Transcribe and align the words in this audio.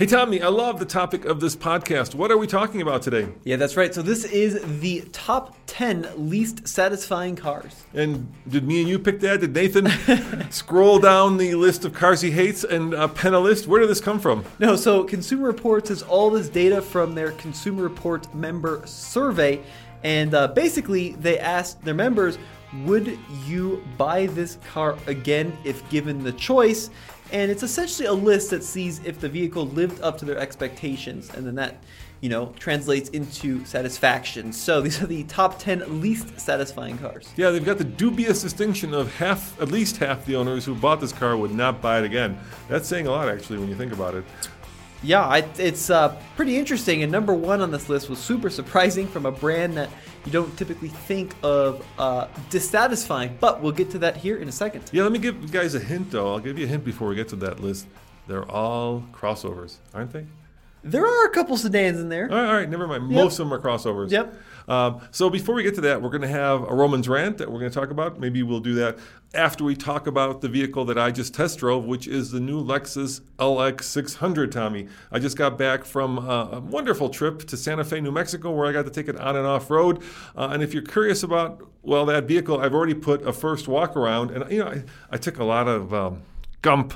Hey, 0.00 0.06
Tommy, 0.06 0.40
I 0.40 0.48
love 0.48 0.78
the 0.78 0.86
topic 0.86 1.26
of 1.26 1.40
this 1.40 1.54
podcast. 1.54 2.14
What 2.14 2.30
are 2.30 2.38
we 2.38 2.46
talking 2.46 2.80
about 2.80 3.02
today? 3.02 3.28
Yeah, 3.44 3.56
that's 3.56 3.76
right. 3.76 3.94
So 3.94 4.00
this 4.00 4.24
is 4.24 4.80
the 4.80 5.02
top 5.12 5.54
10 5.66 6.08
least 6.16 6.66
satisfying 6.66 7.36
cars. 7.36 7.84
And 7.92 8.32
did 8.48 8.66
me 8.66 8.80
and 8.80 8.88
you 8.88 8.98
pick 8.98 9.20
that? 9.20 9.40
Did 9.40 9.52
Nathan 9.52 9.90
scroll 10.50 11.00
down 11.00 11.36
the 11.36 11.54
list 11.54 11.84
of 11.84 11.92
cars 11.92 12.22
he 12.22 12.30
hates 12.30 12.64
and 12.64 12.94
uh, 12.94 13.08
pen 13.08 13.34
a 13.34 13.40
list? 13.40 13.66
Where 13.66 13.78
did 13.78 13.90
this 13.90 14.00
come 14.00 14.18
from? 14.18 14.42
No, 14.58 14.74
so 14.74 15.04
Consumer 15.04 15.46
Reports 15.46 15.90
is 15.90 16.02
all 16.02 16.30
this 16.30 16.48
data 16.48 16.80
from 16.80 17.14
their 17.14 17.32
Consumer 17.32 17.82
Report 17.82 18.34
member 18.34 18.80
survey. 18.86 19.60
And 20.02 20.32
uh, 20.32 20.48
basically, 20.48 21.12
they 21.12 21.38
asked 21.38 21.84
their 21.84 21.92
members, 21.92 22.38
would 22.84 23.18
you 23.44 23.84
buy 23.98 24.28
this 24.28 24.56
car 24.72 24.96
again 25.06 25.54
if 25.62 25.86
given 25.90 26.24
the 26.24 26.32
choice? 26.32 26.88
And 27.32 27.50
it's 27.50 27.62
essentially 27.62 28.06
a 28.06 28.12
list 28.12 28.50
that 28.50 28.64
sees 28.64 29.00
if 29.04 29.20
the 29.20 29.28
vehicle 29.28 29.66
lived 29.66 30.00
up 30.02 30.18
to 30.18 30.24
their 30.24 30.38
expectations, 30.38 31.30
and 31.34 31.46
then 31.46 31.54
that, 31.54 31.82
you 32.20 32.28
know, 32.28 32.52
translates 32.58 33.08
into 33.10 33.64
satisfaction. 33.64 34.52
So 34.52 34.80
these 34.80 35.00
are 35.00 35.06
the 35.06 35.22
top 35.24 35.58
10 35.58 36.00
least 36.00 36.40
satisfying 36.40 36.98
cars. 36.98 37.28
Yeah, 37.36 37.50
they've 37.50 37.64
got 37.64 37.78
the 37.78 37.84
dubious 37.84 38.42
distinction 38.42 38.92
of 38.94 39.14
half, 39.16 39.60
at 39.60 39.70
least 39.70 39.98
half 39.98 40.26
the 40.26 40.36
owners 40.36 40.64
who 40.64 40.74
bought 40.74 41.00
this 41.00 41.12
car 41.12 41.36
would 41.36 41.54
not 41.54 41.80
buy 41.80 41.98
it 41.98 42.04
again. 42.04 42.38
That's 42.68 42.88
saying 42.88 43.06
a 43.06 43.10
lot, 43.10 43.28
actually, 43.28 43.58
when 43.58 43.68
you 43.68 43.76
think 43.76 43.92
about 43.92 44.14
it. 44.14 44.24
Yeah, 45.02 45.24
I, 45.26 45.38
it's 45.58 45.88
uh, 45.88 46.16
pretty 46.36 46.56
interesting. 46.56 47.02
And 47.02 47.10
number 47.10 47.32
one 47.32 47.60
on 47.60 47.70
this 47.70 47.88
list 47.88 48.10
was 48.10 48.18
super 48.18 48.50
surprising 48.50 49.06
from 49.08 49.26
a 49.26 49.32
brand 49.32 49.76
that 49.76 49.88
you 50.26 50.32
don't 50.32 50.54
typically 50.58 50.88
think 50.88 51.34
of 51.42 51.84
uh, 51.98 52.28
dissatisfying. 52.50 53.38
But 53.40 53.62
we'll 53.62 53.72
get 53.72 53.90
to 53.92 53.98
that 54.00 54.16
here 54.16 54.36
in 54.36 54.48
a 54.48 54.52
second. 54.52 54.84
Yeah, 54.92 55.04
let 55.04 55.12
me 55.12 55.18
give 55.18 55.40
you 55.40 55.48
guys 55.48 55.74
a 55.74 55.80
hint, 55.80 56.10
though. 56.10 56.32
I'll 56.32 56.38
give 56.40 56.58
you 56.58 56.66
a 56.66 56.68
hint 56.68 56.84
before 56.84 57.08
we 57.08 57.14
get 57.14 57.28
to 57.28 57.36
that 57.36 57.60
list. 57.60 57.86
They're 58.26 58.48
all 58.50 59.04
crossovers, 59.12 59.76
aren't 59.94 60.12
they? 60.12 60.26
There 60.82 61.06
are 61.06 61.26
a 61.26 61.30
couple 61.30 61.56
sedans 61.56 61.98
in 62.00 62.08
there. 62.08 62.30
All 62.30 62.36
right, 62.36 62.46
all 62.46 62.54
right 62.54 62.68
never 62.68 62.86
mind. 62.86 63.10
Yep. 63.10 63.24
Most 63.24 63.38
of 63.38 63.48
them 63.48 63.52
are 63.52 63.60
crossovers. 63.60 64.10
Yep. 64.10 64.34
Um, 64.70 65.00
so 65.10 65.28
before 65.28 65.56
we 65.56 65.64
get 65.64 65.74
to 65.74 65.80
that, 65.80 66.00
we're 66.00 66.10
going 66.10 66.22
to 66.22 66.28
have 66.28 66.62
a 66.62 66.72
Romans 66.72 67.08
rant 67.08 67.38
that 67.38 67.50
we're 67.50 67.58
going 67.58 67.72
to 67.72 67.78
talk 67.78 67.90
about. 67.90 68.20
Maybe 68.20 68.44
we'll 68.44 68.60
do 68.60 68.74
that 68.74 68.98
after 69.34 69.64
we 69.64 69.74
talk 69.74 70.06
about 70.06 70.42
the 70.42 70.48
vehicle 70.48 70.84
that 70.84 70.96
I 70.96 71.10
just 71.10 71.34
test 71.34 71.58
drove, 71.58 71.86
which 71.86 72.06
is 72.06 72.30
the 72.30 72.38
new 72.38 72.62
Lexus 72.64 73.20
LX 73.40 73.82
600. 73.82 74.52
Tommy, 74.52 74.86
I 75.10 75.18
just 75.18 75.36
got 75.36 75.58
back 75.58 75.84
from 75.84 76.20
uh, 76.20 76.50
a 76.52 76.60
wonderful 76.60 77.08
trip 77.08 77.40
to 77.48 77.56
Santa 77.56 77.82
Fe, 77.82 78.00
New 78.00 78.12
Mexico, 78.12 78.52
where 78.52 78.68
I 78.68 78.72
got 78.72 78.84
to 78.84 78.92
take 78.92 79.08
it 79.08 79.16
on 79.16 79.34
and 79.34 79.44
off 79.44 79.68
road. 79.70 80.04
Uh, 80.36 80.50
and 80.52 80.62
if 80.62 80.72
you're 80.72 80.84
curious 80.84 81.24
about 81.24 81.68
well 81.82 82.06
that 82.06 82.24
vehicle, 82.24 82.60
I've 82.60 82.74
already 82.74 82.94
put 82.94 83.26
a 83.26 83.32
first 83.32 83.66
walk 83.66 83.96
around, 83.96 84.30
and 84.30 84.50
you 84.52 84.60
know 84.60 84.68
I, 84.68 84.84
I 85.10 85.16
took 85.16 85.38
a 85.38 85.44
lot 85.44 85.66
of 85.66 85.92
um, 85.92 86.22
gump 86.62 86.94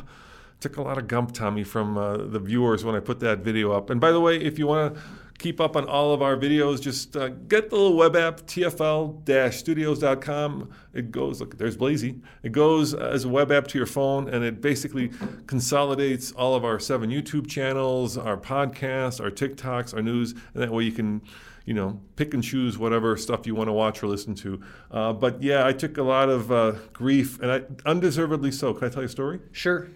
took 0.60 0.76
a 0.78 0.82
lot 0.82 0.96
of 0.96 1.06
gump, 1.06 1.32
Tommy, 1.32 1.62
from 1.62 1.98
uh, 1.98 2.16
the 2.16 2.38
viewers 2.38 2.84
when 2.84 2.94
I 2.94 3.00
put 3.00 3.20
that 3.20 3.40
video 3.40 3.72
up. 3.72 3.90
And 3.90 4.00
by 4.00 4.12
the 4.12 4.20
way, 4.20 4.38
if 4.38 4.58
you 4.58 4.66
want 4.66 4.94
to 4.94 5.00
keep 5.44 5.60
up 5.60 5.76
on 5.76 5.86
all 5.86 6.14
of 6.14 6.22
our 6.22 6.38
videos, 6.38 6.80
just 6.80 7.14
uh, 7.18 7.28
get 7.28 7.68
the 7.68 7.76
little 7.76 7.98
web 7.98 8.16
app, 8.16 8.46
tfl-studios.com. 8.46 10.70
It 10.94 11.10
goes, 11.10 11.38
look, 11.38 11.58
there's 11.58 11.76
Blazy. 11.76 12.22
It 12.42 12.52
goes 12.52 12.94
as 12.94 13.26
a 13.26 13.28
web 13.28 13.52
app 13.52 13.66
to 13.66 13.76
your 13.76 13.86
phone, 13.86 14.30
and 14.30 14.42
it 14.42 14.62
basically 14.62 15.10
consolidates 15.46 16.32
all 16.32 16.54
of 16.54 16.64
our 16.64 16.80
seven 16.80 17.10
YouTube 17.10 17.46
channels, 17.46 18.16
our 18.16 18.38
podcasts, 18.38 19.22
our 19.22 19.30
TikToks, 19.30 19.92
our 19.92 20.00
news, 20.00 20.32
and 20.54 20.62
that 20.62 20.72
way 20.72 20.84
you 20.84 20.92
can 20.92 21.20
you 21.66 21.74
know, 21.74 22.00
pick 22.16 22.32
and 22.32 22.42
choose 22.42 22.78
whatever 22.78 23.14
stuff 23.14 23.46
you 23.46 23.54
want 23.54 23.68
to 23.68 23.72
watch 23.72 24.02
or 24.02 24.06
listen 24.06 24.34
to. 24.34 24.62
Uh, 24.90 25.12
but 25.12 25.42
yeah, 25.42 25.66
I 25.66 25.74
took 25.74 25.98
a 25.98 26.02
lot 26.02 26.30
of 26.30 26.50
uh, 26.50 26.72
grief, 26.94 27.38
and 27.40 27.52
I, 27.52 27.64
undeservedly 27.84 28.50
so. 28.50 28.72
Can 28.72 28.88
I 28.88 28.90
tell 28.90 29.02
you 29.02 29.08
a 29.08 29.10
story? 29.10 29.40
Sure. 29.52 29.88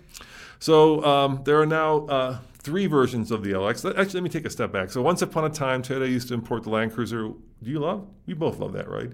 So 0.58 1.02
um, 1.04 1.40
there 1.44 1.60
are 1.60 1.66
now 1.66 2.06
uh, 2.06 2.38
three 2.68 2.86
versions 2.86 3.30
of 3.30 3.42
the 3.42 3.50
LX. 3.52 3.88
Actually, 3.98 4.20
let 4.20 4.22
me 4.22 4.28
take 4.28 4.44
a 4.44 4.50
step 4.50 4.70
back. 4.72 4.90
So 4.90 5.00
once 5.02 5.22
upon 5.22 5.44
a 5.44 5.50
time, 5.50 5.82
Toyota 5.82 6.08
used 6.08 6.28
to 6.28 6.34
import 6.34 6.62
the 6.64 6.70
Land 6.70 6.92
Cruiser. 6.92 7.22
Do 7.28 7.36
you 7.70 7.78
love? 7.80 8.06
We 8.26 8.34
both 8.34 8.58
love 8.58 8.72
that, 8.74 8.88
right? 8.88 9.10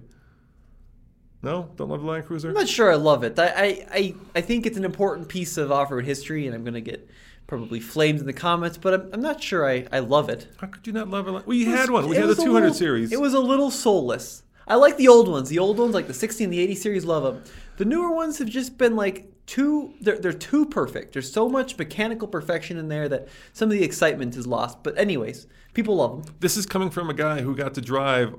No, 1.43 1.71
don't 1.77 1.89
love 1.91 2.01
the 2.01 2.07
Land 2.07 2.27
Cruiser. 2.27 2.49
I'm 2.49 2.55
not 2.55 2.69
sure 2.69 2.91
I 2.91 2.97
love 2.97 3.23
it. 3.23 3.39
I, 3.39 3.47
I, 3.47 3.87
I, 3.93 4.15
I 4.37 4.41
think 4.41 4.65
it's 4.67 4.79
an 4.79 4.85
important 4.85 5.29
piece 5.29 5.57
of 5.59 5.71
off-road 5.71 6.05
history, 6.05 6.47
and 6.47 6.55
I'm 6.55 6.65
going 6.65 6.75
to 6.75 6.81
get 6.81 7.09
probably 7.47 7.81
flamed 7.81 8.21
in 8.21 8.27
the 8.27 8.33
comments, 8.33 8.79
but 8.79 8.95
I'm, 8.95 9.11
I'm 9.13 9.21
not 9.21 9.43
sure 9.43 9.69
I, 9.69 9.87
I 9.93 9.99
love 9.99 10.31
it. 10.31 10.49
How 10.57 10.67
could 10.67 10.87
you 10.87 10.95
not 10.95 11.09
love 11.11 11.29
it? 11.29 11.33
Well, 11.47 11.55
you 11.55 11.67
It 11.67 11.71
was- 11.73 11.81
had 11.81 11.91
one. 11.91 12.09
We 12.09 12.17
had 12.17 12.29
the 12.29 12.35
200 12.35 12.53
little- 12.53 12.75
series. 12.75 13.13
It 13.13 13.21
was 13.21 13.35
a 13.35 13.41
little 13.41 13.71
soulless. 13.71 14.43
I 14.67 14.77
like 14.77 14.97
the 14.97 15.09
old 15.09 15.29
ones. 15.29 15.51
The 15.51 15.59
old 15.59 15.79
ones, 15.79 15.93
like 15.93 16.07
the 16.07 16.15
60 16.15 16.45
and 16.45 16.53
the 16.53 16.59
80 16.61 16.75
series, 16.77 17.05
love 17.05 17.23
them. 17.23 17.45
The 17.77 17.85
newer 17.85 18.11
ones 18.15 18.39
have 18.39 18.49
just 18.49 18.79
been 18.79 18.97
like 18.97 19.31
too. 19.47 19.95
They're 20.01 20.19
they're 20.19 20.33
too 20.33 20.67
perfect. 20.67 21.13
There's 21.13 21.33
so 21.33 21.49
much 21.49 21.79
mechanical 21.79 22.29
perfection 22.29 22.77
in 22.77 22.89
there 22.89 23.09
that 23.09 23.29
some 23.53 23.71
of 23.71 23.73
the 23.73 23.85
excitement 23.85 24.37
is 24.37 24.47
lost. 24.47 24.83
But 24.83 24.97
anyways, 24.99 25.47
people 25.75 25.97
love 25.97 26.25
them. 26.25 26.35
this 26.41 26.57
is 26.57 26.67
coming 26.67 26.91
from 26.91 27.11
a 27.11 27.15
guy 27.15 27.43
who 27.43 27.55
got 27.55 27.75
to 27.75 27.81
drive 27.81 28.35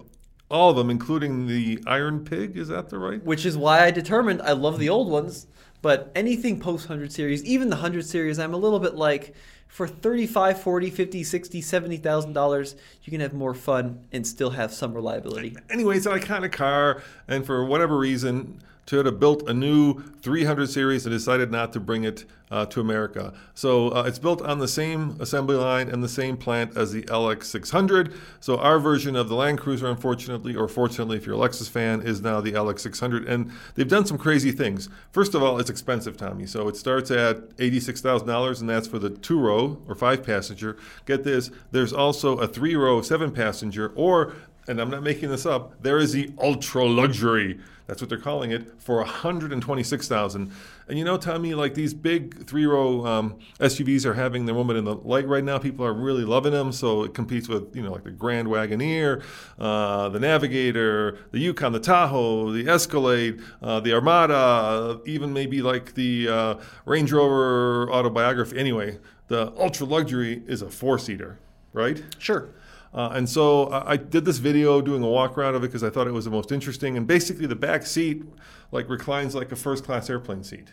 all 0.50 0.70
of 0.72 0.76
them, 0.76 0.90
including 0.90 1.48
the 1.48 1.80
Iron 1.88 2.24
Pig. 2.24 2.58
Is 2.58 2.68
that 2.68 2.90
the 2.90 3.00
right? 3.00 3.24
which 3.24 3.46
is 3.46 3.58
why 3.58 3.84
I 3.84 3.92
determined 3.92 4.42
I 4.42 4.52
love 4.54 4.80
the 4.80 4.90
old 4.90 5.10
ones. 5.10 5.48
But 5.82 6.12
anything 6.16 6.60
post 6.60 6.90
100 6.90 7.12
series, 7.12 7.44
even 7.44 7.70
the 7.70 7.76
100 7.76 8.04
series, 8.06 8.40
I'm 8.40 8.56
a 8.56 8.58
little 8.58 8.80
bit 8.80 8.96
like 8.96 9.36
for 9.68 9.88
35, 9.88 10.60
40, 10.60 10.90
50, 10.90 11.24
60, 11.24 11.62
70,000 11.62 12.34
dollars, 12.34 12.76
you 13.04 13.12
can 13.12 13.22
have 13.22 13.34
more 13.34 13.54
fun 13.54 14.08
and 14.12 14.26
still 14.26 14.52
have 14.52 14.72
some 14.74 14.94
reliability. 14.96 15.56
Anyway, 15.70 15.98
it's 15.98 16.06
an 16.08 16.14
iconic 16.14 16.54
car, 16.54 17.04
and 17.28 17.46
for 17.46 17.64
whatever 17.66 17.98
reason, 17.98 18.62
Toyota 18.86 19.18
built 19.18 19.50
a 19.50 19.54
new 19.54 20.02
300 20.22 20.70
series 20.70 21.06
and 21.06 21.14
decided 21.14 21.52
not 21.52 21.74
to 21.74 21.80
bring 21.80 22.04
it 22.04 22.26
uh, 22.52 22.66
to 22.68 22.80
America. 22.80 23.34
So 23.56 23.90
uh, 23.90 24.04
it's 24.06 24.20
built 24.20 24.42
on 24.42 24.60
the 24.60 24.68
same 24.68 25.18
assembly 25.20 25.56
line 25.56 25.90
and 25.90 26.04
the 26.04 26.10
same 26.10 26.38
plant 26.38 26.78
as 26.78 26.92
the 26.92 27.02
LX600. 27.04 28.14
So 28.40 28.58
our 28.58 28.78
version 28.80 29.16
of 29.16 29.30
the 29.30 29.36
Land 29.36 29.60
Cruiser, 29.60 29.88
unfortunately, 29.88 30.56
or 30.56 30.68
fortunately, 30.68 31.18
if 31.18 31.26
you're 31.26 31.36
a 31.36 31.40
Lexus 31.40 31.70
fan, 31.70 32.02
is 32.02 32.22
now 32.22 32.42
the 32.42 32.54
LX600. 32.54 33.28
And 33.28 33.52
they've 33.74 33.88
done 33.88 34.06
some 34.06 34.18
crazy 34.18 34.52
things. 34.52 34.90
First 35.12 35.34
of 35.34 35.42
all, 35.42 35.60
it's 35.60 35.70
expensive, 35.70 36.18
Tommy. 36.18 36.46
So 36.46 36.68
it 36.68 36.78
starts 36.78 37.10
at 37.10 37.50
$86,000, 37.58 38.60
and 38.62 38.70
that's 38.70 38.88
for 38.88 39.00
the 39.00 39.10
two 39.10 39.40
row 39.40 39.82
or 39.88 39.96
five 39.96 40.24
passenger. 40.24 40.78
Get 41.06 41.24
this, 41.24 41.50
there's 41.72 41.94
also 41.94 42.38
a 42.38 42.48
three 42.48 42.76
row, 42.76 43.02
seven 43.02 43.32
passenger, 43.32 43.92
or 43.96 44.34
and 44.68 44.80
I'm 44.80 44.90
not 44.90 45.04
making 45.04 45.30
this 45.30 45.46
up, 45.46 45.82
there 45.82 45.98
is 45.98 46.14
the 46.14 46.32
ultra 46.40 46.86
luxury. 46.86 47.60
That's 47.88 48.02
what 48.02 48.10
they're 48.10 48.18
calling 48.18 48.52
it 48.52 48.82
for 48.82 48.98
126,000. 48.98 50.52
And 50.88 50.98
you 50.98 51.06
know, 51.06 51.18
Tommy, 51.18 51.54
like 51.54 51.76
these 51.76 51.94
big 51.94 52.48
three-row 52.48 53.06
um, 53.06 53.36
SUVs 53.60 54.06
are 54.06 54.16
having 54.16 54.46
their 54.46 54.56
moment 54.56 54.80
in 54.80 54.86
the 54.86 54.96
light 54.96 55.28
right 55.28 55.44
now. 55.44 55.60
People 55.60 55.86
are 55.86 55.94
really 55.94 56.26
loving 56.26 56.52
them, 56.52 56.72
so 56.72 57.04
it 57.04 57.14
competes 57.14 57.48
with 57.48 57.76
you 57.76 57.84
know 57.84 57.92
like 57.92 58.04
the 58.04 58.12
Grand 58.12 58.48
Wagoneer, 58.48 59.24
uh, 59.60 60.10
the 60.10 60.20
Navigator, 60.20 61.20
the 61.32 61.40
Yukon, 61.40 61.74
the 61.74 61.80
Tahoe, 61.80 62.52
the 62.52 62.68
Escalade, 62.68 63.42
uh, 63.62 63.80
the 63.80 63.94
Armada, 63.94 65.00
even 65.06 65.32
maybe 65.32 65.62
like 65.62 65.94
the 65.94 66.28
uh, 66.28 66.56
Range 66.86 67.12
Rover 67.12 67.92
Autobiography. 67.92 68.58
Anyway, 68.58 68.98
the 69.28 69.54
ultra 69.60 69.86
luxury 69.86 70.42
is 70.48 70.64
a 70.64 70.70
four-seater, 70.72 71.38
right? 71.72 72.04
Sure. 72.18 72.50
Uh, 72.96 73.10
and 73.14 73.30
so 73.30 73.68
I 73.68 73.92
I 73.92 73.98
did 73.98 74.26
this 74.26 74.38
video 74.38 74.82
doing 74.82 75.04
a 75.04 75.08
walk 75.08 75.38
around 75.38 75.56
of 75.56 75.64
it 75.64 75.68
because 75.68 75.84
I 75.84 75.90
thought 75.90 76.08
it 76.08 76.14
was 76.14 76.26
the 76.26 76.32
most 76.32 76.52
interesting. 76.52 76.98
And 76.98 77.06
basically, 77.06 77.46
the 77.46 77.56
back 77.56 77.86
seat, 77.86 78.24
like 78.72 78.90
reclines 78.90 79.36
like 79.36 79.52
a 79.52 79.56
first 79.56 79.84
class 79.84 80.10
airplane 80.10 80.44
seat. 80.44 80.70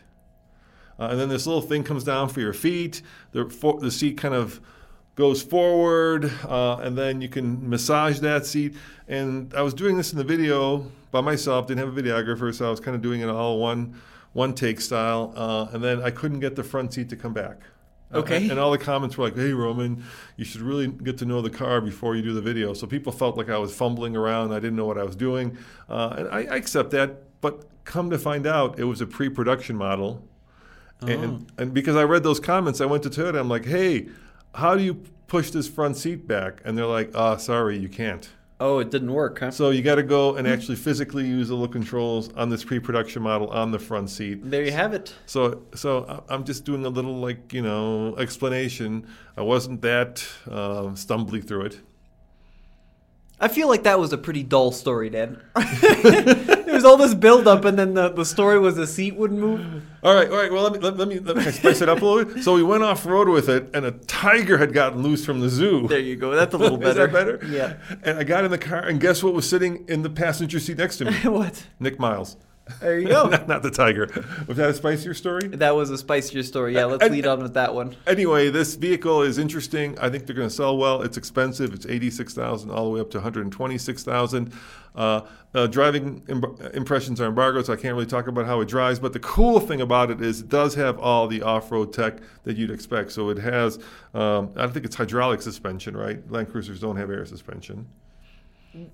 Uh, 0.98 1.08
and 1.10 1.18
then 1.18 1.28
this 1.28 1.46
little 1.46 1.62
thing 1.62 1.82
comes 1.82 2.04
down 2.04 2.28
for 2.28 2.40
your 2.40 2.52
feet. 2.52 3.02
The, 3.32 3.50
for, 3.50 3.80
the 3.80 3.90
seat 3.90 4.16
kind 4.18 4.34
of 4.34 4.60
goes 5.16 5.42
forward, 5.42 6.32
uh, 6.48 6.76
and 6.76 6.96
then 6.96 7.20
you 7.20 7.28
can 7.28 7.68
massage 7.68 8.20
that 8.20 8.46
seat. 8.46 8.76
And 9.08 9.52
I 9.54 9.62
was 9.62 9.74
doing 9.74 9.96
this 9.96 10.12
in 10.12 10.18
the 10.18 10.24
video 10.24 10.86
by 11.10 11.20
myself, 11.20 11.66
didn't 11.66 11.84
have 11.84 11.96
a 11.96 12.02
videographer, 12.02 12.54
so 12.54 12.66
I 12.66 12.70
was 12.70 12.80
kind 12.80 12.94
of 12.94 13.02
doing 13.02 13.20
it 13.20 13.28
all 13.28 13.58
one 13.58 14.00
one 14.32 14.54
take 14.54 14.80
style. 14.80 15.32
Uh, 15.36 15.66
and 15.72 15.84
then 15.84 16.00
I 16.02 16.10
couldn't 16.10 16.40
get 16.40 16.56
the 16.56 16.64
front 16.64 16.94
seat 16.94 17.08
to 17.10 17.16
come 17.16 17.34
back. 17.34 17.60
Uh, 18.12 18.18
Okay. 18.18 18.48
and, 18.50 18.58
all 18.58 18.70
the 18.70 18.78
comments 18.78 19.16
were 19.16 19.24
like, 19.24 19.36
"Hey 19.36 19.52
Roman, 19.52 20.02
you 20.36 20.44
should 20.44 20.60
really 20.60 20.86
get 20.88 21.18
to 21.18 21.24
know 21.24 21.40
the 21.40 21.50
car 21.50 21.80
before 21.80 22.14
you 22.14 22.22
do 22.22 22.32
the 22.34 22.42
video." 22.42 22.74
So 22.74 22.86
people 22.86 23.12
felt 23.12 23.36
like 23.36 23.48
I 23.48 23.58
was 23.58 23.74
fumbling 23.74 24.16
around. 24.16 24.52
I 24.52 24.60
didn't 24.60 24.76
know 24.76 24.86
what 24.86 24.98
I 24.98 25.04
was 25.04 25.16
doing, 25.16 25.56
uh, 25.88 26.14
and 26.18 26.28
I, 26.28 26.38
I 26.52 26.56
accept 26.56 26.90
that. 26.90 27.40
But 27.40 27.66
come 27.84 28.10
to 28.10 28.18
find 28.18 28.46
out, 28.46 28.78
it 28.78 28.84
was 28.84 29.00
a 29.00 29.06
pre-production 29.06 29.76
model. 29.76 30.22
And, 31.04 31.50
and 31.58 31.74
because 31.74 31.96
I 31.96 32.04
read 32.04 32.22
those 32.22 32.38
comments, 32.38 32.80
I 32.80 32.86
went 32.86 33.02
to 33.02 33.10
Toyota. 33.10 33.40
I'm 33.40 33.48
like, 33.48 33.64
hey, 33.64 34.06
how 34.54 34.76
do 34.76 34.84
you 34.84 35.02
push 35.26 35.50
this 35.50 35.66
front 35.66 35.96
seat 35.96 36.28
back? 36.28 36.60
And 36.64 36.78
they're 36.78 36.86
like, 36.86 37.10
ah, 37.16 37.38
sorry, 37.38 37.76
you 37.76 37.88
can't. 37.88 38.28
Oh, 38.64 38.78
it 38.78 38.90
didn't 38.90 39.12
work, 39.12 39.40
huh? 39.40 39.50
So 39.50 39.70
you 39.70 39.82
got 39.82 39.96
to 39.96 40.04
go 40.04 40.36
and 40.36 40.46
actually 40.46 40.76
physically 40.76 41.26
use 41.26 41.48
the 41.48 41.54
little 41.54 41.66
controls 41.66 42.32
on 42.34 42.48
this 42.48 42.62
pre-production 42.62 43.20
model 43.20 43.48
on 43.48 43.72
the 43.72 43.78
front 43.80 44.08
seat. 44.08 44.38
there 44.48 44.64
you 44.64 44.70
have 44.70 44.94
it. 44.94 45.12
So, 45.26 45.62
so 45.74 46.22
I'm 46.28 46.44
just 46.44 46.64
doing 46.64 46.84
a 46.86 46.88
little 46.88 47.16
like 47.16 47.52
you 47.52 47.62
know 47.62 48.14
explanation. 48.16 49.08
I 49.36 49.42
wasn't 49.42 49.82
that 49.82 50.24
uh, 50.48 50.94
stumbly 50.94 51.44
through 51.44 51.62
it. 51.62 51.80
I 53.42 53.48
feel 53.48 53.68
like 53.68 53.82
that 53.82 53.98
was 53.98 54.12
a 54.12 54.18
pretty 54.18 54.44
dull 54.44 54.70
story, 54.70 55.10
Dan. 55.10 55.42
there 55.56 56.74
was 56.74 56.84
all 56.84 56.96
this 56.96 57.12
build 57.12 57.48
up, 57.48 57.64
and 57.64 57.76
then 57.76 57.94
the, 57.94 58.08
the 58.08 58.24
story 58.24 58.56
was 58.56 58.76
the 58.76 58.86
seat 58.86 59.16
wouldn't 59.16 59.40
move. 59.40 59.82
All 60.04 60.14
right, 60.14 60.30
all 60.30 60.36
right. 60.36 60.52
Well, 60.52 60.62
let 60.62 60.72
me 60.72 60.78
let, 60.78 60.96
let 60.96 61.08
me 61.08 61.18
let 61.18 61.36
me 61.36 61.50
spice 61.50 61.80
it 61.80 61.88
up 61.88 62.00
a 62.00 62.04
little 62.04 62.34
bit. 62.34 62.44
So 62.44 62.54
we 62.54 62.62
went 62.62 62.84
off 62.84 63.04
road 63.04 63.28
with 63.28 63.48
it, 63.48 63.68
and 63.74 63.84
a 63.84 63.90
tiger 63.90 64.58
had 64.58 64.72
gotten 64.72 65.02
loose 65.02 65.26
from 65.26 65.40
the 65.40 65.48
zoo. 65.48 65.88
There 65.88 65.98
you 65.98 66.14
go. 66.14 66.30
That's 66.30 66.54
a 66.54 66.58
little 66.58 66.78
better. 66.78 66.90
Is 67.06 67.12
that 67.12 67.12
better? 67.12 67.40
Yeah. 67.48 67.78
And 68.04 68.16
I 68.16 68.22
got 68.22 68.44
in 68.44 68.52
the 68.52 68.58
car, 68.58 68.78
and 68.78 69.00
guess 69.00 69.24
what 69.24 69.34
was 69.34 69.48
sitting 69.48 69.86
in 69.88 70.02
the 70.02 70.10
passenger 70.10 70.60
seat 70.60 70.78
next 70.78 70.98
to 70.98 71.06
me? 71.06 71.12
what? 71.24 71.66
Nick 71.80 71.98
Miles. 71.98 72.36
There 72.80 72.98
you 72.98 73.08
go. 73.08 73.24
not, 73.28 73.48
not 73.48 73.62
the 73.62 73.70
tiger. 73.70 74.06
Was 74.46 74.56
that 74.56 74.70
a 74.70 74.74
spicier 74.74 75.14
story? 75.14 75.48
that 75.48 75.74
was 75.74 75.90
a 75.90 75.98
spicier 75.98 76.42
story. 76.42 76.74
Yeah, 76.74 76.84
let's 76.86 77.02
And- 77.04 77.12
lead 77.12 77.26
on 77.26 77.42
with 77.42 77.54
that 77.54 77.74
one. 77.74 77.96
Anyway, 78.06 78.50
this 78.50 78.74
vehicle 78.76 79.22
is 79.22 79.38
interesting. 79.38 79.98
I 79.98 80.08
think 80.10 80.26
they're 80.26 80.36
going 80.36 80.48
to 80.48 80.54
sell 80.54 80.76
well. 80.76 81.02
It's 81.02 81.16
expensive. 81.16 81.74
It's 81.74 81.86
eighty-six 81.86 82.34
thousand 82.34 82.70
all 82.70 82.84
the 82.84 82.90
way 82.90 83.00
up 83.00 83.10
to 83.10 83.18
one 83.18 83.22
hundred 83.24 83.50
twenty-six 83.52 84.04
thousand. 84.04 84.52
Uh, 84.94 85.22
uh, 85.54 85.66
driving 85.66 86.22
Im- 86.28 86.44
impressions 86.74 87.18
are 87.20 87.26
embargoed, 87.26 87.64
so 87.66 87.72
I 87.72 87.76
can't 87.76 87.94
really 87.94 88.06
talk 88.06 88.26
about 88.26 88.46
how 88.46 88.60
it 88.60 88.68
drives. 88.68 88.98
But 88.98 89.12
the 89.14 89.20
cool 89.20 89.58
thing 89.58 89.80
about 89.80 90.10
it 90.10 90.20
is 90.20 90.40
it 90.40 90.48
does 90.48 90.74
have 90.74 90.98
all 90.98 91.26
the 91.28 91.42
off-road 91.42 91.92
tech 91.94 92.18
that 92.44 92.56
you'd 92.58 92.70
expect. 92.70 93.12
So 93.12 93.30
it 93.30 93.38
has, 93.38 93.78
um, 94.14 94.50
I 94.56 94.66
think 94.68 94.84
it's 94.84 94.94
hydraulic 94.96 95.40
suspension, 95.42 95.96
right? 95.96 96.18
Land 96.30 96.50
Cruisers 96.50 96.80
don't 96.80 96.96
have 96.96 97.10
air 97.10 97.24
suspension. 97.24 97.86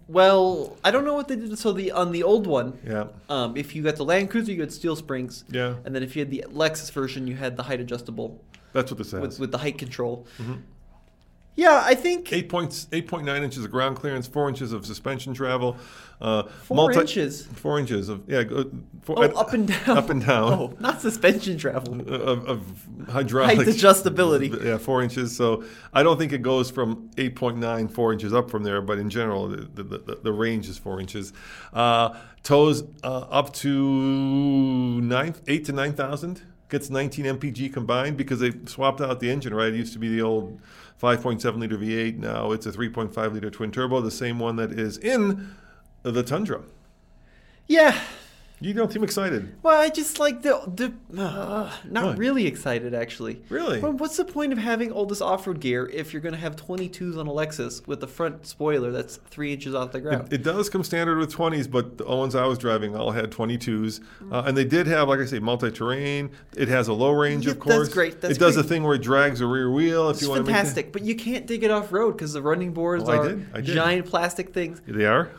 Well, 0.08 0.76
I 0.84 0.90
don't 0.90 1.04
know 1.04 1.14
what 1.14 1.28
they 1.28 1.36
did. 1.36 1.58
So 1.58 1.72
the 1.72 1.92
on 1.92 2.12
the 2.12 2.22
old 2.22 2.46
one, 2.46 2.78
Yeah, 2.84 3.08
um, 3.28 3.56
if 3.56 3.74
you 3.74 3.82
got 3.82 3.96
the 3.96 4.04
Land 4.04 4.30
Cruiser, 4.30 4.52
you 4.52 4.60
had 4.60 4.72
steel 4.72 4.96
springs. 4.96 5.44
Yeah. 5.50 5.76
And 5.84 5.94
then 5.94 6.02
if 6.02 6.16
you 6.16 6.20
had 6.20 6.30
the 6.30 6.44
Lexus 6.50 6.90
version, 6.90 7.26
you 7.26 7.36
had 7.36 7.56
the 7.56 7.62
height 7.62 7.80
adjustable 7.80 8.42
that's 8.72 8.90
what 8.90 8.98
this 8.98 9.12
has. 9.12 9.20
with, 9.20 9.40
with 9.40 9.52
the 9.52 9.58
height 9.58 9.78
control. 9.78 10.26
Mm-hmm. 10.38 10.54
Yeah, 11.58 11.82
I 11.84 11.96
think 11.96 12.32
Eight 12.32 12.48
points, 12.48 12.86
eight 12.92 13.08
point 13.08 13.24
nine 13.26 13.42
inches 13.42 13.64
of 13.64 13.72
ground 13.72 13.96
clearance, 13.96 14.28
four 14.28 14.48
inches 14.48 14.72
of 14.72 14.86
suspension 14.86 15.34
travel, 15.34 15.76
uh, 16.20 16.44
Four 16.44 16.92
inches? 16.92 17.46
four 17.46 17.80
inches 17.80 18.08
of 18.08 18.22
yeah, 18.28 18.44
four, 19.02 19.16
oh, 19.18 19.22
up 19.22 19.52
and 19.52 19.66
down. 19.66 19.98
up 19.98 20.08
and 20.08 20.24
down. 20.24 20.52
Oh, 20.52 20.76
not 20.78 21.00
suspension 21.00 21.58
travel. 21.58 22.00
of, 22.12 22.48
of 22.48 22.60
hydraulic 23.08 23.56
Height 23.56 23.66
adjustability. 23.66 24.64
Yeah, 24.64 24.78
four 24.78 25.02
inches. 25.02 25.36
So 25.36 25.64
I 25.92 26.04
don't 26.04 26.16
think 26.16 26.32
it 26.32 26.42
goes 26.42 26.70
from 26.70 27.10
8.9, 27.16 27.90
four 27.90 28.12
inches 28.12 28.32
up 28.32 28.50
from 28.50 28.62
there, 28.62 28.80
but 28.80 28.98
in 28.98 29.10
general, 29.10 29.48
the, 29.48 29.82
the, 29.82 29.98
the, 29.98 30.18
the 30.22 30.32
range 30.32 30.68
is 30.68 30.78
four 30.78 31.00
inches. 31.00 31.32
Uh, 31.72 32.16
tows 32.44 32.84
uh, 33.02 33.26
up 33.30 33.52
to 33.54 35.00
nine, 35.00 35.34
eight 35.48 35.64
to 35.64 35.72
9,000. 35.72 36.40
Gets 36.70 36.90
19 36.90 37.24
mpg 37.24 37.72
combined 37.72 38.18
because 38.18 38.40
they 38.40 38.52
swapped 38.66 39.00
out 39.00 39.20
the 39.20 39.30
engine, 39.30 39.54
right? 39.54 39.72
It 39.72 39.76
used 39.76 39.94
to 39.94 39.98
be 39.98 40.10
the 40.10 40.20
old 40.20 40.60
5.7 41.00 41.58
liter 41.58 41.78
V8. 41.78 42.18
Now 42.18 42.52
it's 42.52 42.66
a 42.66 42.72
3.5 42.72 43.32
liter 43.32 43.50
twin 43.50 43.70
turbo, 43.70 44.00
the 44.00 44.10
same 44.10 44.38
one 44.38 44.56
that 44.56 44.72
is 44.72 44.98
in 44.98 45.54
the 46.02 46.22
Tundra. 46.22 46.62
Yeah. 47.66 47.98
You 48.60 48.74
don't 48.74 48.92
seem 48.92 49.04
excited. 49.04 49.54
Well, 49.62 49.80
I 49.80 49.88
just 49.88 50.18
like 50.18 50.42
the 50.42 50.60
the 50.66 51.20
uh, 51.22 51.72
not 51.88 52.04
What? 52.06 52.18
really 52.18 52.46
excited 52.46 52.92
actually. 52.94 53.40
Really? 53.48 53.78
Well, 53.80 53.92
what's 53.92 54.16
the 54.16 54.24
point 54.24 54.52
of 54.52 54.58
having 54.58 54.90
all 54.90 55.06
this 55.06 55.20
off-road 55.20 55.60
gear 55.60 55.86
if 55.92 56.12
you're 56.12 56.22
going 56.22 56.34
to 56.34 56.40
have 56.40 56.56
22s 56.56 57.16
on 57.18 57.26
a 57.28 57.30
Lexus 57.30 57.86
with 57.86 58.00
the 58.00 58.08
front 58.08 58.46
spoiler 58.46 58.90
that's 58.90 59.16
three 59.30 59.52
inches 59.52 59.74
off 59.74 59.92
the 59.92 60.00
ground? 60.00 60.32
It 60.32 60.42
does 60.42 60.68
come 60.68 60.82
standard 60.82 61.18
with 61.18 61.32
20s, 61.32 61.70
but 61.70 61.98
the 61.98 62.04
ones 62.04 62.34
I 62.34 62.46
was 62.46 62.58
driving 62.58 62.96
all 62.96 63.12
had 63.12 63.30
22s. 63.30 64.00
Uh, 64.32 64.42
and 64.46 64.56
they 64.56 64.64
did 64.64 64.86
have, 64.88 65.08
like 65.08 65.20
I 65.20 65.26
say, 65.26 65.38
multi 65.38 65.70
terrain. 65.70 66.30
It 66.56 66.66
has 66.68 66.88
a 66.88 66.92
low 66.92 67.12
range, 67.12 67.46
Yeah, 67.46 67.52
of 67.52 67.58
that's 67.60 67.70
course. 67.76 67.88
great, 67.90 68.20
that's 68.20 68.36
it 68.36 68.40
does 68.40 68.54
great. 68.56 68.64
a 68.64 68.68
thing 68.68 68.82
where 68.82 68.94
it 68.96 69.02
drags 69.02 69.40
a 69.40 69.46
rear 69.46 69.70
wheel 69.70 70.08
if 70.10 70.14
it's 70.16 70.22
you 70.22 70.30
want 70.30 70.46
fantastic, 70.46 70.92
but 70.92 71.02
you 71.02 71.14
can't 71.14 71.46
dig 71.46 71.62
it 71.62 71.70
off 71.70 71.92
road 71.92 72.12
because 72.12 72.32
the 72.32 72.42
running 72.42 72.72
boards 72.72 73.04
Oh, 73.06 73.12
I 73.12 73.16
are 73.18 73.28
did, 73.28 73.46
I 73.54 73.60
did. 73.60 73.74
giant 73.74 74.06
plastic 74.06 74.52
things. 74.52 74.82
They 74.86 75.04
are? 75.06 75.30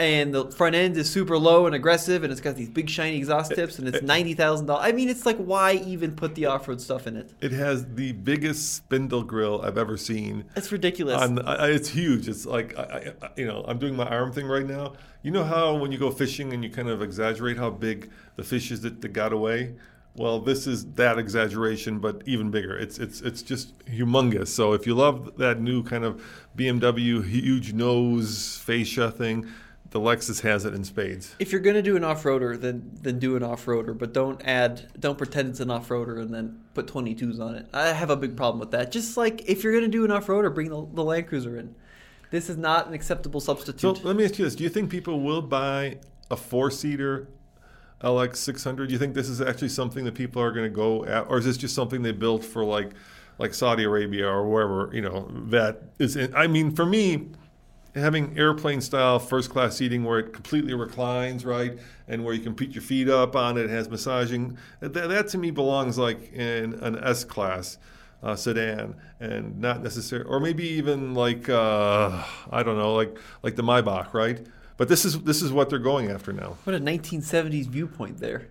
And 0.00 0.34
the 0.34 0.50
front 0.50 0.74
end 0.74 0.96
is 0.96 1.08
super 1.10 1.36
low 1.38 1.66
and 1.66 1.74
aggressive, 1.74 2.24
and 2.24 2.32
it's 2.32 2.40
got 2.40 2.56
these 2.56 2.70
big 2.70 2.88
shiny 2.88 3.18
exhaust 3.18 3.54
tips, 3.54 3.78
and 3.78 3.86
it's 3.86 4.02
ninety 4.02 4.32
thousand 4.34 4.66
dollars. 4.66 4.86
I 4.86 4.92
mean, 4.92 5.08
it's 5.10 5.26
like 5.26 5.36
why 5.36 5.74
even 5.74 6.16
put 6.16 6.34
the 6.34 6.46
off-road 6.46 6.80
stuff 6.80 7.06
in 7.06 7.16
it? 7.16 7.30
It 7.40 7.52
has 7.52 7.86
the 7.94 8.12
biggest 8.12 8.74
spindle 8.74 9.22
grill 9.22 9.60
I've 9.62 9.76
ever 9.78 9.96
seen. 9.98 10.44
It's 10.56 10.72
ridiculous. 10.72 11.20
On, 11.20 11.38
I, 11.46 11.54
I- 11.54 11.68
it's 11.68 11.90
huge. 11.90 12.28
It's 12.28 12.46
like 12.46 12.76
I, 12.78 13.12
I, 13.22 13.28
you 13.36 13.46
know, 13.46 13.62
I'm 13.68 13.78
doing 13.78 13.94
my 13.94 14.06
arm 14.08 14.32
thing 14.32 14.46
right 14.46 14.66
now. 14.66 14.94
You 15.22 15.30
know 15.32 15.44
how 15.44 15.76
when 15.76 15.92
you 15.92 15.98
go 15.98 16.10
fishing 16.10 16.54
and 16.54 16.64
you 16.64 16.70
kind 16.70 16.88
of 16.88 17.02
exaggerate 17.02 17.58
how 17.58 17.68
big 17.68 18.10
the 18.36 18.42
fish 18.42 18.70
is 18.70 18.80
that, 18.80 19.02
that 19.02 19.08
got 19.12 19.34
away. 19.34 19.74
Well, 20.16 20.40
this 20.40 20.66
is 20.66 20.86
that 20.94 21.18
exaggeration, 21.18 21.98
but 22.00 22.22
even 22.26 22.50
bigger. 22.50 22.76
It's 22.76 22.98
it's 22.98 23.20
it's 23.20 23.42
just 23.42 23.78
humongous. 23.84 24.48
So 24.48 24.72
if 24.72 24.86
you 24.86 24.94
love 24.94 25.36
that 25.36 25.60
new 25.60 25.82
kind 25.84 26.04
of 26.04 26.22
BMW 26.56 27.22
huge 27.24 27.72
nose 27.74 28.58
fascia 28.64 29.10
thing, 29.10 29.46
the 29.90 30.00
Lexus 30.00 30.42
has 30.42 30.64
it 30.64 30.74
in 30.74 30.84
spades. 30.84 31.34
if 31.38 31.50
you're 31.52 31.60
gonna 31.60 31.82
do 31.82 31.96
an 31.96 32.04
off-roader, 32.04 32.60
then 32.60 32.90
then 33.02 33.18
do 33.18 33.36
an 33.36 33.42
off-roader, 33.42 33.96
but 33.96 34.12
don't 34.12 34.40
add, 34.44 34.88
don't 34.98 35.18
pretend 35.18 35.50
it's 35.50 35.60
an 35.60 35.70
off-roader 35.70 36.20
and 36.20 36.32
then 36.32 36.60
put 36.74 36.86
22s 36.86 37.40
on 37.40 37.56
it. 37.56 37.66
I 37.72 37.88
have 37.88 38.10
a 38.10 38.16
big 38.16 38.36
problem 38.36 38.60
with 38.60 38.70
that. 38.70 38.92
Just 38.92 39.16
like 39.16 39.48
if 39.48 39.64
you're 39.64 39.72
gonna 39.72 39.88
do 39.88 40.04
an 40.04 40.10
off-roader, 40.10 40.54
bring 40.54 40.70
the, 40.70 40.86
the 40.92 41.04
Land 41.04 41.26
Cruiser 41.26 41.56
in. 41.56 41.74
This 42.30 42.48
is 42.48 42.56
not 42.56 42.86
an 42.86 42.94
acceptable 42.94 43.40
substitute. 43.40 43.96
So 43.96 44.02
let 44.04 44.14
me 44.14 44.24
ask 44.24 44.38
you 44.38 44.44
this: 44.44 44.54
Do 44.54 44.62
you 44.62 44.70
think 44.70 44.90
people 44.90 45.20
will 45.20 45.42
buy 45.42 45.98
a 46.30 46.36
four-seater 46.36 47.28
LX 48.02 48.36
600? 48.36 48.86
Do 48.86 48.92
you 48.92 48.98
think 48.98 49.14
this 49.14 49.28
is 49.28 49.40
actually 49.40 49.70
something 49.70 50.04
that 50.04 50.14
people 50.14 50.40
are 50.40 50.52
going 50.52 50.64
to 50.64 50.74
go 50.74 51.04
at, 51.04 51.28
or 51.28 51.38
is 51.38 51.44
this 51.44 51.56
just 51.56 51.74
something 51.74 52.02
they 52.02 52.12
built 52.12 52.44
for 52.44 52.64
like, 52.64 52.92
like 53.38 53.52
Saudi 53.52 53.84
Arabia 53.84 54.28
or 54.28 54.48
wherever 54.48 54.94
you 54.94 55.02
know 55.02 55.28
that 55.48 55.82
is? 55.98 56.14
In, 56.14 56.34
I 56.34 56.46
mean, 56.46 56.74
for 56.74 56.86
me, 56.86 57.30
having 57.94 58.38
airplane-style 58.38 59.18
first-class 59.18 59.76
seating 59.76 60.04
where 60.04 60.18
it 60.18 60.32
completely 60.32 60.74
reclines, 60.74 61.44
right, 61.44 61.78
and 62.08 62.24
where 62.24 62.34
you 62.34 62.40
can 62.40 62.54
put 62.54 62.68
your 62.68 62.82
feet 62.82 63.08
up 63.08 63.34
on 63.34 63.56
it, 63.56 63.68
has 63.70 63.88
massaging. 63.88 64.56
That, 64.80 64.92
that 64.92 65.28
to 65.28 65.38
me 65.38 65.50
belongs 65.50 65.98
like 65.98 66.32
in 66.32 66.74
an 66.74 66.98
S-class 67.02 67.78
uh, 68.22 68.36
sedan, 68.36 68.94
and 69.18 69.58
not 69.58 69.82
necessarily, 69.82 70.28
or 70.28 70.40
maybe 70.40 70.66
even 70.68 71.14
like 71.14 71.48
uh, 71.48 72.22
I 72.50 72.62
don't 72.62 72.76
know, 72.76 72.94
like 72.94 73.16
like 73.42 73.56
the 73.56 73.62
Maybach, 73.62 74.12
right? 74.12 74.44
But 74.76 74.88
this 74.88 75.04
is 75.04 75.20
this 75.22 75.42
is 75.42 75.52
what 75.52 75.70
they're 75.70 75.78
going 75.78 76.10
after 76.10 76.32
now. 76.32 76.56
what 76.64 76.74
a 76.74 76.80
1970s 76.80 77.66
viewpoint 77.66 78.18
there. 78.18 78.48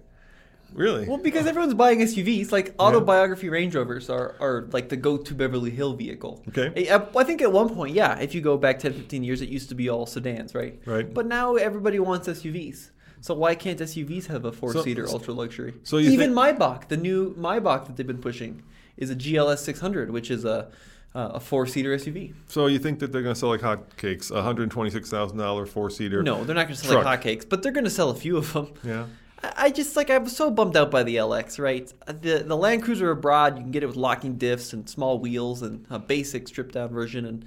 Really? 0.73 1.07
Well, 1.07 1.17
because 1.17 1.45
everyone's 1.47 1.73
buying 1.73 1.99
SUVs, 1.99 2.51
like 2.51 2.75
autobiography 2.79 3.49
Range 3.49 3.73
Rovers 3.75 4.09
are, 4.09 4.35
are 4.39 4.67
like 4.71 4.89
the 4.89 4.97
go-to 4.97 5.33
Beverly 5.33 5.71
Hill 5.71 5.93
vehicle. 5.93 6.43
Okay. 6.49 6.89
I, 6.89 7.01
I 7.15 7.23
think 7.23 7.41
at 7.41 7.51
one 7.51 7.69
point, 7.73 7.95
yeah, 7.95 8.19
if 8.19 8.35
you 8.35 8.41
go 8.41 8.57
back 8.57 8.79
10, 8.79 8.93
15 8.93 9.23
years, 9.23 9.41
it 9.41 9.49
used 9.49 9.69
to 9.69 9.75
be 9.75 9.89
all 9.89 10.05
sedans, 10.05 10.53
right? 10.53 10.79
Right. 10.85 11.11
But 11.13 11.25
now 11.25 11.55
everybody 11.55 11.99
wants 11.99 12.27
SUVs. 12.27 12.91
So 13.21 13.33
why 13.33 13.55
can't 13.55 13.79
SUVs 13.79 14.27
have 14.27 14.45
a 14.45 14.51
four-seater 14.51 15.07
So- 15.07 15.13
ultra 15.13 15.33
luxury? 15.33 15.73
so 15.83 15.97
you 15.97 16.11
even 16.11 16.33
think- 16.35 16.57
Maybach, 16.59 16.87
the 16.87 16.97
new 16.97 17.33
Maybach 17.35 17.87
that 17.87 17.97
they've 17.97 18.07
been 18.07 18.19
pushing, 18.21 18.63
is 18.95 19.09
a 19.09 19.15
GLS 19.15 19.59
600, 19.59 20.11
which 20.11 20.29
is 20.31 20.45
a 20.45 20.71
uh, 21.15 21.31
a 21.33 21.39
four-seater 21.39 21.89
SUV. 21.97 22.33
So 22.49 22.67
you 22.67 22.77
think 22.77 22.99
that 22.99 23.11
they're 23.11 23.23
going 23.23 23.33
to 23.33 23.39
sell 23.39 23.49
like 23.49 23.61
hotcakes, 23.61 24.29
a 24.29 24.43
hundred 24.43 24.69
twenty-six 24.69 25.09
thousand 25.09 25.39
dollar 25.39 25.65
four-seater? 25.65 26.21
No, 26.21 26.43
they're 26.43 26.53
not 26.55 26.67
going 26.67 26.75
to 26.77 26.85
sell 26.85 27.01
like 27.01 27.03
Truck. 27.03 27.21
hotcakes, 27.23 27.49
but 27.49 27.63
they're 27.63 27.71
going 27.71 27.85
to 27.85 27.89
sell 27.89 28.11
a 28.11 28.15
few 28.15 28.37
of 28.37 28.53
them. 28.53 28.71
Yeah. 28.83 29.05
I 29.43 29.71
just 29.71 29.95
like 29.95 30.09
I 30.09 30.17
was 30.17 30.35
so 30.35 30.51
bummed 30.51 30.75
out 30.75 30.91
by 30.91 31.03
the 31.03 31.15
LX, 31.17 31.59
right? 31.59 31.91
The 32.05 32.43
the 32.45 32.57
Land 32.57 32.83
Cruiser 32.83 33.11
abroad, 33.11 33.57
you 33.57 33.63
can 33.63 33.71
get 33.71 33.83
it 33.83 33.87
with 33.87 33.95
locking 33.95 34.37
diffs 34.37 34.73
and 34.73 34.89
small 34.89 35.19
wheels 35.19 35.61
and 35.61 35.85
a 35.89 35.99
basic 35.99 36.47
stripped 36.47 36.73
down 36.73 36.89
version, 36.89 37.25
and 37.25 37.45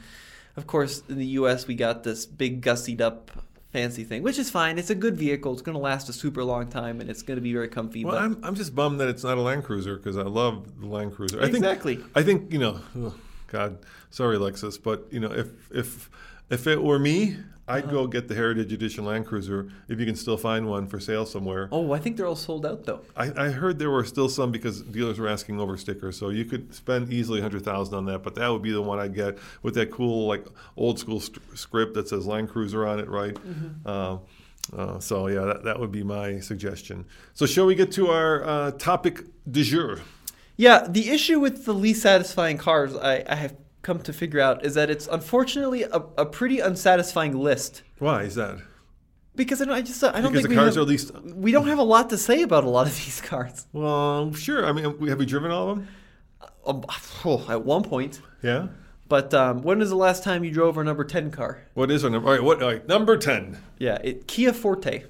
of 0.57 0.67
course 0.67 1.03
in 1.09 1.19
the 1.19 1.27
U.S. 1.27 1.67
we 1.67 1.75
got 1.75 2.03
this 2.03 2.25
big 2.27 2.63
gussied 2.63 3.01
up 3.01 3.31
fancy 3.73 4.05
thing, 4.05 4.23
which 4.23 4.39
is 4.39 4.51
fine. 4.51 4.79
It's 4.79 4.91
a 4.91 4.95
good 4.95 5.17
vehicle. 5.17 5.53
It's 5.53 5.63
going 5.63 5.75
to 5.75 5.81
last 5.81 6.09
a 6.09 6.13
super 6.13 6.45
long 6.45 6.69
time, 6.69 7.01
and 7.01 7.11
it's 7.11 7.23
going 7.23 7.37
to 7.37 7.43
be 7.43 7.53
very 7.53 7.69
comfy. 7.69 8.05
Well, 8.05 8.15
but 8.15 8.23
I'm, 8.23 8.39
I'm 8.43 8.55
just 8.55 8.75
bummed 8.75 9.01
that 9.01 9.09
it's 9.09 9.25
not 9.25 9.39
a 9.39 9.41
Land 9.41 9.65
Cruiser 9.65 9.97
because 9.97 10.17
I 10.17 10.23
love 10.23 10.81
the 10.81 10.87
Land 10.87 11.15
Cruiser. 11.15 11.43
I 11.43 11.47
Exactly. 11.47 11.97
Think, 11.97 12.11
I 12.15 12.23
think 12.23 12.53
you 12.53 12.59
know. 12.59 12.81
oh, 12.97 13.15
God, 13.49 13.79
sorry, 14.11 14.39
Lexus, 14.39 14.83
but 14.83 15.07
you 15.11 15.21
know, 15.21 15.33
if 15.33 15.49
if 15.71 16.11
if 16.51 16.67
it 16.67 16.83
were 16.83 16.99
me, 16.99 17.37
I'd 17.69 17.85
Uh-huh. 17.85 17.93
go 17.93 18.07
get 18.09 18.27
the 18.29 18.35
Heritage 18.35 18.73
Edition 18.73 19.05
Land 19.05 19.25
Cruiser 19.27 19.69
if 19.89 20.01
you 20.01 20.05
can 20.07 20.17
still 20.17 20.37
find 20.37 20.67
one 20.69 20.87
for 20.89 20.99
sale 20.99 21.25
somewhere. 21.25 21.69
oh, 21.71 21.93
I 21.93 21.99
think 21.99 22.17
they're 22.17 22.27
all 22.27 22.35
sold 22.35 22.67
out 22.67 22.85
though. 22.85 23.01
I, 23.17 23.47
I 23.47 23.49
heard 23.51 23.79
there 23.79 23.91
were 23.91 24.05
still 24.05 24.29
some 24.29 24.51
because 24.51 24.83
dealers 24.83 25.19
were 25.19 25.29
asking 25.29 25.61
over 25.61 25.77
stickers, 25.77 26.19
so 26.19 26.31
you 26.31 26.45
could 26.45 26.75
spend 26.75 27.13
easily 27.13 27.41
hundred 27.41 27.63
thousand 27.65 27.95
on 27.95 28.05
that. 28.07 28.23
But 28.25 28.35
that 28.35 28.49
would 28.49 28.63
be 28.63 28.73
the 28.73 28.83
one 28.83 28.99
I'd 28.99 29.15
get 29.15 29.39
with 29.63 29.75
that 29.75 29.91
cool 29.93 30.27
like 30.27 30.45
old 30.77 30.99
school 30.99 31.21
st- 31.21 31.41
script 31.57 31.95
that 31.95 32.09
says 32.09 32.27
Land 32.27 32.49
Cruiser 32.51 32.87
on 32.87 32.99
it, 32.99 33.09
right? 33.09 33.37
Uh, 33.87 34.19
uh, 34.77 34.99
so 34.99 35.29
yeah, 35.29 35.41
that, 35.45 35.65
that 35.65 35.79
would 35.81 35.93
be 35.93 36.03
my 36.03 36.41
suggestion. 36.41 37.05
So 37.35 37.47
shall 37.47 37.67
we 37.67 37.75
get 37.75 37.93
to 37.93 38.09
our 38.09 38.45
uh, 38.45 38.71
topic 38.73 39.25
du 39.51 39.63
jour? 39.63 40.01
Yeah, 40.57 40.87
the 40.89 41.11
issue 41.11 41.41
with 41.41 41.65
the 41.65 41.75
least 41.75 42.03
satisfying 42.03 42.59
cars, 42.59 42.95
I, 42.95 43.25
I 43.29 43.35
have 43.37 43.57
come 43.83 44.01
to 44.01 44.13
figure 44.13 44.41
out, 44.41 44.65
is 44.65 44.75
that 44.75 44.91
it's 44.91 45.07
unfortunately 45.09 45.83
a, 45.83 46.03
a 46.17 46.27
pretty 46.27 46.61
unsatisfying 46.61 47.37
list. 47.37 47.83
Why 47.99 48.23
is 48.23 48.35
that? 48.37 48.59
Because 49.35 49.63
I, 49.63 49.65
don't, 49.65 49.75
I 49.75 49.83
just 49.83 50.03
I 50.05 50.21
don't 50.21 50.33
Because 50.33 50.33
think 50.33 50.43
the 50.45 50.49
we 50.51 50.55
cars 50.57 50.75
have, 50.75 50.83
are 50.83 50.87
least. 50.87 51.11
we 51.35 51.53
don't 51.53 51.67
have 51.69 51.79
a 51.79 51.83
lot 51.85 52.11
to 52.11 52.19
say 52.19 52.43
about 52.43 52.65
a 52.65 52.69
lot 52.69 52.87
of 52.87 52.95
these 53.05 53.21
cars. 53.21 53.67
Well, 53.73 54.33
sure. 54.35 54.67
I 54.67 54.73
mean, 54.73 54.85
have 55.09 55.19
we 55.19 55.27
driven 55.27 55.51
all 55.51 55.71
of 55.71 55.77
them? 55.79 55.89
Um, 56.67 56.85
oh, 57.25 57.45
at 57.49 57.65
one 57.65 57.83
point, 57.83 58.21
Yeah. 58.43 58.69
but 59.09 59.33
um, 59.35 59.63
when 59.63 59.79
was 59.79 59.91
the 59.91 59.97
last 59.97 60.23
time 60.23 60.45
you 60.45 60.51
drove 60.53 60.77
our 60.77 60.85
number 60.85 61.03
ten 61.05 61.31
car? 61.31 61.63
What 61.75 61.91
is 61.91 62.05
our 62.05 62.11
number? 62.11 62.29
All 62.29 62.35
right. 62.35 62.43
What? 62.43 62.63
All 62.63 62.69
right, 62.71 62.87
number 62.87 63.17
ten. 63.17 63.59
Yeah, 63.79 63.99
it, 64.05 64.29
Kia 64.29 64.53
Forte. 64.53 65.05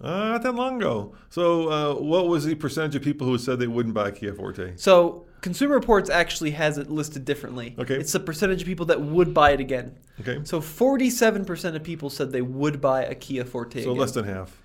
Uh, 0.00 0.28
not 0.28 0.42
that 0.42 0.54
long 0.54 0.76
ago. 0.76 1.14
So, 1.28 1.68
uh, 1.70 1.94
what 2.00 2.28
was 2.28 2.44
the 2.44 2.54
percentage 2.54 2.94
of 2.94 3.02
people 3.02 3.26
who 3.26 3.36
said 3.36 3.58
they 3.58 3.66
wouldn't 3.66 3.94
buy 3.94 4.08
a 4.08 4.12
Kia 4.12 4.32
Forte? 4.32 4.74
So 4.76 5.26
Consumer 5.40 5.74
Reports 5.74 6.08
actually 6.08 6.52
has 6.52 6.78
it 6.78 6.90
listed 6.90 7.24
differently. 7.24 7.74
Okay. 7.78 7.96
It's 7.96 8.12
the 8.12 8.20
percentage 8.20 8.60
of 8.62 8.66
people 8.66 8.86
that 8.86 9.00
would 9.00 9.34
buy 9.34 9.50
it 9.50 9.60
again. 9.60 9.96
Okay. 10.20 10.38
So 10.44 10.60
47% 10.60 11.74
of 11.74 11.82
people 11.82 12.10
said 12.10 12.30
they 12.32 12.42
would 12.42 12.80
buy 12.80 13.04
a 13.04 13.14
Kia 13.14 13.44
Forte 13.44 13.82
So 13.82 13.90
again. 13.90 14.00
less 14.00 14.12
than 14.12 14.24
half. 14.24 14.56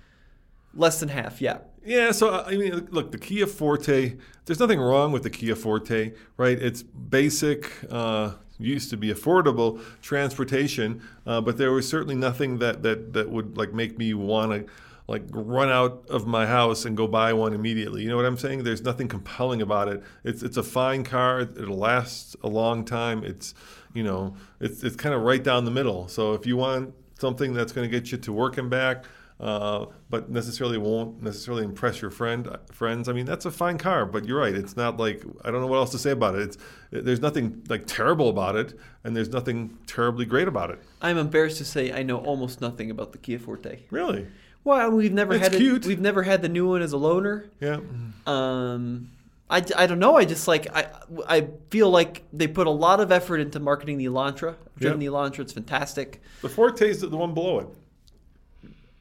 Less 0.72 0.98
than 1.00 1.08
half, 1.08 1.40
yeah. 1.40 1.58
Yeah, 1.84 2.12
so 2.12 2.42
I 2.44 2.56
mean, 2.56 2.88
look, 2.90 3.12
the 3.12 3.18
Kia 3.18 3.46
Forte. 3.46 4.16
There's 4.46 4.58
nothing 4.60 4.80
wrong 4.80 5.12
with 5.12 5.22
the 5.22 5.30
Kia 5.30 5.54
Forte, 5.54 6.12
right? 6.36 6.58
It's 6.60 6.82
basic, 6.82 7.70
uh, 7.90 8.32
used 8.58 8.88
to 8.90 8.96
be 8.96 9.12
affordable 9.12 9.80
transportation, 10.00 11.02
uh, 11.26 11.40
but 11.40 11.58
there 11.58 11.72
was 11.72 11.88
certainly 11.88 12.14
nothing 12.14 12.58
that 12.58 12.82
that 12.82 13.12
that 13.12 13.28
would 13.28 13.56
like 13.56 13.72
make 13.72 13.98
me 13.98 14.14
want 14.14 14.52
to 14.52 14.72
like 15.06 15.22
run 15.30 15.68
out 15.68 16.06
of 16.08 16.26
my 16.26 16.46
house 16.46 16.84
and 16.84 16.96
go 16.96 17.06
buy 17.06 17.32
one 17.32 17.52
immediately. 17.52 18.02
You 18.02 18.08
know 18.08 18.16
what 18.16 18.24
I'm 18.24 18.38
saying? 18.38 18.64
There's 18.64 18.82
nothing 18.82 19.08
compelling 19.08 19.60
about 19.62 19.88
it. 19.88 20.02
It's 20.24 20.42
it's 20.42 20.56
a 20.56 20.62
fine 20.62 21.04
car. 21.04 21.40
It'll 21.40 21.76
last 21.76 22.36
a 22.42 22.48
long 22.48 22.84
time. 22.84 23.24
It's 23.24 23.54
you 23.92 24.02
know, 24.02 24.36
it's 24.60 24.82
it's 24.82 24.96
kind 24.96 25.14
of 25.14 25.22
right 25.22 25.42
down 25.42 25.64
the 25.64 25.70
middle. 25.70 26.08
So 26.08 26.32
if 26.34 26.46
you 26.46 26.56
want 26.56 26.94
something 27.18 27.52
that's 27.52 27.72
going 27.72 27.88
to 27.88 28.00
get 28.00 28.10
you 28.10 28.18
to 28.18 28.32
work 28.32 28.58
and 28.58 28.70
back 28.70 29.04
uh, 29.40 29.86
but 30.10 30.30
necessarily 30.30 30.78
won't 30.78 31.22
necessarily 31.22 31.64
impress 31.64 32.00
your 32.00 32.10
friend 32.10 32.48
friends. 32.70 33.08
I 33.08 33.12
mean, 33.12 33.26
that's 33.26 33.44
a 33.44 33.50
fine 33.50 33.78
car, 33.78 34.06
but 34.06 34.26
you're 34.26 34.38
right. 34.38 34.54
It's 34.54 34.76
not 34.76 34.96
like 34.96 35.24
I 35.44 35.50
don't 35.50 35.60
know 35.60 35.66
what 35.66 35.78
else 35.78 35.90
to 35.90 35.98
say 35.98 36.12
about 36.12 36.36
it. 36.36 36.42
It's 36.42 36.58
there's 36.90 37.20
nothing 37.20 37.64
like 37.68 37.86
terrible 37.86 38.28
about 38.28 38.54
it, 38.56 38.78
and 39.02 39.16
there's 39.16 39.30
nothing 39.30 39.76
terribly 39.86 40.24
great 40.24 40.46
about 40.46 40.70
it. 40.70 40.80
I'm 41.02 41.18
embarrassed 41.18 41.58
to 41.58 41.64
say 41.64 41.92
I 41.92 42.02
know 42.02 42.18
almost 42.18 42.60
nothing 42.60 42.90
about 42.90 43.12
the 43.12 43.18
Kia 43.18 43.38
Forte. 43.38 43.80
Really? 43.90 44.28
Well, 44.64 44.90
we've 44.92 45.12
never 45.12 45.38
had 45.38 45.52
cute. 45.52 45.84
it. 45.84 45.88
We've 45.88 46.00
never 46.00 46.22
had 46.22 46.40
the 46.42 46.48
new 46.48 46.66
one 46.68 46.80
as 46.82 46.92
a 46.92 46.96
loaner. 46.96 47.48
Yeah. 47.60 47.80
Um, 48.26 49.10
I, 49.50 49.62
I 49.76 49.86
don't 49.86 49.98
know. 49.98 50.16
I 50.16 50.24
just 50.24 50.48
like 50.48 50.74
I 50.74 50.86
I 51.28 51.48
feel 51.70 51.90
like 51.90 52.22
they 52.32 52.48
put 52.48 52.66
a 52.66 52.70
lot 52.70 52.98
of 53.00 53.12
effort 53.12 53.38
into 53.40 53.60
marketing 53.60 53.98
the 53.98 54.06
Elantra. 54.06 54.54
I've 54.54 54.80
driven 54.80 55.00
Yeah. 55.02 55.10
the 55.10 55.14
Elantra. 55.16 55.40
It's 55.40 55.52
fantastic. 55.52 56.22
The 56.40 56.48
Forte 56.48 56.88
is 56.88 57.00
the 57.02 57.08
one 57.16 57.34
below 57.34 57.58
it. 57.60 57.68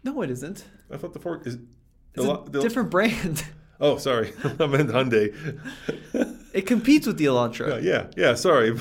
No, 0.04 0.22
it 0.22 0.30
isn't. 0.30 0.66
I 0.92 0.98
thought 0.98 1.14
the 1.14 1.20
Forte 1.20 1.48
is. 1.48 1.58
It's 2.16 2.26
a 2.26 2.44
the- 2.50 2.62
different 2.62 2.90
brand. 2.90 3.46
Oh, 3.82 3.98
sorry. 3.98 4.32
I 4.44 4.66
meant 4.68 4.90
Hyundai. 4.92 5.34
It 6.54 6.62
competes 6.68 7.06
with 7.08 7.18
the 7.18 7.26
Elantra. 7.26 7.82
yeah, 7.84 8.08
yeah. 8.16 8.34
Sorry. 8.36 8.78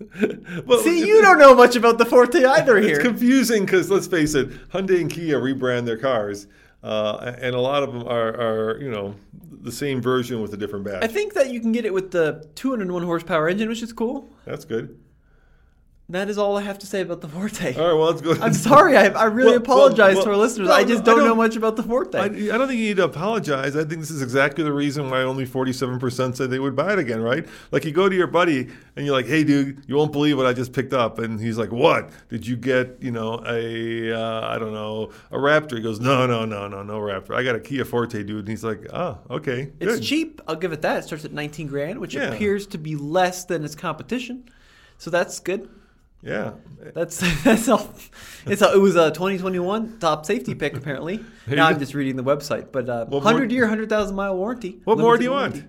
well, 0.66 0.80
See, 0.80 1.06
you 1.06 1.20
don't 1.20 1.38
know 1.38 1.54
much 1.54 1.76
about 1.76 1.98
the 1.98 2.06
Forte 2.06 2.42
either 2.42 2.80
here. 2.80 2.96
It's 2.96 3.04
confusing 3.04 3.64
because 3.64 3.90
let's 3.90 4.06
face 4.06 4.34
it, 4.34 4.48
Hyundai 4.70 5.00
and 5.00 5.10
Kia 5.10 5.38
rebrand 5.38 5.84
their 5.84 5.98
cars, 5.98 6.46
uh, 6.82 7.34
and 7.38 7.54
a 7.54 7.60
lot 7.60 7.82
of 7.82 7.92
them 7.92 8.06
are, 8.08 8.28
are, 8.28 8.80
you 8.80 8.90
know, 8.90 9.14
the 9.62 9.72
same 9.72 10.00
version 10.00 10.40
with 10.40 10.54
a 10.54 10.56
different 10.56 10.84
badge. 10.84 11.04
I 11.04 11.06
think 11.06 11.34
that 11.34 11.50
you 11.50 11.60
can 11.60 11.72
get 11.72 11.84
it 11.84 11.92
with 11.92 12.10
the 12.10 12.48
201 12.54 13.02
horsepower 13.02 13.48
engine, 13.48 13.68
which 13.68 13.82
is 13.82 13.92
cool. 13.92 14.28
That's 14.46 14.64
good. 14.64 14.98
That 16.10 16.28
is 16.28 16.38
all 16.38 16.58
I 16.58 16.62
have 16.62 16.78
to 16.80 16.86
say 16.88 17.02
about 17.02 17.20
the 17.20 17.28
Forte. 17.28 17.76
All 17.76 17.86
right, 17.86 17.92
well, 17.92 18.06
let's 18.10 18.20
go. 18.20 18.32
I'm 18.42 18.52
sorry. 18.52 18.96
I, 18.96 19.06
I 19.06 19.24
really 19.26 19.50
Well, 19.52 19.58
apologize 19.58 20.16
well, 20.16 20.24
to 20.24 20.30
our 20.30 20.36
listeners. 20.36 20.66
no, 20.66 20.74
I 20.74 20.82
just 20.82 21.06
no, 21.06 21.12
I 21.12 21.16
don't, 21.16 21.24
know 21.28 21.34
much 21.36 21.54
about 21.54 21.76
the 21.76 21.84
Forte. 21.84 22.18
I, 22.18 22.24
I 22.24 22.28
don't 22.28 22.66
think 22.66 22.80
you 22.80 22.88
need 22.88 22.96
to 22.96 23.04
apologize. 23.04 23.76
I 23.76 23.84
think 23.84 24.00
this 24.00 24.10
is 24.10 24.20
exactly 24.20 24.64
the 24.64 24.72
reason 24.72 25.08
why 25.08 25.22
only 25.22 25.46
47% 25.46 26.36
said 26.36 26.50
they 26.50 26.58
would 26.58 26.74
buy 26.74 26.92
it 26.94 26.98
again, 26.98 27.20
right? 27.20 27.46
Like 27.70 27.84
you 27.84 27.92
go 27.92 28.08
to 28.08 28.16
your 28.16 28.26
buddy 28.26 28.68
and 28.96 29.06
you're 29.06 29.14
like, 29.14 29.26
"Hey, 29.26 29.44
dude, 29.44 29.84
you 29.86 29.94
won't 29.94 30.10
believe 30.10 30.36
what 30.36 30.46
I 30.46 30.52
just 30.52 30.72
picked 30.72 30.92
up," 30.92 31.20
and 31.20 31.38
he's 31.40 31.56
like, 31.56 31.70
"What? 31.70 32.10
Did 32.28 32.44
you 32.44 32.56
get, 32.56 32.96
you 33.00 33.12
know, 33.12 33.40
a 33.46 34.12
uh, 34.12 34.48
I 34.48 34.58
don't 34.58 34.72
know, 34.72 35.10
a 35.30 35.36
Raptor?" 35.38 35.76
He 35.76 35.80
goes, 35.82 36.00
"No, 36.00 36.26
no, 36.26 36.44
no, 36.44 36.66
no, 36.66 36.82
no 36.82 36.98
Raptor. 36.98 37.36
I 37.36 37.44
got 37.44 37.54
a 37.54 37.60
Kia 37.60 37.84
Forte, 37.84 38.20
dude." 38.24 38.40
And 38.40 38.48
he's 38.48 38.64
like, 38.64 38.84
"Oh, 38.92 39.18
okay, 39.30 39.66
Good. 39.78 39.88
It's 39.88 40.04
cheap. 40.06 40.40
I'll 40.48 40.56
give 40.56 40.72
it 40.72 40.82
that. 40.82 40.98
It 40.98 41.02
starts 41.04 41.24
at 41.24 41.32
19 41.32 41.68
grand, 41.68 42.00
which 42.00 42.14
Yeah. 42.16 42.32
appears 42.32 42.66
to 42.68 42.78
be 42.78 42.96
less 42.96 43.44
than 43.44 43.64
its 43.64 43.76
competition. 43.76 44.44
So 44.98 45.08
that's 45.10 45.38
good. 45.38 45.68
Yeah, 46.22 46.52
That's 46.94 47.18
that's 47.44 47.68
all. 47.68 47.88
It's 48.46 48.60
a, 48.62 48.72
it 48.74 48.78
was 48.78 48.94
a 48.96 49.10
2021 49.10 49.98
top 50.00 50.26
safety 50.26 50.54
pick 50.54 50.76
apparently. 50.76 51.24
Now 51.46 51.68
you 51.68 51.74
I'm 51.74 51.78
just 51.80 51.94
reading 51.94 52.16
the 52.16 52.22
website, 52.24 52.70
but 52.72 52.88
uh, 52.88 53.06
What 53.06 53.22
more- 53.22 53.32
100 53.32 53.50
year, 53.52 53.62
100,000 53.62 54.14
mile 54.14 54.36
warranty. 54.36 54.80
What 54.84 54.98
more 54.98 55.16
do 55.16 55.24
you 55.24 55.30
want? 55.32 55.64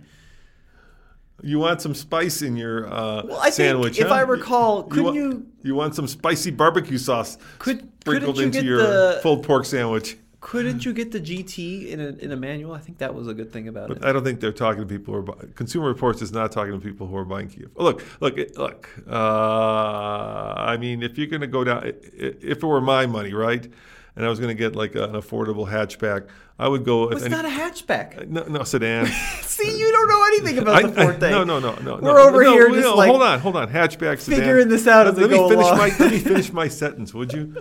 You 1.43 1.57
want 1.57 1.81
some 1.81 1.95
spice 1.95 2.41
in 2.43 2.55
your 2.55 2.85
uh, 2.85 3.23
Well, 3.25 3.37
I 3.39 3.45
think 3.45 3.53
sandwich? 3.55 3.99
if? 3.99 4.11
I 4.11 4.21
recall, 4.21 4.83
couldn't 4.83 5.03
want, 5.05 5.15
you- 5.15 5.47
You 5.63 5.73
want 5.75 5.95
some 5.95 6.07
spicy 6.07 6.51
barbecue 6.51 6.97
sauce 6.99 7.37
Could- 7.57 7.87
sprinkled 8.01 8.37
you 8.37 8.43
into 8.43 8.59
get 8.59 8.65
your 8.65 8.77
the- 8.79 9.19
pulled 9.23 9.43
pork 9.43 9.65
sandwich? 9.65 10.17
Couldn't 10.41 10.83
you 10.85 10.91
get 10.91 11.11
the 11.11 11.19
GT 11.21 11.87
in 11.89 11.99
a 12.01 12.07
in 12.07 12.31
a 12.31 12.35
manual? 12.35 12.73
I 12.73 12.79
think 12.79 12.97
that 12.97 13.13
was 13.13 13.27
a 13.27 13.33
good 13.33 13.53
thing 13.53 13.67
about 13.67 13.89
But 13.89 13.97
it. 13.97 14.05
I 14.05 14.11
don't 14.11 14.23
think 14.23 14.39
they're 14.39 14.51
talking 14.51 14.81
to 14.81 14.87
people 14.87 15.13
who 15.13 15.19
are 15.19 15.23
buying. 15.23 15.53
Consumer 15.55 15.87
Reports 15.87 16.21
is 16.23 16.31
not 16.31 16.51
talking 16.51 16.73
to 16.73 16.79
people 16.79 17.05
who 17.07 17.15
are 17.15 17.25
buying 17.25 17.47
Kia. 17.47 17.67
Look, 17.75 18.03
look, 18.19 18.37
look. 18.57 18.89
Uh, 19.07 20.53
I 20.57 20.77
mean, 20.77 21.03
if 21.03 21.17
you're 21.17 21.27
going 21.27 21.41
to 21.41 21.47
go 21.47 21.63
down, 21.63 21.83
if 21.85 22.43
it 22.43 22.63
were 22.63 22.81
my 22.81 23.05
money, 23.05 23.33
right, 23.33 23.71
and 24.15 24.25
I 24.25 24.29
was 24.29 24.39
going 24.39 24.49
to 24.55 24.59
get 24.59 24.75
like 24.75 24.95
an 24.95 25.11
affordable 25.11 25.69
hatchback, 25.69 26.27
I 26.61 26.67
would 26.67 26.85
go. 26.85 27.07
with 27.07 27.17
It's 27.17 27.25
any- 27.25 27.35
not 27.35 27.45
a 27.45 27.49
hatchback. 27.49 28.27
no, 28.27 28.43
no 28.43 28.63
sedan. 28.63 29.07
See, 29.41 29.79
you 29.79 29.91
don't 29.91 30.07
know 30.07 30.23
anything 30.25 30.57
about 30.59 30.75
I- 30.75 30.87
the 30.87 31.01
I- 31.01 31.03
Forte. 31.05 31.19
no, 31.31 31.43
no, 31.43 31.59
no, 31.59 31.75
no. 31.75 31.95
We're 31.95 32.01
no, 32.01 32.27
over 32.29 32.43
no, 32.43 32.53
here 32.53 32.69
no, 32.69 32.75
just 32.81 32.95
like 32.95 33.09
hold 33.09 33.23
on, 33.23 33.39
hold 33.39 33.55
on. 33.55 33.69
Hatchback 33.69 34.19
sedan. 34.19 34.39
figuring 34.39 34.69
this 34.69 34.85
out 34.87 35.07
as 35.07 35.17
let 35.17 35.23
we 35.27 35.33
me 35.33 35.37
go 35.37 35.49
finish 35.49 35.65
along. 35.65 35.77
my 35.79 35.87
let 35.99 36.11
me 36.11 36.19
finish 36.19 36.53
my 36.61 36.67
sentence, 36.67 37.13
would 37.13 37.33
you? 37.33 37.55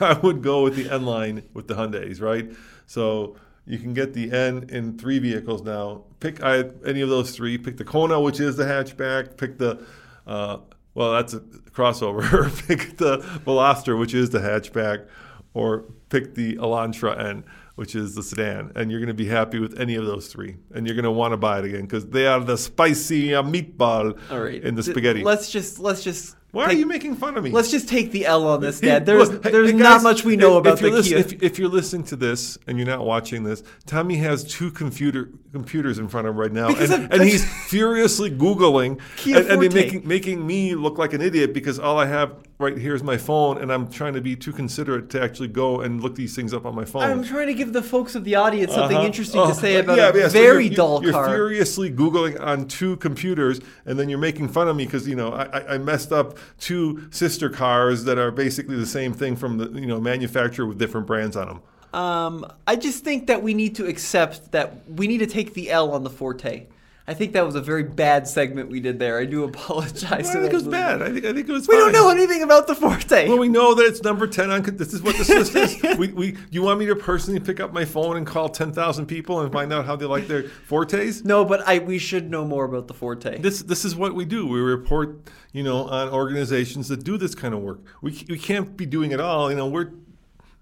I 0.00 0.14
would 0.22 0.42
go 0.42 0.62
with 0.62 0.76
the 0.76 0.90
N 0.92 1.04
line 1.04 1.42
with 1.54 1.68
the 1.68 1.74
Hyundai's, 1.74 2.20
right? 2.20 2.50
So 2.86 3.36
you 3.66 3.78
can 3.78 3.92
get 3.92 4.14
the 4.14 4.32
N 4.32 4.66
in 4.70 4.96
three 4.96 5.18
vehicles 5.18 5.62
now. 5.62 6.04
Pick 6.20 6.42
I, 6.42 6.64
any 6.86 7.02
of 7.02 7.10
those 7.10 7.32
three. 7.32 7.58
Pick 7.58 7.76
the 7.76 7.84
Kona, 7.84 8.18
which 8.20 8.40
is 8.40 8.56
the 8.56 8.64
hatchback. 8.64 9.36
Pick 9.36 9.58
the 9.58 9.84
uh, 10.26 10.58
well, 10.94 11.12
that's 11.12 11.34
a 11.34 11.40
crossover. 11.40 12.24
pick 12.66 12.96
the 12.96 13.18
Veloster, 13.46 13.98
which 13.98 14.14
is 14.14 14.30
the 14.30 14.38
hatchback, 14.40 15.06
or 15.54 15.84
pick 16.08 16.34
the 16.34 16.56
Elantra 16.56 17.18
N, 17.22 17.44
which 17.78 17.94
is 17.94 18.16
the 18.16 18.24
sedan. 18.24 18.72
And 18.74 18.90
you're 18.90 18.98
going 18.98 19.06
to 19.06 19.14
be 19.14 19.26
happy 19.26 19.60
with 19.60 19.78
any 19.78 19.94
of 19.94 20.04
those 20.04 20.26
three, 20.26 20.56
and 20.74 20.84
you're 20.84 20.96
going 20.96 21.04
to 21.04 21.12
want 21.12 21.32
to 21.32 21.36
buy 21.36 21.60
it 21.60 21.64
again 21.64 21.82
because 21.82 22.08
they 22.08 22.26
are 22.26 22.40
the 22.40 22.58
spicy 22.58 23.28
meatball 23.28 24.18
All 24.32 24.40
right. 24.40 24.60
in 24.60 24.74
the 24.74 24.82
spaghetti. 24.82 25.22
Let's 25.22 25.48
just 25.48 25.78
let's 25.78 26.02
just 26.02 26.34
Why 26.50 26.64
are 26.64 26.72
you 26.72 26.86
making 26.86 27.16
fun 27.16 27.36
of 27.36 27.44
me? 27.44 27.50
Let's 27.50 27.70
just 27.70 27.88
take 27.90 28.10
the 28.10 28.24
L 28.24 28.46
on 28.48 28.62
this, 28.62 28.80
Dad. 28.80 29.04
There's 29.06 29.30
look, 29.30 29.42
there's 29.42 29.70
hey, 29.70 29.76
not 29.76 30.02
much 30.02 30.24
we 30.24 30.34
know 30.34 30.54
if- 30.56 30.60
about 30.60 30.74
if 30.74 30.80
the 30.80 30.90
listen- 30.90 31.10
Kia. 31.12 31.18
If, 31.18 31.42
if 31.42 31.58
you're 31.58 31.68
listening 31.68 32.04
to 32.04 32.16
this 32.16 32.56
and 32.66 32.78
you're 32.78 32.86
not 32.86 33.04
watching 33.04 33.44
this, 33.44 33.62
Tommy 33.84 34.16
has 34.16 34.44
two 34.44 34.70
computer 34.70 35.28
computers 35.52 35.98
in 35.98 36.08
front 36.08 36.26
of 36.26 36.34
him 36.34 36.40
right 36.40 36.52
now, 36.52 36.68
Because 36.68 36.90
and, 36.90 37.02
I'm- 37.02 37.12
and 37.20 37.22
he's 37.28 37.44
furiously 37.70 38.30
googling 38.30 38.98
Kia 39.16 39.38
and, 39.50 39.62
and 39.62 39.74
making 39.74 40.08
making 40.08 40.46
me 40.46 40.74
look 40.74 40.96
like 40.96 41.12
an 41.12 41.20
idiot 41.20 41.52
because 41.52 41.78
all 41.78 41.98
I 41.98 42.06
have 42.06 42.34
right 42.58 42.76
here 42.76 42.94
is 42.94 43.02
my 43.04 43.16
phone, 43.16 43.58
and 43.58 43.72
I'm 43.72 43.88
trying 43.88 44.14
to 44.14 44.20
be 44.20 44.34
too 44.34 44.52
considerate 44.52 45.10
to 45.10 45.22
actually 45.22 45.46
go 45.48 45.80
and 45.82 46.02
look 46.02 46.16
these 46.16 46.34
things 46.34 46.52
up 46.52 46.66
on 46.66 46.74
my 46.74 46.84
phone. 46.84 47.02
I'm 47.02 47.22
trying 47.22 47.46
to 47.46 47.54
give 47.54 47.72
the 47.72 47.82
folks 47.82 48.14
of 48.16 48.24
the 48.24 48.34
audience 48.34 48.72
something 48.72 48.96
Uh-huh. 48.96 49.06
interesting 49.06 49.40
Oh, 49.40 49.48
to 49.48 49.54
say 49.54 49.76
about 49.76 49.96
yeah, 49.96 50.08
a 50.08 50.16
yeah, 50.16 50.28
so 50.28 50.32
very 50.32 50.66
you're, 50.66 50.74
dull 50.74 51.02
you're, 51.02 51.12
car. 51.12 51.28
You're 51.28 51.36
furiously 51.36 51.90
googling 51.92 52.40
on 52.40 52.66
two 52.66 52.96
computers, 52.96 53.60
and 53.86 53.98
then 53.98 54.08
you're 54.08 54.18
making 54.18 54.48
fun 54.48 54.66
of 54.66 54.74
me 54.76 54.86
because 54.86 55.06
you 55.06 55.14
know 55.14 55.30
I, 55.30 55.44
I- 55.44 55.74
I 55.74 55.78
messed 55.78 56.10
up 56.12 56.37
two 56.58 57.08
sister 57.10 57.48
cars 57.48 58.04
that 58.04 58.18
are 58.18 58.30
basically 58.30 58.76
the 58.76 58.86
same 58.86 59.12
thing 59.12 59.36
from 59.36 59.58
the 59.58 59.70
you 59.80 59.86
know 59.86 60.00
manufacturer 60.00 60.66
with 60.66 60.78
different 60.78 61.06
brands 61.06 61.36
on 61.36 61.48
them. 61.48 61.60
Um, 61.92 62.46
I 62.66 62.76
just 62.76 63.02
think 63.02 63.28
that 63.28 63.42
we 63.42 63.54
need 63.54 63.76
to 63.76 63.86
accept 63.86 64.52
that 64.52 64.88
we 64.90 65.06
need 65.06 65.18
to 65.18 65.26
take 65.26 65.54
the 65.54 65.70
L 65.70 65.92
on 65.92 66.04
the 66.04 66.10
Forte. 66.10 66.66
I 67.08 67.14
think 67.14 67.32
that 67.32 67.46
was 67.46 67.54
a 67.54 67.62
very 67.62 67.84
bad 67.84 68.28
segment 68.28 68.68
we 68.68 68.80
did 68.80 68.98
there. 68.98 69.18
I 69.18 69.24
do 69.24 69.44
apologize. 69.44 70.28
I 70.28 70.40
think 70.40 70.52
it 70.52 70.52
was 70.52 70.68
bad. 70.68 71.00
I 71.00 71.10
think, 71.10 71.24
I 71.24 71.32
think 71.32 71.48
it 71.48 71.52
was. 71.52 71.66
We 71.66 71.76
don't 71.76 71.90
know 71.90 72.10
anything 72.10 72.42
about 72.42 72.66
the 72.66 72.74
Forte. 72.74 73.26
Well, 73.26 73.38
we 73.38 73.48
know 73.48 73.74
that 73.74 73.86
it's 73.86 74.02
number 74.02 74.26
10 74.26 74.50
on. 74.50 74.62
This 74.76 74.92
is 74.92 75.00
what 75.00 75.16
this 75.16 75.30
list 75.30 75.54
is. 75.56 75.96
We, 75.96 76.08
we, 76.08 76.36
you 76.50 76.60
want 76.60 76.78
me 76.78 76.84
to 76.84 76.94
personally 76.94 77.40
pick 77.40 77.60
up 77.60 77.72
my 77.72 77.86
phone 77.86 78.18
and 78.18 78.26
call 78.26 78.50
10,000 78.50 79.06
people 79.06 79.40
and 79.40 79.50
find 79.50 79.72
out 79.72 79.86
how 79.86 79.96
they 79.96 80.04
like 80.04 80.28
their 80.28 80.50
Fortes? 80.66 81.24
no, 81.24 81.46
but 81.46 81.66
I 81.66 81.78
we 81.78 81.96
should 81.96 82.30
know 82.30 82.44
more 82.44 82.66
about 82.66 82.88
the 82.88 82.94
Forte. 82.94 83.38
This, 83.38 83.62
this 83.62 83.86
is 83.86 83.96
what 83.96 84.14
we 84.14 84.26
do. 84.26 84.46
We 84.46 84.60
report, 84.60 85.30
you 85.52 85.62
know, 85.62 85.88
on 85.88 86.10
organizations 86.10 86.88
that 86.88 87.04
do 87.04 87.16
this 87.16 87.34
kind 87.34 87.54
of 87.54 87.60
work. 87.60 87.80
We, 88.02 88.22
we 88.28 88.38
can't 88.38 88.76
be 88.76 88.84
doing 88.84 89.12
it 89.12 89.20
all. 89.20 89.50
You 89.50 89.56
know, 89.56 89.66
we're 89.66 89.92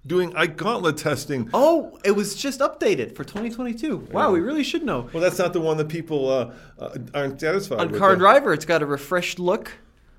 doing 0.06 0.34
Ike 0.36 0.56
Gauntlet 0.56 0.96
testing. 0.96 1.50
oh, 1.52 1.98
it 2.04 2.12
was 2.12 2.34
just 2.34 2.60
updated 2.60 3.14
for 3.16 3.24
2022. 3.24 4.08
Wow, 4.12 4.32
we 4.32 4.40
really 4.40 4.64
should 4.64 4.84
know. 4.84 5.08
Well, 5.12 5.22
that's 5.22 5.38
not 5.38 5.52
the 5.52 5.60
one 5.60 5.76
that 5.78 5.88
people 5.88 6.28
uh, 6.28 6.52
uh, 6.78 6.96
aren't 7.14 7.40
satisfied 7.40 7.80
On 7.80 7.90
with. 7.90 7.98
Car 7.98 8.12
though. 8.12 8.20
Driver, 8.20 8.52
it's 8.52 8.64
got 8.64 8.82
a 8.82 8.86
refreshed 8.86 9.38
look 9.38 9.72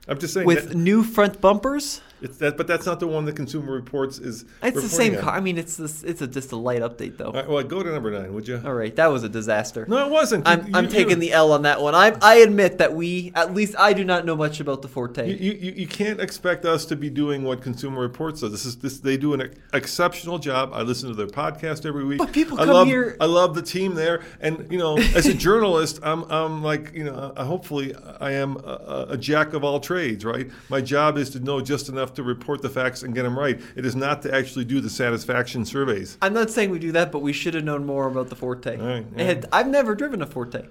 I'm 0.07 0.19
just 0.19 0.33
saying 0.33 0.47
with 0.47 0.69
that, 0.69 0.75
new 0.77 1.03
front 1.03 1.41
bumpers. 1.41 2.01
it's 2.21 2.37
that, 2.37 2.55
but 2.57 2.65
that's 2.65 2.85
not 2.85 2.99
the 2.99 3.07
one 3.07 3.25
that 3.25 3.35
Consumer 3.35 3.73
Reports 3.73 4.19
is. 4.19 4.45
It's 4.63 4.81
the 4.81 4.87
same 4.89 5.15
on. 5.15 5.21
car. 5.21 5.35
I 5.35 5.39
mean, 5.39 5.57
it's 5.57 5.75
this. 5.77 6.03
It's 6.03 6.21
a, 6.21 6.27
just 6.27 6.51
a 6.51 6.55
light 6.55 6.81
update, 6.81 7.17
though. 7.17 7.27
All 7.27 7.33
right, 7.33 7.47
well, 7.47 7.63
go 7.63 7.83
to 7.83 7.91
number 7.91 8.09
nine, 8.09 8.33
would 8.33 8.47
you? 8.47 8.61
All 8.65 8.73
right, 8.73 8.95
that 8.95 9.07
was 9.07 9.23
a 9.23 9.29
disaster. 9.29 9.85
No, 9.87 10.05
it 10.05 10.09
wasn't. 10.11 10.47
I'm, 10.47 10.65
You- 10.67 10.71
I'm 10.75 10.85
you- 10.85 10.89
taking 10.91 11.19
the 11.19 11.33
L 11.33 11.51
on 11.51 11.63
that 11.63 11.81
one. 11.81 11.93
I 11.93 12.15
I 12.21 12.35
admit 12.37 12.77
that 12.79 12.93
we, 12.95 13.31
at 13.35 13.53
least 13.53 13.75
I 13.77 13.93
do 13.93 14.03
not 14.05 14.25
know 14.25 14.35
much 14.35 14.59
about 14.59 14.81
the 14.81 14.87
Forte. 14.87 15.27
You, 15.29 15.51
you, 15.51 15.71
you 15.73 15.87
can't 15.87 16.19
expect 16.21 16.65
us 16.65 16.85
to 16.85 16.95
be 16.95 17.09
doing 17.09 17.43
what 17.43 17.61
Consumer 17.61 18.01
Reports 18.01 18.41
does. 18.41 18.51
This 18.51 18.65
is 18.65 18.77
this 18.77 18.99
they 18.99 19.17
do 19.17 19.33
an 19.33 19.53
exceptional 19.73 20.39
job. 20.39 20.71
I 20.73 20.81
listen 20.81 21.09
to 21.09 21.15
their 21.15 21.27
podcast 21.27 21.85
every 21.85 22.03
week. 22.05 22.17
But 22.19 22.31
people 22.31 22.59
I 22.59 22.65
come 22.65 22.73
love, 22.73 22.87
here- 22.87 23.15
I 23.19 23.25
love 23.25 23.55
the 23.55 23.61
team 23.61 23.93
there, 23.93 24.21
and 24.39 24.71
you 24.71 24.77
know, 24.77 24.97
as 24.97 25.25
a 25.27 25.33
journalist, 25.47 25.99
I'm 26.01 26.23
I'm 26.31 26.63
like 26.63 26.93
you 26.93 27.03
know, 27.03 27.13
uh, 27.35 27.43
hopefully 27.45 27.93
I 28.19 28.31
am 28.31 28.57
a, 28.57 29.07
a 29.11 29.17
jack 29.17 29.53
of 29.53 29.63
all 29.63 29.79
trades, 29.79 29.96
right? 30.23 30.49
My 30.69 30.81
job 30.81 31.17
is 31.17 31.29
to 31.31 31.39
know 31.39 31.61
just 31.61 31.89
enough 31.89 32.13
to 32.15 32.23
report 32.23 32.61
the 32.61 32.69
facts 32.69 33.03
and 33.03 33.13
get 33.13 33.23
them 33.23 33.37
right. 33.37 33.59
It 33.75 33.85
is 33.85 33.95
not 33.95 34.21
to 34.23 34.33
actually 34.33 34.65
do 34.65 34.79
the 34.79 34.89
satisfaction 34.89 35.65
surveys. 35.65 36.17
I'm 36.21 36.33
not 36.33 36.49
saying 36.49 36.69
we 36.69 36.79
do 36.79 36.91
that, 36.93 37.11
but 37.11 37.19
we 37.19 37.33
should 37.33 37.53
have 37.53 37.63
known 37.63 37.85
more 37.85 38.07
about 38.07 38.29
the 38.29 38.35
Forte. 38.35 38.77
right, 38.77 39.05
yeah. 39.15 39.23
And 39.23 39.45
I've 39.51 39.67
never 39.67 39.95
driven 39.95 40.21
a 40.21 40.27
Forte. 40.27 40.67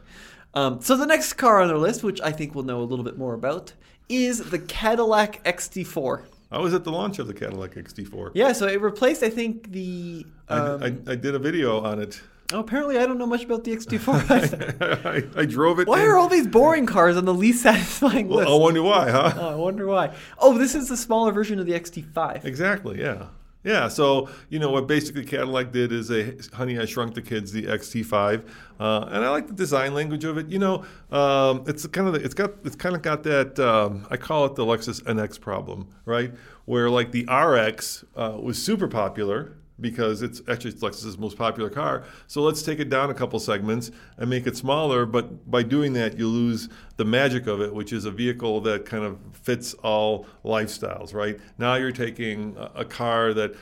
Um, 0.55 0.81
so 0.81 0.97
the 0.97 1.07
next 1.07 1.35
car 1.35 1.61
on 1.61 1.71
our 1.71 1.79
list, 1.79 2.03
which 2.03 2.21
I 2.21 2.33
think 2.33 2.55
we'll 2.55 2.65
know 2.65 2.81
a 2.81 2.85
little 2.85 3.05
bit 3.05 3.19
more 3.19 3.35
about, 3.35 3.73
is 4.09 4.51
the 4.51 4.59
Cadillac 4.59 5.43
XT4. 5.45 6.25
I 6.51 6.59
was 6.59 6.73
at 6.75 6.85
the 6.85 6.93
launch 6.93 7.19
of 7.19 7.27
the 7.27 7.35
Cadillac 7.35 7.75
XT4. 7.75 8.31
Yeah, 8.35 8.53
so 8.53 8.67
it 8.67 8.81
replaced, 8.81 9.23
I 9.23 9.31
think, 9.31 9.73
the. 9.73 10.25
Um, 10.49 10.83
I, 10.83 10.87
I, 10.87 11.13
I 11.13 11.17
did 11.17 11.35
a 11.35 11.39
video 11.39 11.81
on 11.81 11.99
it. 11.99 12.21
Oh, 12.53 12.61
apparently, 12.61 12.99
I 12.99 13.07
don't 13.07 13.19
know 13.19 13.27
much 13.27 13.45
about 13.45 13.65
the 13.65 13.73
XT4. 13.77 15.07
I, 15.37 15.41
I 15.41 15.45
drove 15.47 15.79
it. 15.81 15.89
why 15.89 16.01
in- 16.01 16.07
are 16.07 16.17
all 16.17 16.29
these 16.29 16.47
boring 16.47 16.87
cars 16.87 17.17
on 17.17 17.25
the 17.25 17.35
least 17.35 17.63
satisfying 17.65 18.29
Well, 18.29 18.39
list? 18.39 18.51
I 18.51 18.55
wonder 18.55 18.83
why, 18.83 19.11
huh? 19.11 19.33
Oh, 19.37 19.49
I 19.53 19.55
wonder 19.55 19.87
why. 19.87 20.15
Oh, 20.39 20.57
this 20.57 20.75
is 20.75 20.89
the 20.89 20.97
smaller 20.97 21.33
version 21.33 21.59
of 21.59 21.67
the 21.67 21.73
XT5. 21.73 22.45
Exactly. 22.45 23.01
Yeah. 23.01 23.27
Yeah. 23.65 23.89
So 23.89 24.29
you 24.49 24.61
know 24.61 24.71
what 24.71 24.87
basically 24.87 25.25
Cadillac 25.25 25.73
did 25.73 25.91
is 25.91 26.09
a 26.13 26.37
Honey 26.55 26.79
I 26.79 26.85
Shrunk 26.85 27.15
the 27.15 27.23
Kids 27.23 27.51
the 27.51 27.65
XT5, 27.65 28.45
uh, 28.79 29.09
and 29.11 29.25
I 29.25 29.31
like 29.31 29.49
the 29.49 29.55
design 29.55 29.93
language 29.93 30.23
of 30.25 30.39
it. 30.39 30.47
You 30.49 30.61
know, 30.61 30.85
um, 31.11 31.65
it's 31.67 31.85
kind 31.89 32.07
of 32.07 32.15
the, 32.15 32.21
it's 32.25 32.35
got 32.35 32.53
it's 32.65 32.77
kind 32.77 32.95
of 32.95 33.03
got 33.03 33.25
that 33.25 33.59
um, 33.59 34.07
I 34.09 34.19
call 34.19 34.45
it 34.47 34.55
the 34.55 34.65
Lexus 34.65 35.03
NX 35.03 35.41
problem, 35.41 35.89
right? 36.05 36.33
Where 36.67 36.89
like 36.89 37.11
the 37.11 37.25
RX 37.25 38.05
uh, 38.15 38.37
was 38.41 38.63
super 38.63 38.87
popular 38.87 39.57
because 39.81 40.23
it's 40.23 40.41
actually 40.49 40.71
it's 40.71 40.83
Lexus's 40.83 41.19
most 41.19 41.37
popular 41.37 41.71
car. 41.71 42.05
So 42.27 42.43
let's 42.43 42.63
take 42.63 42.79
it 42.81 42.89
down 42.89 43.11
a 43.11 43.15
couple 43.15 43.39
segments 43.39 43.91
and 44.17 44.31
make 44.31 44.47
it 44.47 44.57
smaller. 44.57 45.07
But 45.07 45.51
by 45.51 45.63
doing 45.63 45.93
that, 45.95 46.19
you 46.19 46.29
lose 46.29 46.69
the 46.97 47.05
magic 47.05 47.47
of 47.47 47.61
it, 47.61 47.75
which 47.75 47.93
is 47.93 48.07
a 48.07 48.11
vehicle 48.11 48.61
that 48.63 48.87
kind 48.87 49.05
of 49.05 49.19
fits 49.33 49.75
all 49.75 50.27
lifestyles, 50.45 51.13
right? 51.13 51.39
Now 51.59 51.75
you're 51.75 51.93
taking 51.93 52.57
a, 52.75 52.85
car 52.87 53.35
that, 53.35 53.55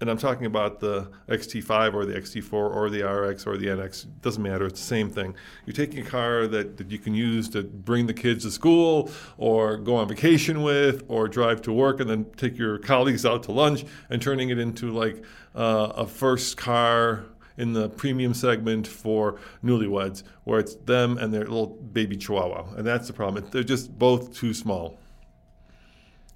and 0.00 0.10
I'm 0.10 0.18
talking 0.18 0.44
about 0.44 0.80
the 0.80 1.08
XT5 1.28 1.94
or 1.94 2.04
the 2.04 2.14
XT4 2.14 2.52
or 2.52 2.90
the 2.90 3.02
RX 3.02 3.46
or 3.46 3.56
the 3.56 3.66
NX, 3.66 4.06
doesn't 4.20 4.42
matter, 4.42 4.66
it's 4.66 4.80
the 4.80 4.86
same 4.86 5.08
thing. 5.08 5.34
You're 5.64 5.74
taking 5.74 6.06
a 6.06 6.08
car 6.08 6.46
that, 6.48 6.76
that 6.76 6.90
you 6.90 6.98
can 6.98 7.14
use 7.14 7.48
to 7.50 7.62
bring 7.62 8.06
the 8.06 8.14
kids 8.14 8.44
to 8.44 8.50
school 8.50 9.10
or 9.38 9.78
go 9.78 9.96
on 9.96 10.08
vacation 10.08 10.62
with 10.62 11.02
or 11.08 11.28
drive 11.28 11.62
to 11.62 11.72
work 11.72 12.00
and 12.00 12.10
then 12.10 12.26
take 12.36 12.58
your 12.58 12.76
colleagues 12.78 13.24
out 13.24 13.44
to 13.44 13.52
lunch 13.52 13.84
and 14.10 14.20
turning 14.20 14.50
it 14.50 14.58
into 14.58 14.90
like 14.90 15.22
uh, 15.54 15.92
a 15.96 16.06
first 16.06 16.58
car 16.58 17.24
in 17.62 17.72
the 17.72 17.88
premium 17.88 18.34
segment 18.34 18.86
for 18.86 19.38
newlyweds, 19.64 20.24
where 20.44 20.58
it's 20.58 20.74
them 20.74 21.16
and 21.16 21.32
their 21.32 21.42
little 21.44 21.68
baby 21.68 22.16
chihuahua. 22.16 22.74
And 22.76 22.86
that's 22.86 23.06
the 23.06 23.12
problem. 23.12 23.46
They're 23.50 23.62
just 23.62 23.96
both 23.98 24.34
too 24.34 24.52
small. 24.52 24.98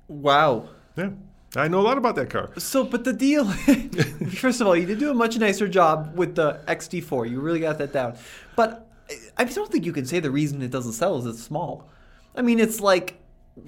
Wow. 0.09 0.69
Yeah. 0.97 1.11
I 1.57 1.69
know 1.69 1.81
a 1.81 1.87
lot 1.91 1.99
about 1.99 2.15
that 2.17 2.31
car. 2.31 2.51
So, 2.59 2.85
but 2.85 3.05
the 3.05 3.13
deal, 3.13 3.45
first 4.45 4.61
of 4.61 4.67
all, 4.67 4.77
you 4.77 4.87
did 4.87 4.99
do 4.99 5.11
a 5.11 5.15
much 5.15 5.37
nicer 5.39 5.67
job 5.67 6.13
with 6.15 6.37
the 6.37 6.61
XT4. 6.69 7.29
You 7.29 7.41
really 7.41 7.61
got 7.61 7.79
that 7.79 7.93
down. 7.93 8.17
But 8.55 8.87
I 9.11 9.15
I 9.39 9.45
don't 9.45 9.71
think 9.71 9.85
you 9.85 9.93
can 9.93 10.07
say 10.07 10.21
the 10.21 10.31
reason 10.31 10.63
it 10.63 10.71
doesn't 10.71 10.93
sell 10.93 11.17
is 11.19 11.27
it's 11.27 11.43
small. 11.43 11.89
I 12.35 12.43
mean, 12.43 12.61
it's 12.61 12.81
like 12.81 13.19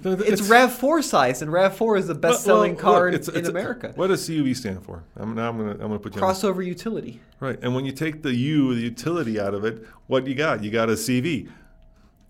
No, 0.03 0.15
th- 0.15 0.29
it's, 0.29 0.41
it's- 0.41 0.49
RAV4 0.49 1.03
size, 1.03 1.41
and 1.41 1.51
RAV4 1.51 1.97
is 1.99 2.07
the 2.07 2.15
best-selling 2.15 2.75
Well, 2.75 2.81
car 2.83 3.11
look, 3.11 3.15
in, 3.15 3.21
it's- 3.29 3.35
in 3.37 3.45
America. 3.47 3.91
what 3.95 4.07
does 4.07 4.27
CUV 4.27 4.55
stand 4.55 4.83
for? 4.83 5.03
I'm, 5.15 5.33
now 5.35 5.49
I'm 5.49 5.57
gonna 5.57 5.71
I'm 5.71 5.77
gonna 5.79 5.99
put 5.99 6.15
you 6.15 6.21
on. 6.21 6.33
Crossover 6.33 6.63
utility. 6.65 7.19
Right. 7.39 7.57
And 7.61 7.73
when 7.73 7.85
you 7.85 7.91
take 7.91 8.21
the 8.21 8.33
U, 8.33 8.75
the 8.75 8.81
utility 8.81 9.39
out 9.39 9.53
of 9.53 9.65
it, 9.65 9.83
what 10.07 10.27
you 10.27 10.35
got? 10.35 10.63
You 10.63 10.69
got 10.71 10.89
a 10.89 10.93
CV, 10.93 11.49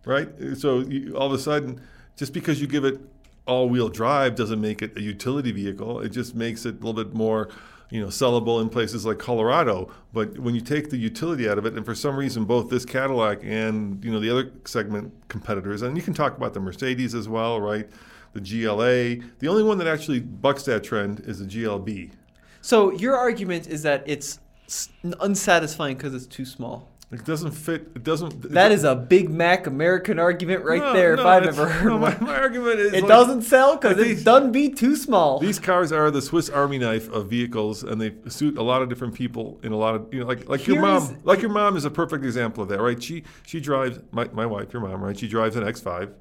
right? 0.05 0.29
So 0.55 0.79
you, 0.79 1.15
all 1.17 1.27
of 1.27 1.33
a 1.33 1.39
sudden, 1.39 1.81
just 2.15 2.31
because 2.33 2.61
you 2.61 2.67
give 2.67 2.85
it 2.85 2.99
all-wheel 3.45 3.89
drive 3.89 4.35
doesn't 4.35 4.61
make 4.61 4.81
it 4.81 4.95
a 4.95 5.01
utility 5.01 5.51
vehicle. 5.51 5.99
It 6.01 6.09
just 6.09 6.35
makes 6.35 6.65
it 6.65 6.75
a 6.75 6.77
little 6.85 6.93
bit 6.93 7.13
more, 7.13 7.49
you 7.89 7.99
know, 7.99 8.07
sellable 8.07 8.61
in 8.61 8.69
places 8.69 9.05
like 9.05 9.17
Colorado. 9.17 9.91
But 10.13 10.37
when 10.39 10.55
you 10.55 10.61
take 10.61 10.89
the 10.89 10.97
utility 10.97 11.49
out 11.49 11.57
of 11.57 11.65
it, 11.65 11.73
and 11.73 11.85
for 11.85 11.95
some 11.95 12.15
reason, 12.15 12.45
both 12.45 12.69
this 12.69 12.85
Cadillac 12.85 13.39
and 13.43 14.03
you 14.03 14.11
know 14.11 14.19
the 14.19 14.29
other 14.29 14.51
segment 14.65 15.13
competitors, 15.27 15.81
and 15.81 15.97
you 15.97 16.03
can 16.03 16.13
talk 16.13 16.37
about 16.37 16.53
the 16.53 16.59
Mercedes 16.59 17.15
as 17.15 17.27
well, 17.27 17.59
right? 17.59 17.89
The 18.33 18.41
GLA. 18.41 19.25
The 19.39 19.47
only 19.47 19.63
one 19.63 19.77
that 19.79 19.87
actually 19.87 20.19
bucks 20.19 20.63
that 20.63 20.83
trend 20.83 21.21
is 21.21 21.39
the 21.39 21.45
GLB. 21.45 22.11
So 22.61 22.91
your 22.91 23.15
argument 23.15 23.67
is 23.67 23.83
that 23.83 24.03
it's 24.05 24.39
unsatisfying 25.19 25.97
because 25.97 26.13
it's 26.13 26.27
too 26.27 26.45
small. 26.45 26.88
It 27.11 27.25
doesn't 27.25 27.51
fit. 27.53 27.87
It 27.95 28.03
doesn't. 28.03 28.51
That 28.51 28.71
is 28.71 28.83
a 28.83 28.95
Big 28.95 29.31
Mac 29.31 29.65
American 29.65 30.19
argument 30.19 30.63
right 30.63 30.79
No, 30.79 30.93
there, 30.93 31.15
no, 31.15 31.21
if 31.23 31.25
I've 31.27 31.43
ever 31.47 31.67
heard 31.69 31.89
no, 31.89 31.97
my, 31.97 32.13
one. 32.13 32.23
my 32.23 32.35
argument 32.37 32.79
is 32.79 32.93
It 32.93 33.01
like, 33.01 33.07
doesn't 33.07 33.41
sell 33.41 33.75
because 33.77 33.97
like 33.97 34.05
it 34.05 34.09
these- 34.09 34.23
done 34.23 34.51
be 34.51 34.69
too 34.69 34.95
small. 34.95 35.39
These 35.39 35.57
cars 35.57 35.91
are 35.91 36.11
the 36.11 36.21
Swiss 36.21 36.49
Army 36.49 36.77
knife 36.77 37.09
of 37.11 37.27
vehicles, 37.27 37.81
and 37.81 37.99
they 37.99 38.13
suit 38.29 38.59
a 38.59 38.61
lot 38.61 38.83
of 38.83 38.89
different 38.89 39.15
people 39.15 39.59
in 39.63 39.71
a 39.71 39.75
lot 39.75 39.95
of 39.95 40.13
you 40.13 40.19
know, 40.19 40.27
like 40.27 40.47
like 40.47 40.67
your 40.67 40.79
mom. 40.81 41.01
is- 41.01 41.13
like 41.23 41.41
your 41.41 41.49
mom 41.51 41.75
is 41.75 41.83
a 41.83 41.89
perfect 41.89 42.23
example 42.23 42.61
of 42.61 42.69
that, 42.69 42.79
right? 42.79 43.01
She 43.01 43.23
she 43.43 43.59
drives 43.59 43.99
my, 44.11 44.25
my 44.31 44.45
wife, 44.45 44.71
your 44.71 44.83
mom, 44.83 45.03
right? 45.03 45.17
She 45.17 45.27
drives 45.27 45.55
an 45.55 45.63
X5. 45.63 46.11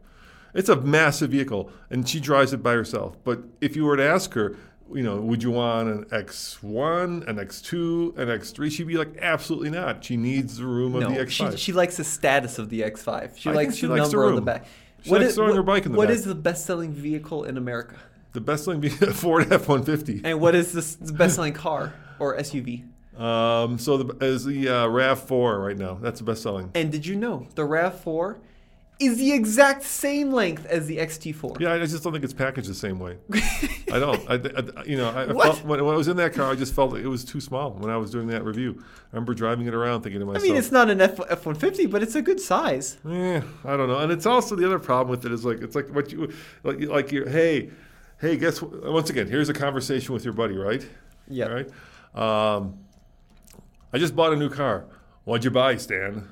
It's 0.55 0.71
a 0.71 0.77
massive 0.81 1.31
vehicle, 1.33 1.71
and 1.91 2.09
she 2.09 2.19
drives 2.19 2.55
it 2.55 2.63
by 2.63 2.73
herself. 2.73 3.19
But 3.25 3.41
if 3.61 3.77
you 3.77 3.85
were 3.85 3.99
to 3.99 4.03
ask 4.09 4.33
her, 4.33 4.57
you 4.93 5.03
know, 5.03 5.17
would 5.17 5.43
you 5.43 5.51
want 5.51 5.89
an 5.89 6.05
X1, 6.07 7.29
an 7.29 7.37
X2, 7.37 8.19
an 8.19 8.29
X3? 8.29 8.71
She'd 8.71 8.87
be 8.87 8.97
like, 8.97 9.17
absolutely 9.21 9.71
not. 9.71 10.05
She 10.05 10.17
needs 10.17 10.59
the 10.59 10.65
room 10.65 10.95
of 10.95 11.03
no, 11.03 11.11
the 11.11 11.17
X5. 11.17 11.59
she 11.59 11.73
likes 11.73 11.97
the 11.97 12.05
status 12.05 12.59
of 12.59 12.71
the 12.71 12.83
X5. 12.83 13.37
She 13.37 13.51
I 13.51 13.53
likes 13.53 13.77
she 13.77 13.87
the 13.87 13.93
likes 13.93 14.11
the 14.11 14.17
number 14.17 14.29
on 14.29 14.35
the 14.37 14.41
back. 14.43 14.67
She 15.03 15.11
likes 15.11 15.35
throwing 15.35 15.51
what, 15.51 15.57
her 15.57 15.63
bike 15.63 15.87
in 15.87 15.93
the 15.93 15.99
what 15.99 16.09
back. 16.09 16.17
is 16.17 16.25
the 16.25 16.35
best-selling 16.35 16.93
vehicle 16.93 17.45
in 17.45 17.57
America? 17.57 17.97
the 18.33 18.41
best 18.41 18.65
thing 18.65 18.81
being 18.81 18.95
a 19.03 19.13
Ford 19.13 19.53
F-150. 19.53 20.23
And 20.25 20.41
what 20.41 20.55
is 20.55 20.73
this, 20.73 20.95
the 20.95 21.13
best-selling 21.13 21.55
car 21.55 21.93
or 22.19 22.37
SUV? 22.37 22.85
Um, 23.19 23.79
so 23.79 23.97
the, 23.97 24.25
as 24.25 24.45
the 24.45 24.69
uh, 24.69 24.87
Rav4 24.87 25.65
right 25.65 25.77
now, 25.77 25.95
that's 25.95 26.21
the 26.21 26.25
best 26.25 26.43
selling. 26.43 26.71
And 26.75 26.93
did 26.93 27.05
you 27.05 27.17
know 27.17 27.49
the 27.57 27.63
RAV4 27.63 28.37
is 29.01 29.17
the 29.19 29.33
exact 29.33 29.83
same 29.83 30.33
length 30.33 30.67
as 30.67 30.87
the 30.87 30.97
XT4? 30.99 31.61
Yeah, 31.61 31.73
I 31.75 31.79
just 31.79 32.03
don't 32.03 32.13
think 32.13 32.25
it's 32.25 32.33
packaged 32.35 32.69
the 32.69 32.75
same 32.75 32.99
way. 32.99 33.17
I 33.93 33.99
don't. 33.99 34.29
I, 34.29 34.35
I- 34.35 34.85
you 34.85 34.97
know, 34.97 35.09
I, 35.11 35.23
I 35.23 35.27
felt, 35.27 35.65
when, 35.65 35.85
when 35.85 35.95
I 35.95 35.97
was 35.97 36.09
in 36.09 36.17
that 36.17 36.35
car, 36.35 36.51
I 36.51 36.55
just 36.57 36.75
felt 36.75 36.97
it 36.97 37.07
was 37.07 37.25
too 37.25 37.41
small 37.41 37.73
when 37.73 37.91
I 37.91 37.97
was 37.97 38.11
doing 38.11 38.27
that 38.29 38.45
review. 38.45 38.77
I 38.81 39.17
remember 39.17 39.35
driving 39.35 39.67
it 39.67 39.75
around 39.75 40.03
thinking 40.03 40.21
to 40.21 40.27
myself. 40.27 40.45
I 40.45 40.49
mean, 40.49 40.57
it's 40.57 40.73
not 40.73 40.91
an 40.91 41.01
F 41.01 41.47
one 41.47 41.55
fifty, 41.55 41.87
but 41.87 42.03
it's 42.03 42.15
a 42.17 42.23
good 42.23 42.41
size. 42.41 42.99
Yeah, 43.09 43.43
I 43.65 43.77
don't 43.77 43.89
know. 43.89 43.99
And 43.99 44.11
it's 44.11 44.27
also 44.27 44.57
the 44.57 44.67
other 44.67 44.79
problem 44.79 45.11
with 45.11 45.25
it 45.25 45.33
is 45.33 45.45
like 45.45 45.61
it's 45.63 45.75
like 45.77 45.89
what 45.95 46.11
you 46.13 46.33
like 46.65 46.81
like 46.81 47.13
you 47.13 47.25
hey, 47.25 47.71
hey, 48.21 48.37
guess 48.37 48.61
what? 48.61 48.91
Once 48.93 49.11
again, 49.11 49.29
here's 49.29 49.49
a 49.49 49.55
conversation 49.55 50.13
with 50.13 50.25
your 50.25 50.35
buddy, 50.35 50.57
right? 50.57 50.87
Yeah. 51.29 51.47
right. 51.47 51.69
Um, 52.15 52.79
I 53.93 53.99
just 53.99 54.17
bought 54.17 54.33
a 54.33 54.37
new 54.37 54.51
car. 54.51 54.87
What'd 55.25 55.45
you 55.45 55.51
buy, 55.51 55.77
Stan? 55.77 56.29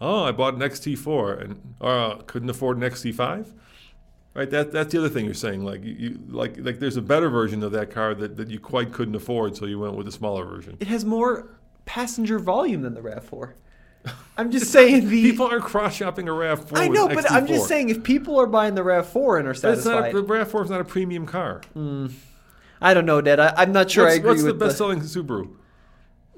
Oh, 0.00 0.24
I 0.24 0.32
bought 0.32 0.54
an 0.54 0.60
XT4 0.60 1.44
and 1.44 1.74
uh, 1.80 2.16
couldn't 2.26 2.48
afford 2.48 2.78
an 2.78 2.82
XT5. 2.82 3.52
Right, 4.32 4.48
that 4.50 4.70
that's 4.70 4.92
the 4.92 4.98
other 4.98 5.08
thing 5.08 5.24
you're 5.24 5.34
saying. 5.34 5.64
Like 5.64 5.82
you, 5.82 6.20
like 6.28 6.56
like 6.58 6.78
there's 6.78 6.96
a 6.96 7.02
better 7.02 7.28
version 7.28 7.64
of 7.64 7.72
that 7.72 7.90
car 7.90 8.14
that, 8.14 8.36
that 8.36 8.48
you 8.48 8.60
quite 8.60 8.92
couldn't 8.92 9.16
afford, 9.16 9.56
so 9.56 9.66
you 9.66 9.80
went 9.80 9.96
with 9.96 10.06
a 10.06 10.12
smaller 10.12 10.44
version. 10.44 10.76
It 10.78 10.86
has 10.86 11.04
more 11.04 11.58
passenger 11.84 12.38
volume 12.38 12.82
than 12.82 12.94
the 12.94 13.00
Rav4. 13.00 13.54
I'm 14.38 14.52
just 14.52 14.70
saying 14.70 15.08
the 15.08 15.22
People 15.30 15.52
are 15.52 15.58
cross 15.58 15.96
shopping 15.96 16.28
a 16.28 16.32
Rav4. 16.32 16.78
I 16.78 16.86
know, 16.86 17.08
but 17.08 17.30
I'm 17.30 17.46
just 17.48 17.66
saying 17.66 17.88
if 17.88 18.04
people 18.04 18.40
are 18.40 18.46
buying 18.46 18.76
the 18.76 18.82
Rav4 18.82 19.40
and 19.40 19.48
are 19.48 19.52
But 19.52 19.56
it's 19.56 19.62
not 19.62 19.74
satisfied, 19.74 20.14
a, 20.14 20.22
the 20.22 20.26
Rav4 20.26 20.64
is 20.64 20.70
not 20.70 20.80
a 20.80 20.84
premium 20.84 21.26
car. 21.26 21.60
I 22.80 22.94
don't 22.94 23.06
know, 23.06 23.20
Dad. 23.20 23.40
I, 23.40 23.52
I'm 23.56 23.72
not 23.72 23.90
sure 23.90 24.04
what's 24.04 24.14
I 24.14 24.18
agree 24.18 24.30
what's 24.30 24.44
the 24.44 24.54
best 24.54 24.78
selling 24.78 25.00
Subaru? 25.00 25.56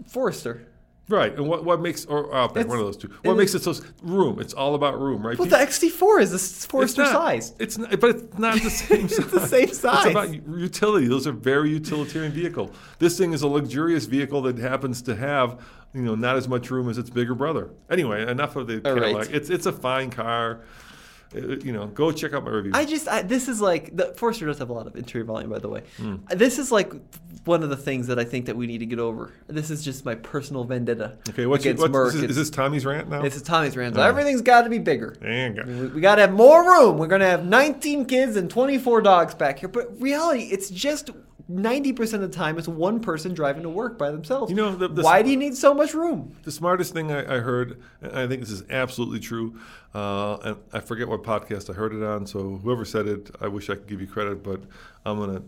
Forester. 0.09 0.67
Right, 1.09 1.35
and 1.37 1.49
what, 1.49 1.65
what 1.65 1.81
makes 1.81 2.05
or 2.07 2.33
oh, 2.33 2.37
Outback, 2.45 2.63
It's- 2.63 2.69
one 2.71 2.79
of 2.79 2.85
those 2.85 2.97
two. 2.97 3.09
What 3.23 3.33
it 3.33 3.37
makes 3.37 3.55
it 3.55 3.63
so 3.63 3.75
room? 4.03 4.39
It's 4.41 4.55
all 4.55 4.75
about 4.75 5.01
room, 5.01 5.27
right? 5.27 5.37
Well, 5.39 5.49
the 5.49 5.57
People- 5.59 6.17
XT4 6.17 6.21
is 6.23 6.31
the 6.31 6.37
s- 6.37 6.51
it's 6.53 6.67
Forester 6.67 7.03
not, 7.03 7.13
size. 7.13 7.55
It's 7.59 7.77
not, 7.77 7.99
but 8.01 8.11
it's 8.11 8.39
not 8.39 8.55
the 8.63 8.71
same 8.71 9.09
size. 9.09 9.19
It's 9.19 9.33
the 9.33 9.47
same 9.47 9.69
size. 9.69 10.07
It's 10.07 10.11
about 10.13 10.33
utility. 10.59 11.09
Those 11.09 11.27
are 11.27 11.33
very 11.33 11.71
utilitarian 11.71 12.33
vehicle. 12.33 12.71
This 12.99 13.19
thing 13.19 13.33
is 13.33 13.43
a 13.43 13.49
luxurious 13.49 14.07
vehicle 14.07 14.43
that 14.43 14.59
happens 14.59 15.03
to 15.03 15.17
have, 15.17 15.61
you 15.93 16.03
know, 16.03 16.15
not 16.15 16.37
as 16.37 16.49
much 16.49 16.71
room 16.71 16.89
as 16.89 16.99
its 16.99 17.11
bigger 17.11 17.35
brother. 17.35 17.71
Anyway, 17.91 18.23
enough 18.27 18.55
of 18.57 18.69
the 18.69 18.81
All 18.85 18.95
right. 18.95 19.03
Cadillac. 19.03 19.31
It's 19.31 19.51
it's 19.51 19.67
a 19.67 19.73
fine 19.73 20.11
car. 20.11 20.61
Uh, 21.35 21.57
you 21.59 21.73
know, 21.73 21.87
go 21.87 22.13
check 22.13 22.33
out 22.33 22.45
my 22.45 22.51
review. 22.51 22.73
I 22.75 22.85
just 22.85 23.09
I, 23.09 23.23
this 23.23 23.49
is 23.49 23.61
like 23.61 23.97
the 23.97 24.15
Forester 24.15 24.47
does 24.47 24.59
have 24.59 24.71
a 24.71 24.73
lot 24.73 24.87
of 24.87 24.97
interior 24.97 25.25
volume, 25.25 25.51
by 25.51 25.59
the 25.59 25.69
way. 25.69 25.83
Hmm. 25.97 26.17
This 26.31 26.59
is 26.59 26.71
like 26.71 26.93
one 27.45 27.63
of 27.63 27.71
the 27.71 27.77
things 27.77 28.07
that 28.07 28.19
I 28.19 28.25
think 28.25 28.47
that 28.47 28.57
we 28.57 28.67
need 28.67 28.79
to 28.79 28.87
get 28.87 28.99
over. 28.99 29.33
This 29.49 29.71
is 29.71 29.85
just 29.85 30.05
my 30.05 30.15
personal 30.15 30.65
vendetta 30.65 31.17
okay, 31.29 31.47
what's, 31.47 31.65
against 31.65 31.83
what's 31.83 31.93
Merc. 31.93 32.15
is, 32.15 32.21
this, 32.21 32.31
is 32.31 32.37
this 32.37 32.51
Tommy's 32.51 32.87
rant 32.87 33.09
now? 33.09 33.23
It's 33.23 33.37
a 33.37 33.43
Tommy's 33.43 33.77
rant. 33.77 33.97
Oh. 33.97 34.03
Everything's 34.03 34.43
got 34.43 34.63
to 34.63 34.71
be 34.71 34.79
bigger. 34.79 35.17
Dang. 35.21 35.57
We, 35.67 35.87
we 35.89 36.01
got 36.01 36.17
to 36.17 36.23
have 36.23 36.33
more 36.33 36.65
room. 36.65 36.99
We're 36.99 37.09
going 37.09 37.21
to 37.21 37.27
have 37.27 37.45
19 37.45 38.07
kids 38.07 38.37
and 38.37 38.49
24 38.49 39.03
dogs 39.03 39.35
back 39.35 39.59
here. 39.59 39.69
But 39.69 40.01
reality, 40.01 40.45
it's 40.45 40.71
just 40.71 41.11
90% 41.51 42.15
of 42.15 42.21
the 42.21 42.29
time 42.29 42.59
it's 42.59 42.69
one 42.69 43.01
person 43.01 43.35
driving 43.35 43.63
to 43.65 43.69
work 43.69 43.99
by 43.99 44.11
themselves. 44.11 44.51
You 44.51 44.57
know, 44.57 44.75
the- 44.75 44.89
the- 44.89 45.03
why 45.03 45.23
do 45.23 45.31
you 45.31 45.37
need 45.37 45.57
so 45.57 45.75
much 45.75 45.95
room? 45.95 46.37
The 46.45 46.53
smartest 46.53 46.93
thing 46.93 47.11
I, 47.11 47.37
I 47.37 47.39
heard, 47.41 47.81
and 48.01 48.13
I 48.13 48.27
think 48.27 48.41
this 48.41 48.51
is 48.51 48.65
absolutely 48.71 49.21
true, 49.21 49.59
uh, 49.95 50.37
and 50.45 50.57
I 50.73 50.81
forget 50.81 51.09
what 51.09 51.23
podcast 51.23 51.69
I 51.71 51.73
heard 51.75 51.93
it 51.95 52.03
on, 52.03 52.27
so 52.27 52.59
whoever 52.63 52.85
said 52.85 53.07
it, 53.07 53.31
I 53.41 53.49
wish 53.49 53.69
I 53.71 53.75
could 53.75 53.87
give 53.87 54.01
you 54.01 54.07
credit, 54.07 54.43
but 54.43 54.61
I'm 55.05 55.19
going 55.19 55.35
to 55.37 55.43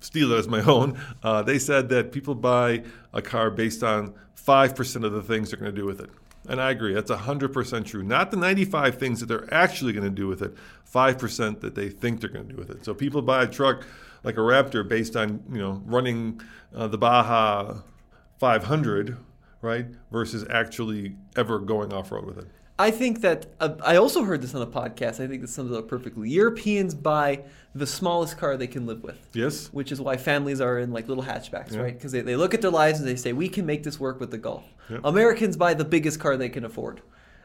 steal 0.00 0.32
it 0.32 0.38
as 0.38 0.48
my 0.48 0.60
own. 0.64 0.98
Uh, 1.22 1.42
they 1.42 1.58
said 1.58 1.88
that 1.90 2.12
people 2.12 2.34
buy 2.34 2.82
a 3.12 3.22
car 3.22 3.50
based 3.50 3.82
on 3.82 4.12
5% 4.36 5.04
of 5.04 5.12
the 5.12 5.22
things 5.22 5.50
they're 5.50 5.58
going 5.60 5.74
to 5.74 5.80
do 5.80 5.86
with 5.86 6.00
it. 6.00 6.10
And 6.46 6.60
I 6.60 6.70
agree, 6.72 6.92
that's 6.92 7.10
100% 7.10 7.86
true. 7.86 8.02
Not 8.02 8.30
the 8.30 8.36
95 8.36 8.98
things 8.98 9.20
that 9.20 9.26
they're 9.26 9.52
actually 9.52 9.94
going 9.94 10.04
to 10.04 10.10
do 10.14 10.26
with 10.26 10.42
it, 10.42 10.52
5% 10.92 11.60
that 11.60 11.74
they 11.74 11.88
think 11.88 12.20
they're 12.20 12.28
going 12.28 12.46
to 12.46 12.52
do 12.52 12.58
with 12.58 12.68
it. 12.70 12.84
So 12.84 12.92
people 12.92 13.22
buy 13.22 13.44
a 13.44 13.46
truck 13.46 13.86
like 14.24 14.36
a 14.36 14.40
Raptor 14.40 14.86
based 14.88 15.14
on, 15.16 15.42
you 15.52 15.58
know, 15.58 15.82
running 15.84 16.40
uh, 16.74 16.88
the 16.88 16.98
Baja 16.98 17.76
500, 18.38 19.16
right, 19.62 19.86
versus 20.10 20.44
actually 20.50 21.16
ever 21.36 21.58
going 21.58 21.92
off 21.92 22.10
road 22.10 22.24
with 22.26 22.38
it. 22.38 22.46
I 22.76 22.90
think 22.90 23.20
that 23.20 23.46
uh, 23.60 23.76
I 23.84 23.96
also 23.96 24.24
heard 24.24 24.42
this 24.42 24.52
on 24.52 24.60
a 24.62 24.66
podcast. 24.66 25.20
I 25.22 25.28
think 25.28 25.42
this 25.42 25.54
sums 25.54 25.70
it 25.70 25.76
up 25.78 25.86
perfectly. 25.86 26.28
Europeans 26.28 26.92
buy 26.92 27.44
the 27.72 27.86
smallest 27.86 28.36
car 28.36 28.56
they 28.56 28.66
can 28.66 28.84
live 28.84 29.04
with. 29.04 29.28
Yes? 29.32 29.68
Which 29.72 29.92
is 29.92 30.00
why 30.00 30.16
families 30.16 30.60
are 30.60 30.80
in 30.80 30.92
like 30.92 31.06
little 31.06 31.22
hatchbacks, 31.22 31.72
Yeah. 31.72 31.82
right? 31.82 31.94
Because 31.94 32.10
they, 32.10 32.20
they 32.22 32.34
look 32.34 32.52
at 32.52 32.62
their 32.62 32.72
lives 32.72 32.98
and 32.98 33.08
they 33.08 33.14
say, 33.14 33.32
we 33.32 33.48
can 33.48 33.64
make 33.64 33.84
this 33.84 34.00
work 34.00 34.18
with 34.18 34.32
the 34.32 34.38
Golf. 34.38 34.64
Yep. 34.90 35.02
Americans 35.04 35.56
buy 35.56 35.74
the 35.74 35.84
biggest 35.84 36.18
car 36.18 36.36
they 36.36 36.48
can 36.48 36.64
afford. 36.64 37.00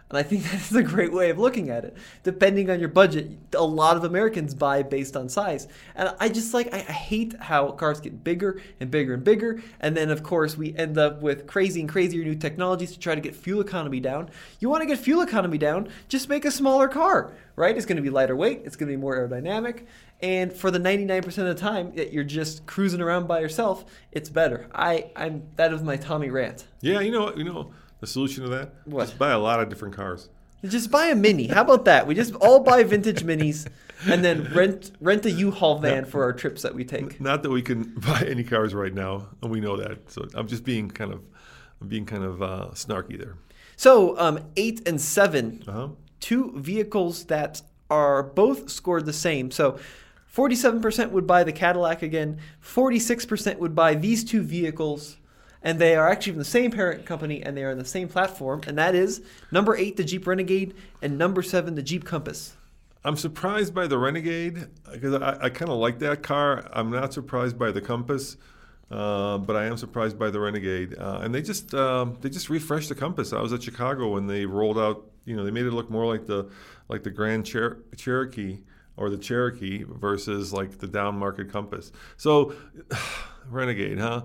And 0.10 0.17
I 0.17 0.24
think 0.24 0.43
that's 0.52 0.74
a 0.74 0.84
great 0.84 1.13
way 1.13 1.30
of 1.30 1.38
looking 1.38 1.69
at 1.69 1.86
it. 1.86 1.95
Depending 2.24 2.69
on 2.69 2.80
your 2.80 2.89
budget, 2.89 3.32
a 3.54 3.63
lot 3.63 3.95
of 3.95 4.04
Americans 4.04 4.54
buy 4.54 4.84
based 4.84 5.15
on 5.15 5.30
size. 5.30 5.67
And 5.95 6.13
I 6.19 6.30
just 6.30 6.54
like, 6.54 6.74
I, 6.74 6.80
hate 6.80 7.36
how 7.39 7.72
cars 7.72 8.00
get 8.00 8.24
bigger 8.24 8.62
and 8.80 8.89
bigger 8.89 9.13
and 9.13 9.24
bigger. 9.24 9.62
And 9.80 9.95
then, 9.95 10.10
of 10.10 10.24
course, 10.24 10.58
we 10.58 10.76
end 10.76 10.98
up 10.98 11.22
with 11.22 11.48
crazy 11.48 11.80
and 11.80 11.89
crazier 11.89 12.24
new 12.24 12.36
technologies 12.36 12.91
to 12.93 13.00
try 13.00 13.15
to 13.15 13.22
get 13.22 13.36
fuel 13.36 13.62
economy 13.62 14.00
down. 14.00 14.30
You 14.60 14.69
want 14.69 14.82
to 14.82 14.88
get 14.88 15.00
fuel 15.00 15.22
economy 15.22 15.58
down, 15.58 15.89
just 16.08 16.30
make 16.30 16.45
a 16.45 16.52
smaller 16.52 16.88
car, 16.88 17.34
right? 17.56 17.76
It's 17.76 17.86
going 17.86 17.98
to 17.98 18.02
be 18.02 18.10
lighter 18.10 18.36
weight, 18.36 18.62
it's 18.65 18.76
going 18.76 18.91
to 18.91 18.98
be 18.98 19.02
more 19.02 19.15
aerodynamic. 19.17 19.86
And 20.22 20.52
for 20.52 20.69
the 20.69 20.80
99% 20.80 21.26
of 21.26 21.36
the 21.36 21.56
time 21.56 21.93
that 21.95 22.12
you're 22.12 22.26
just 22.26 22.65
cruising 22.65 23.00
around 23.00 23.28
by 23.28 23.39
yourself, 23.39 23.86
it's 24.12 24.30
better. 24.30 24.67
I, 24.74 25.12
I'm 25.15 25.43
that 25.56 25.72
is 25.72 25.82
my 25.82 25.95
Tommy 25.95 26.30
rant. 26.30 26.65
Yeah, 26.82 27.00
you 27.00 27.12
know? 27.12 27.34
You 27.34 27.45
know 27.45 27.72
the 27.99 28.07
solution 28.07 28.43
to 28.43 28.49
that? 28.49 28.73
What? 28.85 29.05
Just 29.07 29.17
buy 29.19 29.31
a 29.31 29.39
lot 29.39 29.59
of 29.59 29.69
different 29.69 29.95
cars. 29.95 30.29
Just 30.63 30.91
buy 30.91 31.05
a 31.07 31.15
mini. 31.15 31.47
How 31.47 31.62
about 31.62 31.85
that? 31.85 32.05
We 32.05 32.15
just 32.15 32.35
all 32.35 32.59
buy 32.59 32.83
vintage 32.83 33.23
minis 33.23 33.65
and 34.05 34.23
then 34.25 34.43
rent 34.53 34.91
rent 34.99 35.25
a 35.25 35.31
U-Haul 35.31 35.79
van 35.79 36.03
for 36.05 36.23
our 36.23 36.33
trips 36.33 36.63
that 36.63 36.75
we 36.75 36.83
take. 36.83 37.21
Not 37.21 37.43
that 37.43 37.49
we 37.49 37.62
can 37.62 37.93
buy 37.97 38.25
any 38.27 38.43
cars 38.43 38.73
right 38.73 38.93
now, 38.93 39.27
and 39.41 39.49
we 39.51 39.62
know 39.62 39.77
that. 39.77 40.12
So 40.12 40.27
I'm 40.33 40.47
just 40.47 40.65
being 40.65 40.89
kind 40.91 41.13
of, 41.13 41.21
I'm 41.81 41.88
being 41.88 42.05
kind 42.05 42.23
of 42.25 42.41
uh, 42.41 42.67
snarky 42.73 43.17
there. 43.17 43.35
So, 43.77 44.19
um, 44.19 44.39
eight 44.57 44.85
and 44.85 44.99
seven, 44.99 45.63
Uh 45.65 45.71
huh. 45.71 45.88
two 46.19 46.51
vehicles 46.57 47.23
that 47.25 47.62
are 47.89 48.21
both 48.21 48.69
scored 48.69 49.05
the 49.05 49.13
same. 49.13 49.51
So, 49.51 49.79
47% 50.35 51.12
would 51.12 51.25
buy 51.25 51.43
the 51.45 51.51
Cadillac 51.53 52.01
again, 52.01 52.38
46% 52.63 53.57
would 53.59 53.73
buy 53.75 53.95
these 53.95 54.23
two 54.23 54.41
vehicles, 54.43 55.17
and 55.63 55.80
they 55.80 55.95
are 55.95 56.08
actually 56.08 56.34
from 56.34 56.39
the 56.39 56.45
same 56.45 56.72
parent 56.72 57.06
company 57.06 57.43
and 57.43 57.56
they 57.56 57.63
are 57.63 57.72
on 57.72 57.78
the 57.78 57.86
same 57.86 58.08
platform, 58.08 58.62
and 58.67 58.78
that 58.78 58.95
is 58.95 59.22
number 59.52 59.76
eight, 59.76 59.98
the 59.98 60.04
Jeep 60.04 60.26
Renegade, 60.26 60.74
and 61.02 61.17
number 61.17 61.41
seven, 61.41 61.76
the 61.76 61.84
Jeep 61.84 62.06
Compass. 62.06 62.56
I'm 63.04 63.15
surprised 63.15 63.74
by 63.74 63.88
the 63.88 63.98
Renegade 63.98 64.67
because 64.91 65.13
I, 65.15 65.45
I 65.45 65.50
kind 65.50 65.72
of 65.72 65.78
like 65.78 66.00
that 66.00 66.22
car. 66.22 66.69
I'm 66.74 66.89
not 66.91 67.13
surprised 67.13 67.58
by 67.58 67.72
the 67.72 67.80
Compass, 67.80 68.36
uh, 68.91 69.38
but 69.38 69.56
I 69.56 69.65
am 69.65 69.78
surprised 69.78 70.19
by 70.19 70.30
the 70.30 70.39
Renegade. 70.39 70.98
Uh, 70.98 71.19
and 71.22 71.34
they 71.34 71.41
just 71.41 71.74
um, 71.74 72.17
they 72.19 72.30
just 72.30 72.50
refreshed 72.50 72.89
the 72.89 72.95
Compass. 72.95 73.32
I 73.32 73.41
was 73.41 73.54
at 73.54 73.63
Chicago 73.63 74.10
when 74.10 74.28
they 74.28 74.45
rolled 74.45 74.78
out. 74.78 75.06
You 75.26 75.36
know, 75.36 75.45
they 75.45 75.52
made 75.52 75.65
it 75.65 75.72
look 75.72 75.89
more 75.89 76.06
like 76.06 76.26
the 76.26 76.50
like 76.89 77.04
the 77.04 77.10
Grand 77.10 77.48
Cher- 77.48 77.78
Cherokee 77.95 78.60
or 78.98 79.10
the 79.10 79.17
Cherokee 79.17 79.86
versus 79.88 80.52
like 80.52 80.80
the 80.80 80.88
down 80.88 81.17
market 81.17 81.50
Compass. 81.50 81.93
So, 82.17 82.54
Renegade, 83.50 83.98
huh? 83.98 84.24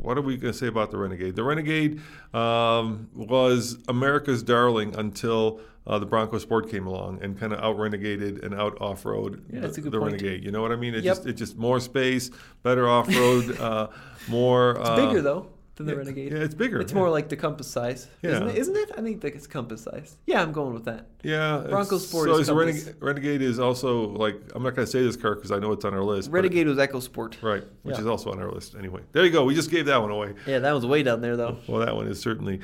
What 0.00 0.16
are 0.16 0.22
we 0.22 0.36
going 0.36 0.52
to 0.52 0.58
say 0.58 0.66
about 0.68 0.90
the 0.90 0.96
Renegade? 0.98 1.36
The 1.36 1.42
Renegade 1.44 2.00
um, 2.32 3.08
was 3.14 3.78
America's 3.88 4.42
darling 4.42 4.94
until 4.96 5.60
uh, 5.86 5.98
the 5.98 6.06
Bronco 6.06 6.38
Sport 6.38 6.70
came 6.70 6.86
along 6.86 7.22
and 7.22 7.38
kind 7.38 7.52
of 7.52 7.60
out 7.60 7.76
renegaded 7.76 8.44
and 8.44 8.54
out 8.54 8.80
off 8.80 9.04
road 9.04 9.44
Yeah, 9.52 9.60
the, 9.66 9.80
the. 9.82 9.98
Renegade. 9.98 10.44
You 10.44 10.50
know 10.50 10.62
what 10.62 10.70
I 10.72 10.76
mean? 10.76 10.94
It 10.94 11.02
Yep. 11.04 11.16
just 11.16 11.26
it 11.26 11.32
just 11.34 11.56
more 11.56 11.80
space, 11.80 12.30
better 12.62 12.88
off 12.88 13.08
road, 13.08 13.58
uh, 13.58 13.88
more. 14.28 14.72
It's 14.78 14.88
uh, 14.88 14.96
bigger, 15.06 15.22
though, 15.22 15.48
than 15.78 15.86
the 15.86 15.92
yeah, 15.92 15.98
Renegade. 15.98 16.32
yeah, 16.32 16.38
it's 16.40 16.54
bigger, 16.54 16.80
It's 16.80 16.92
yeah. 16.92 16.98
more 16.98 17.08
like 17.08 17.28
the 17.30 17.36
Compass 17.36 17.66
size. 17.68 18.06
Isn't 18.22 18.48
it? 18.48 18.56
Isn't 18.58 18.76
it? 18.76 18.90
I 18.98 19.00
think 19.00 19.24
it's 19.24 19.46
Compass 19.46 19.82
size. 19.82 20.16
Yeah, 20.26 20.42
I'm 20.42 20.52
going 20.52 20.74
with 20.74 20.84
that. 20.84 21.06
Yeah, 21.22 21.64
Bronco 21.68 21.96
Sport 21.98 22.28
So 22.28 22.34
is 22.34 22.48
is 22.48 22.54
Renegade, 22.54 22.94
Renegade 23.00 23.42
is 23.42 23.58
also 23.58 24.08
like 24.10 24.36
I'm 24.54 24.62
not 24.62 24.74
going 24.74 24.84
to 24.86 24.90
say 24.92 25.02
this 25.02 25.16
car 25.16 25.34
because 25.34 25.50
I 25.50 25.58
know 25.58 25.72
it's 25.72 25.84
on 25.84 25.94
our 25.94 26.02
list. 26.04 26.30
Renegade 26.30 26.66
was 26.66 26.76
EcoSport, 26.78 27.42
right, 27.42 27.64
which 27.82 27.94
Yeah. 27.94 28.00
is 28.02 28.06
also 28.06 28.30
on 28.30 28.38
our 28.40 28.50
list 28.52 28.74
anyway. 28.78 29.00
There 29.12 29.24
you 29.24 29.30
go. 29.30 29.44
We 29.44 29.54
just 29.54 29.70
gave 29.70 29.86
that 29.86 30.02
one 30.02 30.10
away. 30.10 30.34
Yeah, 30.46 30.58
that 30.58 30.72
was 30.72 30.84
way 30.84 31.02
down 31.02 31.20
there, 31.22 31.36
though. 31.36 31.56
Well, 31.66 31.80
that 31.86 31.94
one 31.96 32.06
is 32.08 32.20
certainly 32.20 32.60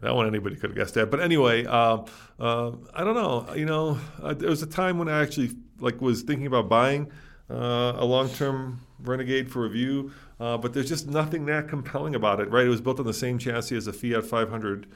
that 0.00 0.14
one 0.14 0.26
anybody 0.26 0.56
could 0.56 0.70
have 0.70 0.76
guessed 0.76 0.94
that. 0.94 1.10
But 1.10 1.20
anyway, 1.20 1.64
uh, 1.64 1.98
uh, 2.40 2.72
I 2.92 3.04
don't 3.04 3.14
know. 3.14 3.46
You 3.54 3.64
know, 3.66 3.98
uh, 4.22 4.34
there 4.34 4.50
was 4.50 4.62
a 4.62 4.66
time 4.66 4.98
when 4.98 5.08
I 5.08 5.22
actually 5.22 5.50
like 5.78 6.00
was 6.00 6.22
thinking 6.22 6.46
about 6.48 6.68
buying 6.68 7.10
uh, 7.48 7.92
a 7.96 8.04
long-term 8.04 8.80
Renegade 9.00 9.50
for 9.50 9.62
review, 9.62 10.10
uh, 10.40 10.56
but 10.58 10.72
there's 10.72 10.88
just 10.88 11.06
nothing 11.08 11.46
that 11.46 11.68
compelling 11.68 12.14
about 12.14 12.40
it. 12.40 12.50
Right? 12.50 12.66
It 12.66 12.70
was 12.70 12.80
built 12.80 13.00
on 13.00 13.06
the 13.06 13.14
same 13.14 13.38
chassis 13.38 13.76
as 13.76 13.86
a 13.86 13.92
Fiat 13.92 14.24
500 14.24 14.86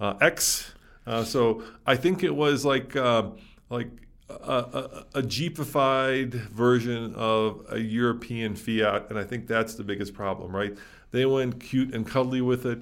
uh, 0.00 0.14
X, 0.20 0.74
uh, 1.06 1.24
so 1.24 1.62
I 1.86 1.96
think 1.96 2.22
it 2.22 2.34
was 2.34 2.64
like 2.64 2.96
uh, 2.96 3.30
like. 3.70 3.88
A, 4.30 5.04
a, 5.12 5.18
a 5.18 5.22
Jeepified 5.22 6.32
version 6.32 7.14
of 7.14 7.66
a 7.68 7.78
European 7.78 8.56
Fiat, 8.56 9.10
and 9.10 9.18
I 9.18 9.22
think 9.22 9.46
that's 9.46 9.74
the 9.74 9.84
biggest 9.84 10.14
problem, 10.14 10.56
right? 10.56 10.74
They 11.10 11.26
went 11.26 11.60
cute 11.60 11.94
and 11.94 12.06
cuddly 12.06 12.40
with 12.40 12.64
it, 12.64 12.78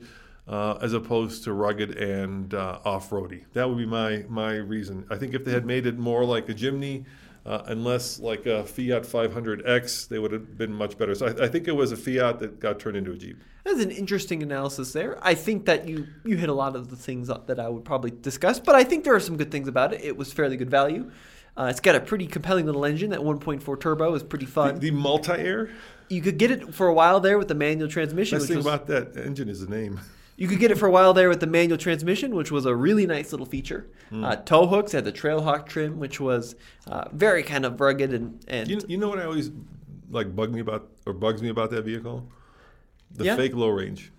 uh, 0.49 0.79
as 0.81 0.93
opposed 0.93 1.45
to 1.45 1.53
rugged 1.53 1.97
and 1.99 2.53
uh, 2.55 2.79
off-roady. 2.85 3.45
That 3.53 3.69
would 3.69 3.79
be 3.79 3.87
my 3.87 4.25
my 4.29 4.55
reason. 4.55 5.07
I 5.11 5.17
think 5.17 5.35
if 5.35 5.45
they 5.45 5.53
had 5.53 5.67
made 5.67 5.87
it 5.87 5.99
more 5.99 6.25
like 6.25 6.49
a 6.49 6.55
Jimny, 6.55 7.05
uh, 7.45 7.63
and 7.67 7.85
less 7.85 8.19
like 8.21 8.47
a 8.47 8.65
Fiat 8.65 9.03
500X, 9.03 10.09
they 10.09 10.19
would 10.19 10.33
have 10.33 10.57
been 10.57 10.73
much 10.73 10.97
better. 10.97 11.15
So 11.15 11.27
I, 11.27 11.45
I 11.45 11.49
think 11.49 11.67
it 11.69 11.77
was 11.77 11.93
a 11.93 11.97
Fiat 11.97 12.39
that 12.39 12.61
got 12.61 12.79
turned 12.79 12.97
into 12.97 13.13
a 13.13 13.17
Jeep. 13.17 13.43
That's 13.65 13.81
an 13.81 13.91
interesting 13.91 14.43
analysis 14.43 14.93
there. 14.93 15.19
I 15.23 15.35
think 15.35 15.67
that 15.67 15.89
you 15.89 16.07
you 16.25 16.37
hit 16.37 16.49
a 16.49 16.55
lot 16.55 16.75
of 16.75 16.91
the 16.91 16.97
things 16.97 17.29
that 17.29 17.61
I 17.61 17.69
would 17.69 17.85
probably 17.85 18.11
discuss, 18.11 18.59
but 18.59 18.75
I 18.75 18.85
think 18.85 19.05
there 19.05 19.15
are 19.15 19.21
some 19.21 19.37
good 19.37 19.51
things 19.51 19.69
about 19.69 19.93
it. 19.93 20.03
It 20.03 20.17
was 20.17 20.33
fairly 20.33 20.57
good 20.57 20.71
value. 20.71 21.11
Uh, 21.57 21.69
it's 21.71 21.81
got 21.81 21.95
a 21.95 22.01
pretty 22.01 22.27
compelling 22.27 22.67
little 22.67 22.85
engine. 22.85 23.11
That 23.11 23.21
1.4 23.21 23.81
turbo 23.81 24.15
is 24.15 24.23
pretty 24.23 24.47
fun. 24.47 24.79
The 24.79 24.91
multi-air. 24.91 25.69
you 26.09 26.23
could 26.23 26.39
get 26.39 26.51
it 26.51 26.75
for 26.75 26.89
a 26.89 26.95
while 26.95 27.21
there 27.21 27.39
with 27.39 27.49
the 27.49 27.55
manual 27.55 27.89
transmission. 27.89 28.39
Best 28.39 28.49
thing 28.49 28.57
was, 28.57 28.67
about 28.67 28.87
that 28.87 29.17
engine 29.17 29.49
is 29.49 29.61
the 29.61 29.71
name. 29.71 30.01
You 30.37 30.49
could 30.49 30.59
get 30.59 30.71
it 30.71 30.79
for 30.79 30.87
a 30.87 30.91
while 30.91 31.13
there 31.13 31.29
with 31.29 31.41
the 31.41 31.47
manual 31.47 31.79
transmission, 31.79 32.35
which 32.35 32.51
was 32.51 32.65
a 32.67 32.75
really 32.75 33.07
nice 33.07 33.33
little 33.33 33.47
feature. 33.47 33.87
Hmm. 34.09 34.25
Uh, 34.25 34.37
tow 34.37 34.67
hooks 34.67 34.93
had 34.93 35.05
the 35.05 35.13
Trailhawk 35.13 35.67
trim, 35.67 35.99
which 35.99 36.21
was 36.21 36.57
uh, 36.87 37.05
very 37.13 37.43
kind 37.43 37.65
of 37.67 37.81
rugged 37.81 38.13
and 38.13 38.43
and 38.49 38.69
You, 38.69 38.81
you 38.89 38.97
know 38.99 39.09
what 39.09 39.19
I 39.19 39.25
always 39.25 39.51
like 40.11 40.35
bug 40.35 40.53
me 40.53 40.61
about 40.61 40.89
or 41.07 41.13
bugs 41.13 41.43
me 41.43 41.49
about 41.49 41.71
that 41.71 41.85
vehicle? 41.85 42.29
The 43.13 43.25
Yeah. 43.25 43.37
fake 43.37 43.55
low 43.55 43.69
range. 43.69 44.11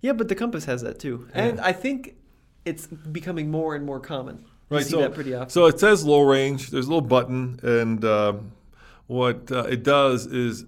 yeah, 0.00 0.12
but 0.12 0.28
the 0.28 0.34
Compass 0.34 0.64
has 0.64 0.82
that 0.82 0.98
too, 0.98 1.28
and 1.34 1.60
I 1.60 1.72
think 1.72 2.16
it's 2.64 2.86
becoming 2.86 3.50
more 3.50 3.74
and 3.74 3.84
more 3.84 4.00
common. 4.00 4.44
You 4.70 4.80
see 4.80 4.90
so, 4.90 5.00
that 5.02 5.14
pretty 5.14 5.34
often. 5.34 5.50
So 5.50 5.66
it 5.66 5.78
says 5.78 6.04
low 6.04 6.22
range. 6.22 6.70
There's 6.70 6.86
a 6.86 6.88
little 6.88 7.06
button, 7.06 7.60
and 7.62 8.04
um 8.04 8.52
what 9.06 9.52
uh, 9.52 9.64
it 9.64 9.82
does 9.82 10.26
is 10.26 10.64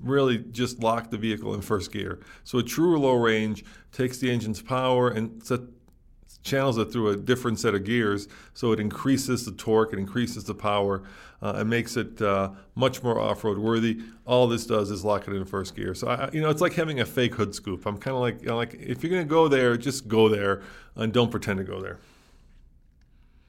really 0.00 0.38
just 0.38 0.80
lock 0.80 1.10
the 1.10 1.16
vehicle 1.16 1.54
in 1.54 1.60
first 1.60 1.92
gear. 1.92 2.20
So 2.44 2.58
a 2.58 2.62
true 2.62 2.98
low 2.98 3.14
range 3.14 3.64
takes 3.92 4.18
the 4.18 4.30
engine's 4.30 4.60
power 4.60 5.10
and 5.10 5.42
set, 5.44 5.60
channels 6.42 6.78
it 6.78 6.92
through 6.92 7.08
a 7.10 7.16
different 7.16 7.58
set 7.58 7.74
of 7.74 7.84
gears, 7.84 8.28
so 8.54 8.72
it 8.72 8.80
increases 8.80 9.44
the 9.44 9.52
torque, 9.52 9.92
it 9.92 9.98
increases 9.98 10.44
the 10.44 10.54
power, 10.54 11.02
uh, 11.42 11.54
and 11.56 11.68
makes 11.68 11.96
it 11.96 12.22
uh, 12.22 12.50
much 12.76 13.02
more 13.02 13.20
off-road 13.20 13.58
worthy. 13.58 13.98
All 14.24 14.46
this 14.46 14.64
does 14.64 14.90
is 14.90 15.04
lock 15.04 15.26
it 15.28 15.34
in 15.34 15.44
first 15.44 15.74
gear. 15.74 15.94
So 15.94 16.08
I, 16.08 16.30
you 16.32 16.40
know, 16.40 16.48
it's 16.48 16.60
like 16.60 16.74
having 16.74 17.00
a 17.00 17.04
fake 17.04 17.34
hood 17.34 17.54
scoop. 17.54 17.84
I'm 17.84 17.98
kind 17.98 18.14
of 18.14 18.20
like, 18.20 18.40
you 18.42 18.48
know, 18.48 18.56
like 18.56 18.74
if 18.74 19.02
you're 19.02 19.10
gonna 19.10 19.24
go 19.24 19.48
there, 19.48 19.76
just 19.76 20.08
go 20.08 20.28
there 20.28 20.62
and 20.94 21.12
don't 21.12 21.30
pretend 21.30 21.58
to 21.58 21.64
go 21.64 21.80
there. 21.80 21.98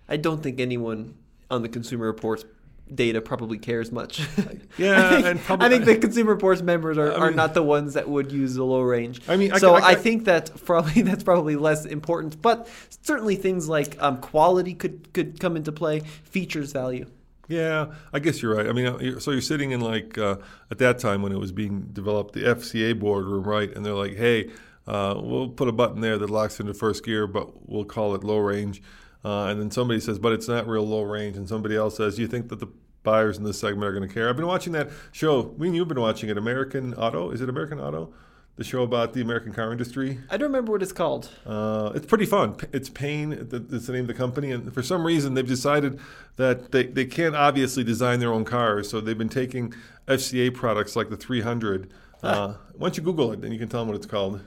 I 0.09 0.17
don't 0.17 0.41
think 0.41 0.59
anyone 0.59 1.15
on 1.49 1.61
the 1.61 1.69
Consumer 1.69 2.05
Reports 2.05 2.45
data 2.93 3.21
probably 3.21 3.57
cares 3.57 3.91
much. 3.91 4.21
Yeah, 4.77 5.07
I 5.07 5.09
think, 5.09 5.25
and 5.25 5.39
probably- 5.39 5.65
I 5.65 5.69
think 5.69 5.85
the 5.85 5.97
Consumer 5.97 6.33
Reports 6.33 6.61
members 6.61 6.99
are, 6.99 7.11
I 7.11 7.15
are 7.15 7.31
not 7.31 7.55
the 7.55 7.63
ones 7.63 7.95
that 7.95 8.07
would 8.07 8.31
use 8.31 8.53
the 8.53 8.63
low 8.63 8.81
range. 8.81 9.21
I 9.27 9.35
mean, 9.35 9.51
I 9.51 9.57
so 9.57 9.73
I 9.73 9.89
I, 9.89 9.95
think 9.95 10.25
that 10.25 10.51
probably 10.65 11.01
that's 11.09 11.23
probably 11.23 11.55
less 11.55 11.85
important. 11.85 12.39
But 12.41 12.69
certainly 13.01 13.35
things 13.35 13.67
like 13.67 14.01
um, 14.01 14.17
quality 14.17 14.75
could 14.75 15.11
could 15.13 15.39
come 15.39 15.57
into 15.57 15.71
play, 15.71 16.01
features 16.01 16.71
value. 16.71 17.07
Yeah, 17.47 17.93
I 18.13 18.19
guess 18.19 18.41
you're 18.41 18.55
right. 18.55 18.67
I 18.67 18.73
mean, 18.73 18.85
uh, 18.87 19.19
so 19.19 19.31
you're 19.31 19.41
sitting 19.41 19.71
in 19.71 19.81
like 19.81 20.17
uh, 20.17 20.37
at 20.69 20.77
that 20.79 20.99
time 20.99 21.21
when 21.21 21.31
it 21.31 21.39
was 21.39 21.51
being 21.51 21.89
developed, 21.93 22.33
the 22.33 22.41
FCA 22.41 22.99
boardroom, 22.99 23.43
right? 23.43 23.73
And 23.73 23.85
they're 23.85 23.93
like, 23.93 24.15
"Hey, 24.15 24.51
uh, 24.85 25.15
we'll 25.17 25.49
put 25.49 25.67
a 25.67 25.71
button 25.71 26.01
there 26.01 26.17
that 26.17 26.29
locks 26.29 26.59
into 26.59 26.73
first 26.73 27.03
gear, 27.05 27.25
but 27.25 27.67
we'll 27.67 27.85
call 27.85 28.13
it 28.15 28.23
low 28.23 28.37
range." 28.37 28.81
Uh, 29.27 29.47
and 29.47 29.59
then 29.59 29.69
somebody 29.69 29.99
says, 29.99 30.17
"But 30.17 30.31
it's 30.31 30.47
not 30.47 30.67
real 30.67 30.87
low 30.87 31.01
range," 31.01 31.35
and 31.35 31.49
somebody 31.49 31.75
else 31.75 31.97
says, 31.97 32.17
"You 32.17 32.27
think 32.27 32.47
that 32.47 32.59
the 32.59 32.67
buyers 33.03 33.37
in 33.37 33.43
this 33.43 33.59
segment 33.59 33.83
are 33.83 33.91
going 33.91 34.07
to 34.07 34.13
care?" 34.13 34.29
I've 34.29 34.37
been 34.37 34.47
watching 34.47 34.71
that 34.71 34.89
show. 35.11 35.53
We 35.57 35.67
and 35.67 35.75
you've 35.75 35.89
been 35.89 35.99
watching 35.99 36.29
it, 36.29 36.37
American 36.37 36.93
Auto. 36.93 37.31
Is 37.31 37.41
it 37.41 37.49
American 37.49 37.77
Auto? 37.77 38.13
The 38.55 38.63
show 38.63 38.83
about 38.83 39.11
the 39.11 39.21
American 39.21 39.51
car 39.51 39.73
industry. 39.73 40.19
I 40.29 40.37
don't 40.37 40.47
remember 40.47 40.71
what 40.71 40.81
it's 40.81 40.93
called. 40.93 41.29
Uh, 41.45 41.91
it's 41.93 42.05
pretty 42.05 42.25
fun. 42.25 42.55
It's 42.71 42.89
Payne. 42.89 43.33
It's 43.33 43.87
the 43.87 43.91
name 43.91 44.03
of 44.03 44.07
the 44.07 44.13
company, 44.13 44.49
and 44.51 44.73
for 44.73 44.81
some 44.81 45.05
reason 45.05 45.33
they've 45.33 45.45
decided 45.45 45.99
that 46.37 46.71
they, 46.71 46.85
they 46.85 47.05
can't 47.05 47.35
obviously 47.35 47.83
design 47.83 48.19
their 48.19 48.31
own 48.31 48.45
cars, 48.45 48.89
so 48.89 49.01
they've 49.01 49.17
been 49.17 49.27
taking 49.27 49.73
FCA 50.07 50.53
products 50.53 50.95
like 50.95 51.09
the 51.09 51.17
300. 51.17 51.91
Uh, 52.23 52.53
why 52.77 52.87
don't 52.87 52.95
you 52.95 53.03
Google 53.03 53.33
it, 53.33 53.41
then 53.41 53.51
you 53.51 53.59
can 53.59 53.67
tell 53.67 53.81
them 53.81 53.89
what 53.89 53.97
it's 53.97 54.05
called. 54.07 54.39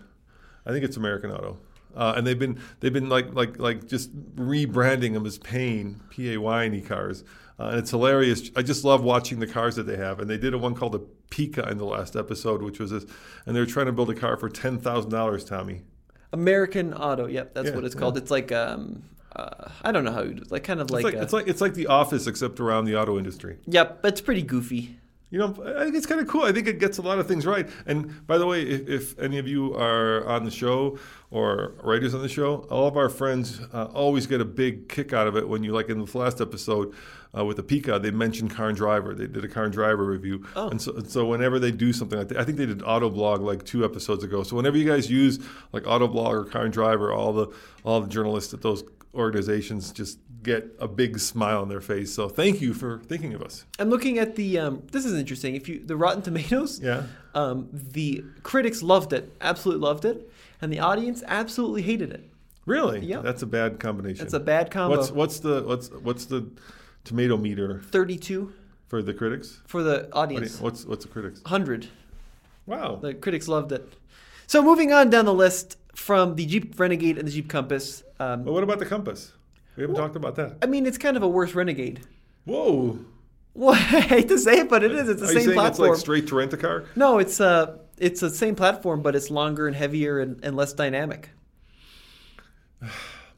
I 0.64 0.70
think 0.72 0.84
it's 0.86 0.96
American 0.96 1.30
Auto, 1.30 1.58
uh, 1.94 2.14
and 2.16 2.26
they've 2.26 2.38
been 2.38 2.59
they've 2.81 2.92
been 2.92 3.09
like 3.09 3.33
like 3.35 3.59
like 3.59 3.87
just 3.87 4.14
rebranding 4.37 5.14
them 5.14 5.26
as 5.26 5.38
Payne 5.38 6.00
P 6.11 6.33
A 6.35 6.40
Y 6.40 6.64
N 6.64 6.74
E 6.74 6.81
cars, 6.81 7.24
uh, 7.59 7.64
and 7.68 7.79
it's 7.79 7.90
hilarious. 7.90 8.50
I 8.57 8.62
just 8.62 8.85
love 8.85 9.03
watching 9.03 9.38
the 9.40 9.46
cars 9.46 9.76
that 9.76 9.85
they 9.85 9.96
have, 9.96 10.20
and 10.20 10.29
they 10.31 10.38
did 10.38 10.55
a 10.55 10.59
one 10.59 10.74
called 10.74 10.92
the 10.92 11.00
Pika 11.31 11.70
in 11.70 11.79
the 11.79 11.85
last 11.85 12.16
episode, 12.16 12.62
which 12.62 12.79
was 12.79 12.90
this, 12.90 13.05
and 13.46 13.55
they 13.55 13.61
were 13.61 13.66
trying 13.66 13.87
to 13.87 13.92
build 13.92 14.11
a 14.11 14.14
car 14.14 14.37
for 14.37 14.48
ten 14.48 14.79
thousand 14.79 15.11
dollars, 15.11 15.44
Tommy. 15.44 15.83
American 16.33 16.94
Auto. 16.94 17.26
Yep, 17.26 17.55
that's 17.55 17.68
Yeah, 17.70 17.74
what 17.74 17.85
it's 17.85 17.94
called. 17.94 18.16
It's 18.16 18.31
like 18.31 18.53
um, 18.53 19.03
uh, 19.35 19.68
I 19.83 19.90
don't 19.92 20.05
know 20.05 20.12
how 20.12 20.22
you 20.22 20.35
do 20.35 20.42
it. 20.42 20.50
Like 20.53 20.64
kind 20.64 20.81
of 20.81 20.90
like, 20.90 21.05
It's 21.05 21.12
like, 21.12 21.14
a- 21.14 21.22
it's 21.22 21.33
like 21.33 21.48
it's 21.48 21.61
like 21.61 21.74
the 21.74 21.87
office 21.88 22.26
except 22.26 22.61
around 22.61 22.85
the 22.85 22.96
auto 22.96 23.18
industry. 23.18 23.59
Yep, 23.66 24.00
it's 24.05 24.20
pretty 24.20 24.42
goofy. 24.42 24.96
You 25.30 25.38
know, 25.38 25.74
I 25.76 25.84
think 25.84 25.94
it's 25.94 26.06
kind 26.06 26.20
of 26.20 26.26
cool. 26.26 26.42
I 26.42 26.52
think 26.52 26.66
it 26.66 26.80
gets 26.80 26.98
a 26.98 27.02
lot 27.02 27.20
of 27.20 27.28
things 27.28 27.46
right. 27.46 27.68
And 27.86 28.26
by 28.26 28.36
the 28.36 28.46
way, 28.46 28.62
if, 28.62 28.88
if 28.88 29.18
any 29.18 29.38
of 29.38 29.46
you 29.46 29.74
are 29.74 30.26
on 30.26 30.44
the 30.44 30.50
show 30.50 30.98
or 31.30 31.74
writers 31.84 32.14
on 32.14 32.22
the 32.22 32.28
show, 32.28 32.66
all 32.68 32.88
of 32.88 32.96
our 32.96 33.08
friends 33.08 33.60
uh, 33.72 33.84
always 33.94 34.26
get 34.26 34.40
a 34.40 34.44
big 34.44 34.88
kick 34.88 35.12
out 35.12 35.28
of 35.28 35.36
it 35.36 35.48
when 35.48 35.62
you, 35.62 35.72
like 35.72 35.88
in 35.88 36.04
the 36.04 36.18
last 36.18 36.40
episode 36.40 36.92
uh, 37.36 37.44
with 37.44 37.58
the 37.58 37.62
Pika, 37.62 38.02
they 38.02 38.10
mentioned 38.10 38.50
Car 38.50 38.68
and 38.68 38.76
Driver. 38.76 39.14
They 39.14 39.28
did 39.28 39.44
a 39.44 39.48
Car 39.48 39.64
and 39.64 39.72
Driver 39.72 40.04
review. 40.04 40.44
Oh. 40.56 40.68
And 40.68 40.82
so, 40.82 40.96
and 40.96 41.08
so 41.08 41.26
whenever 41.26 41.60
they 41.60 41.70
do 41.70 41.92
something 41.92 42.18
like 42.18 42.28
that, 42.28 42.38
I 42.38 42.44
think 42.44 42.58
they 42.58 42.66
did 42.66 42.80
Autoblog 42.80 43.40
like 43.40 43.64
two 43.64 43.84
episodes 43.84 44.24
ago. 44.24 44.42
So 44.42 44.56
whenever 44.56 44.76
you 44.76 44.88
guys 44.88 45.08
use 45.08 45.38
like 45.72 45.84
Autoblog 45.84 46.32
or 46.32 46.44
Car 46.44 46.64
and 46.64 46.72
Driver, 46.72 47.12
all 47.12 47.32
the 47.32 47.46
all 47.84 48.00
the 48.00 48.08
journalists 48.08 48.52
at 48.52 48.62
those 48.62 48.82
organizations 49.14 49.92
just 49.92 50.18
get 50.42 50.66
a 50.79 50.88
big 50.88 51.18
smile 51.18 51.61
on 51.62 51.68
their 51.68 51.81
face. 51.81 52.12
So 52.14 52.29
thank 52.29 52.61
you 52.61 52.72
for 52.74 52.98
thinking 53.00 53.35
of 53.35 53.42
us. 53.42 53.64
I'm 53.79 53.90
looking 53.90 54.18
at 54.18 54.37
the. 54.37 54.59
Um, 54.59 54.83
this 54.92 55.05
is 55.05 55.14
interesting. 55.14 55.55
If 55.55 55.68
you 55.68 55.81
the 55.85 55.96
Rotten 55.96 56.22
Tomatoes, 56.22 56.81
Yeah. 56.83 57.05
um, 57.35 57.68
the 57.72 58.24
critics 58.42 58.83
loved 58.83 59.12
it, 59.12 59.33
absolutely 59.40 59.83
loved 59.87 60.05
it, 60.05 60.31
and 60.61 60.72
the 60.72 60.81
audience 60.81 61.22
absolutely 61.26 61.83
hated 61.83 62.11
it. 62.12 62.29
Really? 62.66 63.00
Yep. 63.00 63.22
That's 63.22 63.42
a 63.42 63.46
bad 63.46 63.81
combination. 63.81 64.24
It's 64.24 64.35
a 64.35 64.40
bad 64.40 64.70
combo. 64.70 64.96
What's 64.96 65.11
what's 65.11 65.40
the 65.40 65.62
what's 65.62 65.90
what's 65.90 66.24
the 66.26 66.46
tomato 67.05 67.37
meter 67.37 67.81
32 67.90 68.53
for 68.88 69.03
the 69.03 69.14
critics? 69.14 69.61
for 69.66 69.83
the 69.83 70.12
audience. 70.14 70.61
What's 70.61 70.85
what's 70.85 71.05
the 71.05 71.11
critics? 71.11 71.40
100. 71.42 71.88
Wow. 72.66 72.96
The 72.96 73.14
critics 73.14 73.48
loved 73.48 73.72
it. 73.72 73.92
So 74.46 74.62
moving 74.62 74.92
on 74.92 75.11
down 75.11 75.24
the 75.24 75.35
list 75.35 75.76
from 75.94 76.37
the 76.37 76.46
Jeep 76.46 76.79
Renegade 76.79 77.18
and 77.18 77.26
the 77.26 77.33
Jeep 77.33 77.48
Compass. 77.48 78.03
Um, 78.20 78.44
But 78.44 78.53
what 78.53 78.62
about 78.62 78.79
the 78.79 78.87
compass? 78.87 79.33
We 79.80 79.84
haven't 79.84 79.96
talked 79.96 80.16
about 80.16 80.36
that. 80.36 80.58
I 80.62 80.66
mean, 80.66 80.84
it's 80.84 80.98
kind 80.98 81.16
of 81.16 81.22
a 81.22 81.28
worse 81.28 81.54
Renegade. 81.54 82.00
Whoa. 82.44 82.98
Well, 83.52 83.74
I 83.74 83.78
hate 84.00 84.28
to 84.28 84.38
say 84.38 84.60
it, 84.60 84.68
but 84.68 84.84
it 84.84 84.92
is. 84.92 85.08
It's 85.08 85.20
the 85.20 85.26
Are 85.26 85.32
same 85.32 85.42
saying 85.42 85.54
platform. 85.54 85.88
it's 85.88 85.96
like 85.98 86.00
straight 86.00 86.28
to 86.28 86.36
rent 86.36 86.52
a 86.52 86.56
car? 86.56 86.84
no, 86.94 87.18
it's 87.18 87.40
uh, 87.40 87.78
it's 87.98 88.20
the 88.20 88.30
same 88.30 88.54
platform, 88.54 89.02
but 89.02 89.16
it's 89.16 89.28
longer 89.28 89.66
and 89.66 89.74
heavier 89.74 90.20
and, 90.20 90.38
and 90.44 90.54
less 90.56 90.72
dynamic. 90.72 91.30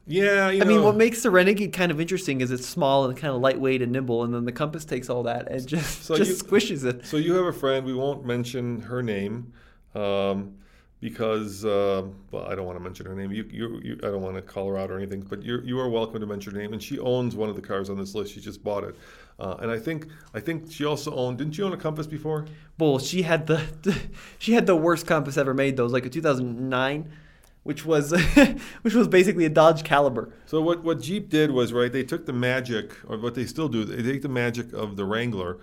Yeah, 0.05 0.49
you 0.49 0.61
I 0.61 0.65
know. 0.65 0.69
mean, 0.75 0.83
what 0.83 0.97
makes 0.97 1.23
the 1.23 1.31
Renegade 1.31 1.71
kind 1.71 1.89
of 1.89 2.01
interesting 2.01 2.41
is 2.41 2.51
it's 2.51 2.67
small 2.67 3.05
and 3.05 3.17
kind 3.17 3.33
of 3.33 3.39
lightweight 3.39 3.81
and 3.81 3.93
nimble, 3.93 4.23
and 4.25 4.33
then 4.33 4.43
the 4.43 4.51
Compass 4.51 4.83
takes 4.83 5.09
all 5.09 5.23
that 5.23 5.49
and 5.49 5.65
just 5.67 6.03
So 6.03 6.17
just 6.17 6.29
you- 6.43 6.49
squishes 6.49 6.83
it. 6.83 7.05
So 7.05 7.15
you 7.17 7.33
have 7.35 7.45
a 7.45 7.53
friend. 7.53 7.85
We 7.85 7.93
won't 7.93 8.25
mention 8.25 8.81
her 8.81 9.01
name 9.01 9.53
um, 9.95 10.55
because, 11.03 11.65
uh, 11.65 12.01
well, 12.31 12.45
I 12.45 12.55
don't 12.55 12.65
want 12.65 12.77
to 12.77 12.83
mention 12.83 13.05
her 13.05 13.13
name. 13.13 13.29
You, 13.29 13.45
you, 13.51 13.81
you, 13.83 13.99
I 14.03 14.05
don't 14.05 14.21
want 14.21 14.37
to 14.37 14.41
call 14.41 14.69
her 14.69 14.77
out 14.77 14.89
or 14.89 14.97
anything. 14.97 15.19
But 15.19 15.43
you, 15.43 15.59
you 15.65 15.77
are 15.77 15.89
welcome 15.89 16.21
to 16.21 16.25
mention 16.25 16.53
her 16.53 16.61
name. 16.61 16.71
And 16.71 16.81
she 16.81 16.97
owns 16.97 17.35
one 17.35 17.49
of 17.49 17.57
the 17.57 17.61
cars 17.61 17.89
on 17.89 17.97
this 17.97 18.15
list. 18.15 18.33
She 18.33 18.39
just 18.39 18.63
bought 18.63 18.85
it. 18.85 18.95
Uh, 19.37 19.57
and 19.59 19.69
I 19.69 19.77
think, 19.77 20.07
I 20.33 20.39
think 20.39 20.71
she 20.71 20.85
also 20.85 21.13
owned. 21.13 21.39
Didn't 21.39 21.57
you 21.57 21.65
own 21.65 21.73
a 21.73 21.77
Compass 21.77 22.07
before? 22.07 22.45
Well, 22.79 22.99
she 22.99 23.23
had 23.23 23.47
the 23.47 23.61
she 24.39 24.53
had 24.53 24.65
the 24.65 24.77
worst 24.77 25.05
Compass 25.05 25.35
ever 25.35 25.53
made. 25.53 25.75
Though, 25.75 25.83
it 25.83 25.87
was 25.87 25.93
like 25.93 26.05
a 26.05 26.09
2009, 26.09 27.11
which 27.63 27.85
was 27.85 28.11
which 28.83 28.93
was 28.93 29.09
basically 29.09 29.43
a 29.43 29.49
Dodge 29.49 29.83
Caliber. 29.83 30.33
So 30.45 30.61
what, 30.61 30.85
what 30.85 31.01
Jeep 31.01 31.27
did 31.29 31.51
was 31.51 31.73
right. 31.73 31.91
They 31.91 32.03
took 32.03 32.25
the 32.25 32.31
magic, 32.31 32.95
or 33.09 33.17
what 33.17 33.35
they 33.35 33.45
still 33.45 33.67
do. 33.67 33.83
They 33.83 34.09
take 34.09 34.21
the 34.21 34.29
magic 34.29 34.71
of 34.71 34.95
the 34.95 35.03
Wrangler. 35.03 35.57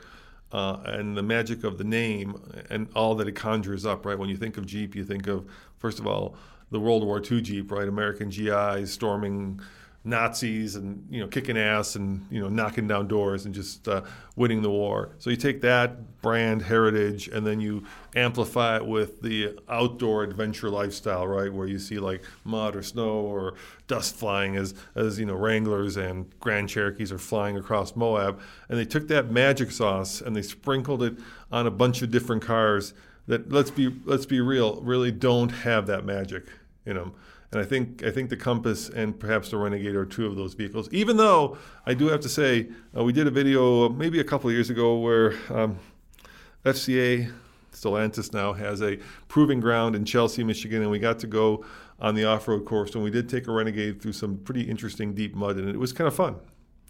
Uh, 0.53 0.79
and 0.85 1.17
the 1.17 1.23
magic 1.23 1.63
of 1.63 1.79
the 1.79 1.85
name 1.85 2.35
and 2.71 2.89
all 2.97 3.15
that 3.15 3.29
it 3.29 3.37
conjures 3.37 3.87
up, 3.87 4.05
right? 4.05 4.19
When 4.19 4.29
you 4.29 4.37
think 4.37 4.57
of 4.57 4.67
Jeep, 4.67 4.97
you 4.97 5.05
think 5.05 5.29
of, 5.29 5.47
first 5.79 6.01
of 6.01 6.09
all, 6.09 6.35
the 6.73 6.81
World 6.81 7.05
War 7.05 7.23
II 7.23 7.41
Jeep, 7.41 7.71
right? 7.71 7.87
American 7.87 8.31
GIs 8.31 8.93
storming 8.93 9.61
Nazis 10.03 10.77
and, 10.77 11.07
you 11.11 11.21
know, 11.21 11.27
kicking 11.27 11.59
ass 11.59 11.95
and, 11.95 12.27
you 12.31 12.41
know, 12.41 12.49
knocking 12.49 12.89
down 12.89 13.07
doors 13.07 13.45
and 13.45 13.55
just 13.55 13.87
uh, 13.87 14.01
winning 14.35 14.63
the 14.63 14.71
war. 14.71 15.11
So 15.19 15.29
you 15.29 15.37
take 15.37 15.61
that 15.61 16.23
brand 16.23 16.63
heritage 16.63 17.29
and 17.29 17.47
then 17.47 17.61
you 17.61 17.85
amplify 18.17 18.77
it 18.77 18.87
with 18.87 19.21
the 19.21 19.59
outdoor 19.69 20.23
adventure 20.23 20.71
lifestyle, 20.71 21.29
right? 21.29 21.53
Where 21.53 21.67
you 21.67 21.79
see 21.79 21.99
like 21.99 22.25
mud 22.45 22.77
or 22.77 22.83
snow 22.83 23.11
or 23.11 23.55
dust 23.89 24.17
flying 24.17 24.57
as, 24.57 24.75
as 24.95 25.19
you 25.19 25.27
know, 25.27 25.35
Wranglers 25.35 25.99
and 25.99 26.33
Grand 26.41 26.71
Cherokees 26.71 27.13
are 27.13 27.19
flying 27.19 27.59
across 27.59 27.95
Moab. 27.95 28.41
And 28.71 28.79
they 28.79 28.87
took 28.87 29.07
that 29.09 29.31
magic 29.31 29.71
sauce 29.71 30.23
and 30.23 30.35
they 30.35 30.43
sprinkled 30.43 31.03
it 31.03 31.19
on 31.53 31.67
a 31.67 31.71
bunch 31.71 32.01
of 32.01 32.11
different 32.11 32.43
cars 32.43 32.95
that, 33.27 33.53
let's 33.53 33.71
be, 33.71 33.95
let's 34.07 34.27
be 34.27 34.41
real, 34.41 34.81
really 34.81 35.13
don't 35.13 35.51
have 35.51 35.87
that 35.89 36.07
magic 36.07 36.47
in 36.87 36.97
them. 36.97 37.13
And 37.53 37.61
I 37.61 37.65
think 37.65 38.05
I 38.05 38.11
think 38.11 38.31
the 38.31 38.37
Compass 38.37 38.89
and 38.89 39.19
perhaps 39.19 39.51
the 39.51 39.57
Renegade 39.57 39.97
are 39.97 40.07
two 40.07 40.27
of 40.27 40.37
those 40.37 40.55
vehicles. 40.55 40.89
Even 40.93 41.17
though 41.17 41.59
I 41.85 41.95
do 41.95 42.09
have 42.09 42.21
to 42.21 42.29
say, 42.29 42.69
uh, 42.97 43.03
we 43.03 43.13
did 43.13 43.27
a 43.27 43.31
video 43.31 43.89
maybe 43.89 44.21
a 44.21 44.25
couple 44.25 44.49
of 44.49 44.55
years 44.55 44.71
ago 44.71 44.99
where 44.99 45.35
um, 45.51 45.79
FCA, 46.65 47.33
Stellantis 47.73 48.33
now, 48.33 48.53
has 48.53 48.83
a 48.83 48.99
proving 49.27 49.59
ground 49.59 49.97
in 49.97 50.05
Chelsea, 50.05 50.45
Michigan, 50.45 50.83
and 50.83 50.91
we 50.91 51.01
got 51.01 51.19
to 51.21 51.27
go 51.27 51.65
on 51.99 52.15
the 52.15 52.25
off-road 52.25 52.65
course, 52.65 52.95
and 52.95 53.05
we 53.05 53.11
did 53.11 53.29
take 53.29 53.47
a 53.47 53.53
Renegade 53.53 54.01
through 54.01 54.13
some 54.13 54.39
pretty 54.39 54.63
interesting 54.63 55.13
deep 55.15 55.35
mud, 55.35 55.57
and 55.57 55.69
it 55.69 55.77
was 55.77 55.93
kind 55.93 56.09
of 56.09 56.15
fun. 56.15 56.37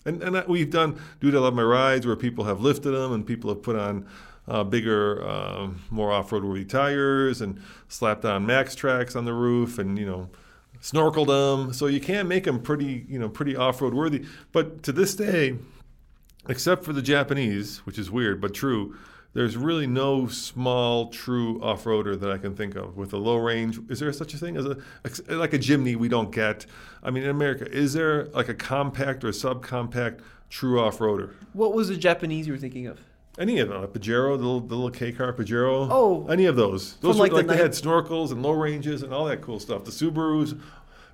And, 0.05 0.23
and 0.23 0.47
we've 0.47 0.71
done 0.71 0.99
Dude, 1.21 1.35
I 1.35 1.39
Love 1.39 1.55
My 1.55 1.63
Rides 1.63 2.07
where 2.07 2.17
people 2.17 2.45
have 2.45 2.61
lifted 2.61 2.93
them 2.93 3.13
and 3.13 3.27
people 3.27 3.51
have 3.51 3.63
put 3.63 3.77
on 3.77 4.07
uh, 4.49 4.65
bigger, 4.65 5.23
uh, 5.27 5.69
more 5.91 6.11
off-road 6.11 6.45
worthy 6.45 6.65
tires, 6.65 7.41
and 7.41 7.61
slapped 7.89 8.25
on 8.25 8.47
Maxtrax 8.47 9.15
on 9.15 9.25
the 9.25 9.35
roof, 9.35 9.79
and 9.79 9.99
you 9.99 10.07
know, 10.07 10.29
snorkeled 10.83 11.27
them. 11.27 11.73
So 11.73 11.87
you 11.87 12.01
can 12.01 12.29
make 12.29 12.45
them 12.45 12.61
pretty, 12.61 13.07
you 13.09 13.19
know, 13.19 13.29
pretty 13.29 13.57
off-road 13.57 13.95
worthy. 13.95 14.25
But 14.53 14.83
to 14.85 14.93
this 14.93 15.15
day, 15.15 15.57
except 16.49 16.85
for 16.85 16.93
the 16.93 17.03
Japanese, 17.03 17.79
which 17.79 17.99
is 17.99 18.11
weird 18.11 18.41
but 18.41 18.55
true, 18.55 18.97
there's 19.33 19.57
really 19.57 19.87
no 19.87 20.27
small 20.27 21.09
true 21.09 21.63
off-roader 21.63 22.19
that 22.19 22.33
I 22.33 22.39
can 22.39 22.57
think 22.57 22.75
of 22.75 22.97
with 22.97 23.13
a 23.13 23.17
low 23.17 23.37
range. 23.37 23.79
Is 23.89 24.01
there 24.01 24.13
such 24.13 24.35
a 24.35 24.39
thing 24.39 24.57
as 24.57 24.67
a 24.67 24.77
like 25.29 25.53
a 25.53 25.59
Jimny? 25.59 25.95
We 25.95 26.09
don't 26.09 26.33
get. 26.33 26.67
I 27.03 27.11
mean, 27.11 27.23
in 27.23 27.31
America, 27.31 27.71
is 27.71 27.93
there 27.93 28.25
like 28.27 28.49
a 28.49 28.55
compact 28.55 29.23
or 29.23 29.29
a 29.29 29.33
subcompact 29.33 30.21
true 30.49 30.81
off-roader? 30.81 31.33
What 31.53 31.75
was 31.75 31.89
the 31.89 31.97
Japanese 31.97 32.49
you 32.49 32.55
were 32.55 32.59
thinking 32.59 32.89
of? 32.89 33.01
Any 33.41 33.59
of 33.59 33.71
them, 33.71 33.83
a 33.83 33.89
Pajero, 33.89 34.37
the 34.37 34.45
little, 34.45 34.61
the 34.61 34.75
little 34.75 34.91
K 34.91 35.13
car 35.13 35.33
Pajero. 35.33 35.89
Oh. 35.91 36.27
any 36.29 36.45
of 36.45 36.57
those. 36.57 36.97
Those 36.97 37.17
were 37.17 37.23
like, 37.23 37.33
like, 37.33 37.47
the 37.47 37.55
they 37.55 37.63
had 37.63 37.71
snorkels 37.71 38.33
and 38.33 38.43
low 38.43 38.53
ranges 38.53 39.03
and 39.03 39.15
all 39.15 39.25
that 39.25 39.41
cool 39.41 39.59
stuff. 39.59 39.85
The 39.85 39.91
Subarus, 39.91 40.61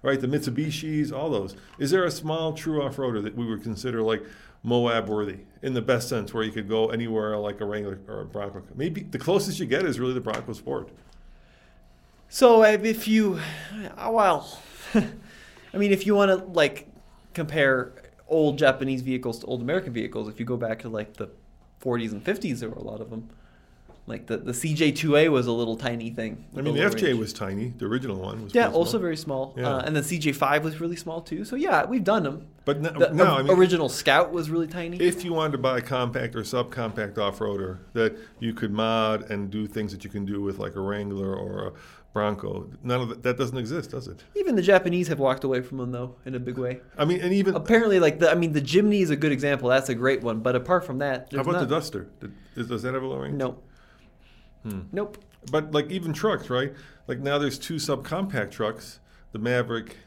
right? 0.02 0.20
The 0.20 0.26
Mitsubishis, 0.26 1.12
all 1.12 1.30
those. 1.30 1.54
Is 1.78 1.92
there 1.92 2.04
a 2.04 2.10
small 2.10 2.52
true 2.52 2.82
off-roader 2.82 3.22
that 3.22 3.36
we 3.36 3.46
would 3.46 3.62
consider 3.62 4.02
like 4.02 4.24
Moab 4.64 5.08
worthy 5.08 5.38
in 5.62 5.74
the 5.74 5.80
best 5.80 6.08
sense, 6.08 6.34
where 6.34 6.42
you 6.42 6.50
could 6.50 6.68
go 6.68 6.88
anywhere 6.88 7.36
like 7.38 7.60
a 7.60 7.64
Wrangler 7.64 8.00
or 8.08 8.22
a 8.22 8.26
Bronco? 8.26 8.60
Maybe 8.74 9.02
the 9.02 9.20
closest 9.20 9.60
you 9.60 9.66
get 9.66 9.84
is 9.84 10.00
really 10.00 10.14
the 10.14 10.20
Bronco 10.20 10.52
Sport. 10.52 10.88
So 12.28 12.64
if 12.64 13.06
you, 13.06 13.38
uh, 13.96 14.10
well, 14.12 14.58
I 14.94 15.76
mean, 15.76 15.92
if 15.92 16.04
you 16.04 16.16
want 16.16 16.32
to 16.32 16.44
like 16.44 16.88
compare 17.34 17.92
old 18.26 18.58
Japanese 18.58 19.02
vehicles 19.02 19.38
to 19.38 19.46
old 19.46 19.62
American 19.62 19.92
vehicles, 19.92 20.28
if 20.28 20.40
you 20.40 20.44
go 20.44 20.56
back 20.56 20.80
to 20.80 20.88
like 20.88 21.14
the 21.14 21.30
40s 21.86 22.12
and 22.12 22.24
50s, 22.24 22.58
there 22.60 22.68
were 22.68 22.76
a 22.76 22.82
lot 22.84 23.00
of 23.00 23.10
them. 23.10 23.28
Like 24.08 24.26
the, 24.28 24.36
the 24.36 24.52
CJ2A 24.52 25.30
was 25.32 25.48
a 25.48 25.52
little 25.52 25.76
tiny 25.76 26.10
thing. 26.10 26.44
I 26.56 26.60
mean, 26.60 26.74
the 26.74 26.80
FJ 26.80 27.02
range. 27.06 27.18
was 27.18 27.32
tiny. 27.32 27.74
The 27.76 27.86
original 27.86 28.16
one 28.18 28.44
was 28.44 28.54
Yeah, 28.54 28.68
also 28.70 28.90
small. 28.92 29.00
very 29.00 29.16
small. 29.16 29.54
Yeah. 29.56 29.68
Uh, 29.68 29.78
and 29.84 29.96
the 29.96 30.00
CJ5 30.00 30.62
was 30.62 30.80
really 30.80 30.94
small 30.94 31.20
too. 31.20 31.44
So 31.44 31.56
yeah, 31.56 31.84
we've 31.86 32.04
done 32.04 32.22
them. 32.22 32.46
But 32.64 32.80
no, 32.80 32.90
The 32.90 33.10
no, 33.12 33.24
I 33.36 33.42
mean, 33.42 33.50
original 33.58 33.88
Scout 33.88 34.30
was 34.32 34.48
really 34.48 34.68
tiny. 34.68 34.96
if 35.00 35.24
you 35.24 35.32
wanted 35.32 35.52
to 35.52 35.58
buy 35.58 35.78
a 35.78 35.80
compact 35.80 36.36
or 36.36 36.42
subcompact 36.42 37.18
off-roader 37.18 37.78
that 37.94 38.16
you 38.38 38.54
could 38.54 38.70
mod 38.70 39.28
and 39.28 39.50
do 39.50 39.66
things 39.66 39.90
that 39.90 40.04
you 40.04 40.10
can 40.10 40.24
do 40.24 40.40
with 40.40 40.58
like 40.60 40.76
a 40.76 40.80
Wrangler 40.80 41.34
or 41.34 41.66
a 41.68 41.72
Bronco, 42.16 42.66
none 42.82 43.02
of 43.02 43.08
that, 43.10 43.22
that 43.24 43.36
doesn't 43.36 43.58
exist, 43.58 43.90
does 43.90 44.08
it? 44.08 44.24
Even 44.36 44.56
the 44.56 44.62
Japanese 44.62 45.06
have 45.08 45.18
walked 45.18 45.44
away 45.44 45.60
from 45.60 45.76
them 45.76 45.92
though 45.92 46.14
in 46.24 46.34
a 46.34 46.38
big 46.38 46.56
way. 46.56 46.80
I 46.96 47.04
mean, 47.04 47.20
and 47.20 47.30
even 47.30 47.54
Apparently, 47.54 48.00
like 48.00 48.20
the 48.20 48.30
I 48.30 48.34
mean, 48.34 48.54
the 48.54 48.62
Jimny 48.62 49.02
is 49.02 49.10
a 49.10 49.16
good 49.16 49.32
example. 49.32 49.68
That's 49.68 49.90
a 49.90 49.94
great 49.94 50.22
one. 50.22 50.40
But 50.40 50.56
apart 50.56 50.86
from 50.86 50.96
that, 51.00 51.28
how 51.30 51.42
about 51.42 51.52
not. 51.52 51.60
the 51.60 51.66
Duster? 51.66 52.08
Did, 52.20 52.32
is, 52.54 52.68
does 52.68 52.82
that 52.84 52.94
have 52.94 53.02
a 53.02 53.06
low 53.06 53.18
range? 53.18 53.34
No. 53.34 53.58
Hmm. 54.62 54.80
Nope. 54.92 55.18
But 55.50 55.72
like 55.72 55.90
even 55.90 56.14
trucks, 56.14 56.48
right? 56.48 56.72
Like 57.06 57.18
now 57.18 57.36
there's 57.36 57.58
two 57.58 57.74
subcompact 57.74 58.50
trucks, 58.50 58.98
the 59.32 59.38
Maverick 59.38 59.98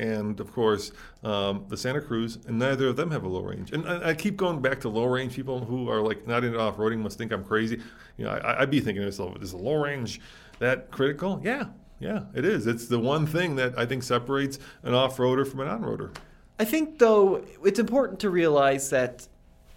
and 0.00 0.40
of 0.40 0.50
course 0.52 0.90
um, 1.22 1.66
the 1.68 1.76
Santa 1.76 2.00
Cruz, 2.00 2.38
and 2.48 2.58
neither 2.58 2.88
of 2.88 2.96
them 2.96 3.12
have 3.12 3.22
a 3.22 3.28
low 3.28 3.42
range. 3.42 3.70
And 3.70 3.86
I, 3.86 4.08
I 4.08 4.14
keep 4.14 4.36
going 4.36 4.60
back 4.60 4.80
to 4.80 4.88
low 4.88 5.04
range. 5.04 5.36
People 5.36 5.64
who 5.64 5.88
are 5.88 6.00
like 6.00 6.26
not 6.26 6.42
into 6.42 6.58
off 6.58 6.78
roading 6.78 6.98
must 6.98 7.16
think 7.16 7.30
I'm 7.30 7.44
crazy. 7.44 7.80
You 8.16 8.24
know, 8.24 8.30
I, 8.32 8.62
I'd 8.62 8.70
be 8.70 8.80
thinking 8.80 9.02
to 9.02 9.06
myself, 9.06 9.40
is 9.40 9.52
a 9.52 9.56
low 9.56 9.80
range 9.80 10.20
that 10.60 10.90
critical? 10.90 11.40
Yeah, 11.42 11.66
yeah, 11.98 12.22
it 12.34 12.44
is. 12.44 12.66
It's 12.66 12.86
the 12.86 12.98
one 12.98 13.26
thing 13.26 13.56
that 13.56 13.76
I 13.78 13.84
think 13.84 14.02
separates 14.02 14.58
an 14.82 14.94
off 14.94 15.16
roader 15.18 15.46
from 15.46 15.60
an 15.60 15.68
on 15.68 15.82
roader. 15.82 16.14
I 16.58 16.64
think 16.64 16.98
though 16.98 17.44
it's 17.64 17.78
important 17.78 18.20
to 18.20 18.30
realize 18.30 18.90
that 18.90 19.26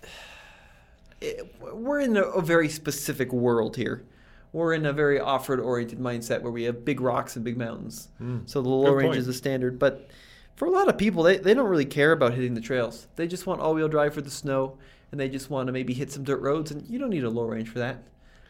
it, 1.22 1.54
we're 1.60 2.00
in 2.00 2.16
a, 2.16 2.22
a 2.24 2.42
very 2.42 2.70
specific 2.70 3.34
world 3.34 3.76
here. 3.76 4.06
We're 4.54 4.74
in 4.74 4.86
a 4.86 4.94
very 4.94 5.20
off-road 5.20 5.60
oriented 5.60 5.98
mindset 5.98 6.44
where 6.44 6.52
we 6.52 6.64
have 6.64 6.86
big 6.86 7.02
rocks 7.02 7.36
and 7.36 7.44
big 7.44 7.58
mountains. 7.58 8.10
Hmm. 8.20 8.42
So 8.46 8.62
the 8.62 8.70
low 8.70 8.92
range 8.92 9.10
point. 9.10 9.20
is 9.20 9.26
the 9.26 9.34
standard. 9.34 9.80
But 9.80 10.08
for 10.56 10.68
a 10.68 10.70
lot 10.70 10.88
of 10.88 10.96
people, 10.96 11.24
they, 11.24 11.38
they 11.38 11.56
don't 11.56 11.68
really 11.68 11.86
care 11.86 12.12
about 12.12 12.36
hitting 12.36 12.54
the 12.54 12.62
trails. 12.62 13.08
They 13.16 13.28
just 13.28 13.48
want 13.48 13.62
all-wheel 13.62 13.88
drive 13.88 14.14
for 14.14 14.22
the 14.22 14.30
snow, 14.30 14.78
and 15.12 15.20
they 15.20 15.28
just 15.28 15.50
want 15.50 15.66
to 15.68 15.74
maybe 15.74 15.92
hit 15.92 16.12
some 16.12 16.24
dirt 16.24 16.40
roads. 16.40 16.70
And 16.70 16.88
you 16.88 17.00
don't 17.00 17.10
need 17.10 17.24
a 17.24 17.32
low 17.32 17.46
range 17.46 17.68
for 17.68 17.80
that. 17.80 18.04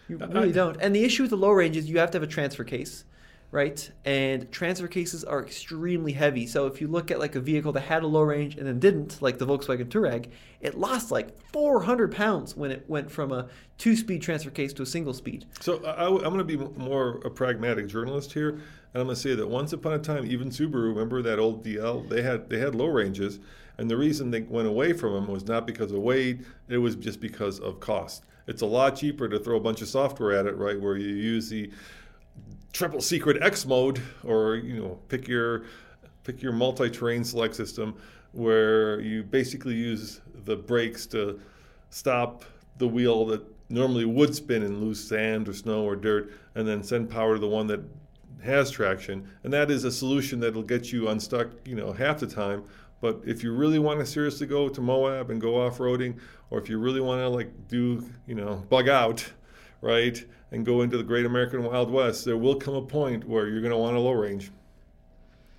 You 0.08 0.20
I- 0.22 0.26
really 0.26 0.50
uh, 0.50 0.54
don't. 0.54 0.78
And 0.82 0.96
the 0.96 1.04
issue 1.04 1.24
with 1.24 1.30
the 1.32 1.38
low 1.38 1.52
range 1.52 1.78
is 1.78 1.90
you 1.90 2.00
have 2.00 2.12
to 2.12 2.18
have 2.18 2.24
a 2.24 2.32
transfer 2.32 2.64
case, 2.64 3.06
right? 3.52 3.90
And 4.04 4.52
transfer 4.52 4.88
cases 4.88 5.24
are 5.24 5.44
extremely 5.44 6.14
heavy. 6.14 6.48
So 6.48 6.68
if 6.68 6.82
you 6.82 6.88
look 6.88 7.12
at 7.12 7.20
like 7.20 7.36
a 7.36 7.40
vehicle 7.40 7.72
that 7.74 7.82
had 7.82 8.04
a 8.04 8.08
low 8.08 8.22
range 8.22 8.58
and 8.58 8.66
then 8.66 8.80
didn't, 8.80 9.22
like 9.22 9.38
the 9.38 9.46
Volkswagen 9.46 9.86
Touareg, 9.86 10.30
it 10.60 10.78
lost 10.78 11.12
like 11.12 11.38
400 11.52 12.12
pounds 12.12 12.56
when 12.56 12.72
it 12.72 12.86
went 12.88 13.12
from 13.12 13.32
a 13.32 13.48
two-speed 13.78 14.22
transfer 14.22 14.50
case 14.50 14.74
to 14.74 14.84
a 14.84 14.86
single 14.86 15.14
speed. 15.14 15.46
So 15.60 15.84
uh, 15.84 15.96
I, 15.98 16.08
am 16.08 16.34
going 16.34 16.38
to 16.40 16.44
be 16.44 16.58
more 16.58 17.20
a 17.26 17.30
pragmatic 17.30 17.88
journalist 17.88 18.34
here, 18.34 18.50
and 18.50 18.62
I'm 18.96 19.04
going 19.04 19.16
to 19.16 19.22
say 19.22 19.36
that 19.36 19.48
once 19.48 19.74
upon 19.74 19.94
a 19.94 20.00
time, 20.00 20.26
even 20.26 20.50
Subaru, 20.50 20.88
remember 20.88 21.22
that 21.22 21.38
old 21.40 21.66
DL, 21.66 22.08
they 22.10 22.22
had 22.22 22.50
they 22.50 22.60
had 22.60 22.76
low 22.76 22.88
ranges, 22.88 23.40
and 23.78 23.90
the 23.90 23.98
reason 23.98 24.32
they 24.32 24.42
went 24.42 24.68
away 24.68 24.94
from 24.94 25.14
them 25.14 25.28
was 25.28 25.46
not 25.46 25.68
because 25.68 25.92
of 25.92 26.00
weight; 26.00 26.42
it 26.70 26.78
was 26.78 26.96
just 26.96 27.20
because 27.20 27.60
of 27.60 27.80
cost. 27.80 28.24
It's 28.48 28.62
a 28.62 28.66
lot 28.66 28.96
cheaper 28.98 29.30
to 29.30 29.40
throw 29.40 29.58
a 29.58 29.60
bunch 29.60 29.82
of 29.82 29.88
software 29.88 30.32
at 30.38 30.46
it, 30.46 30.58
right? 30.58 30.80
Where 30.80 30.98
you 30.98 31.16
use 31.16 31.50
the 31.50 31.72
triple 32.74 33.02
secret 33.02 33.42
X 33.42 33.66
mode, 33.66 34.02
or 34.24 34.56
you 34.56 34.82
know, 34.82 35.00
pick 35.08 35.28
your 35.28 35.64
pick 36.24 36.42
your 36.42 36.54
multi-terrain 36.54 37.24
select 37.24 37.56
system, 37.56 37.96
where 38.32 39.00
you 39.00 39.24
basically 39.24 39.76
use 39.76 40.22
the 40.46 40.56
brakes 40.56 41.06
to 41.08 41.40
stop 41.90 42.44
the 42.78 42.88
wheel 42.88 43.26
that 43.26 43.44
normally 43.70 44.06
would 44.06 44.36
spin 44.36 44.64
in 44.64 44.80
loose 44.82 45.04
sand 45.04 45.48
or 45.48 45.54
snow 45.54 45.84
or 45.84 45.96
dirt, 45.96 46.34
and 46.56 46.68
then 46.68 46.84
send 46.84 47.10
power 47.10 47.36
to 47.36 47.40
the 47.40 47.48
one 47.48 47.68
that 47.68 47.82
has 48.44 48.70
traction. 48.70 49.28
And 49.44 49.54
that 49.54 49.72
is 49.72 49.84
a 49.84 49.92
solution 49.92 50.40
that'll 50.40 50.64
get 50.64 50.92
you 50.92 51.08
unstuck, 51.08 51.50
you 51.66 51.76
know, 51.76 51.94
half 51.94 52.20
the 52.20 52.28
time. 52.28 52.64
But 53.00 53.22
if 53.26 53.44
you 53.44 53.54
really 53.54 53.80
want 53.80 54.00
to 54.00 54.06
seriously 54.06 54.48
go 54.48 54.70
to 54.70 54.82
Moab 54.82 55.30
and 55.30 55.40
go 55.40 55.66
off-roading, 55.66 56.20
or 56.50 56.60
if 56.60 56.70
you 56.70 56.78
really 56.78 57.02
want 57.02 57.20
to 57.22 57.30
like 57.30 57.68
do, 57.68 58.04
you 58.28 58.36
know, 58.36 58.64
bug 58.70 58.88
out, 58.90 59.26
right, 59.82 60.24
and 60.52 60.66
go 60.66 60.82
into 60.82 60.98
the 60.98 61.04
Great 61.04 61.26
American 61.26 61.64
Wild 61.64 61.90
West, 61.92 62.26
there 62.26 62.38
will 62.38 62.56
come 62.56 62.76
a 62.76 62.82
point 62.82 63.28
where 63.28 63.48
you're 63.48 63.62
going 63.62 63.72
to 63.72 63.78
want 63.78 63.96
a 63.96 64.00
low 64.00 64.12
range. 64.14 64.52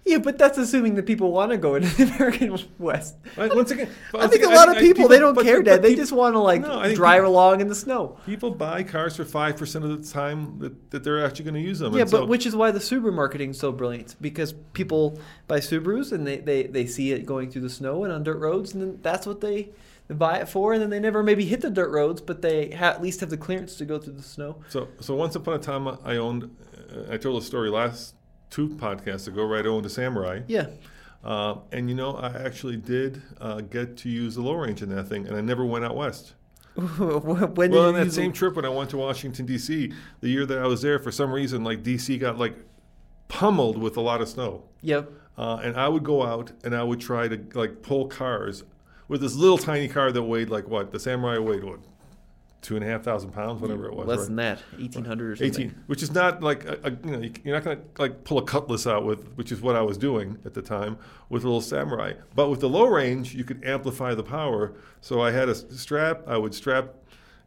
Yeah, 0.07 0.19
but 0.19 0.37
that's 0.37 0.59
assuming 0.59 0.97
that 0.97 1.07
people 1.07 1.33
want 1.33 1.51
to 1.53 1.57
go 1.57 1.77
into 1.77 1.89
the 1.97 2.15
American 2.15 2.59
West. 2.79 3.15
Right, 3.39 3.53
once 3.55 3.71
again, 3.71 3.89
I 4.15 4.27
think 4.27 4.45
a 4.45 4.49
lot 4.49 4.69
of 4.69 4.77
I- 4.77 4.81
people, 4.81 5.09
they 5.09 5.19
don't 5.19 5.33
but- 5.35 5.45
care, 5.47 5.63
Dad. 5.63 5.81
They 5.81 5.95
just 5.95 6.13
want 6.13 6.35
to 6.35 6.41
like 6.41 6.61
No, 6.61 6.95
drive 6.95 7.21
people- 7.23 7.31
along 7.33 7.63
in 7.63 7.69
the 7.69 7.75
snow. 7.75 8.19
People 8.27 8.51
buy 8.51 8.83
cars 8.83 9.17
for 9.17 9.25
five 9.25 9.57
percent 9.57 9.83
of 9.87 9.91
the 10.05 10.07
time 10.13 10.59
that, 10.59 10.91
that 10.91 11.05
they're 11.05 11.25
actually 11.25 11.47
going 11.47 11.55
to 11.55 11.61
use 11.63 11.79
them. 11.79 11.95
Yeah, 11.95 12.03
And 12.03 12.11
but 12.11 12.19
so- 12.19 12.27
which 12.27 12.45
is 12.45 12.55
why 12.55 12.71
the 12.71 12.81
Subaru 12.81 13.15
marketing 13.15 13.51
is 13.53 13.59
so 13.59 13.73
brilliant 13.73 14.17
because 14.21 14.53
people 14.75 15.19
buy 15.49 15.61
Subarus 15.61 16.13
and 16.13 16.27
they, 16.27 16.37
they, 16.37 16.65
they 16.65 16.85
see 16.87 17.13
it 17.13 17.25
going 17.25 17.51
through 17.51 17.63
the 17.63 17.71
snow 17.71 18.05
and 18.05 18.13
on 18.13 18.23
dirt 18.25 18.39
roads, 18.39 18.75
and 18.75 18.83
then 18.83 18.99
that's 19.03 19.27
what 19.27 19.41
they, 19.41 19.71
they 20.09 20.15
buy 20.15 20.39
it 20.39 20.49
for, 20.49 20.73
and 20.73 20.83
then 20.83 20.91
they 20.91 21.01
never 21.01 21.23
maybe 21.23 21.45
hit 21.45 21.63
the 21.63 21.71
dirt 21.71 21.91
roads, 21.91 22.21
but 22.21 22.43
they 22.43 22.71
ha- 22.71 22.91
at 22.91 23.03
least 23.03 23.21
have 23.21 23.31
the 23.31 23.37
clearance 23.37 23.77
to 23.77 23.85
go 23.85 23.99
through 23.99 24.15
the 24.15 24.23
snow. 24.23 24.63
So, 24.69 24.89
so 25.01 25.15
once 25.15 25.35
upon 25.35 25.55
a 25.55 25.59
time, 25.59 25.89
I 26.05 26.17
owned. 26.17 26.55
I 27.11 27.17
told 27.17 27.43
a 27.43 27.45
story 27.45 27.71
last 27.71 28.15
two 28.51 28.69
podcasts 28.69 29.27
ago, 29.27 29.45
right? 29.45 29.65
I 29.65 29.69
owned 29.69 29.87
a 29.87 29.91
Samurai. 29.91 30.43
Yeah. 30.47 30.67
Uh, 31.25 31.57
and 31.73 31.89
you 31.89 31.95
know, 31.95 32.17
I 32.17 32.29
actually 32.45 32.77
did 32.77 33.23
uh, 33.41 33.63
get 33.63 33.97
to 33.99 34.11
use 34.11 34.35
the 34.35 34.43
low 34.43 34.55
range 34.55 34.83
in 34.83 34.91
that 34.91 35.09
thing, 35.09 35.27
and 35.27 35.37
I 35.37 35.41
never 35.41 35.65
went 35.65 35.85
out 35.85 35.97
west. 35.97 36.35
when 36.75 37.71
Well, 37.71 37.89
on 37.89 37.95
that 37.95 38.13
same 38.13 38.33
trip 38.33 38.57
when 38.57 38.65
I 38.65 38.69
went 38.69 38.91
to 38.91 38.99
Washington 38.99 39.47
D.C., 39.47 39.93
the 40.21 40.29
year 40.29 40.45
that 40.45 40.59
I 40.59 40.67
was 40.67 40.83
there, 40.83 40.99
for 40.99 41.13
some 41.13 41.33
reason, 41.33 41.65
like 41.65 41.83
D.C. 41.83 42.19
got 42.19 42.37
like 42.37 42.57
pummeled 43.29 43.79
with 43.79 43.97
a 43.97 44.01
lot 44.01 44.21
of 44.21 44.29
snow. 44.29 44.65
Yep. 44.83 45.11
Uh, 45.39 45.61
and 45.63 45.77
I 45.77 45.89
would 45.89 46.05
go 46.05 46.25
out 46.25 46.53
and 46.63 46.75
I 46.75 46.83
would 46.83 47.01
try 47.01 47.27
to 47.29 47.41
like 47.55 47.83
pull 47.83 48.07
cars 48.07 48.65
with 49.09 49.21
this 49.21 49.35
little 49.35 49.59
tiny 49.59 49.89
car 49.89 50.13
that 50.13 50.23
weighed 50.23 50.51
like 50.51 50.69
what 50.69 50.91
the 50.91 50.99
Samurai 51.01 51.39
weighed 51.39 51.65
what 51.65 51.81
two 52.63 52.77
and 52.77 52.85
a 52.85 52.89
half 52.89 53.03
thousand 53.03 53.31
pounds, 53.33 53.61
whatever 53.61 53.87
it 53.87 53.95
was. 53.95 54.07
Less 54.07 54.19
right? 54.21 54.27
than 54.27 54.37
that, 54.37 54.59
1800 54.79 55.33
or 55.33 55.37
something. 55.37 55.65
18, 55.67 55.83
which 55.87 56.03
is 56.03 56.13
not 56.13 56.43
like 56.43 56.65
a, 56.65 56.79
a, 56.85 56.91
you 56.91 57.13
know 57.13 57.19
you- 57.21 57.33
you're 57.45 57.55
not 57.55 57.63
going 57.63 57.77
to 57.77 57.85
like 58.01 58.25
pull 58.25 58.39
a 58.39 58.43
cutlass 58.43 58.87
out 58.87 59.05
with, 59.05 59.27
which 59.35 59.53
is 59.53 59.61
what 59.61 59.77
I 59.77 59.83
was 59.83 59.99
doing 59.99 60.39
at 60.47 60.55
the 60.55 60.63
time 60.63 60.97
with 61.29 61.45
a 61.45 61.47
little 61.47 61.61
samurai. 61.61 62.15
But 62.35 62.49
with 62.49 62.61
the 62.61 62.69
low 62.69 62.87
range, 62.87 63.35
you 63.35 63.45
could 63.45 63.63
amplify 63.65 64.15
the 64.15 64.23
power. 64.23 64.73
So 65.03 65.21
I 65.21 65.31
had 65.31 65.51
a 65.51 65.55
strap. 65.55 66.23
I 66.27 66.39
would 66.39 66.55
strap 66.55 66.95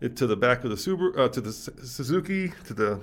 it 0.02 0.16
to 0.18 0.28
the 0.28 0.38
back 0.38 0.64
of 0.64 0.70
the 0.70 0.76
Subaru, 0.76 1.18
uh, 1.18 1.28
to 1.30 1.42
the 1.42 1.52
Suzuki, 1.52 2.54
to 2.68 2.74
the 2.76 3.02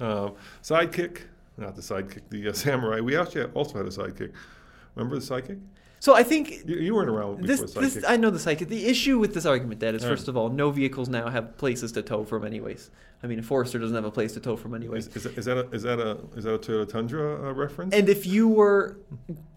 uh, 0.00 0.30
sidekick, 0.62 1.22
not 1.58 1.76
the 1.76 1.82
sidekick, 1.82 2.22
the 2.30 2.48
uh, 2.48 2.52
samurai. 2.54 3.00
We 3.00 3.18
actually 3.18 3.44
also 3.52 3.76
had 3.76 3.86
a 3.86 3.90
sidekick. 3.90 4.32
Remember 4.94 5.18
the 5.18 5.22
sidekick? 5.22 5.60
So 6.02 6.14
I 6.14 6.22
think 6.22 6.62
You, 6.66 6.76
you 6.76 6.94
weren't 6.94 7.10
around 7.10 7.44
this, 7.44 7.60
before 7.60 7.82
this. 7.82 8.02
I 8.08 8.16
know 8.16 8.30
the 8.30 8.38
psychic. 8.38 8.68
The 8.68 8.86
issue 8.86 9.18
with 9.18 9.34
this 9.34 9.44
argument, 9.44 9.80
Dad, 9.80 9.94
is 9.94 10.02
Yeah. 10.02 10.08
first 10.08 10.28
of 10.28 10.36
all, 10.36 10.48
no 10.48 10.70
vehicles 10.70 11.08
now 11.10 11.28
have 11.28 11.56
places 11.58 11.92
to 11.92 12.02
tow 12.02 12.24
from, 12.24 12.44
anyways. 12.44 12.90
I 13.22 13.26
mean, 13.26 13.38
a 13.38 13.42
Forester 13.42 13.78
doesn't 13.78 13.94
have 13.94 14.06
a 14.06 14.10
place 14.10 14.32
to 14.32 14.40
tow 14.40 14.56
from, 14.56 14.74
anyways. 14.74 15.08
is, 15.08 15.16
is, 15.16 15.22
that- 15.24 15.36
is 15.38 15.44
that 15.44 15.58
a 15.58 15.70
is 15.72 15.82
that 15.82 16.00
a 16.00 16.16
is 16.38 16.44
that 16.44 16.54
a 16.54 16.58
Toyota 16.58 16.88
Tundra 16.88 17.48
uh, 17.48 17.52
reference? 17.52 17.94
And 17.94 18.08
if 18.08 18.26
you 18.26 18.48
were, 18.48 18.96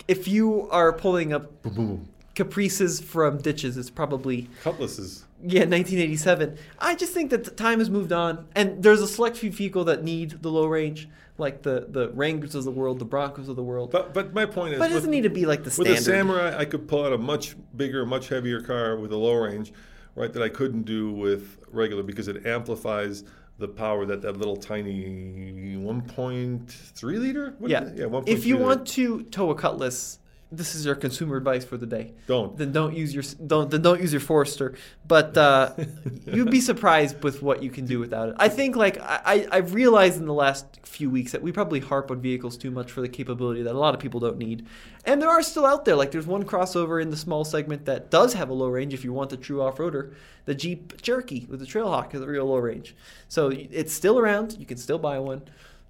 if 0.09 0.27
you 0.27 0.69
are 0.69 0.91
pulling 0.91 1.31
up, 1.31 1.61
boom, 1.61 1.73
boom, 1.73 1.87
boom. 1.87 2.09
caprices 2.35 2.99
from 2.99 3.37
ditches. 3.37 3.77
It's 3.77 3.89
probably 3.89 4.49
Cutlasses. 4.63 5.23
Yeah 5.43 5.61
1987. 5.65 6.57
I 6.79 6.95
just 6.95 7.13
think 7.13 7.29
that 7.31 7.43
the 7.43 7.51
time 7.51 7.79
has 7.79 7.89
moved 7.89 8.11
on, 8.11 8.47
and 8.55 8.81
there's 8.81 9.01
a 9.01 9.07
select 9.07 9.37
few 9.37 9.51
vehicle 9.51 9.83
that 9.85 10.03
need 10.03 10.41
the 10.41 10.49
low 10.49 10.65
range, 10.65 11.07
like 11.37 11.61
the 11.63 11.85
the 11.89 12.09
Wranglers 12.11 12.55
of 12.55 12.63
the 12.63 12.71
world, 12.71 12.99
the 12.99 13.05
Broncos 13.05 13.49
of 13.49 13.55
the 13.55 13.63
world. 13.63 13.91
But, 13.91 14.13
But 14.13 14.25
but 14.25 14.33
my 14.33 14.45
point 14.45 14.73
is, 14.75 14.79
it 14.79 14.83
doesn't 14.89 15.01
with- 15.01 15.09
need 15.09 15.23
to 15.23 15.29
be 15.29 15.45
like 15.45 15.59
the 15.63 15.73
With 15.77 15.87
a 15.87 15.97
standard. 15.97 16.03
Samurai, 16.03 16.55
I 16.57 16.65
could 16.65 16.87
pull 16.87 17.05
out 17.05 17.13
a 17.13 17.17
much 17.17 17.55
bigger, 17.75 18.05
much 18.05 18.29
heavier 18.29 18.61
car 18.61 18.97
with 18.97 19.11
a 19.11 19.17
low 19.17 19.35
range, 19.35 19.73
right? 20.15 20.31
That 20.33 20.41
I 20.43 20.49
couldn't 20.49 20.83
do 20.83 21.11
with 21.11 21.57
regular 21.71 22.03
because 22.03 22.27
it 22.27 22.45
amplifies 22.45 23.23
the 23.59 23.67
power 23.67 24.05
that 24.05 24.21
that 24.23 24.37
little 24.37 24.57
tiny 24.57 25.75
1.3 25.77 27.19
liter. 27.19 27.55
What 27.59 27.69
yeah, 27.71 27.89
yeah. 27.95 28.05
1.3 28.05 28.27
if 28.27 28.45
you 28.45 28.55
liter. 28.55 28.65
want 28.65 28.87
to 28.89 29.23
tow 29.23 29.49
a 29.51 29.55
Cutlass, 29.55 30.19
this 30.55 30.75
is 30.75 30.85
your 30.85 30.95
consumer 30.95 31.37
advice 31.37 31.65
for 31.65 31.77
the 31.77 31.85
day. 31.85 32.13
don't. 32.27 32.57
then 32.57 32.71
don't 32.71 32.95
use 32.95 33.13
your 33.13 33.23
don't 33.45 33.69
then 33.71 33.81
don't 33.81 33.99
use 33.99 34.11
your 34.11 34.21
Forester. 34.21 34.75
But 35.05 35.35
uh, 35.37 35.73
you'd 36.25 36.51
be 36.51 36.61
surprised 36.61 37.23
with 37.23 37.41
what 37.41 37.63
you 37.63 37.69
can 37.69 37.85
do 37.85 37.99
without 37.99 38.29
it. 38.29 38.35
I 38.37 38.49
think 38.49 38.75
like 38.75 38.97
I 39.01 39.47
I've 39.51 39.73
realized 39.73 40.19
in 40.19 40.25
the 40.25 40.33
last 40.33 40.79
few 40.85 41.09
weeks 41.09 41.31
that 41.31 41.41
we 41.41 41.51
probably 41.51 41.79
harp 41.79 42.11
on 42.11 42.21
vehicles 42.21 42.57
too 42.57 42.71
much 42.71 42.91
for 42.91 43.01
the 43.01 43.09
capability 43.09 43.63
that 43.63 43.73
a 43.73 43.77
lot 43.77 43.93
of 43.93 43.99
people 43.99 44.19
don't 44.19 44.37
need, 44.37 44.67
and 45.05 45.21
there 45.21 45.29
are 45.29 45.41
still 45.41 45.65
out 45.65 45.85
there. 45.85 45.95
Like 45.95 46.11
there's 46.11 46.27
one 46.27 46.43
crossover 46.43 47.01
in 47.01 47.09
the 47.09 47.17
small 47.17 47.43
segment 47.43 47.85
that 47.85 48.11
does 48.11 48.33
have 48.33 48.49
a 48.49 48.53
low 48.53 48.67
range 48.67 48.93
if 48.93 49.03
you 49.03 49.13
want 49.13 49.33
a 49.33 49.37
true 49.37 49.61
off 49.61 49.77
roader. 49.77 50.13
The 50.45 50.55
Jeep 50.55 51.01
Cherokee 51.01 51.45
with 51.47 51.59
the 51.59 51.65
Trailhawk 51.65 52.11
has 52.11 52.21
a 52.21 52.27
real 52.27 52.45
low 52.45 52.57
range, 52.57 52.95
so 53.27 53.49
it's 53.49 53.93
still 53.93 54.19
around. 54.19 54.57
You 54.59 54.65
can 54.65 54.77
still 54.77 54.99
buy 54.99 55.19
one. 55.19 55.43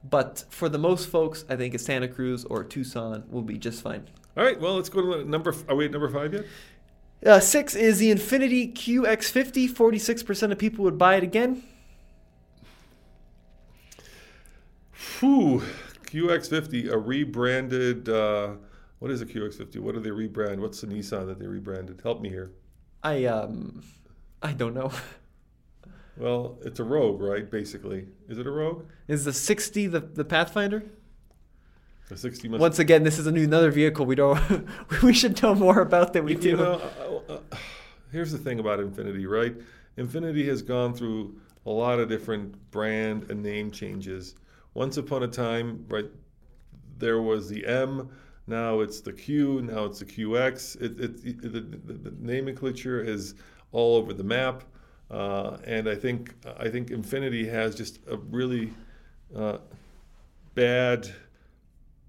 But 0.03 0.43
for 0.49 0.67
the 0.67 0.77
most 0.77 1.09
folks, 1.09 1.45
I 1.49 1.55
think 1.55 1.73
a 1.73 1.79
Santa 1.79 2.07
Cruz 2.07 2.43
or 2.45 2.61
a 2.61 2.65
Tucson 2.65 3.23
will 3.29 3.41
be 3.41 3.57
just 3.57 3.81
fine. 3.81 4.07
All 4.35 4.43
right. 4.43 4.59
Well, 4.59 4.75
let's 4.75 4.89
go 4.89 5.01
to 5.01 5.29
number. 5.29 5.53
Are 5.67 5.75
we 5.75 5.85
at 5.85 5.91
number 5.91 6.09
five 6.09 6.33
yet? 6.33 6.45
Uh, 7.25 7.39
six 7.39 7.75
is 7.75 7.99
the 7.99 8.11
Infiniti 8.11 8.73
QX50. 8.73 9.69
46% 9.69 10.51
of 10.51 10.57
people 10.57 10.83
would 10.83 10.97
buy 10.97 11.15
it 11.15 11.23
again. 11.23 11.63
Whew. 15.19 15.63
QX50, 16.07 16.91
a 16.91 16.97
rebranded. 16.97 18.09
Uh, 18.09 18.53
what 18.99 19.09
is 19.11 19.21
a 19.21 19.25
QX50? 19.25 19.79
What 19.79 19.95
do 19.95 20.01
they 20.01 20.09
rebrand? 20.09 20.59
What's 20.59 20.81
the 20.81 20.87
Nissan 20.87 21.27
that 21.27 21.39
they 21.39 21.47
rebranded? 21.47 22.01
Help 22.01 22.21
me 22.21 22.29
here. 22.29 22.51
I 23.03 23.25
um, 23.25 23.83
I 24.41 24.53
don't 24.53 24.73
know. 24.73 24.91
Well, 26.15 26.59
it's 26.63 26.79
a 26.79 26.83
Rogue, 26.83 27.21
right? 27.21 27.49
Basically, 27.49 28.05
is 28.29 28.37
it 28.37 28.45
a 28.45 28.51
Rogue? 28.51 28.85
Is 29.07 29.25
the 29.25 29.33
60 29.33 29.87
the, 29.87 29.99
the 29.99 30.23
Pathfinder? 30.23 30.83
A 32.13 32.17
60 32.17 32.47
must. 32.47 32.61
Once 32.61 32.77
again, 32.79 33.03
this 33.03 33.17
is 33.17 33.25
a 33.25 33.31
new 33.31 33.43
another 33.43 33.71
vehicle 33.71 34.05
we 34.05 34.13
don't 34.15 34.39
we 35.03 35.13
should 35.13 35.41
know 35.41 35.55
more 35.55 35.79
about 35.81 36.13
than 36.13 36.25
we 36.25 36.33
You- 36.33 36.39
do. 36.39 36.57
Know, 36.57 36.81
uh, 37.29 37.33
uh, 37.33 37.57
here's 38.11 38.31
the 38.31 38.37
thing 38.37 38.59
about 38.59 38.79
Infiniti, 38.79 39.27
right? 39.27 39.55
Infiniti 39.97 40.47
has 40.47 40.61
gone 40.61 40.93
through 40.93 41.35
a 41.65 41.71
lot 41.71 41.99
of 41.99 42.09
different 42.09 42.69
brand 42.71 43.31
and 43.31 43.41
name 43.41 43.71
changes. 43.71 44.35
Once 44.75 44.97
upon 44.97 45.23
a 45.23 45.27
time, 45.27 45.85
right, 45.89 46.05
there 46.99 47.21
was 47.21 47.49
the 47.49 47.65
M. 47.65 48.09
Now 48.45 48.81
it's 48.81 49.01
the 49.01 49.13
Q. 49.13 49.61
Now 49.63 49.85
it's 49.85 49.99
the 49.99 50.05
QX. 50.05 50.81
It, 50.81 50.99
it, 50.99 51.25
it, 51.25 51.41
the, 51.41 51.61
the, 51.61 52.09
the 52.09 52.13
nomenclature 52.19 53.01
is 53.01 53.33
all 53.71 53.95
over 53.95 54.13
the 54.13 54.23
map, 54.23 54.63
uh, 55.09 55.57
and 55.65 55.89
I 55.89 55.95
think 55.95 56.35
I 56.59 56.69
think 56.69 56.89
Infiniti 56.89 57.49
has 57.49 57.73
just 57.73 57.99
a 58.07 58.17
really 58.17 58.71
uh, 59.35 59.57
bad 60.53 61.09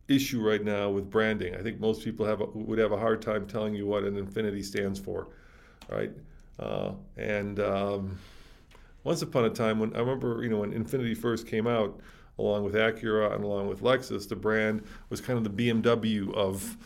issue 0.09 0.41
right 0.41 0.63
now 0.63 0.91
with 0.91 1.11
branding. 1.11 1.55
I 1.55 1.63
think 1.63 1.81
most 1.81 2.05
people 2.05 2.27
have 2.27 2.41
a, 2.41 2.47
would 2.47 2.79
have 2.79 2.93
a 2.93 2.99
hard 2.99 3.23
time 3.23 3.47
telling 3.47 3.75
you 3.75 3.87
what 3.87 4.05
an 4.05 4.15
Infiniti 4.15 4.65
stands 4.65 4.99
for, 4.99 5.29
right? 5.89 6.11
Uh, 6.59 6.93
and 7.17 7.59
um, 7.61 8.19
once 9.03 9.23
upon 9.23 9.45
a 9.45 9.51
time, 9.51 9.79
when 9.79 9.95
I 9.95 10.01
remember, 10.01 10.43
you 10.43 10.49
know, 10.49 10.59
when 10.59 10.73
Infiniti 10.73 11.17
first 11.17 11.47
came 11.47 11.67
out, 11.67 11.99
along 12.39 12.65
with 12.65 12.75
Acura 12.75 13.35
and 13.35 13.45
along 13.45 13.69
with 13.69 13.81
Lexus, 13.83 14.29
the 14.29 14.37
brand 14.37 14.83
was 15.09 15.21
kind 15.21 15.39
of 15.39 15.57
the 15.57 15.71
BMW 15.71 16.33
of. 16.35 16.77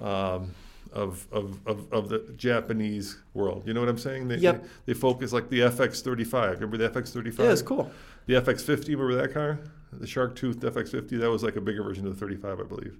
Um, 0.00 0.54
of, 0.98 1.26
of, 1.32 1.58
of, 1.66 1.92
of 1.92 2.08
the 2.08 2.18
Japanese 2.36 3.18
world. 3.34 3.62
You 3.66 3.72
know 3.74 3.80
what 3.80 3.88
I'm 3.88 3.98
saying? 3.98 4.28
They, 4.28 4.36
Yep. 4.36 4.62
they, 4.62 4.92
they 4.92 4.94
focus 4.98 5.32
like 5.32 5.48
the 5.48 5.60
FX35. 5.60 6.54
Remember 6.60 6.76
the 6.76 6.88
FX35? 6.90 7.38
yeah, 7.38 7.52
it's 7.52 7.62
cool. 7.62 7.90
The 8.26 8.34
FX50, 8.34 8.88
remember 8.88 9.14
that 9.16 9.32
car? 9.32 9.60
The 9.92 10.06
shark 10.06 10.36
tooth 10.36 10.60
FX50, 10.60 11.18
that 11.20 11.30
was 11.30 11.42
like 11.42 11.56
a 11.56 11.60
bigger 11.60 11.82
version 11.82 12.06
of 12.06 12.14
the 12.14 12.20
35, 12.20 12.60
I 12.60 12.62
believe. 12.64 12.96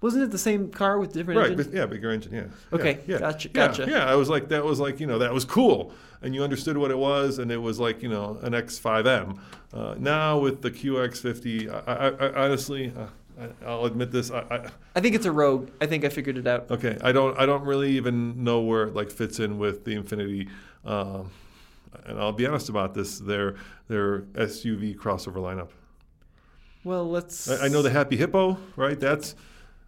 Wasn't 0.00 0.22
it 0.24 0.30
the 0.32 0.38
same 0.38 0.68
car 0.70 0.98
with 0.98 1.12
different 1.12 1.38
Right, 1.38 1.50
engines? 1.52 1.68
but 1.68 1.76
yeah, 1.76 1.86
bigger 1.86 2.10
engine, 2.10 2.32
yeah. 2.34 2.44
Okay, 2.72 2.98
yeah, 3.06 3.14
yeah. 3.14 3.18
gotcha, 3.20 3.48
Yeah, 3.48 3.54
gotcha. 3.54 3.86
Yeah, 3.88 4.04
I 4.04 4.16
was 4.16 4.28
like, 4.28 4.48
that 4.48 4.64
was 4.64 4.80
like, 4.80 4.98
you 5.00 5.06
know, 5.06 5.18
that 5.18 5.32
was 5.32 5.44
cool. 5.44 5.92
And 6.22 6.34
you 6.34 6.42
understood 6.42 6.76
what 6.76 6.90
it 6.90 6.98
was, 6.98 7.38
and 7.38 7.50
it 7.52 7.56
was 7.58 7.78
like, 7.78 8.02
you 8.02 8.08
know, 8.08 8.36
an 8.42 8.52
X5M. 8.52 9.38
Uh, 9.72 9.94
now 9.98 10.38
with 10.38 10.60
the 10.62 10.70
QX50, 10.72 11.70
I, 11.86 11.92
I, 11.92 12.08
I 12.08 12.44
honestly, 12.46 12.92
uh, 12.96 13.06
I, 13.40 13.66
I'll 13.66 13.84
admit 13.86 14.10
this, 14.10 14.30
I, 14.30 14.40
I, 14.40 14.70
I 14.96 15.00
think 15.00 15.14
it's 15.14 15.26
a 15.26 15.32
Rogue. 15.32 15.70
I 15.80 15.86
think 15.86 16.04
I 16.04 16.08
figured 16.08 16.36
it 16.36 16.46
out. 16.46 16.70
okay, 16.70 16.98
I 17.02 17.12
don't, 17.12 17.38
I 17.38 17.46
don't 17.46 17.64
really 17.64 17.96
even 17.96 18.44
know 18.44 18.60
where 18.60 18.84
it 18.84 18.94
like 18.94 19.10
fits 19.10 19.40
in 19.40 19.58
with 19.58 19.84
the 19.84 19.94
Infiniti. 19.96 20.48
Um, 20.84 21.30
and 22.04 22.18
I'll 22.18 22.32
be 22.32 22.46
honest 22.46 22.68
about 22.68 22.94
this, 22.94 23.18
their 23.18 23.56
their 23.88 24.22
SUV 24.32 24.96
crossover 24.96 25.36
lineup. 25.36 25.68
Well, 26.84 27.08
let's. 27.08 27.48
I, 27.48 27.66
I 27.66 27.68
know 27.68 27.82
the 27.82 27.90
Happy 27.90 28.16
Hippo, 28.16 28.58
right? 28.76 28.98
That's 28.98 29.34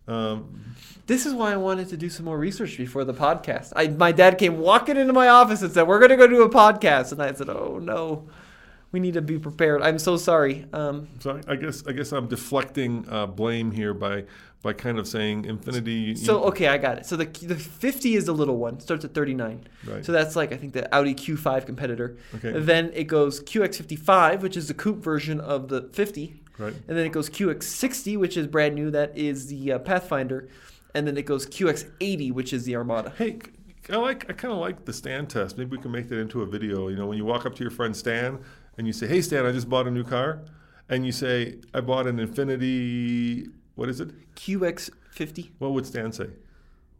um, 0.06 0.74
This 1.06 1.26
is 1.26 1.32
why 1.32 1.52
I 1.52 1.56
wanted 1.56 1.88
to 1.88 1.96
do 1.96 2.08
some 2.08 2.26
more 2.26 2.38
research 2.38 2.76
before 2.76 3.04
the 3.04 3.14
podcast. 3.14 3.72
I, 3.74 3.88
my 3.88 4.12
dad 4.12 4.38
came 4.38 4.58
walking 4.58 4.96
into 4.96 5.12
my 5.12 5.28
office 5.28 5.62
and 5.62 5.72
said, 5.72 5.88
"We're 5.88 5.98
going 5.98 6.10
to 6.10 6.16
go 6.16 6.26
do 6.26 6.42
a 6.42 6.50
podcast," 6.50 7.12
and 7.12 7.22
I 7.22 7.32
said, 7.32 7.48
"Oh 7.48 7.78
no, 7.82 8.28
we 8.94 9.00
need 9.00 9.14
to 9.14 9.22
be 9.22 9.38
prepared." 9.38 9.82
I'm 9.82 9.98
so 9.98 10.16
sorry. 10.16 10.64
Um, 10.72 11.08
so 11.20 11.28
I, 11.48 11.52
I 11.52 11.56
guess 11.56 11.86
I 11.86 11.92
guess 11.92 12.12
I'm 12.12 12.26
deflecting 12.28 13.06
uh, 13.10 13.26
blame 13.26 13.70
here 13.70 13.92
by 13.92 14.24
by 14.62 14.72
kind 14.72 14.98
of 14.98 15.06
saying 15.06 15.44
Infiniti. 15.44 16.06
you- 16.08 16.16
so 16.16 16.44
okay, 16.44 16.68
I 16.68 16.78
got 16.78 16.96
it. 16.98 17.04
So 17.06 17.16
the 17.16 17.26
the 17.26 17.54
50 17.56 18.14
is 18.14 18.24
the 18.24 18.32
little 18.32 18.56
one, 18.56 18.80
starts 18.80 19.04
at 19.04 19.12
39. 19.12 19.66
Right. 19.86 20.02
So 20.06 20.10
that's 20.12 20.34
like 20.36 20.52
I 20.52 20.56
think 20.56 20.72
the 20.72 20.84
Audi 20.94 21.14
Q5 21.14 21.66
competitor. 21.66 22.16
Okay. 22.36 22.58
Then 22.58 22.90
it 22.94 23.04
goes 23.04 23.42
QX55, 23.42 24.40
which 24.40 24.56
is 24.56 24.68
the 24.68 24.74
coupe 24.74 25.02
version 25.04 25.38
of 25.40 25.68
the 25.68 25.82
50. 25.92 26.40
Right. 26.56 26.72
And 26.88 26.96
then 26.96 27.04
it 27.04 27.12
goes 27.12 27.28
QX60, 27.28 28.16
which 28.16 28.36
is 28.36 28.46
brand 28.46 28.74
new. 28.74 28.90
That 28.90 29.16
is 29.18 29.48
the 29.48 29.72
uh, 29.72 29.78
Pathfinder. 29.80 30.48
And 30.94 31.06
then 31.06 31.16
it 31.16 31.26
goes 31.26 31.44
QX80, 31.46 32.32
which 32.32 32.52
is 32.52 32.64
the 32.64 32.76
Armada. 32.76 33.12
Hey, 33.18 33.40
I 33.90 33.96
like 33.96 34.30
I 34.30 34.32
kind 34.32 34.52
of 34.54 34.60
like 34.60 34.84
the 34.84 34.92
Stan 34.92 35.26
test. 35.26 35.58
Maybe 35.58 35.76
we 35.76 35.82
can 35.82 35.90
make 35.90 36.08
that 36.08 36.18
into 36.18 36.42
a 36.42 36.46
video. 36.46 36.88
You 36.88 36.96
know, 36.96 37.06
when 37.06 37.18
you 37.18 37.24
walk 37.24 37.44
up 37.44 37.54
to 37.56 37.62
your 37.64 37.72
friend 37.72 37.94
Stan 37.94 38.38
and 38.78 38.86
you 38.86 38.92
say, 38.92 39.06
"Hey 39.06 39.20
Stan, 39.22 39.46
I 39.46 39.52
just 39.52 39.68
bought 39.68 39.86
a 39.86 39.90
new 39.90 40.04
car," 40.04 40.42
and 40.88 41.04
you 41.06 41.12
say, 41.12 41.58
"I 41.72 41.80
bought 41.80 42.06
an 42.06 42.18
Infiniti." 42.18 43.48
What 43.74 43.88
is 43.88 44.00
it? 44.00 44.34
QX50. 44.36 45.50
What 45.58 45.72
would 45.72 45.86
Stan 45.86 46.12
say? 46.12 46.28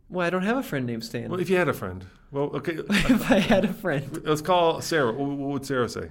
Well, 0.09 0.27
I 0.27 0.31
don't 0.31 0.43
have 0.43 0.57
a 0.57 0.63
friend 0.63 0.87
named 0.87 1.05
Stan. 1.05 1.31
Well, 1.31 1.41
if 1.41 1.49
you 1.49 1.57
had 1.57 1.69
a 1.69 1.73
friend. 1.73 2.05
Well, 2.31 2.51
okay. 2.57 2.73
if 2.89 3.31
I 3.31 3.39
had 3.39 3.65
a 3.65 3.73
friend, 3.73 4.23
Let's 4.25 4.43
call 4.43 4.81
Sarah. 4.81 5.13
What 5.13 5.37
would 5.39 5.67
Sarah 5.67 5.89
say? 5.89 6.11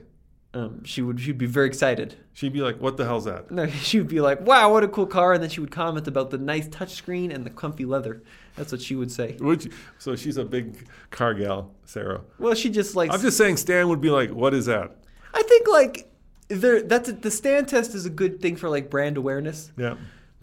um, 0.56 0.84
she 0.84 1.02
would 1.02 1.20
she'd 1.20 1.38
be 1.38 1.46
very 1.46 1.68
excited. 1.68 2.16
She'd 2.34 2.54
be 2.54 2.62
like, 2.62 2.80
"What 2.80 2.98
the 2.98 3.06
hell's 3.06 3.26
that?" 3.26 3.50
No, 3.50 3.68
she 3.88 3.98
would 3.98 4.08
be 4.08 4.22
like, 4.22 4.42
"Wow, 4.42 4.72
what 4.72 4.84
a 4.84 4.88
cool 4.88 5.08
car!" 5.08 5.34
And 5.34 5.42
then 5.42 5.50
she 5.50 5.60
would 5.60 5.72
comment 5.72 6.08
about 6.08 6.30
the 6.30 6.38
nice 6.38 6.68
touchscreen 6.68 7.34
and 7.34 7.46
the 7.46 7.50
comfy 7.50 7.86
leather. 7.86 8.24
That's 8.56 8.72
what 8.72 8.82
she 8.82 8.96
would 8.96 9.12
say. 9.12 9.36
Would 9.40 9.66
you? 9.66 9.72
So 9.98 10.16
she's 10.16 10.38
a 10.38 10.46
big 10.46 10.88
car 11.10 11.34
gal, 11.34 11.72
Sarah. 11.86 12.22
Well, 12.38 12.54
she 12.54 12.70
just 12.70 12.96
likes. 12.96 13.14
I'm 13.16 13.22
just 13.22 13.38
saying, 13.38 13.58
Stan 13.58 13.90
would 13.90 14.02
be 14.02 14.12
like, 14.12 14.32
"What 14.32 14.54
is 14.54 14.68
that?" 14.68 14.96
I 15.34 15.44
think 15.44 15.68
like 15.68 16.10
there 16.48 16.82
that's 16.82 17.10
a, 17.10 17.14
the 17.14 17.32
Stan 17.32 17.66
test 17.66 17.96
is 17.96 18.06
a 18.06 18.10
good 18.10 18.42
thing 18.42 18.56
for 18.56 18.70
like 18.70 18.90
brand 18.90 19.18
awareness. 19.18 19.72
Yeah. 19.78 19.96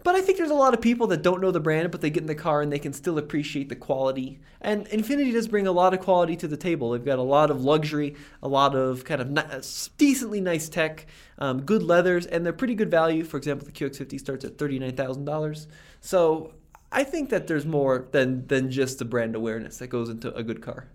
But 0.03 0.15
I 0.15 0.21
think 0.21 0.39
there's 0.39 0.49
a 0.49 0.55
lot 0.55 0.73
of 0.73 0.81
people 0.81 1.07
that 1.07 1.21
don't 1.21 1.41
know 1.41 1.51
the 1.51 1.59
brand, 1.59 1.91
but 1.91 2.01
they 2.01 2.09
get 2.09 2.21
in 2.21 2.27
the 2.27 2.33
car 2.33 2.61
and 2.61 2.71
they 2.71 2.79
can 2.79 2.91
still 2.91 3.19
appreciate 3.19 3.69
the 3.69 3.75
quality. 3.75 4.39
And 4.59 4.87
Infiniti 4.87 5.31
does 5.31 5.47
bring 5.47 5.67
a 5.67 5.71
lot 5.71 5.93
of 5.93 5.99
quality 5.99 6.35
to 6.37 6.47
the 6.47 6.57
table. 6.57 6.91
They've 6.91 7.05
got 7.05 7.19
a 7.19 7.23
lot 7.23 7.51
of 7.51 7.63
luxury, 7.63 8.15
a 8.41 8.47
lot 8.47 8.75
of 8.75 9.05
kind 9.05 9.21
of 9.21 9.29
ni- 9.29 9.91
decently 9.97 10.41
nice 10.41 10.69
tech, 10.69 11.05
um, 11.37 11.61
good 11.61 11.83
leathers, 11.83 12.25
and 12.25 12.43
they're 12.43 12.53
pretty 12.53 12.73
good 12.73 12.89
value. 12.89 13.23
For 13.23 13.37
example, 13.37 13.65
the 13.65 13.71
QX50 13.71 14.19
starts 14.19 14.43
at 14.43 14.57
thirty-nine 14.57 14.95
thousand 14.95 15.25
dollars. 15.25 15.67
So 15.99 16.55
I 16.91 17.03
think 17.03 17.29
that 17.29 17.47
there's 17.47 17.65
more 17.65 18.07
than 18.11 18.47
than 18.47 18.71
just 18.71 18.97
the 18.99 19.05
brand 19.05 19.35
awareness 19.35 19.77
that 19.77 19.87
goes 19.87 20.09
into 20.09 20.33
a 20.33 20.41
good 20.41 20.61
car. 20.61 20.87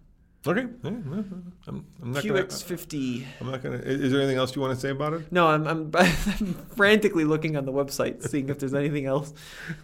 Okay. 0.49 0.67
Yeah, 0.83 0.91
yeah, 0.91 1.23
I'm, 1.67 1.85
I'm 2.03 2.13
not 2.13 2.25
gonna. 2.25 2.43
QX50. 2.45 3.25
I'm 3.41 3.51
not 3.51 3.63
gonna. 3.63 3.77
Is 3.79 4.13
there 4.13 4.21
anything 4.21 4.39
else 4.39 4.55
you 4.55 4.63
want 4.63 4.75
to 4.75 4.81
say 4.81 4.91
about 4.91 5.13
it? 5.15 5.31
No, 5.33 5.47
I'm, 5.49 5.67
I'm, 5.67 5.91
I'm 5.95 6.55
frantically 6.75 7.25
looking 7.25 7.57
on 7.57 7.65
the 7.65 7.73
website, 7.73 8.23
seeing 8.29 8.49
if 8.49 8.59
there's 8.59 8.75
anything 8.75 9.07
else 9.07 9.33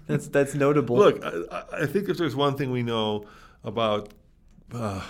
that's 0.06 0.28
that's 0.28 0.54
notable. 0.54 0.96
Look, 0.96 1.24
I, 1.24 1.30
I- 1.50 1.82
I 1.82 1.86
think 1.86 2.08
if 2.08 2.16
there's 2.18 2.36
one 2.36 2.56
thing 2.56 2.70
we 2.70 2.82
know 2.82 3.26
about 3.64 4.12
uh, 4.72 5.02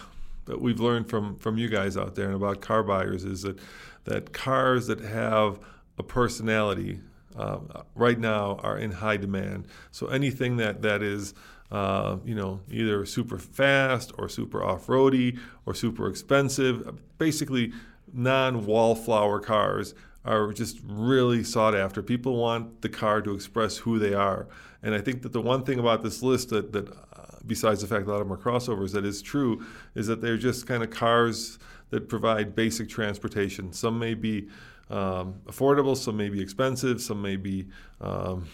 that 0.46 0.60
we've 0.60 0.80
learned 0.80 1.08
from 1.08 1.36
from 1.38 1.58
you 1.58 1.68
guys 1.68 1.96
out 1.96 2.14
there 2.14 2.26
and 2.26 2.34
about 2.34 2.60
car 2.60 2.82
buyers 2.82 3.24
is 3.24 3.42
that 3.42 3.58
that 4.04 4.32
cars 4.32 4.86
that 4.88 5.00
have 5.00 5.58
a 5.98 6.02
personality 6.02 7.00
uh, 7.36 7.58
right 7.94 8.18
now 8.18 8.56
are 8.62 8.76
in 8.78 8.90
high 8.90 9.16
demand. 9.16 9.66
So 9.90 10.06
anything 10.08 10.56
that 10.58 10.82
that 10.82 11.02
is 11.02 11.34
uh, 11.72 12.18
you 12.24 12.34
know, 12.34 12.60
either 12.70 13.04
super 13.06 13.38
fast 13.38 14.12
or 14.18 14.28
super 14.28 14.62
off-roady 14.62 15.38
or 15.64 15.74
super 15.74 16.06
expensive. 16.06 17.00
Basically, 17.16 17.72
non-wallflower 18.12 19.40
cars 19.40 19.94
are 20.24 20.52
just 20.52 20.80
really 20.84 21.42
sought 21.42 21.74
after. 21.74 22.02
People 22.02 22.36
want 22.36 22.82
the 22.82 22.90
car 22.90 23.22
to 23.22 23.34
express 23.34 23.78
who 23.78 23.98
they 23.98 24.12
are, 24.12 24.46
and 24.82 24.94
I 24.94 25.00
think 25.00 25.22
that 25.22 25.32
the 25.32 25.40
one 25.40 25.64
thing 25.64 25.78
about 25.78 26.02
this 26.02 26.22
list 26.22 26.50
that 26.50 26.72
that 26.72 26.90
uh, 26.90 27.38
besides 27.46 27.80
the 27.80 27.86
fact 27.86 28.04
that 28.04 28.12
a 28.12 28.14
lot 28.14 28.20
of 28.20 28.28
them 28.28 28.36
are 28.36 28.40
crossovers 28.40 28.92
that 28.92 29.06
is 29.06 29.22
true 29.22 29.64
is 29.94 30.06
that 30.06 30.20
they're 30.20 30.36
just 30.36 30.66
kind 30.66 30.82
of 30.82 30.90
cars 30.90 31.58
that 31.88 32.08
provide 32.08 32.54
basic 32.54 32.88
transportation. 32.88 33.72
Some 33.72 33.98
may 33.98 34.14
be 34.14 34.48
um, 34.90 35.40
affordable, 35.46 35.96
some 35.96 36.18
may 36.18 36.28
be 36.28 36.40
expensive, 36.40 37.00
some 37.00 37.22
may 37.22 37.36
be 37.36 37.66
um, 38.00 38.46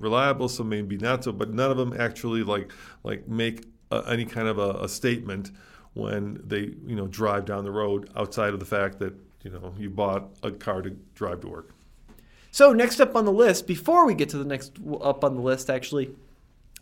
reliable, 0.00 0.48
some 0.48 0.68
may 0.68 0.82
be 0.82 0.96
not 0.96 1.24
so, 1.24 1.32
but 1.32 1.52
none 1.52 1.70
of 1.70 1.76
them 1.76 1.94
actually 1.98 2.42
like 2.42 2.72
like 3.04 3.28
make 3.28 3.66
a, 3.90 4.02
any 4.08 4.24
kind 4.24 4.48
of 4.48 4.58
a, 4.58 4.84
a, 4.84 4.88
statement 4.88 5.50
when 5.94 6.40
they 6.44 6.74
you 6.86 6.96
know 6.96 7.06
drive 7.06 7.44
down 7.44 7.64
the 7.64 7.70
road 7.70 8.10
outside 8.16 8.52
of 8.52 8.60
the 8.60 8.66
fact 8.66 8.98
that 8.98 9.14
you 9.42 9.50
know 9.50 9.74
you 9.78 9.90
bought 9.90 10.30
a 10.42 10.50
car 10.50 10.82
to 10.82 10.90
drive 11.14 11.40
to 11.40 11.48
work. 11.48 11.70
So 12.50 12.72
next 12.72 13.00
up 13.00 13.14
on 13.14 13.24
the 13.24 13.32
list, 13.32 13.66
before 13.66 14.06
we 14.06 14.14
get 14.14 14.30
to 14.30 14.38
the 14.38 14.44
next 14.44 14.72
up 15.00 15.22
on 15.22 15.34
the 15.36 15.40
list, 15.40 15.70
actually, 15.70 16.10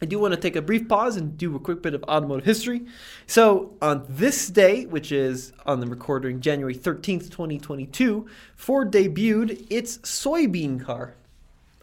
I 0.00 0.06
do 0.06 0.18
want 0.18 0.32
to 0.32 0.40
take 0.40 0.56
a 0.56 0.62
brief 0.62 0.88
pause 0.88 1.16
and 1.16 1.36
do 1.36 1.54
a 1.56 1.58
quick 1.58 1.82
bit 1.82 1.92
of 1.92 2.04
automotive 2.04 2.44
history. 2.44 2.86
So, 3.26 3.74
on 3.82 4.06
this 4.08 4.48
day, 4.48 4.86
which 4.86 5.10
is 5.10 5.52
on 5.66 5.80
the 5.80 5.86
recording 5.86 6.40
January 6.40 6.74
13th, 6.74 7.30
2022, 7.30 8.26
Ford 8.54 8.92
debuted 8.92 9.66
its 9.68 9.98
soybean 9.98 10.82
car. 10.82 11.14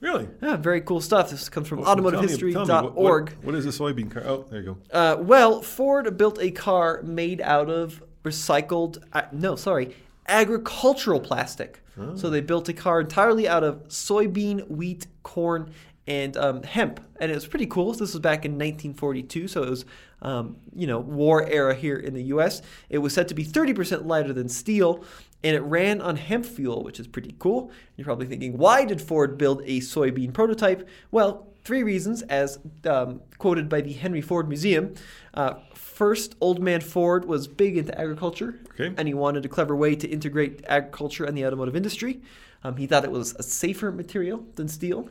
Really? 0.05 0.29
Yeah, 0.39 0.55
very 0.55 0.81
cool 0.81 1.01
stuff. 1.01 1.31
This 1.31 1.49
comes 1.49 1.67
from 1.67 1.81
well, 1.81 1.95
automotivehistory.org. 1.95 3.29
What, 3.29 3.43
what 3.43 3.55
is 3.55 3.65
a 3.65 3.69
soybean 3.69 4.11
car? 4.11 4.21
Oh, 4.23 4.45
there 4.47 4.61
you 4.61 4.77
go. 4.91 4.95
Uh, 4.95 5.15
well, 5.19 5.63
Ford 5.63 6.15
built 6.15 6.39
a 6.39 6.51
car 6.51 7.01
made 7.01 7.41
out 7.41 7.71
of 7.71 8.03
recycled, 8.23 9.03
uh, 9.13 9.23
no, 9.31 9.55
sorry, 9.55 9.95
agricultural 10.27 11.19
plastic. 11.19 11.81
Oh. 11.99 12.15
So 12.15 12.29
they 12.29 12.41
built 12.41 12.69
a 12.69 12.73
car 12.73 13.01
entirely 13.01 13.47
out 13.47 13.63
of 13.63 13.87
soybean, 13.87 14.69
wheat, 14.69 15.07
corn, 15.23 15.71
and 16.05 16.37
um, 16.37 16.61
hemp, 16.61 16.99
and 17.19 17.31
it 17.31 17.33
was 17.33 17.47
pretty 17.47 17.65
cool. 17.65 17.91
This 17.91 18.13
was 18.13 18.19
back 18.19 18.45
in 18.45 18.51
1942, 18.51 19.47
so 19.47 19.63
it 19.63 19.69
was, 19.71 19.85
um, 20.21 20.57
you 20.75 20.85
know, 20.85 20.99
war 20.99 21.47
era 21.49 21.73
here 21.73 21.97
in 21.97 22.13
the 22.13 22.23
U.S. 22.25 22.61
It 22.89 22.99
was 22.99 23.11
said 23.11 23.27
to 23.29 23.33
be 23.33 23.43
30% 23.43 24.05
lighter 24.05 24.33
than 24.33 24.47
steel, 24.47 25.03
and 25.45 25.55
it 25.55 25.61
ran 25.61 26.01
on 26.01 26.15
hemp 26.15 26.43
fuel, 26.43 26.83
which 26.83 26.99
is 26.99 27.05
pretty 27.05 27.35
cool. 27.37 27.69
You're 27.95 28.05
probably 28.05 28.25
thinking, 28.25 28.57
why 28.57 28.83
did 28.83 28.99
Ford 28.99 29.37
build 29.37 29.61
a 29.61 29.79
soybean 29.79 30.33
prototype? 30.33 30.89
Well, 31.11 31.53
three 31.63 31.83
reasons, 31.83 32.23
as 32.23 32.57
um, 32.85 33.21
quoted 33.37 33.69
by 33.69 33.81
the 33.81 33.93
Henry 33.93 34.21
Ford 34.21 34.49
Museum. 34.49 34.95
Uh, 35.35 35.53
first, 35.75 36.35
Old 36.41 36.63
Man 36.63 36.81
Ford 36.81 37.25
was 37.25 37.47
big 37.47 37.77
into 37.77 37.95
agriculture, 37.99 38.55
okay. 38.71 38.91
and 38.97 39.07
he 39.07 39.13
wanted 39.13 39.45
a 39.45 39.47
clever 39.47 39.75
way 39.75 39.95
to 39.95 40.07
integrate 40.07 40.65
agriculture 40.67 41.25
and 41.25 41.37
the 41.37 41.45
automotive 41.45 41.75
industry. 41.75 42.21
Um, 42.63 42.77
he 42.77 42.87
thought 42.87 43.03
it 43.03 43.11
was 43.11 43.35
a 43.35 43.43
safer 43.43 43.91
material 43.91 44.43
than 44.55 44.67
steel. 44.67 45.09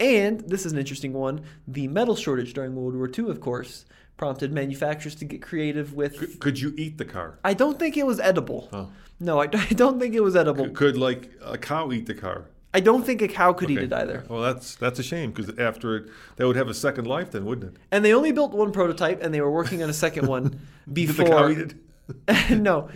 And 0.00 0.40
this 0.40 0.66
is 0.66 0.72
an 0.72 0.78
interesting 0.78 1.12
one 1.12 1.42
the 1.68 1.86
metal 1.86 2.16
shortage 2.16 2.54
during 2.54 2.74
World 2.74 2.96
War 2.96 3.08
II, 3.16 3.30
of 3.30 3.40
course, 3.40 3.84
prompted 4.16 4.52
manufacturers 4.52 5.14
to 5.16 5.24
get 5.24 5.42
creative 5.42 5.94
with. 5.94 6.18
Could, 6.18 6.40
could 6.40 6.60
you 6.60 6.74
eat 6.76 6.98
the 6.98 7.04
car? 7.04 7.38
I 7.44 7.54
don't 7.54 7.78
think 7.78 7.96
it 7.96 8.04
was 8.04 8.18
edible. 8.18 8.68
Oh. 8.72 8.90
No, 9.20 9.40
I, 9.40 9.44
I 9.52 9.72
don't 9.74 9.98
think 9.98 10.14
it 10.14 10.20
was 10.20 10.36
edible. 10.36 10.64
Could, 10.66 10.74
could, 10.74 10.96
like 10.96 11.30
a 11.42 11.58
cow 11.58 11.92
eat 11.92 12.06
the 12.06 12.14
car? 12.14 12.46
I 12.72 12.80
don't 12.80 13.06
think 13.06 13.22
a 13.22 13.28
cow 13.28 13.52
could 13.52 13.70
okay. 13.70 13.74
eat 13.74 13.84
it 13.84 13.92
either. 13.92 14.24
Well, 14.28 14.42
that's 14.42 14.74
that's 14.74 14.98
a 14.98 15.02
shame 15.02 15.30
because 15.30 15.56
after 15.58 15.96
it, 15.96 16.10
that 16.36 16.46
would 16.46 16.56
have 16.56 16.68
a 16.68 16.74
second 16.74 17.06
life, 17.06 17.30
then 17.30 17.44
wouldn't 17.44 17.74
it? 17.74 17.80
And 17.92 18.04
they 18.04 18.12
only 18.12 18.32
built 18.32 18.52
one 18.52 18.72
prototype, 18.72 19.22
and 19.22 19.32
they 19.32 19.40
were 19.40 19.50
working 19.50 19.82
on 19.82 19.88
a 19.88 19.94
second 19.94 20.26
one 20.26 20.60
before. 20.92 21.24
Did 21.24 21.26
the 21.26 21.30
cow 21.30 21.48
eat 21.48 21.58
it? 21.58 21.74
no, 22.60 22.88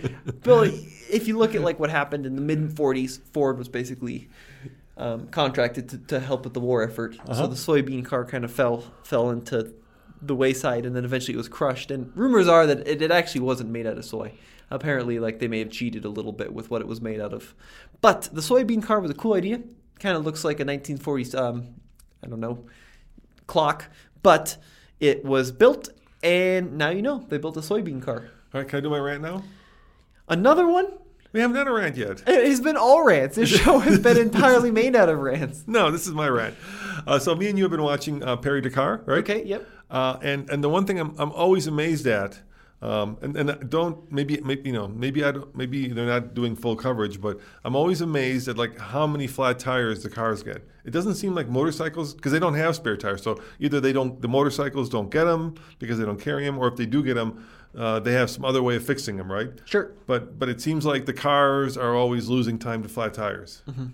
Bill. 0.42 0.64
If 1.10 1.28
you 1.28 1.38
look 1.38 1.54
at 1.54 1.62
like 1.62 1.78
what 1.78 1.90
happened 1.90 2.26
in 2.26 2.34
the 2.34 2.42
mid 2.42 2.58
'40s, 2.70 3.20
Ford 3.32 3.56
was 3.56 3.68
basically 3.68 4.28
um, 4.96 5.28
contracted 5.28 5.88
to, 5.90 5.98
to, 5.98 6.20
help 6.20 6.44
with 6.44 6.54
the 6.54 6.60
war 6.60 6.82
effort. 6.82 7.16
Uh-huh. 7.20 7.34
So 7.34 7.46
the 7.46 7.54
soybean 7.54 8.04
car 8.04 8.24
kind 8.24 8.44
of 8.44 8.52
fell 8.52 8.82
fell 9.04 9.30
into 9.30 9.72
the 10.20 10.34
wayside, 10.34 10.84
and 10.86 10.94
then 10.94 11.04
eventually 11.04 11.34
it 11.34 11.38
was 11.38 11.48
crushed. 11.48 11.90
And 11.90 12.12
rumors 12.16 12.48
are 12.48 12.66
that 12.66 12.86
it, 12.86 13.02
it 13.02 13.10
actually 13.10 13.42
wasn't 13.42 13.70
made 13.70 13.86
out 13.86 13.98
of 13.98 14.04
soy. 14.04 14.32
Apparently, 14.70 15.18
like 15.18 15.38
they 15.38 15.48
may 15.48 15.60
have 15.60 15.70
cheated 15.70 16.04
a 16.04 16.08
little 16.08 16.32
bit 16.32 16.52
with 16.52 16.70
what 16.70 16.80
it 16.80 16.86
was 16.86 17.00
made 17.00 17.20
out 17.20 17.32
of. 17.32 17.54
But 18.00 18.28
the 18.32 18.40
soybean 18.40 18.82
car 18.82 19.00
was 19.00 19.10
a 19.10 19.14
cool 19.14 19.34
idea. 19.34 19.60
Kind 19.98 20.16
of 20.16 20.24
looks 20.24 20.44
like 20.44 20.60
a 20.60 20.64
1940s, 20.64 21.34
um, 21.34 21.74
I 22.22 22.28
don't 22.28 22.40
know, 22.40 22.66
clock, 23.46 23.86
but 24.22 24.56
it 25.00 25.24
was 25.24 25.50
built, 25.50 25.88
and 26.22 26.76
now 26.76 26.90
you 26.90 27.02
know 27.02 27.24
they 27.28 27.38
built 27.38 27.56
a 27.56 27.60
soybean 27.60 28.02
car. 28.02 28.30
All 28.54 28.60
right, 28.60 28.68
can 28.68 28.78
I 28.78 28.80
do 28.80 28.90
my 28.90 28.98
rant 28.98 29.22
now? 29.22 29.42
Another 30.28 30.68
one 30.68 30.86
we 31.32 31.40
haven't 31.40 31.56
done 31.56 31.68
a 31.68 31.72
rant 31.72 31.96
yet. 31.96 32.22
It's 32.26 32.60
been 32.60 32.76
all 32.76 33.04
rants. 33.04 33.36
This 33.36 33.50
show 33.50 33.78
has 33.80 33.98
been 33.98 34.16
entirely 34.28 34.70
made 34.70 34.96
out 34.96 35.10
of 35.10 35.18
rants. 35.18 35.64
No, 35.66 35.90
this 35.90 36.06
is 36.06 36.14
my 36.14 36.28
rant. 36.28 36.54
Uh, 37.06 37.18
so 37.18 37.34
me 37.34 37.48
and 37.48 37.58
you 37.58 37.64
have 37.64 37.70
been 37.70 37.82
watching 37.82 38.22
uh, 38.22 38.36
Paris 38.36 38.62
Dakar, 38.62 39.02
right? 39.04 39.18
Okay. 39.18 39.44
Yep. 39.44 39.66
Uh, 39.90 40.18
and 40.22 40.48
and 40.50 40.62
the 40.62 40.68
one 40.68 40.86
thing 40.86 40.98
I'm 40.98 41.14
I'm 41.18 41.32
always 41.32 41.66
amazed 41.66 42.06
at, 42.06 42.40
um, 42.82 43.16
and 43.22 43.36
and 43.36 43.70
don't 43.70 44.10
maybe 44.12 44.40
maybe 44.42 44.68
you 44.68 44.72
know 44.72 44.88
maybe 44.88 45.24
I 45.24 45.32
don't, 45.32 45.54
maybe 45.56 45.88
they're 45.88 46.06
not 46.06 46.34
doing 46.34 46.56
full 46.56 46.76
coverage, 46.76 47.20
but 47.20 47.40
I'm 47.64 47.74
always 47.74 48.00
amazed 48.00 48.48
at 48.48 48.58
like 48.58 48.78
how 48.78 49.06
many 49.06 49.26
flat 49.26 49.58
tires 49.58 50.02
the 50.02 50.10
cars 50.10 50.42
get. 50.42 50.66
It 50.84 50.90
doesn't 50.90 51.14
seem 51.14 51.34
like 51.34 51.48
motorcycles 51.48 52.14
because 52.14 52.32
they 52.32 52.38
don't 52.38 52.54
have 52.54 52.76
spare 52.76 52.96
tires. 52.96 53.22
So 53.22 53.40
either 53.58 53.80
they 53.80 53.92
don't 53.92 54.20
the 54.20 54.28
motorcycles 54.28 54.88
don't 54.88 55.10
get 55.10 55.24
them 55.24 55.54
because 55.78 55.98
they 55.98 56.04
don't 56.04 56.20
carry 56.20 56.44
them, 56.44 56.58
or 56.58 56.68
if 56.68 56.76
they 56.76 56.86
do 56.86 57.02
get 57.02 57.14
them 57.14 57.46
uh, 57.76 58.00
they 58.00 58.12
have 58.12 58.30
some 58.30 58.44
other 58.44 58.62
way 58.62 58.76
of 58.76 58.84
fixing 58.84 59.16
them, 59.16 59.30
right? 59.30 59.50
Sure. 59.64 59.92
But 60.06 60.38
but 60.38 60.48
it 60.48 60.60
seems 60.60 60.84
like 60.84 61.06
the 61.06 61.12
cars 61.12 61.76
are 61.76 61.94
always 61.94 62.28
losing 62.28 62.58
time 62.58 62.82
to 62.82 62.88
flat 62.88 63.14
tires. 63.14 63.62
Mm-hmm. 63.68 63.86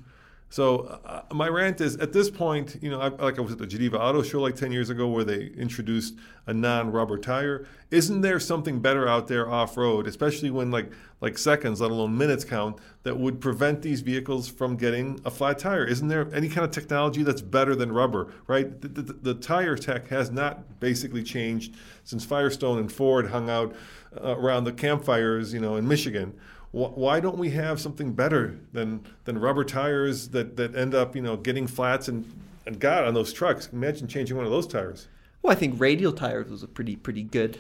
So 0.55 1.01
uh, 1.05 1.23
my 1.33 1.49
rant 1.49 1.81
is 1.81 1.97
at 1.97 2.13
this 2.13 2.31
point, 2.31 2.79
you 2.81 2.89
know, 2.89 3.01
I, 3.01 3.09
like 3.09 3.39
I 3.39 3.41
was 3.41 3.51
at 3.51 3.59
the 3.59 3.67
Geneva 3.67 4.01
Auto 4.01 4.23
Show 4.23 4.41
like 4.41 4.55
10 4.55 4.71
years 4.71 4.89
ago 4.89 5.09
where 5.09 5.25
they 5.25 5.47
introduced 5.47 6.15
a 6.47 6.55
non-rubber 6.55 7.19
tire. 7.19 7.67
Isn't 7.91 8.21
there 8.21 8.39
something 8.39 8.79
better 8.79 9.09
out 9.09 9.27
there 9.27 9.51
off-road, 9.51 10.07
especially 10.07 10.51
when 10.51 10.71
like 10.71 10.93
like 11.21 11.39
seconds, 11.39 11.81
let 11.81 11.91
alone 11.91 12.17
minutes 12.17 12.45
count, 12.45 12.79
that 13.03 13.19
would 13.19 13.41
prevent 13.41 13.83
these 13.83 14.03
vehicles 14.03 14.49
from 14.49 14.77
getting 14.77 15.19
a 15.25 15.31
flat 15.31 15.59
tire? 15.59 15.85
Isn't 15.85 16.07
there 16.07 16.33
any 16.33 16.49
kind 16.49 16.65
of 16.65 16.71
technology 16.71 17.25
that's 17.25 17.43
better 17.43 17.75
than 17.75 17.91
rubber, 17.91 18.33
right? 18.47 18.81
The, 18.81 18.87
the, 18.87 19.13
the 19.13 19.35
tire 19.35 19.75
tech 19.75 20.07
has 20.07 20.31
not 20.31 20.79
basically 20.79 21.25
changed 21.25 21.75
since 22.05 22.25
Firestone 22.25 22.79
and 22.79 22.93
Ford 22.93 23.31
hung 23.31 23.51
out 23.51 23.75
uh, 24.23 24.37
around 24.37 24.65
the 24.65 24.73
campfires, 24.73 25.53
you 25.53 25.59
know, 25.59 25.75
in 25.75 25.89
Michigan 25.89 26.39
why 26.75 27.21
don't 27.21 27.39
we 27.39 27.51
have 27.51 27.81
something 27.81 28.13
better 28.13 28.59
than 28.73 29.05
than 29.25 29.39
rubber 29.39 29.65
tires 29.65 30.29
that, 30.31 30.57
that 30.57 30.75
end 30.75 30.95
up 30.95 31.15
you 31.15 31.23
know 31.23 31.37
getting 31.37 31.67
flats 31.67 32.09
and 32.09 32.31
and 32.67 32.81
God 32.81 33.05
on 33.05 33.15
those 33.15 33.33
trucks? 33.33 33.69
Imagine 33.73 34.09
changing 34.09 34.37
one 34.37 34.45
of 34.45 34.53
those 34.53 34.67
tires. 34.67 35.09
Well, 35.43 35.53
I 35.53 35.55
think 35.55 35.79
radial 35.79 36.13
tires 36.13 36.51
was 36.51 36.63
a 36.63 36.69
pretty 36.69 36.97
pretty 36.97 37.23
good 37.23 37.59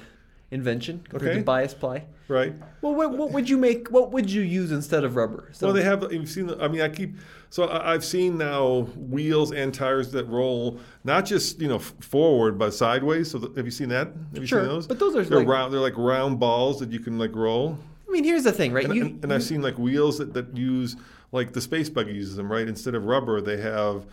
invention 0.51 1.05
compared 1.09 1.31
okay. 1.31 1.39
to 1.39 1.45
bias 1.45 1.75
ply. 1.75 2.05
Right. 2.27 2.55
Well, 2.81 2.95
what, 2.95 3.13
what, 3.13 3.33
would 3.33 3.49
you 3.49 3.59
make? 3.59 3.89
What 3.89 4.11
would 4.13 4.31
you 4.31 4.43
use 4.43 4.73
instead 4.73 5.05
of 5.05 5.15
rubber? 5.15 5.49
So, 5.53 5.67
well, 5.67 5.75
they 5.75 5.83
have. 5.83 6.11
You've 6.13 6.29
seen. 6.29 6.51
I 6.61 6.69
mean, 6.69 6.81
I 6.81 6.89
keep. 6.89 7.15
So 7.51 7.69
I've 7.69 8.05
seen 8.05 8.37
now 8.37 8.81
wheels 8.97 9.53
and 9.53 9.73
tires 9.73 10.11
that 10.11 10.27
roll 10.27 10.81
not 11.05 11.25
just 11.25 11.61
you 11.61 11.69
know 11.69 11.79
forward 11.79 12.59
but 12.59 12.75
sideways. 12.75 13.31
So 13.31 13.39
the, 13.39 13.53
have 13.57 13.65
you 13.65 13.71
seen 13.71 13.91
that? 13.91 14.09
Have 14.09 14.41
you 14.43 14.47
sure. 14.47 14.63
seen 14.63 14.69
those? 14.69 14.89
But 14.89 14.99
those 14.99 15.15
are 15.15 15.23
they're 15.23 15.39
like, 15.39 15.47
round. 15.47 15.73
They're 15.73 15.81
like 15.81 15.97
round 15.97 16.41
balls 16.41 16.81
that 16.81 16.91
you 16.91 16.99
can 16.99 17.17
like 17.17 17.37
roll 17.37 17.79
mean, 18.15 18.25
here's 18.25 18.45
the 18.45 18.53
thing, 18.53 18.73
right? 18.73 18.85
And, 18.85 18.95
you, 18.95 19.05
and, 19.05 19.25
and 19.25 19.33
I've 19.33 19.43
seen 19.43 19.63
like 19.63 19.79
wheels 19.79 20.19
that, 20.19 20.33
that 20.35 20.57
use 20.57 20.97
like 21.33 21.53
the 21.53 21.61
space 21.61 21.89
buggy 21.89 22.15
uses 22.15 22.37
them, 22.37 22.51
right? 22.51 22.67
Instead 22.67 22.95
of 22.95 23.05
rubber, 23.05 23.41
they 23.41 23.57
have 23.59 24.07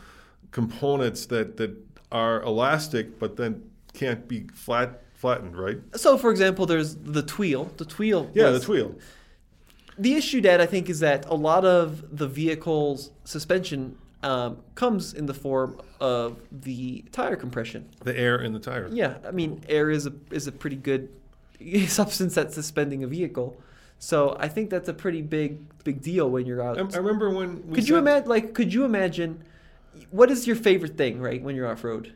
components 0.52 1.26
that 1.28 1.58
that 1.58 1.76
are 2.12 2.42
elastic, 2.42 3.20
but 3.20 3.38
then 3.38 3.70
can't 3.94 4.28
be 4.28 4.48
flat 4.54 5.02
flattened, 5.14 5.56
right? 5.56 5.78
So, 5.96 6.18
for 6.18 6.32
example, 6.32 6.66
there's 6.66 6.96
the 6.96 7.22
Tweel. 7.22 7.72
The 7.78 7.86
Tweel. 7.86 8.30
Yeah, 8.34 8.50
was, 8.50 8.62
the 8.62 8.66
Tweel. 8.66 8.96
The 10.00 10.16
issue, 10.16 10.42
Dad, 10.42 10.60
I 10.60 10.66
think, 10.66 10.90
is 10.90 11.00
that 11.02 11.26
a 11.28 11.36
lot 11.36 11.64
of 11.64 12.18
the 12.18 12.28
vehicle's 12.28 13.12
suspension 13.24 13.98
um, 14.24 14.58
comes 14.76 15.14
in 15.14 15.28
the 15.28 15.34
form 15.34 15.80
of 16.00 16.40
the 16.52 17.06
tire 17.12 17.36
compression. 17.36 17.90
The 18.04 18.18
air 18.18 18.42
in 18.42 18.54
the 18.54 18.60
tire. 18.60 18.90
Yeah, 18.92 19.18
I 19.26 19.32
mean, 19.32 19.64
air 19.70 19.90
is 19.90 20.08
a 20.08 20.14
is 20.32 20.48
a 20.48 20.52
pretty 20.52 20.76
good 20.76 21.10
substance 21.88 22.36
that's 22.36 22.56
suspending 22.56 23.04
a 23.04 23.08
vehicle. 23.08 23.62
So 24.02 24.36
I 24.40 24.48
think 24.48 24.72
that's 24.72 24.90
a 24.90 24.96
pretty 24.96 25.22
big 25.22 25.60
big 25.84 26.02
deal 26.02 26.28
when 26.28 26.48
you're 26.48 26.62
out. 26.62 26.78
I, 26.80 26.82
I 26.96 26.98
remember 26.98 27.30
when. 27.30 27.72
could 27.72 27.88
you 27.88 27.98
imagine? 27.98 28.28
Like, 28.28 28.56
could 28.56 28.74
you 28.74 28.84
imagine? 28.84 29.44
What 30.10 30.32
is 30.32 30.48
your 30.48 30.56
favorite 30.56 30.98
thing, 30.98 31.22
right? 31.22 31.42
When 31.42 31.56
you're 31.56 31.68
off 31.68 31.84
road, 31.84 32.16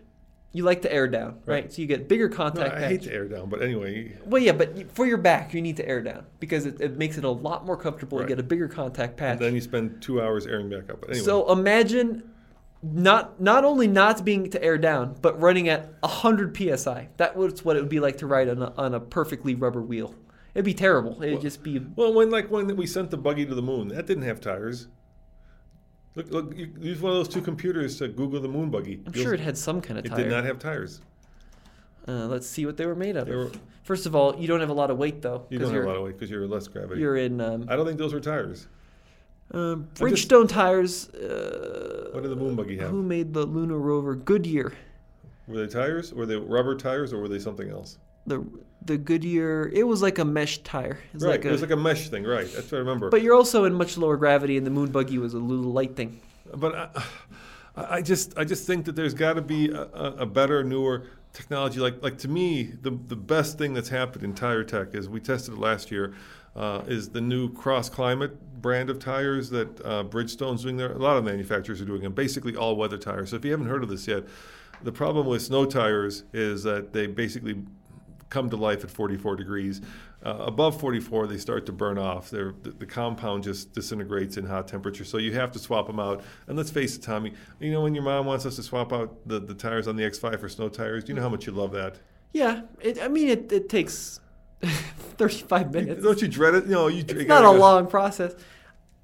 you 0.52 0.64
like 0.64 0.82
to 0.82 0.92
air 0.92 1.08
down, 1.08 1.42
right? 1.46 1.64
right? 1.64 1.74
So 1.74 1.84
you 1.84 1.88
get 1.88 2.08
bigger 2.08 2.28
contact. 2.28 2.72
No, 2.72 2.76
I 2.76 2.80
patch. 2.80 2.90
hate 2.90 3.02
to 3.04 3.14
air 3.14 3.28
down, 3.28 3.50
but 3.50 3.62
anyway. 3.62 4.18
Well, 4.26 4.42
yeah, 4.42 4.54
but 4.54 4.92
for 4.94 5.06
your 5.06 5.20
back, 5.20 5.54
you 5.54 5.62
need 5.62 5.78
to 5.78 5.88
air 5.88 6.02
down 6.02 6.26
because 6.40 6.66
it, 6.66 6.82
it 6.82 6.98
makes 6.98 7.20
it 7.20 7.24
a 7.24 7.30
lot 7.30 7.68
more 7.68 7.78
comfortable 7.78 8.18
right. 8.18 8.24
to 8.24 8.30
get 8.30 8.40
a 8.40 8.44
bigger 8.44 8.68
contact 8.68 9.16
patch. 9.16 9.34
And 9.34 9.42
then 9.42 9.54
you 9.54 9.62
spend 9.62 10.02
two 10.02 10.20
hours 10.20 10.48
airing 10.48 10.70
back 10.70 10.90
up. 10.90 11.02
But 11.02 11.12
anyway. 11.12 11.24
So 11.24 11.52
imagine 11.52 12.24
not 12.82 13.40
not 13.40 13.64
only 13.64 13.88
not 13.88 14.26
being 14.26 14.50
to 14.50 14.64
air 14.64 14.80
down, 14.80 15.18
but 15.22 15.40
running 15.40 15.70
at 15.70 15.94
100 16.00 16.58
psi. 16.58 17.10
That 17.18 17.36
was 17.36 17.64
what 17.64 17.76
it 17.76 17.82
would 17.82 17.90
be 17.90 18.00
like 18.00 18.18
to 18.18 18.26
ride 18.26 18.50
on 18.50 18.64
a, 18.64 18.74
on 18.76 18.96
a 18.96 19.00
perfectly 19.00 19.54
rubber 19.54 19.84
wheel. 19.84 20.16
It'd 20.56 20.64
be 20.66 20.74
terrible. 20.74 21.22
It'd 21.22 21.42
just 21.42 21.62
be 21.62 21.86
Well, 21.98 22.14
when 22.14 22.30
like 22.32 22.50
when 22.50 22.74
we 22.78 22.88
sent 22.88 23.12
the 23.12 23.18
buggy 23.18 23.46
to 23.46 23.54
the 23.54 23.62
moon, 23.62 23.90
that 23.90 24.08
didn't 24.08 24.24
have 24.24 24.40
tires. 24.40 24.88
Look, 26.16 26.32
look, 26.32 26.56
you 26.58 26.72
use 26.80 27.02
one 27.02 27.12
of 27.12 27.18
those 27.18 27.28
two 27.28 27.42
computers 27.42 27.98
to 28.00 28.08
Google 28.08 28.40
the 28.40 28.48
moon 28.48 28.70
buggy. 28.70 29.04
I'm 29.06 29.14
You'll- 29.14 29.26
sure 29.26 29.34
it 29.34 29.42
had 29.42 29.58
some 29.58 29.82
kind 29.82 30.00
of 30.00 30.06
It 30.06 30.16
did 30.16 30.30
not 30.30 30.46
have 30.46 30.58
tires. 30.60 31.02
Uh, 32.08 32.28
let's 32.28 32.48
see 32.48 32.66
what 32.66 32.78
they 32.78 32.86
were 32.86 32.96
made 32.96 33.18
of. 33.18 33.28
Were- 33.28 33.52
First 33.84 34.06
of 34.08 34.16
all, 34.16 34.36
you 34.40 34.48
don't 34.48 34.62
have 34.62 34.70
a 34.70 34.74
lot 34.74 34.90
of 34.90 34.98
weight 34.98 35.22
though. 35.22 35.46
You 35.50 35.60
don't 35.60 35.74
have 35.74 35.84
a 35.84 35.88
lot 35.88 35.98
of 35.98 36.04
weight 36.04 36.14
because 36.18 36.32
you're 36.32 36.48
less 36.48 36.68
gravity. 36.70 37.02
You're 37.02 37.18
in 37.18 37.42
um, 37.42 37.66
I 37.68 37.76
don't 37.76 37.86
think 37.86 38.00
those 38.00 38.14
were 38.14 38.20
tires. 38.22 38.68
um, 39.52 39.90
just- 39.94 40.02
Bridgestone 40.02 40.48
tires. 40.48 41.10
Uh, 41.10 42.10
What 42.14 42.24
did 42.24 42.30
the 42.32 42.36
moon 42.38 42.56
buggy 42.56 42.78
have? 42.78 42.92
who 42.92 43.04
made 43.04 43.34
the 43.34 43.46
lunar 43.46 43.78
rover? 43.78 44.16
Goodyear. 44.16 44.72
Were 45.48 45.58
they 45.58 45.68
tires? 45.68 46.14
Were 46.14 46.26
they 46.26 46.38
rubber 46.38 46.76
tires 46.76 47.12
or 47.14 47.20
were 47.20 47.28
they 47.28 47.40
something 47.40 47.70
else? 47.70 48.00
The 48.26 48.44
the 48.84 48.98
Goodyear. 48.98 49.70
It 49.74 49.84
was 49.84 50.02
like 50.02 50.20
a 50.20 50.26
mesh 50.26 50.60
tire. 50.60 51.00
It 51.12 51.14
was 51.14 51.24
right. 51.24 51.32
like 51.32 51.46
it 51.46 51.50
a, 51.50 51.52
was 51.52 51.62
like 51.62 51.72
a 51.72 51.78
mesh 51.78 52.10
thing, 52.10 52.24
right? 52.24 52.48
That's 52.54 52.72
what 52.72 52.78
I 52.78 52.80
remember. 52.80 53.10
but 53.10 53.22
you're 53.22 53.36
also 53.36 53.66
in 53.66 53.74
much 53.74 53.98
lower 53.98 54.18
gravity, 54.18 54.58
and 54.58 54.66
the 54.66 54.72
moon 54.72 54.92
buggy 54.92 55.18
was 55.18 55.34
a 55.34 55.40
little 55.40 55.72
light 55.72 55.96
thing. 55.96 56.20
But 56.54 56.96
I, 57.76 57.96
I 57.98 58.02
just 58.02 58.38
I 58.38 58.44
just 58.44 58.68
think 58.68 58.86
that 58.86 58.96
there's 58.96 59.14
got 59.14 59.34
to 59.34 59.42
be 59.42 59.70
a, 59.70 59.82
a 59.82 60.16
a 60.20 60.26
better, 60.26 60.64
newer 60.64 61.08
technology. 61.34 61.80
Like 61.80 62.02
like 62.02 62.18
to 62.20 62.28
me, 62.28 62.64
the 62.64 62.92
the 62.92 63.16
best 63.16 63.58
thing 63.58 63.74
that's 63.74 63.90
happened 63.90 64.24
in 64.24 64.34
tire 64.34 64.64
tech 64.64 64.94
is 64.94 65.10
we 65.10 65.20
tested 65.20 65.56
it 65.56 65.60
last 65.60 65.92
year. 65.92 66.14
Uh, 66.56 66.82
is 66.88 67.10
the 67.10 67.20
new 67.20 67.52
Cross 67.52 67.90
Climate 67.90 68.62
brand 68.62 68.90
of 68.90 68.98
tires 68.98 69.50
that 69.50 69.86
uh, 69.86 70.04
Bridgestone's 70.04 70.64
doing 70.64 70.78
there? 70.78 70.94
A 70.94 70.98
lot 70.98 71.18
of 71.18 71.26
manufacturers 71.26 71.82
are 71.82 71.86
doing 71.86 72.02
them. 72.02 72.14
Basically, 72.14 72.56
all 72.56 72.78
weather 72.78 72.98
tires. 72.98 73.32
So 73.32 73.36
if 73.36 73.44
you 73.44 73.52
haven't 73.52 73.68
heard 73.68 73.84
of 73.84 73.90
this 73.90 74.08
yet, 74.08 74.24
the 74.82 74.92
problem 74.94 75.28
with 75.28 75.42
snow 75.42 75.66
tires 75.66 76.24
is 76.32 76.64
that 76.64 76.94
they 76.94 77.08
basically 77.08 77.62
come 78.36 78.50
to 78.50 78.58
life 78.58 78.84
at 78.84 78.92
44 78.92 79.38
degrees. 79.38 79.82
Uh, 80.22 80.36
above 80.40 80.78
44, 80.78 81.26
they 81.28 81.38
start 81.38 81.66
to 81.68 81.72
burn 81.72 81.98
off. 81.98 82.30
They're, 82.30 82.54
the, 82.64 82.72
the 82.72 82.86
compound 82.86 83.46
just 83.46 83.74
disintegrates 83.74 84.36
in 84.36 84.46
hot 84.46 84.68
temperature. 84.68 85.06
So 85.06 85.18
you 85.18 85.32
have 85.34 85.54
to 85.54 85.60
swap 85.60 85.88
them 85.88 86.02
out. 86.02 86.22
And 86.48 86.58
let's 86.58 86.70
face 86.70 86.98
it, 86.98 87.02
Tommy, 87.02 87.32
you 87.62 87.72
know 87.72 87.82
when 87.82 87.96
your 87.96 88.04
mom 88.04 88.26
wants 88.26 88.46
us 88.46 88.58
to 88.58 88.64
swap 88.64 88.92
out 88.92 89.26
the, 89.26 89.40
the 89.40 89.54
tires 89.54 89.88
on 89.88 89.96
the 89.96 90.04
X5 90.04 90.42
for 90.42 90.50
snow 90.50 90.68
tires, 90.68 91.06
do 91.06 91.14
you 91.14 91.16
know 91.16 91.22
how 91.22 91.30
much 91.30 91.48
you 91.48 91.54
love 91.54 91.72
that? 91.72 91.96
Yeah, 92.34 92.64
it, 92.82 93.02
I 93.02 93.08
mean 93.08 93.30
it, 93.30 93.50
it 93.54 93.70
takes 93.70 94.20
35 94.62 95.72
minutes. 95.72 96.04
Don't 96.04 96.22
you 96.22 96.28
dread 96.28 96.56
it? 96.56 96.68
No, 96.68 96.88
you. 96.88 97.06
It's 97.08 97.30
not 97.30 97.46
a 97.46 97.52
long 97.52 97.88
process. 97.88 98.36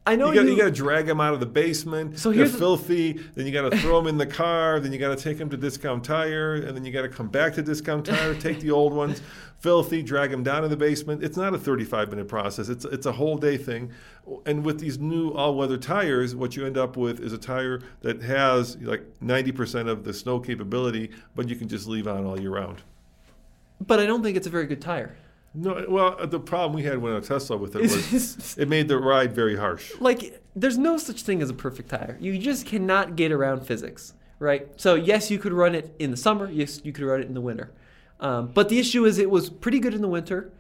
I 0.04 0.16
know 0.16 0.30
You 0.30 0.36
got, 0.36 0.46
you. 0.46 0.52
you 0.54 0.58
got 0.58 0.66
to 0.66 0.72
drag 0.72 1.06
them 1.06 1.22
out 1.22 1.36
of 1.36 1.40
the 1.40 1.46
basement. 1.46 2.18
So 2.18 2.30
They're 2.30 2.40
here's 2.40 2.54
the- 2.54 2.58
filthy. 2.58 3.14
Then 3.36 3.46
you 3.46 3.52
got 3.52 3.70
to 3.70 3.78
throw 3.78 3.98
them 4.00 4.08
in 4.08 4.18
the 4.18 4.26
car. 4.26 4.80
Then 4.80 4.92
you 4.92 4.98
got 4.98 5.16
to 5.16 5.24
take 5.24 5.38
them 5.38 5.48
to 5.52 5.58
Discount 5.58 6.04
Tire, 6.04 6.56
and 6.56 6.76
then 6.76 6.84
you 6.84 6.92
got 6.92 7.04
to 7.04 7.10
come 7.10 7.28
back 7.28 7.54
to 7.54 7.62
Discount 7.62 8.08
Tire, 8.08 8.34
take 8.34 8.62
the 8.62 8.72
old 8.72 8.94
ones, 8.94 9.22
filthy, 9.60 10.02
drag 10.02 10.32
them 10.32 10.42
down 10.44 10.64
in 10.64 10.72
the 10.72 10.76
basement. 10.78 11.24
It's 11.24 11.38
not 11.38 11.54
a 11.54 11.58
35 11.60 12.10
minute 12.10 12.28
process. 12.28 12.68
It's 12.68 12.84
it's 12.86 13.06
a 13.06 13.12
whole 13.12 13.38
day 13.38 13.58
thing. 13.58 13.92
And 14.48 14.66
with 14.66 14.80
these 14.80 14.98
new 14.98 15.30
all 15.34 15.54
weather 15.56 15.78
tires, 15.78 16.36
what 16.36 16.56
you 16.56 16.66
end 16.66 16.78
up 16.80 16.98
with 16.98 17.20
is 17.20 17.32
a 17.32 17.38
tire 17.38 17.82
that 18.02 18.24
has 18.24 18.78
like 18.78 19.04
90% 19.24 19.88
of 19.88 20.04
the 20.04 20.14
snow 20.14 20.40
capability, 20.40 21.12
but 21.36 21.48
you 21.48 21.56
can 21.56 21.68
just 21.68 21.88
leave 21.88 22.08
on 22.08 22.26
all 22.26 22.40
year 22.40 22.52
round. 22.52 22.82
but 23.86 24.00
I 24.00 24.08
don't 24.08 24.24
think 24.24 24.36
it's 24.36 24.48
a 24.48 24.52
very 24.52 24.66
good 24.66 24.82
tire. 24.82 25.16
No, 25.54 25.86
well, 25.90 26.16
the 26.28 26.40
problem 26.40 26.74
we 26.74 26.84
had 26.84 27.00
when 27.00 27.14
a 27.14 27.22
Tesla 27.22 27.58
with 27.58 27.76
it 27.76 27.82
was 27.82 28.58
it 28.58 28.70
made 28.70 28.88
the 28.88 28.98
ride 28.98 29.36
very 29.36 29.58
harsh. 29.58 29.92
like 30.00 30.42
there's 30.56 30.78
no 30.78 30.98
such 30.98 31.24
thing 31.24 31.42
as 31.42 31.50
a 31.50 31.54
perfect 31.54 31.90
tire. 31.90 32.18
You 32.20 32.38
just 32.38 32.66
cannot 32.66 33.16
get 33.16 33.32
around 33.32 33.66
physics, 33.66 34.14
right? 34.40 34.68
So 34.78 34.96
yes, 34.96 35.30
you 35.30 35.40
could 35.40 35.54
run 35.54 35.76
it 35.76 35.94
in 36.00 36.12
the 36.12 36.18
summer. 36.18 36.50
Yes, 36.50 36.82
you 36.84 36.94
could 36.94 37.04
run 37.04 37.22
it 37.22 37.28
in 37.28 37.34
the 37.34 37.42
winter. 37.42 37.72
Um, 38.20 38.52
but 38.54 38.70
the 38.70 38.80
issue 38.80 39.06
is, 39.06 39.18
it 39.18 39.30
was 39.30 39.50
pretty 39.50 39.80
good 39.80 39.94
in 39.94 40.02
the 40.02 40.08
winter. 40.08 40.52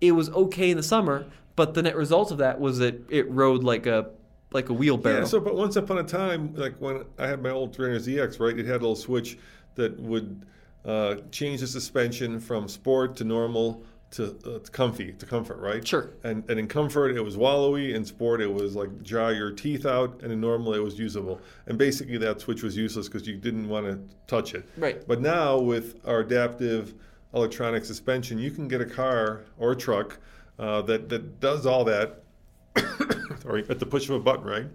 It 0.00 0.12
was 0.12 0.28
okay 0.30 0.70
in 0.70 0.76
the 0.76 0.82
summer. 0.82 1.26
But 1.56 1.74
the 1.74 1.82
net 1.82 1.96
result 1.96 2.30
of 2.30 2.38
that 2.38 2.60
was 2.60 2.78
that 2.78 3.10
it 3.10 3.28
rode 3.28 3.64
like 3.64 3.86
a 3.86 4.10
like 4.52 4.68
a 4.68 4.72
wheelbarrow. 4.72 5.20
Yeah, 5.20 5.24
so 5.24 5.40
but 5.40 5.56
once 5.56 5.74
upon 5.74 5.98
a 5.98 6.04
time, 6.04 6.54
like 6.54 6.76
when 6.78 7.04
I 7.18 7.26
had 7.26 7.42
my 7.42 7.50
old 7.50 7.74
Trainer 7.74 7.98
ZX, 7.98 8.38
right, 8.38 8.56
it 8.56 8.64
had 8.64 8.76
a 8.76 8.78
little 8.78 8.94
switch 8.94 9.38
that 9.74 9.98
would 9.98 10.46
uh, 10.84 11.16
change 11.32 11.60
the 11.60 11.66
suspension 11.66 12.38
from 12.38 12.68
sport 12.68 13.16
to 13.16 13.24
normal 13.24 13.82
to, 14.10 14.38
uh, 14.46 14.58
to 14.58 14.70
comfy 14.70 15.12
to 15.12 15.26
comfort, 15.26 15.58
right? 15.58 15.86
Sure. 15.86 16.10
And 16.24 16.48
and 16.48 16.58
in 16.58 16.66
comfort 16.68 17.16
it 17.16 17.20
was 17.20 17.36
wallowy, 17.36 17.94
in 17.94 18.04
sport 18.04 18.40
it 18.40 18.52
was 18.52 18.74
like 18.74 19.02
jar 19.02 19.32
your 19.32 19.50
teeth 19.50 19.86
out, 19.86 20.20
and 20.22 20.32
in 20.32 20.40
normal 20.40 20.74
it 20.74 20.82
was 20.82 20.98
usable. 20.98 21.40
And 21.66 21.76
basically 21.76 22.18
that 22.18 22.40
switch 22.40 22.62
was 22.62 22.76
useless 22.76 23.08
because 23.08 23.26
you 23.26 23.36
didn't 23.36 23.68
want 23.68 23.86
to 23.86 23.98
touch 24.26 24.54
it. 24.54 24.68
Right. 24.76 25.06
But 25.06 25.20
now 25.20 25.58
with 25.58 26.00
our 26.06 26.20
adaptive 26.20 26.94
electronic 27.34 27.84
suspension, 27.84 28.38
you 28.38 28.50
can 28.50 28.68
get 28.68 28.80
a 28.80 28.86
car 28.86 29.42
or 29.58 29.72
a 29.72 29.76
truck 29.76 30.18
uh, 30.58 30.82
that 30.82 31.08
that 31.08 31.40
does 31.40 31.66
all 31.66 31.84
that 31.84 32.22
sorry, 33.42 33.64
at 33.68 33.78
the 33.78 33.86
push 33.86 34.08
of 34.08 34.14
a 34.14 34.20
button, 34.20 34.44
right? 34.44 34.66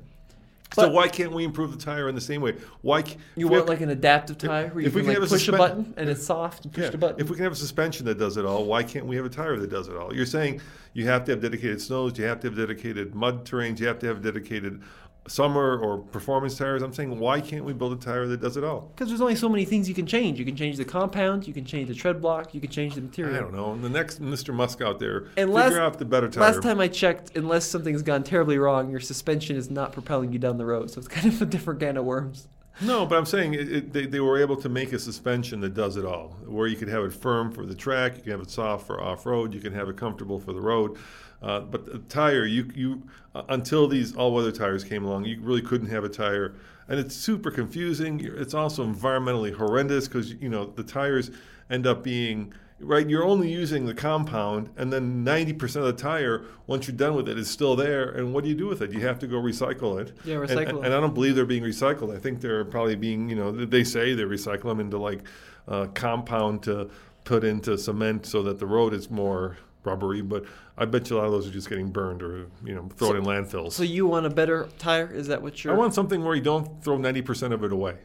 So 0.74 0.90
why 0.90 1.08
can't 1.08 1.32
we 1.32 1.44
improve 1.44 1.72
the 1.72 1.84
tire 1.84 2.10
in 2.10 2.16
the 2.16 2.22
same 2.22 2.42
way? 2.42 2.56
Why 2.82 3.04
you 3.36 3.48
want 3.48 3.68
like 3.68 3.82
an 3.82 3.90
adaptive 3.90 4.38
tire 4.38 4.68
where 4.70 4.82
you 4.82 4.88
if 4.88 4.94
we 4.94 5.02
can 5.02 5.14
can 5.14 5.22
like 5.22 5.30
have 5.30 5.32
a 5.32 5.36
push 5.36 5.48
a 5.48 5.52
button 5.52 5.94
and 5.98 6.10
it's 6.10 6.26
soft 6.26 6.66
and 6.66 6.74
push 6.74 6.86
yeah, 6.86 6.90
the 6.90 6.98
button. 6.98 7.20
if 7.20 7.30
we 7.30 7.36
can 7.36 7.44
have 7.44 7.54
a 7.54 7.56
suspension 7.56 8.06
that 8.06 8.18
does 8.18 8.38
it 8.38 8.46
all, 8.46 8.66
why 8.66 8.84
can't 8.84 9.06
we 9.06 9.16
have 9.16 9.26
a 9.26 9.30
tire 9.30 9.58
that 9.58 9.70
does 9.70 9.88
it 9.88 9.96
all? 9.96 10.14
You're 10.16 10.26
saying 10.26 10.62
you 10.94 11.06
have 11.08 11.26
to 11.26 11.32
have 11.32 11.42
dedicated 11.42 11.82
snows, 11.82 12.18
you 12.18 12.26
have 12.26 12.40
to 12.42 12.48
have 12.48 12.58
dedicated 12.58 13.16
mud 13.16 13.46
terrains, 13.46 13.80
you 13.80 13.88
have 13.88 14.00
to 14.00 14.08
have 14.08 14.22
dedicated 14.22 14.82
summer 15.28 15.78
or 15.78 16.00
performance 16.00 16.58
tires. 16.58 16.82
I'm 16.82 16.94
saying 16.94 17.18
why 17.20 17.40
can't 17.42 17.64
we 17.64 17.74
build 17.74 17.94
a 17.94 17.96
tire 17.96 18.28
that 18.28 18.42
does 18.42 18.58
it 18.58 18.64
all? 18.64 18.92
Because 18.94 19.08
there's 19.10 19.22
only 19.22 19.36
so 19.36 19.48
many 19.50 19.66
things 19.66 19.88
you 19.88 19.96
can 19.96 20.06
change. 20.06 20.38
You 20.40 20.46
can 20.46 20.56
change 20.56 20.78
the 20.78 20.86
compound, 20.86 21.48
you 21.48 21.54
can 21.54 21.66
change 21.66 21.88
the 21.88 21.96
tread 21.96 22.22
block, 22.22 22.54
you 22.54 22.60
can 22.62 22.70
change 22.70 22.96
the 22.96 23.02
material. 23.02 23.36
I 23.36 23.40
don't 23.40 23.54
know. 23.54 23.78
The 23.78 23.90
next 23.90 24.22
Mr. 24.22 24.54
Musk 24.54 24.82
out 24.82 25.00
there, 25.00 25.20
And 25.38 25.50
figure 25.50 25.54
last- 25.54 25.76
out 25.76 26.00
the 26.00 26.06
better 26.06 26.30
tire. 26.30 26.44
Last 26.44 26.62
time 26.62 26.80
I 26.80 26.88
checked, 26.88 27.38
unless 27.38 27.66
something's 27.66 28.02
gone 28.02 28.24
terribly 28.24 28.58
wrong, 28.58 28.90
your 28.92 29.00
suspension 29.00 29.56
is 29.56 29.70
not 29.70 29.94
propelling 29.94 30.34
you 30.34 30.40
down 30.40 30.58
the 30.58 30.66
road. 30.66 30.92
So 30.92 31.00
it's 31.00 31.08
kind 31.08 31.28
of 31.28 31.42
a 31.42 31.46
different 31.46 31.80
can 31.80 31.98
of 31.98 32.06
worms. 32.06 32.48
No, 32.82 33.06
but 33.06 33.20
I'm 33.20 33.26
saying 33.28 33.54
it, 33.54 33.72
it, 33.72 33.94
they, 33.94 34.08
they 34.08 34.20
were 34.20 34.42
able 34.42 34.56
to 34.58 34.68
make 34.68 34.94
a 34.94 35.00
suspension 35.00 35.62
that 35.62 35.76
does 35.76 35.96
it 35.96 36.06
all, 36.06 36.30
where 36.48 36.66
you 36.66 36.76
could 36.76 36.88
have 36.88 37.04
it 37.04 37.14
firm 37.14 37.52
for 37.52 37.68
the 37.68 37.76
track, 37.76 38.18
you 38.18 38.24
can 38.24 38.32
have 38.32 38.42
it 38.42 38.50
soft 38.50 38.88
for 38.88 39.00
off 39.00 39.28
road, 39.28 39.54
you 39.54 39.60
can 39.62 39.74
have 39.74 39.90
it 39.90 39.96
comfortable 39.96 40.40
for 40.40 40.54
the 40.54 40.60
road. 40.60 40.98
Uh, 41.44 41.60
but 41.60 41.86
the 41.86 42.00
tire, 42.10 42.46
you 42.46 42.70
you 42.74 43.04
uh, 43.36 43.44
until 43.50 43.88
these 43.88 44.16
all 44.16 44.34
weather 44.34 44.52
tires 44.52 44.84
came 44.84 45.04
along, 45.04 45.26
you 45.26 45.40
really 45.42 45.62
couldn't 45.62 45.90
have 45.90 46.04
a 46.06 46.10
tire, 46.10 46.56
and 46.88 47.00
it's 47.00 47.16
super 47.16 47.52
confusing. 47.52 48.22
It's 48.24 48.54
also 48.54 48.86
environmentally 48.86 49.54
horrendous 49.54 50.08
because 50.08 50.34
you 50.34 50.48
know 50.50 50.66
the 50.68 50.84
tires 50.84 51.32
end 51.70 51.86
up 51.86 52.02
being 52.02 52.54
right. 52.80 53.10
You're 53.10 53.26
only 53.26 53.52
using 53.52 53.86
the 53.86 53.94
compound, 53.94 54.70
and 54.78 54.92
then 54.92 55.26
90% 55.26 55.76
of 55.78 55.84
the 55.86 55.94
tire, 55.94 56.46
once 56.68 56.88
you're 56.88 56.96
done 56.96 57.16
with 57.16 57.28
it, 57.28 57.38
is 57.38 57.50
still 57.50 57.76
there. 57.76 58.12
And 58.12 58.34
what 58.34 58.46
do 58.46 58.50
you 58.50 58.56
do 58.56 58.68
with 58.68 58.82
it? 58.82 58.94
You 58.94 59.02
have 59.02 59.20
to 59.20 59.28
go 59.28 59.36
recycle 59.38 60.00
it. 60.02 60.14
Yeah, 60.24 60.40
And- 60.40 60.50
recycle 60.50 60.70
and, 60.70 60.78
it. 60.80 60.86
and 60.86 60.94
I 60.94 61.00
don't 61.02 61.14
believe 61.14 61.36
they're 61.36 61.46
being 61.46 61.64
recycled. 61.64 62.16
I 62.16 62.20
think 62.20 62.40
they're 62.40 62.64
probably 62.66 62.96
being, 62.96 63.28
you 63.30 63.36
know, 63.36 63.52
they 63.52 63.84
say 63.84 64.14
they 64.14 64.24
recycle 64.24 64.64
them 64.64 64.80
into 64.80 64.98
like 64.98 65.24
uh, 65.68 65.88
compound 65.94 66.64
to 66.64 66.90
put 67.26 67.44
into 67.44 67.78
cement 67.78 68.26
so 68.26 68.44
that 68.44 68.60
the 68.60 68.66
road 68.66 68.94
is 68.94 69.10
more 69.10 69.58
rubbery. 69.84 70.22
But 70.22 70.46
I 70.78 70.86
bet 70.86 71.10
you 71.10 71.18
a 71.18 71.20
lot 71.20 71.26
of 71.26 71.32
those 71.32 71.48
are 71.48 71.52
just 71.52 71.70
getting 71.70 71.90
burned 71.92 72.22
or, 72.24 72.48
you 72.64 72.76
know, 72.76 72.90
thrown 72.98 73.16
in 73.16 73.24
landfills. 73.24 73.74
So 73.74 73.84
you 73.84 74.08
want 74.08 74.26
a 74.26 74.30
better 74.30 74.70
tire? 74.78 75.12
Is 75.12 75.28
that 75.28 75.42
what 75.42 75.64
you're? 75.64 75.74
I 75.74 75.78
want 75.78 75.94
something 75.94 76.24
where 76.24 76.36
you 76.36 76.42
don't 76.42 76.84
throw 76.84 76.98
90% 76.98 77.52
of 77.54 77.64
it 77.64 77.72
away. 77.72 77.98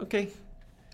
Okay, 0.00 0.28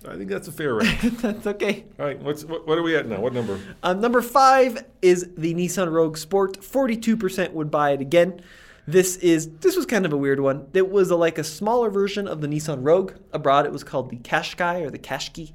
I 0.04 0.16
think 0.16 0.28
that's 0.28 0.48
a 0.48 0.52
fair 0.52 0.74
rate. 0.74 0.98
that's 1.02 1.46
okay. 1.46 1.84
All 1.98 2.06
right, 2.06 2.20
what's, 2.20 2.44
what, 2.44 2.66
what 2.66 2.78
are 2.78 2.82
we 2.82 2.96
at 2.96 3.06
now? 3.06 3.20
What 3.20 3.32
number? 3.32 3.58
Uh, 3.82 3.94
number 3.94 4.20
five 4.22 4.84
is 5.02 5.30
the 5.36 5.54
Nissan 5.54 5.90
Rogue 5.90 6.16
Sport. 6.16 6.62
Forty-two 6.62 7.16
percent 7.16 7.52
would 7.54 7.70
buy 7.70 7.90
it 7.90 8.00
again. 8.00 8.40
This 8.86 9.16
is 9.16 9.50
this 9.58 9.74
was 9.74 9.86
kind 9.86 10.06
of 10.06 10.12
a 10.12 10.16
weird 10.16 10.40
one. 10.40 10.68
It 10.72 10.90
was 10.90 11.10
a, 11.10 11.16
like 11.16 11.38
a 11.38 11.44
smaller 11.44 11.90
version 11.90 12.28
of 12.28 12.40
the 12.40 12.46
Nissan 12.46 12.80
Rogue. 12.82 13.14
Abroad, 13.32 13.66
it 13.66 13.72
was 13.72 13.82
called 13.82 14.10
the 14.10 14.16
Qashqai 14.16 14.82
or 14.82 14.90
the 14.90 14.98
Qashqai, 14.98 15.50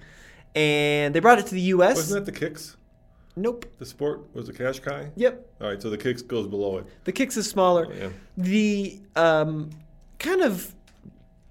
and 0.55 1.16
they 1.16 1.20
brought 1.20 1.39
it 1.39 1.47
to 1.47 1.55
the 1.55 1.62
U.S. 1.62 1.95
Wasn't 1.97 2.26
that 2.26 2.32
the 2.32 2.38
kicks? 2.38 2.76
Nope. 3.36 3.66
The 3.80 3.86
sport 3.86 4.22
was 4.34 4.48
the 4.48 4.54
Qashqai? 4.54 5.12
Yep. 5.16 5.48
All 5.62 5.68
right, 5.70 5.82
so 5.82 5.90
the 5.90 5.98
kicks 5.98 6.22
goes 6.22 6.48
below 6.48 6.78
it. 6.80 6.86
The 7.06 7.12
kicks 7.12 7.38
is 7.38 7.50
smaller. 7.50 7.88
Oh, 7.90 7.94
yeah. 7.96 8.10
The 8.38 9.00
um, 9.16 9.70
kind 10.20 10.42
of 10.42 10.76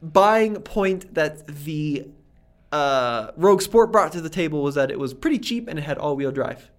buying 0.03 0.57
point 0.63 1.15
that 1.15 1.47
the 1.47 2.07
uh, 2.73 3.31
Rogue 3.37 3.63
Sport 3.63 3.91
brought 3.93 4.13
to 4.13 4.21
the 4.21 4.29
table 4.29 4.63
was 4.63 4.75
that 4.75 4.91
it 4.91 4.99
was 4.99 5.15
pretty 5.15 5.39
cheap 5.39 5.69
and 5.69 5.79
it 5.79 5.83
had 5.83 5.99
all-wheel 5.99 6.33
drive. 6.33 6.71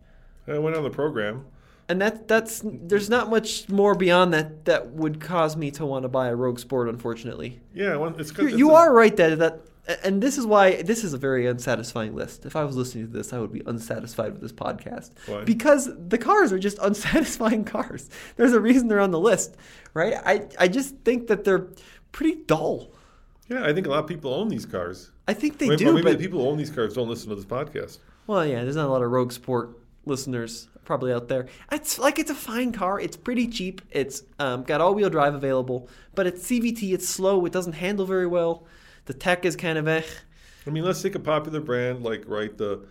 I 0.47 0.57
went 0.57 0.75
on 0.75 0.83
the 0.83 0.89
program. 0.89 1.45
And 1.89 1.99
that 2.01 2.27
that's 2.27 2.61
there's 2.63 3.09
not 3.09 3.29
much 3.29 3.67
more 3.67 3.95
beyond 3.95 4.33
that 4.33 4.63
that 4.65 4.91
would 4.91 5.19
cause 5.19 5.57
me 5.57 5.71
to 5.71 5.85
want 5.85 6.03
to 6.03 6.09
buy 6.09 6.27
a 6.29 6.35
Rogue 6.35 6.57
Sport. 6.59 6.87
Unfortunately, 6.87 7.59
Yeah, 7.73 7.97
well, 7.97 8.15
it's, 8.17 8.37
you, 8.37 8.47
it's 8.47 8.57
you 8.57 8.71
a- 8.71 8.75
are 8.75 8.93
right 8.93 9.15
that 9.17 9.39
that, 9.39 9.59
and 10.03 10.21
this 10.21 10.37
is 10.37 10.45
why 10.45 10.81
this 10.81 11.03
is 11.03 11.13
a 11.13 11.17
very 11.17 11.47
unsatisfying 11.47 12.15
list. 12.15 12.45
If 12.45 12.55
I 12.55 12.63
was 12.63 12.75
listening 12.75 13.07
to 13.07 13.13
this, 13.13 13.33
I 13.33 13.39
would 13.39 13.51
be 13.51 13.61
unsatisfied 13.65 14.33
with 14.33 14.41
this 14.41 14.51
podcast 14.51 15.11
Why? 15.25 15.43
because 15.43 15.89
the 16.07 16.17
cars 16.17 16.51
are 16.51 16.59
just 16.59 16.77
unsatisfying 16.81 17.65
cars. 17.65 18.09
There's 18.35 18.53
a 18.53 18.61
reason 18.61 18.87
they're 18.87 18.99
on 18.99 19.11
the 19.11 19.19
list, 19.19 19.55
right? 19.93 20.15
I 20.25 20.47
I 20.59 20.67
just 20.67 20.97
think 20.97 21.27
that 21.27 21.43
they're 21.43 21.67
pretty 22.11 22.35
dull. 22.45 22.91
Yeah, 23.49 23.65
I 23.65 23.73
think 23.73 23.85
a 23.87 23.89
lot 23.89 23.99
of 23.99 24.07
people 24.07 24.33
own 24.33 24.47
these 24.47 24.65
cars. 24.65 25.11
I 25.27 25.33
think 25.33 25.57
they 25.57 25.67
maybe, 25.69 25.83
do, 25.83 25.93
maybe 25.93 26.03
but 26.03 26.17
the 26.17 26.23
people 26.23 26.41
who 26.41 26.47
own 26.47 26.57
these 26.57 26.69
cars 26.69 26.93
don't 26.93 27.09
listen 27.09 27.29
to 27.29 27.35
this 27.35 27.45
podcast. 27.45 27.99
well, 28.27 28.45
yeah, 28.45 28.63
there's 28.63 28.75
not 28.75 28.87
a 28.87 28.91
lot 28.91 29.01
of 29.01 29.11
Rogue 29.11 29.31
Sport 29.31 29.77
listeners 30.05 30.67
probably 30.85 31.13
out 31.13 31.27
there. 31.27 31.47
It's 31.71 31.99
like 31.99 32.19
it's 32.19 32.31
a 32.31 32.35
fine 32.35 32.71
car. 32.71 32.99
It's 32.99 33.17
pretty 33.17 33.47
cheap. 33.47 33.81
It's 33.91 34.23
um, 34.39 34.63
got 34.63 34.81
all-wheel 34.81 35.09
drive 35.09 35.35
available, 35.35 35.89
but 36.15 36.27
it's 36.27 36.45
CVT. 36.49 36.93
It's 36.93 37.07
slow. 37.07 37.45
It 37.45 37.53
doesn't 37.53 37.73
handle 37.73 38.05
very 38.05 38.27
well. 38.27 38.65
The 39.05 39.13
tech 39.13 39.45
is 39.45 39.55
kind 39.55 39.77
of 39.77 39.87
eh. 39.87 40.03
I 40.65 40.69
mean, 40.69 40.83
let's 40.83 41.01
take 41.01 41.15
a 41.15 41.19
popular 41.19 41.59
brand 41.59 42.03
like 42.03 42.23
right 42.27 42.55
the 42.57 42.85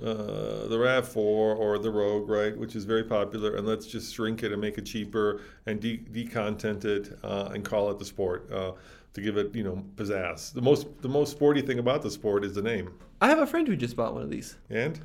uh, 0.00 0.68
the 0.68 0.78
Rav 0.78 1.08
Four 1.08 1.54
or 1.54 1.78
the 1.78 1.90
Rogue, 1.90 2.28
right, 2.28 2.56
which 2.56 2.76
is 2.76 2.84
very 2.84 3.04
popular, 3.04 3.56
and 3.56 3.66
let's 3.66 3.86
just 3.86 4.14
shrink 4.14 4.42
it 4.42 4.52
and 4.52 4.60
make 4.60 4.76
it 4.76 4.84
cheaper 4.84 5.40
and 5.64 5.80
de- 5.80 5.98
decontent 5.98 6.84
it 6.84 7.18
uh, 7.24 7.50
and 7.54 7.64
call 7.64 7.90
it 7.90 7.98
the 7.98 8.04
Sport 8.04 8.52
uh, 8.52 8.72
to 9.14 9.20
give 9.20 9.38
it 9.38 9.54
you 9.54 9.64
know 9.64 9.82
pizzazz. 9.96 10.52
The 10.52 10.62
most 10.62 10.86
the 11.02 11.08
most 11.08 11.30
sporty 11.32 11.62
thing 11.62 11.78
about 11.78 12.02
the 12.02 12.10
Sport 12.10 12.44
is 12.44 12.54
the 12.54 12.62
name. 12.62 12.92
I 13.20 13.28
have 13.28 13.38
a 13.38 13.46
friend 13.46 13.66
who 13.66 13.74
just 13.74 13.96
bought 13.96 14.12
one 14.12 14.22
of 14.22 14.30
these. 14.30 14.56
And 14.68 15.00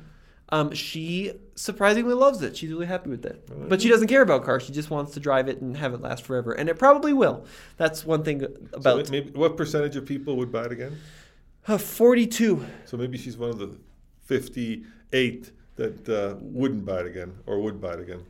Um, 0.52 0.74
she 0.74 1.32
surprisingly 1.54 2.12
loves 2.12 2.42
it. 2.42 2.58
She's 2.58 2.70
really 2.70 2.86
happy 2.86 3.08
with 3.08 3.24
it. 3.24 3.48
But 3.70 3.80
she 3.80 3.88
doesn't 3.88 4.08
care 4.08 4.20
about 4.20 4.44
cars. 4.44 4.62
She 4.64 4.72
just 4.72 4.90
wants 4.90 5.12
to 5.14 5.20
drive 5.20 5.48
it 5.48 5.62
and 5.62 5.74
have 5.78 5.94
it 5.94 6.02
last 6.02 6.24
forever. 6.24 6.52
And 6.52 6.68
it 6.68 6.78
probably 6.78 7.14
will. 7.14 7.46
That's 7.78 8.04
one 8.04 8.22
thing 8.22 8.40
so 8.40 8.48
about 8.74 9.10
maybe 9.10 9.30
what 9.30 9.56
percentage 9.56 9.96
of 9.96 10.04
people 10.04 10.36
would 10.36 10.52
buy 10.52 10.66
it 10.66 10.72
again? 10.72 10.98
uh, 11.66 11.78
42. 11.78 12.66
So 12.84 12.98
maybe 12.98 13.16
she's 13.16 13.38
one 13.38 13.48
of 13.48 13.58
the 13.58 13.74
58 14.26 15.50
that 15.76 16.08
uh, 16.08 16.36
wouldn't 16.40 16.84
buy 16.84 17.00
it 17.00 17.06
again 17.06 17.32
or 17.46 17.58
would 17.60 17.80
buy 17.80 17.94
it 17.94 18.00
again. 18.00 18.24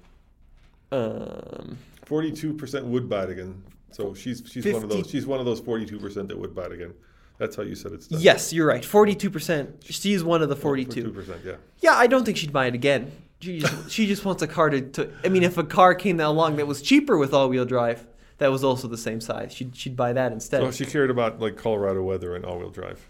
Um, 0.92 1.76
42% 2.06 2.84
would 2.84 3.08
buy 3.08 3.24
it 3.24 3.30
again. 3.30 3.62
So 3.90 4.14
she's 4.14 4.42
she's 4.46 4.64
one 4.64 4.84
of 4.84 4.88
those 4.88 5.10
she's 5.10 5.26
one 5.26 5.38
of 5.40 5.44
those 5.44 5.60
42% 5.60 6.28
that 6.28 6.38
would 6.38 6.54
buy 6.54 6.66
it 6.66 6.72
again. 6.72 6.94
That's 7.38 7.56
how 7.56 7.62
you 7.62 7.74
said 7.74 7.92
it's 7.92 8.06
done. 8.06 8.20
yes, 8.20 8.52
you're 8.52 8.66
right. 8.66 8.82
42%. 8.82 9.72
She's 9.84 10.22
one 10.22 10.42
of 10.42 10.48
the 10.48 10.56
42. 10.56 11.12
42%, 11.12 11.44
yeah. 11.44 11.52
Yeah, 11.80 11.94
I 11.94 12.06
don't 12.06 12.24
think 12.24 12.36
she'd 12.36 12.52
buy 12.52 12.66
it 12.66 12.74
again. 12.74 13.10
She 13.40 13.58
just, 13.58 13.90
she 13.90 14.06
just 14.06 14.24
wants 14.24 14.42
a 14.42 14.46
car 14.46 14.70
to, 14.70 14.80
to. 14.80 15.12
I 15.24 15.28
mean, 15.28 15.42
if 15.42 15.58
a 15.58 15.64
car 15.64 15.94
came 15.94 16.20
along 16.20 16.56
that 16.56 16.66
was 16.66 16.82
cheaper 16.82 17.18
with 17.18 17.34
all 17.34 17.48
wheel 17.48 17.64
drive, 17.64 18.06
that 18.38 18.50
was 18.50 18.64
also 18.64 18.88
the 18.88 18.98
same 18.98 19.20
size, 19.20 19.52
she'd, 19.52 19.76
she'd 19.76 19.96
buy 19.96 20.12
that 20.12 20.32
instead. 20.32 20.60
So 20.62 20.70
she 20.70 20.84
cared 20.84 21.10
about 21.10 21.40
like 21.40 21.56
Colorado 21.56 22.02
weather 22.02 22.34
and 22.34 22.44
all-wheel 22.44 22.70
drive. 22.70 23.08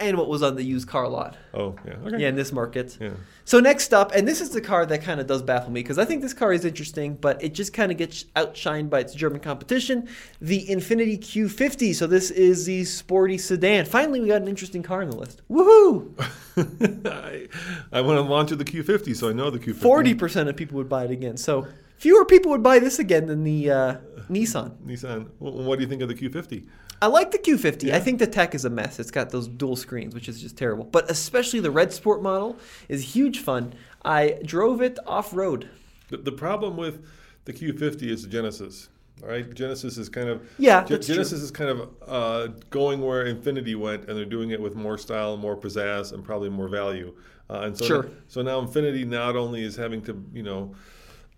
And 0.00 0.16
what 0.16 0.28
was 0.28 0.42
on 0.42 0.56
the 0.56 0.64
used 0.64 0.88
car 0.88 1.06
lot. 1.06 1.36
Oh, 1.52 1.76
yeah. 1.86 1.92
Okay. 2.06 2.18
Yeah, 2.18 2.28
in 2.28 2.34
this 2.34 2.52
market. 2.52 2.96
Yeah. 3.00 3.10
So 3.44 3.60
next 3.60 3.92
up, 3.92 4.12
and 4.12 4.26
this 4.26 4.40
is 4.40 4.50
the 4.50 4.60
car 4.60 4.86
that 4.86 5.02
kind 5.02 5.20
of 5.20 5.26
does 5.26 5.42
baffle 5.42 5.70
me 5.70 5.80
because 5.80 5.98
I 5.98 6.04
think 6.04 6.22
this 6.22 6.32
car 6.32 6.52
is 6.52 6.64
interesting, 6.64 7.14
but 7.14 7.42
it 7.42 7.52
just 7.52 7.72
kind 7.72 7.92
of 7.92 7.98
gets 7.98 8.24
outshined 8.36 8.88
by 8.88 9.00
its 9.00 9.14
German 9.14 9.40
competition, 9.40 10.08
the 10.40 10.66
Infiniti 10.66 11.18
Q50. 11.18 11.94
So 11.94 12.06
this 12.06 12.30
is 12.30 12.64
the 12.64 12.84
sporty 12.84 13.36
sedan. 13.36 13.84
Finally, 13.84 14.20
we 14.20 14.28
got 14.28 14.40
an 14.40 14.48
interesting 14.48 14.82
car 14.82 15.02
on 15.02 15.10
the 15.10 15.16
list. 15.16 15.42
Woohoo! 15.50 16.12
I, 17.06 17.48
I 17.92 18.00
want 18.00 18.16
to 18.16 18.22
launch 18.22 18.50
the 18.50 18.64
Q50, 18.64 19.14
so 19.14 19.28
I 19.28 19.32
know 19.32 19.50
the 19.50 19.58
Q50. 19.58 19.76
Forty 19.76 20.14
percent 20.14 20.48
of 20.48 20.56
people 20.56 20.76
would 20.78 20.88
buy 20.88 21.04
it 21.04 21.10
again. 21.10 21.36
So 21.36 21.66
fewer 21.98 22.24
people 22.24 22.50
would 22.52 22.62
buy 22.62 22.78
this 22.78 22.98
again 22.98 23.26
than 23.26 23.44
the 23.44 23.70
uh, 23.70 23.96
Nissan. 24.30 24.76
Nissan. 24.86 25.28
Well, 25.38 25.52
what 25.52 25.76
do 25.76 25.82
you 25.82 25.88
think 25.88 26.02
of 26.02 26.08
the 26.08 26.14
Q50? 26.14 26.66
I 27.02 27.06
like 27.06 27.30
the 27.30 27.38
Q50. 27.38 27.92
I 27.92 28.00
think 28.00 28.18
the 28.18 28.26
tech 28.26 28.54
is 28.54 28.64
a 28.64 28.70
mess. 28.70 28.98
It's 29.00 29.10
got 29.10 29.30
those 29.30 29.48
dual 29.48 29.76
screens, 29.76 30.14
which 30.14 30.28
is 30.28 30.40
just 30.40 30.56
terrible. 30.56 30.84
But 30.84 31.10
especially 31.10 31.60
the 31.60 31.70
Red 31.70 31.92
Sport 31.92 32.22
model 32.22 32.58
is 32.88 33.14
huge 33.14 33.38
fun. 33.40 33.72
I 34.04 34.38
drove 34.44 34.82
it 34.82 34.98
off 35.06 35.32
road. 35.34 35.68
The, 36.08 36.18
the 36.18 36.32
problem 36.32 36.76
with 36.76 37.06
the 37.46 37.52
Q50 37.52 38.02
is 38.02 38.22
the 38.22 38.28
Genesis. 38.28 38.88
All 39.22 39.28
right, 39.28 39.52
Genesis 39.54 39.98
is 39.98 40.08
kind 40.08 40.28
of 40.28 40.42
Yeah, 40.58 40.82
Ge- 40.84 40.88
that's 40.88 41.06
true. 41.06 41.14
Genesis 41.16 41.40
is 41.42 41.50
kind 41.50 41.70
of 41.70 41.88
uh, 42.06 42.46
going 42.70 43.00
where 43.02 43.24
Infiniti 43.26 43.76
went, 43.76 44.06
and 44.08 44.16
they're 44.16 44.24
doing 44.24 44.50
it 44.50 44.60
with 44.60 44.74
more 44.74 44.96
style, 44.96 45.36
more 45.36 45.56
pizzazz, 45.56 46.12
and 46.12 46.24
probably 46.24 46.48
more 46.48 46.68
value. 46.68 47.14
Uh, 47.50 47.60
and 47.64 47.76
so, 47.76 47.84
Sure. 47.84 48.08
so 48.28 48.40
now 48.42 48.60
Infiniti 48.60 49.06
not 49.06 49.36
only 49.36 49.62
is 49.62 49.76
having 49.76 50.00
to 50.02 50.22
you 50.32 50.42
know 50.42 50.74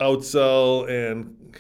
outsell 0.01 0.89
and 0.89 1.57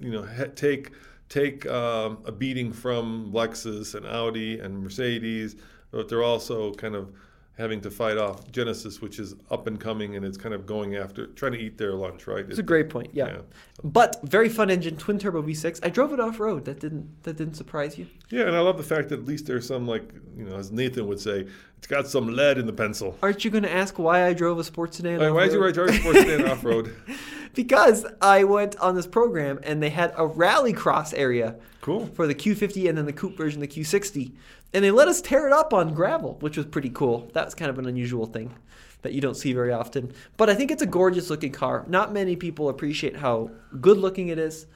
you 0.00 0.10
know 0.10 0.26
take 0.56 0.90
take 1.30 1.64
um, 1.66 2.18
a 2.26 2.32
beating 2.32 2.72
from 2.72 3.32
Lexus 3.32 3.94
and 3.94 4.04
Audi 4.04 4.58
and 4.58 4.82
Mercedes, 4.82 5.56
but 5.92 6.08
they're 6.08 6.24
also 6.24 6.74
kind 6.74 6.94
of 6.94 7.12
having 7.60 7.80
to 7.82 7.90
fight 7.90 8.18
off 8.18 8.50
Genesis, 8.50 9.00
which 9.00 9.18
is 9.20 9.36
up 9.50 9.66
and 9.68 9.78
coming, 9.78 10.16
and 10.16 10.24
it's 10.24 10.36
kind 10.36 10.54
of 10.54 10.66
going 10.66 10.96
after 10.96 11.26
trying 11.28 11.52
to 11.52 11.58
eat 11.58 11.78
their 11.78 11.92
lunch, 11.92 12.26
right? 12.26 12.44
It's 12.48 12.58
a 12.58 12.62
great 12.62 12.88
point. 12.88 13.10
Yeah. 13.12 13.26
Yeah. 13.28 13.38
But 13.84 14.20
very 14.24 14.48
fun 14.48 14.70
engine, 14.70 14.96
twin 14.96 15.18
turbo 15.18 15.42
V6. 15.42 15.80
I 15.84 15.90
drove 15.90 16.12
it 16.12 16.18
off 16.20 16.40
road. 16.40 16.64
That 16.64 16.80
didn't 16.80 17.22
that 17.22 17.36
didn't 17.36 17.54
surprise 17.54 17.96
you. 17.96 18.06
Yeah, 18.30 18.42
and 18.48 18.56
I 18.56 18.60
love 18.60 18.76
the 18.76 18.82
fact 18.82 19.10
that 19.10 19.20
at 19.20 19.26
least 19.26 19.46
there's 19.46 19.66
some 19.66 19.86
like 19.86 20.10
you 20.36 20.44
know, 20.44 20.56
as 20.56 20.72
Nathan 20.72 21.06
would 21.06 21.20
say, 21.20 21.46
it's 21.78 21.86
got 21.86 22.06
some 22.08 22.34
lead 22.34 22.58
in 22.58 22.66
the 22.66 22.72
pencil. 22.72 23.16
Aren't 23.22 23.44
you 23.44 23.50
going 23.50 23.62
to 23.64 23.72
ask 23.72 23.98
why 23.98 24.26
I 24.26 24.32
drove 24.32 24.58
a 24.58 24.64
sports 24.64 24.96
sedan? 24.96 25.18
Like, 25.20 25.32
why 25.32 25.44
did 25.48 25.52
you 25.54 25.64
off-road? 25.64 25.94
Sports 25.94 26.18
Sedan 26.20 26.48
off 26.50 26.64
road? 26.64 26.94
Because 27.54 28.06
I 28.20 28.44
went 28.44 28.76
on 28.76 28.94
this 28.94 29.06
program 29.06 29.58
and 29.64 29.82
they 29.82 29.90
had 29.90 30.12
a 30.16 30.26
rally 30.26 30.72
cross 30.72 31.12
area 31.12 31.56
Cool. 31.80 32.06
for 32.06 32.26
the 32.26 32.34
Q50 32.34 32.88
and 32.88 32.96
then 32.96 33.06
the 33.06 33.12
coupe 33.12 33.36
version, 33.36 33.60
the 33.60 33.66
Q60. 33.68 34.32
And 34.72 34.84
they 34.84 34.90
let 34.90 35.08
us 35.08 35.20
tear 35.20 35.46
it 35.46 35.52
up 35.52 35.74
on 35.74 35.94
gravel, 35.94 36.36
which 36.40 36.56
was 36.56 36.66
pretty 36.66 36.90
cool. 36.90 37.28
That 37.32 37.44
was 37.44 37.54
kind 37.54 37.70
of 37.70 37.78
an 37.78 37.86
unusual 37.86 38.26
thing 38.26 38.54
that 39.02 39.12
you 39.12 39.20
don't 39.20 39.36
see 39.36 39.52
very 39.52 39.72
often. 39.72 40.12
But 40.36 40.50
I 40.50 40.54
think 40.54 40.70
it's 40.70 40.82
a 40.82 40.86
gorgeous 40.86 41.30
looking 41.30 41.52
car. 41.52 41.84
Not 41.88 42.12
many 42.12 42.36
people 42.36 42.68
appreciate 42.68 43.16
how 43.16 43.50
good 43.80 43.98
looking 43.98 44.28
it 44.28 44.38
is. 44.38 44.66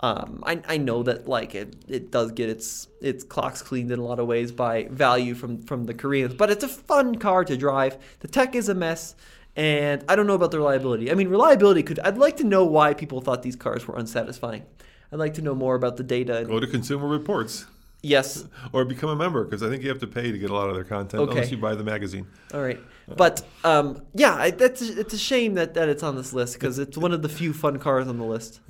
Um, 0.00 0.42
I, 0.44 0.60
I 0.66 0.76
know 0.76 1.02
that 1.04 1.28
like 1.28 1.54
it, 1.54 1.76
it 1.88 2.10
does 2.10 2.32
get 2.32 2.48
its 2.48 2.88
its 3.00 3.22
clocks 3.22 3.62
cleaned 3.62 3.92
in 3.92 4.00
a 4.00 4.04
lot 4.04 4.18
of 4.18 4.26
ways 4.26 4.50
by 4.50 4.88
value 4.90 5.34
from 5.34 5.62
from 5.62 5.84
the 5.84 5.94
Koreans, 5.94 6.34
but 6.34 6.50
it's 6.50 6.64
a 6.64 6.68
fun 6.68 7.14
car 7.14 7.44
to 7.44 7.56
drive. 7.56 7.96
The 8.18 8.28
tech 8.28 8.56
is 8.56 8.68
a 8.68 8.74
mess, 8.74 9.14
and 9.54 10.04
I 10.08 10.16
don't 10.16 10.26
know 10.26 10.34
about 10.34 10.50
the 10.50 10.58
reliability. 10.58 11.12
I 11.12 11.14
mean, 11.14 11.28
reliability 11.28 11.84
could. 11.84 12.00
I'd 12.00 12.18
like 12.18 12.36
to 12.38 12.44
know 12.44 12.64
why 12.64 12.92
people 12.92 13.20
thought 13.20 13.42
these 13.42 13.56
cars 13.56 13.86
were 13.86 13.96
unsatisfying. 13.96 14.66
I'd 15.12 15.20
like 15.20 15.34
to 15.34 15.42
know 15.42 15.54
more 15.54 15.76
about 15.76 15.96
the 15.96 16.02
data. 16.02 16.44
Go 16.46 16.58
to 16.58 16.66
Consumer 16.66 17.06
Reports 17.06 17.66
Yes. 18.04 18.44
or 18.72 18.84
become 18.84 19.08
a 19.10 19.16
member 19.16 19.44
because 19.44 19.62
I 19.62 19.68
think 19.68 19.82
you 19.82 19.88
have 19.88 20.00
to 20.00 20.06
pay 20.06 20.30
to 20.30 20.38
get 20.38 20.50
a 20.50 20.54
lot 20.54 20.68
of 20.68 20.74
their 20.74 20.84
content 20.84 21.22
Okay. 21.22 21.32
unless 21.32 21.50
you 21.50 21.56
buy 21.56 21.74
the 21.74 21.84
magazine. 21.84 22.26
All 22.52 22.60
right. 22.62 22.78
But 23.08 23.42
um, 23.64 24.02
yeah, 24.14 24.34
I, 24.34 24.50
that's 24.50 24.80
it's 24.82 25.14
a 25.14 25.18
shame 25.18 25.54
that, 25.54 25.74
that 25.74 25.88
it's 25.88 26.02
on 26.02 26.16
this 26.16 26.32
list 26.32 26.54
because 26.54 26.78
it's 26.78 26.96
one 26.96 27.12
of 27.12 27.22
the 27.22 27.28
few 27.28 27.52
fun 27.52 27.78
cars 27.78 28.06
on 28.08 28.18
the 28.18 28.24
list. 28.24 28.60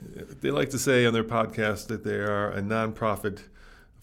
They 0.41 0.51
like 0.51 0.71
to 0.71 0.79
say 0.79 1.05
on 1.07 1.13
their 1.13 1.25
podcast 1.25 1.89
that 1.89 2.05
they 2.05 2.17
are 2.17 2.51
a 2.51 2.61
nonprofit 2.63 3.41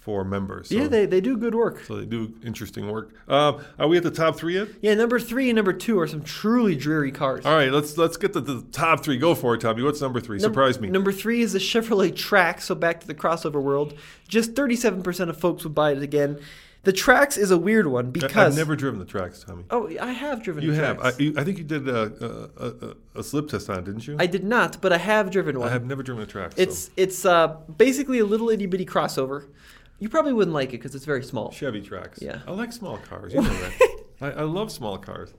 for 0.01 0.25
members. 0.25 0.69
So, 0.69 0.75
yeah, 0.75 0.87
they, 0.87 1.05
they 1.05 1.21
do 1.21 1.37
good 1.37 1.53
work. 1.53 1.83
so 1.85 1.95
they 1.95 2.05
do 2.05 2.33
interesting 2.43 2.89
work. 2.91 3.13
Uh, 3.27 3.61
are 3.77 3.87
we 3.87 3.97
at 3.97 4.03
the 4.03 4.09
top 4.09 4.35
three 4.35 4.55
yet? 4.55 4.67
Yeah, 4.81 4.95
number 4.95 5.19
three 5.19 5.47
and 5.49 5.55
number 5.55 5.73
two 5.73 5.99
are 5.99 6.07
some 6.07 6.23
truly 6.23 6.75
dreary 6.75 7.11
cars. 7.11 7.45
All 7.45 7.55
right, 7.55 7.71
let's 7.71 7.97
let's 7.99 8.17
get 8.17 8.33
to 8.33 8.41
the 8.41 8.63
top 8.71 9.03
three. 9.03 9.17
Go 9.17 9.35
for 9.35 9.53
it, 9.53 9.61
Tommy. 9.61 9.83
What's 9.83 10.01
number 10.01 10.19
three? 10.19 10.39
Num- 10.39 10.49
Surprise 10.49 10.79
me. 10.79 10.89
Number 10.89 11.11
three 11.11 11.41
is 11.41 11.53
the 11.53 11.59
Chevrolet 11.59 12.11
Trax. 12.11 12.61
So 12.61 12.73
back 12.73 12.99
to 13.01 13.07
the 13.07 13.13
crossover 13.13 13.61
world. 13.61 13.93
Just 14.27 14.55
37% 14.55 15.29
of 15.29 15.37
folks 15.39 15.63
would 15.63 15.75
buy 15.75 15.91
it 15.91 16.01
again. 16.01 16.39
The 16.83 16.93
Trax 16.93 17.37
is 17.37 17.51
a 17.51 17.59
weird 17.59 17.85
one 17.85 18.09
because 18.09 18.35
I've 18.35 18.55
never 18.55 18.75
driven 18.75 18.99
the 18.99 19.05
Trax, 19.05 19.45
Tommy. 19.45 19.65
Oh, 19.69 19.87
I 20.01 20.13
have 20.13 20.41
driven. 20.41 20.63
You 20.63 20.71
have. 20.71 20.99
I, 20.99 21.11
Trax. 21.11 21.19
you, 21.19 21.33
I 21.37 21.43
think 21.43 21.59
you 21.59 21.63
did 21.63 21.87
a, 21.87 22.51
a, 22.57 22.65
a, 22.87 23.19
a 23.19 23.23
slip 23.23 23.49
test 23.49 23.69
on 23.69 23.77
it, 23.77 23.85
didn't 23.85 24.07
you? 24.07 24.15
I 24.17 24.25
did 24.25 24.43
not, 24.43 24.81
but 24.81 24.91
I 24.91 24.97
have 24.97 25.29
driven 25.29 25.59
one. 25.59 25.69
I 25.69 25.71
have 25.71 25.85
never 25.85 26.01
driven 26.01 26.23
a 26.23 26.25
track. 26.25 26.53
It's 26.57 26.89
it's 26.97 27.23
uh, 27.23 27.57
basically 27.77 28.17
a 28.17 28.25
little 28.25 28.49
itty 28.49 28.65
bitty 28.65 28.87
crossover. 28.87 29.45
You 30.01 30.09
probably 30.09 30.33
wouldn't 30.33 30.53
like 30.53 30.69
it 30.69 30.79
because 30.79 30.95
it's 30.95 31.05
very 31.05 31.23
small. 31.23 31.51
Chevy 31.51 31.81
Trax. 31.81 32.21
Yeah. 32.21 32.39
I 32.47 32.51
like 32.51 32.73
small 32.73 32.97
cars. 32.97 33.33
You 33.33 33.41
know 33.41 33.49
that. 33.49 33.97
I, 34.21 34.31
I 34.31 34.41
love 34.43 34.71
small 34.71 34.97
cars. 34.97 35.33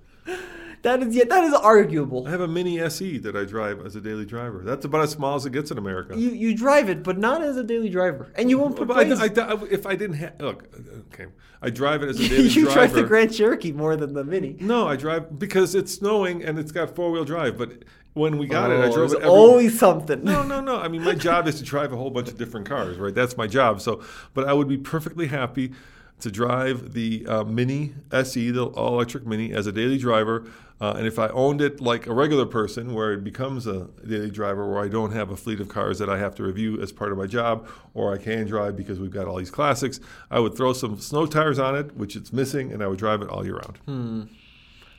That 0.83 1.01
is 1.01 1.15
yeah, 1.15 1.25
that 1.29 1.45
is 1.45 1.53
arguable. 1.55 2.27
I 2.27 2.31
have 2.31 2.41
a 2.41 2.49
mini 2.49 2.81
SE 2.81 3.19
that 3.19 3.37
I 3.37 3.45
drive 3.45 3.85
as 3.87 3.95
a 3.95 4.01
daily 4.01 4.25
driver. 4.25 4.63
That's 4.65 4.85
about 4.85 5.03
as 5.03 5.11
small 5.11 5.37
as 5.37 5.47
it 5.47 5.53
gets 5.53 5.71
in 5.71 5.79
America. 5.79 6.17
You 6.19 6.31
you 6.31 6.57
drive 6.57 6.89
it, 6.91 7.05
but 7.05 7.19
not 7.19 7.41
as 7.43 7.57
a 7.57 7.63
daily 7.63 7.89
driver, 7.89 8.33
and 8.35 8.51
you 8.51 8.59
won't 8.59 8.75
put 8.77 8.89
But 8.89 8.97
I. 8.97 9.27
I- 9.27 9.55
I- 9.55 9.65
if 9.71 9.87
I 9.87 9.95
didn't 9.95 10.17
have 10.17 10.33
look, 10.41 10.65
okay, 11.13 11.27
I 11.61 11.71
drive 11.71 12.03
it 12.03 12.09
as 12.09 12.19
a 12.19 12.29
daily 12.29 12.49
you 12.49 12.65
driver. 12.65 12.75
drive 12.75 12.93
the 12.95 13.03
Grand 13.05 13.33
Cherokee 13.33 13.71
more 13.71 13.95
than 13.95 14.13
the 14.15 14.25
Mini. 14.25 14.57
no, 14.59 14.89
I 14.89 14.97
drive 14.97 15.39
because 15.39 15.77
it's 15.77 15.93
snowing 15.95 16.43
and 16.43 16.59
it's 16.59 16.73
got 16.73 16.97
four 16.97 17.13
wheel 17.13 17.25
drive. 17.25 17.57
But 17.57 17.85
when 18.15 18.39
we 18.39 18.47
got 18.47 18.71
it, 18.71 18.81
I 18.81 18.89
Oh, 18.89 18.93
drove 18.95 19.13
it. 19.13 19.17
Every, 19.19 19.29
always 19.29 19.79
something. 19.79 20.23
No, 20.25 20.43
no, 20.43 20.61
no. 20.61 20.77
I 20.77 20.89
mean, 20.89 21.03
my 21.03 21.15
job 21.15 21.47
is 21.49 21.57
to 21.59 21.65
drive 21.65 21.93
a 21.93 21.97
whole 21.97 22.11
bunch 22.11 22.29
of 22.29 22.37
different 22.39 22.67
cars, 22.69 22.97
right? 22.99 23.15
That's 23.15 23.37
my 23.37 23.47
job. 23.47 23.81
So, 23.81 24.03
but 24.35 24.49
I 24.49 24.53
would 24.53 24.69
be 24.69 24.79
perfectly 24.79 25.27
happy 25.29 25.73
to 26.21 26.31
drive 26.31 26.93
the 26.93 27.27
uh, 27.27 27.43
Mini 27.45 27.95
SE, 28.13 28.51
the 28.53 28.65
all 28.67 28.95
electric 28.95 29.27
Mini, 29.27 29.53
as 29.53 29.67
a 29.67 29.73
daily 29.73 29.99
driver. 29.99 30.45
Uh, 30.81 30.95
and 30.97 31.07
if 31.07 31.17
I 31.19 31.29
owned 31.29 31.61
it 31.61 31.81
like 31.81 32.07
a 32.09 32.13
regular 32.15 32.45
person, 32.47 32.93
where 32.93 33.13
it 33.13 33.23
becomes 33.25 33.67
a 33.69 33.89
daily 34.07 34.31
driver, 34.31 34.69
where 34.69 34.83
I 34.85 34.89
don't 34.89 35.13
have 35.13 35.31
a 35.31 35.37
fleet 35.37 35.61
of 35.61 35.69
cars 35.69 35.99
that 36.01 36.09
I 36.11 36.19
have 36.19 36.35
to 36.37 36.43
review 36.43 36.81
as 36.83 36.93
part 36.93 37.13
of 37.13 37.19
my 37.19 37.27
job, 37.27 37.69
or 37.95 38.13
I 38.13 38.19
can 38.19 38.47
drive 38.47 38.77
because 38.77 38.99
we've 38.99 39.11
got 39.13 39.27
all 39.27 39.37
these 39.37 39.51
classics, 39.51 40.01
I 40.31 40.39
would 40.41 40.57
throw 40.57 40.73
some 40.73 40.99
snow 40.99 41.27
tires 41.27 41.59
on 41.61 41.77
it, 41.77 41.97
which 41.97 42.17
it's 42.17 42.33
missing, 42.33 42.73
and 42.73 42.83
I 42.83 42.89
would 42.89 42.99
drive 42.99 43.23
it 43.23 43.29
all 43.29 43.45
year 43.45 43.61
round. 43.87 44.29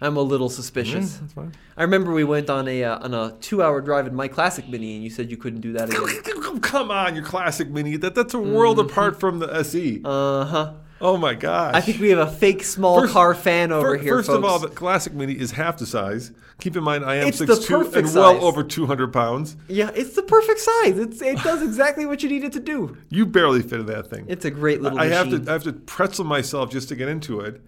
I'm 0.04 0.18
a 0.18 0.22
little 0.22 0.50
suspicious. 0.50 1.18
that's 1.18 1.34
fine. 1.34 1.54
I 1.78 1.84
remember 1.84 2.12
we 2.12 2.24
went 2.24 2.50
on 2.50 2.68
a 2.68 2.84
uh, 2.84 3.00
on 3.06 3.14
a 3.14 3.36
two 3.40 3.64
hour 3.64 3.82
drive 3.82 4.06
in 4.08 4.14
my 4.16 4.28
classic 4.28 4.68
Mini, 4.70 4.96
and 4.96 5.04
you 5.04 5.10
said 5.10 5.32
you 5.32 5.38
couldn't 5.38 5.62
do 5.62 5.74
that 5.74 5.90
again. 5.90 6.62
Come 6.62 6.92
on, 6.92 7.16
your 7.16 7.24
classic 7.24 7.70
Mini. 7.70 7.96
That 7.98 8.14
that's 8.16 8.34
a 8.34 8.40
world 8.40 8.80
apart 8.80 9.20
from 9.20 9.40
the 9.40 9.48
SE. 9.64 10.02
Uh 10.04 10.46
huh. 10.46 10.74
Oh 11.02 11.18
my 11.18 11.34
gosh! 11.34 11.74
I 11.76 11.82
think 11.82 12.00
we 12.00 12.10
have 12.12 12.20
a 12.20 12.32
fake 12.32 12.64
small 12.64 13.02
First- 13.02 13.14
car 13.14 13.34
fan 13.36 13.72
over 13.72 13.98
Fir- 13.98 14.04
here. 14.04 14.16
First 14.18 14.30
of 14.30 14.46
all, 14.46 14.60
the 14.60 14.70
classic 14.70 15.14
Mini 15.14 15.34
is 15.34 15.52
half 15.52 15.78
the 15.78 15.86
size. 15.86 16.32
Keep 16.60 16.78
in 16.78 16.84
mind, 16.84 17.04
I 17.04 17.16
am 17.16 17.28
It's 17.28 17.40
the 17.40 17.46
6'2", 17.46 17.68
perfect 17.68 18.08
and 18.08 18.16
well 18.16 18.36
size. 18.36 18.44
over 18.44 18.64
200 18.64 19.12
pounds. 19.12 19.58
yeah, 19.68 19.90
it's 19.96 20.16
the 20.16 20.22
perfect 20.22 20.60
size. 20.62 20.98
It's 21.00 21.22
it 21.22 21.40
does 21.44 21.62
exactly 21.62 22.06
what 22.06 22.24
you 22.24 22.30
need 22.30 22.44
it 22.46 22.54
to 22.54 22.60
do. 22.62 22.96
You 23.10 23.26
barely 23.26 23.62
fit 23.64 23.80
in 23.82 23.86
that 23.88 24.08
thing. 24.08 24.26
It's 24.30 24.46
a 24.46 24.52
great 24.52 24.82
little 24.82 24.98
I 25.00 25.08
have 25.08 25.26
machine. 25.28 25.46
to 25.46 25.50
I 25.50 25.54
have 25.54 25.64
to 25.64 25.74
pretzel 25.74 26.24
myself 26.26 26.70
just 26.72 26.88
to 26.90 26.96
get 26.96 27.10
into 27.10 27.40
it. 27.42 27.62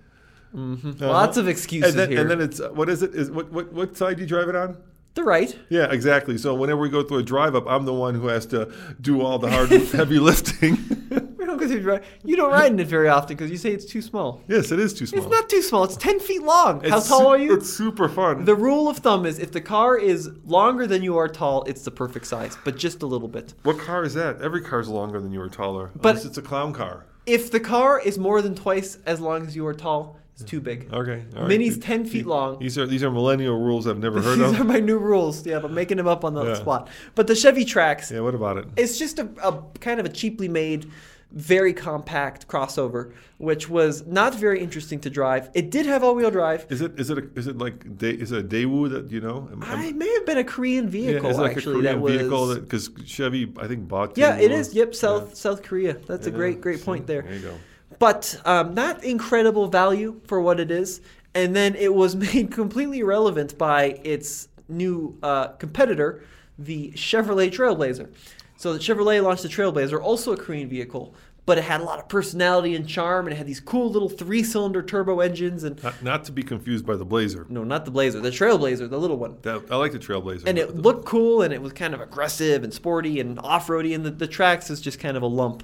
Uh-huh. 0.56 1.08
Lots 1.08 1.38
of 1.38 1.48
excuses 1.48 1.92
and 1.92 2.00
then, 2.00 2.10
here. 2.12 2.22
And 2.22 2.32
then 2.32 2.42
it's 2.42 2.60
uh, 2.60 2.70
what 2.70 2.90
is 2.90 3.04
it? 3.04 3.14
Is 3.14 3.30
what 3.32 3.52
what 3.52 3.72
what 3.74 3.98
side 3.98 4.18
do 4.18 4.24
you 4.24 4.28
drive 4.28 4.50
it 4.50 4.56
on? 4.56 4.78
the 5.16 5.24
right. 5.24 5.58
Yeah, 5.70 5.90
exactly. 5.94 6.38
So 6.38 6.54
whenever 6.54 6.82
we 6.82 6.90
go 6.90 7.02
through 7.02 7.20
a 7.20 7.24
drive 7.24 7.56
up, 7.56 7.66
I'm 7.68 7.86
the 7.86 7.94
one 7.94 8.16
who 8.16 8.28
has 8.28 8.46
to 8.48 8.74
do 9.00 9.22
all 9.22 9.40
the 9.40 9.50
hard 9.50 9.70
heavy 9.70 10.20
lifting. 10.30 10.78
We 11.46 11.46
don't 11.52 11.60
consider 11.60 11.88
right. 11.88 12.04
You 12.24 12.36
don't 12.36 12.52
ride 12.52 12.72
in 12.72 12.80
it 12.80 12.88
very 12.88 13.08
often 13.08 13.38
because 13.38 13.52
you 13.52 13.58
say 13.58 13.72
it's 13.72 13.86
too 13.86 14.02
small. 14.02 14.42
yes, 14.48 14.72
it 14.72 14.80
is 14.80 14.96
too 14.96 15.06
small. 15.06 15.22
It's 15.22 15.32
not 15.32 15.48
too 15.48 15.62
small. 15.62 15.84
It's 15.84 15.96
ten 15.96 16.20
feet 16.20 16.42
long. 16.42 16.82
How 16.82 17.00
tall 17.00 17.20
su- 17.20 17.28
are 17.28 17.38
you? 17.38 17.54
It's 17.54 17.70
super 17.70 18.10
fun. 18.10 18.46
The 18.46 18.56
rule 18.56 18.90
of 18.90 18.98
thumb 18.98 19.28
is 19.28 19.38
if 19.38 19.52
the 19.52 19.62
car 19.62 19.96
is 19.96 20.28
longer 20.44 20.88
than 20.88 21.04
you 21.04 21.16
are 21.18 21.28
tall, 21.28 21.64
it's 21.66 21.84
the 21.84 21.92
perfect 21.92 22.26
size, 22.26 22.58
but 22.66 22.78
just 22.78 23.04
a 23.04 23.06
little 23.06 23.28
bit. 23.28 23.54
what 23.62 23.78
car 23.78 24.04
is 24.04 24.16
that? 24.16 24.42
Every 24.42 24.62
car 24.64 24.80
is 24.80 24.88
longer 24.90 25.22
than 25.22 25.32
you 25.32 25.40
are 25.40 25.48
taller. 25.50 25.92
But- 25.96 26.10
Unless 26.10 26.26
it's 26.26 26.38
a 26.40 26.42
clown 26.42 26.74
car. 26.74 27.06
If 27.28 27.52
the 27.52 27.60
car 27.60 28.00
is 28.00 28.18
more 28.18 28.42
than 28.42 28.56
twice 28.56 28.98
as 29.06 29.20
long 29.20 29.46
as 29.46 29.56
you 29.56 29.68
are 29.68 29.74
tall, 29.76 30.18
it's 30.36 30.44
too 30.44 30.60
big. 30.62 30.90
Okay. 30.94 31.24
all 31.36 31.42
right. 31.42 31.48
Mini's 31.48 31.78
10 31.78 32.06
feet 32.06 32.26
long. 32.26 32.60
These 32.60 32.78
are 32.78 32.86
these 32.86 33.04
are 33.04 33.10
millennial 33.12 33.58
rules 33.60 33.88
I've 33.88 34.00
never 34.00 34.22
heard 34.26 34.38
These 34.40 34.52
of. 34.52 34.60
are 34.62 34.64
my 34.66 34.80
new 34.80 34.98
rules. 34.98 35.46
Yeah, 35.46 35.60
but 35.60 35.72
making 35.72 35.98
them 35.98 36.08
up 36.08 36.26
on 36.26 36.34
the 36.34 36.44
Yeah. 36.46 36.54
spot. 36.56 36.90
But 37.16 37.28
the 37.28 37.36
Chevy 37.36 37.64
Trax, 37.66 38.12
yeah. 38.12 38.20
What 38.20 38.36
about 38.36 38.58
it? 38.58 38.66
it's 38.76 38.98
just 39.00 39.18
a, 39.20 39.30
a 39.44 39.62
kind 39.80 40.00
of 40.00 40.06
a 40.06 40.10
cheaply 40.10 40.50
made, 40.50 40.92
very 41.32 41.74
compact 41.74 42.48
crossover, 42.50 43.14
which 43.38 43.70
was 43.70 44.06
not 44.06 44.36
very 44.36 44.60
interesting 44.60 45.00
to 45.02 45.10
drive. 45.10 45.50
It 45.54 45.70
did 45.72 45.86
have 45.86 46.04
all-wheel 46.04 46.32
drive. 46.32 46.66
Is 46.70 46.82
it 46.82 47.00
is 47.00 47.10
it 47.10 47.18
a, 47.18 47.24
is 47.36 47.48
it 47.48 47.58
like 47.58 47.98
Da- 47.98 48.18
is 48.24 48.32
it 48.34 48.40
a 48.46 48.48
Daewoo 48.48 48.90
that 48.92 49.10
you 49.12 49.22
know? 49.22 49.48
Am- 49.54 49.64
I 49.64 49.92
may 49.94 50.12
have 50.16 50.26
been 50.26 50.38
a 50.38 50.44
Korean 50.44 50.86
yeah, 50.86 50.92
vehicle 50.92 51.30
is 51.30 51.38
it 51.38 51.42
like 51.42 51.56
actually 51.58 51.80
a 51.80 51.84
that 51.84 52.00
Korean 52.00 52.02
was 52.02 52.14
vehicle 52.14 52.56
because 52.60 52.90
Chevy 53.06 53.54
I 53.58 53.68
think 53.68 53.88
bought. 53.88 54.18
Yeah, 54.18 54.36
it 54.36 54.52
Daewoo. 54.52 54.60
is. 54.60 54.74
Yep, 54.74 54.96
South 54.96 55.28
Yeah. 55.30 55.36
South 55.36 55.64
Korea. 55.64 55.94
That's 55.94 56.28
a 56.28 56.32
great 56.32 56.60
great 56.62 56.84
point 56.84 57.08
there. 57.08 57.22
There 57.22 57.34
you 57.36 57.40
go. 57.42 57.54
But 58.00 58.40
um, 58.46 58.74
not 58.74 59.04
incredible 59.04 59.68
value 59.68 60.22
for 60.28 60.42
what 60.42 60.60
it 60.60 60.72
is. 60.72 61.02
And 61.34 61.56
then 61.56 61.76
it 61.76 61.94
was 61.94 62.16
made 62.34 62.52
completely 62.52 63.00
irrelevant 63.00 63.58
by 63.58 64.00
its 64.04 64.48
new 64.68 65.18
uh, 65.22 65.48
competitor, 65.50 66.24
the 66.58 66.92
Chevrolet 66.92 67.52
Trailblazer. 67.52 68.10
So 68.58 68.74
the 68.74 68.80
Chevrolet 68.80 69.22
launched 69.22 69.44
the 69.44 69.50
Trailblazer, 69.50 70.02
also 70.02 70.32
a 70.32 70.38
Korean 70.38 70.70
vehicle, 70.70 71.14
but 71.46 71.58
it 71.58 71.66
had 71.66 71.82
a 71.82 71.84
lot 71.84 72.00
of 72.00 72.08
personality 72.08 72.74
and 72.74 72.88
charm, 72.88 73.28
and 73.28 73.34
it 73.34 73.38
had 73.38 73.46
these 73.46 73.60
cool 73.60 73.92
little 73.92 74.10
three-cylinder 74.10 74.82
turbo 74.82 75.20
engines. 75.20 75.64
And 75.64 75.82
Not, 75.84 76.02
not 76.02 76.24
to 76.26 76.32
be 76.32 76.42
confused 76.42 76.86
by 76.86 76.96
the 76.96 77.06
Blazer. 77.06 77.46
no, 77.50 77.64
not 77.64 77.86
the 77.86 77.92
Blazer, 77.92 78.20
the 78.22 78.30
Trailblazer, 78.32 78.90
the 78.90 78.98
little 78.98 79.18
one. 79.18 79.38
That, 79.44 79.64
I 79.70 79.76
like 79.76 79.92
the 79.92 80.00
Trailblazer. 80.00 80.44
And 80.48 80.58
it 80.58 80.76
looked 80.76 81.06
cool, 81.06 81.42
and 81.42 81.54
it 81.54 81.62
was 81.62 81.74
kind 81.74 81.94
of 81.94 82.02
aggressive 82.02 82.64
and 82.64 82.74
sporty 82.74 83.20
and 83.20 83.38
off-roady, 83.40 83.94
and 83.94 84.06
the, 84.06 84.12
the 84.12 84.28
Trax 84.28 84.72
is 84.72 84.82
just 84.82 85.00
kind 85.00 85.18
of 85.18 85.22
a 85.22 85.28
lump. 85.28 85.64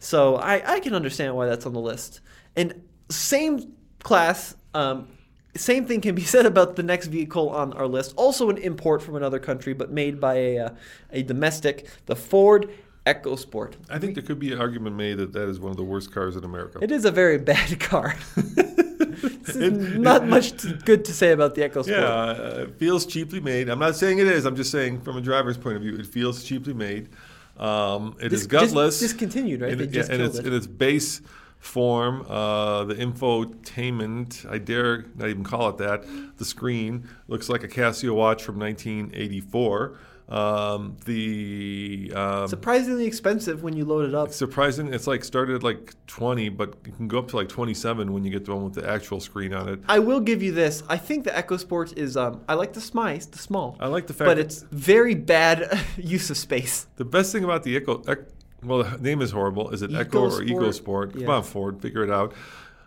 So 0.00 0.36
I, 0.36 0.74
I 0.74 0.80
can 0.80 0.94
understand 0.94 1.36
why 1.36 1.46
that's 1.46 1.66
on 1.66 1.74
the 1.74 1.80
list. 1.80 2.20
And 2.56 2.82
same 3.10 3.74
class, 4.02 4.56
um, 4.74 5.06
same 5.54 5.86
thing 5.86 6.00
can 6.00 6.14
be 6.14 6.22
said 6.34 6.46
about 6.46 6.74
the 6.74 6.82
next 6.82 7.06
vehicle 7.06 7.50
on 7.50 7.72
our 7.74 7.86
list. 7.86 8.14
Also 8.16 8.50
an 8.50 8.58
import 8.58 9.02
from 9.02 9.14
another 9.14 9.38
country, 9.38 9.74
but 9.74 9.92
made 9.92 10.20
by 10.20 10.34
a, 10.34 10.58
uh, 10.58 10.70
a 11.12 11.22
domestic, 11.22 11.86
the 12.06 12.16
Ford 12.16 12.70
EcoSport. 13.06 13.74
I 13.88 13.98
think 13.98 14.14
there 14.14 14.24
could 14.24 14.38
be 14.38 14.52
an 14.52 14.60
argument 14.60 14.96
made 14.96 15.18
that 15.18 15.32
that 15.34 15.48
is 15.48 15.60
one 15.60 15.70
of 15.70 15.76
the 15.76 15.84
worst 15.84 16.12
cars 16.12 16.34
in 16.34 16.44
America. 16.44 16.78
It 16.82 16.90
is 16.90 17.04
a 17.04 17.10
very 17.10 17.38
bad 17.38 17.78
car. 17.80 18.16
Is 19.48 19.98
not 19.98 20.26
much 20.26 20.52
to, 20.52 20.74
good 20.84 21.04
to 21.06 21.12
say 21.12 21.32
about 21.32 21.54
the 21.54 21.62
EcoSport. 21.62 21.88
Yeah, 21.88 22.04
uh, 22.04 22.66
it 22.68 22.78
feels 22.78 23.04
cheaply 23.04 23.40
made. 23.40 23.68
I'm 23.68 23.78
not 23.78 23.96
saying 23.96 24.18
it 24.18 24.26
is. 24.26 24.46
I'm 24.46 24.56
just 24.56 24.70
saying 24.70 25.00
from 25.00 25.16
a 25.16 25.20
driver's 25.20 25.58
point 25.58 25.76
of 25.76 25.82
view, 25.82 25.96
it 25.96 26.06
feels 26.06 26.44
cheaply 26.44 26.72
made. 26.72 27.08
Um, 27.60 28.16
it 28.20 28.32
is 28.32 28.46
Dis- 28.46 28.46
dis- 28.46 28.72
gutless. 28.72 28.98
discontinued, 29.00 29.60
right? 29.60 29.72
In, 29.72 29.78
They 29.78 29.84
it- 29.84 29.90
just 29.92 30.10
yeah, 30.10 30.16
killed 30.16 30.30
its, 30.30 30.38
it. 30.38 30.46
in 30.46 30.52
its 30.54 30.66
base 30.66 31.20
form, 31.58 32.24
uh, 32.26 32.84
the 32.84 32.94
infotainment, 32.94 34.50
I 34.50 34.58
dare 34.58 35.04
not 35.16 35.28
even 35.28 35.44
call 35.44 35.68
it 35.68 35.76
that, 35.78 36.04
the 36.38 36.44
screen 36.44 37.06
looks 37.28 37.48
like 37.50 37.62
a 37.62 37.68
Casio 37.68 38.14
watch 38.14 38.42
from 38.42 38.58
1984. 38.58 39.98
Um, 40.30 40.96
the 41.06 42.12
um, 42.14 42.46
Surprisingly 42.48 43.04
expensive 43.04 43.64
when 43.64 43.74
you 43.76 43.84
load 43.84 44.08
it 44.08 44.14
up. 44.14 44.32
surprising, 44.32 44.94
it's 44.94 45.08
like 45.08 45.24
started 45.24 45.56
at 45.56 45.62
like 45.64 45.92
20, 46.06 46.48
but 46.50 46.74
you 46.86 46.92
can 46.92 47.08
go 47.08 47.18
up 47.18 47.28
to 47.28 47.36
like 47.36 47.48
27 47.48 48.12
when 48.12 48.22
you 48.24 48.30
get 48.30 48.44
the 48.44 48.54
one 48.54 48.62
with 48.64 48.74
the 48.74 48.88
actual 48.88 49.18
screen 49.18 49.52
on 49.52 49.68
it. 49.68 49.80
I 49.88 49.98
will 49.98 50.20
give 50.20 50.40
you 50.42 50.52
this. 50.52 50.84
I 50.88 50.98
think 50.98 51.24
the 51.24 51.30
EcoSport 51.30 51.96
is. 51.98 52.16
Um, 52.16 52.42
I 52.48 52.54
like 52.54 52.72
the 52.74 52.80
smice, 52.80 53.26
the 53.26 53.38
small. 53.38 53.76
I 53.80 53.88
like 53.88 54.06
the 54.06 54.12
fact 54.14 54.28
but 54.28 54.36
that- 54.36 54.46
it's 54.46 54.62
very 54.70 55.16
bad 55.16 55.80
use 55.96 56.30
of 56.30 56.36
space. 56.36 56.86
The 56.96 57.04
best 57.04 57.32
thing 57.32 57.42
about 57.42 57.64
the 57.64 57.76
Echo, 57.76 58.00
Ec- 58.06 58.28
well, 58.62 58.84
the 58.84 58.98
name 58.98 59.22
is 59.22 59.32
horrible. 59.32 59.70
Is 59.70 59.82
it 59.82 59.92
Echo 59.92 60.20
or 60.26 60.30
EcoSport? 60.42 60.46
EcoSport? 60.50 61.12
Come 61.14 61.22
Yeah. 61.22 61.28
on, 61.30 61.42
Ford, 61.42 61.82
figure 61.82 62.04
it 62.04 62.10
out. 62.10 62.34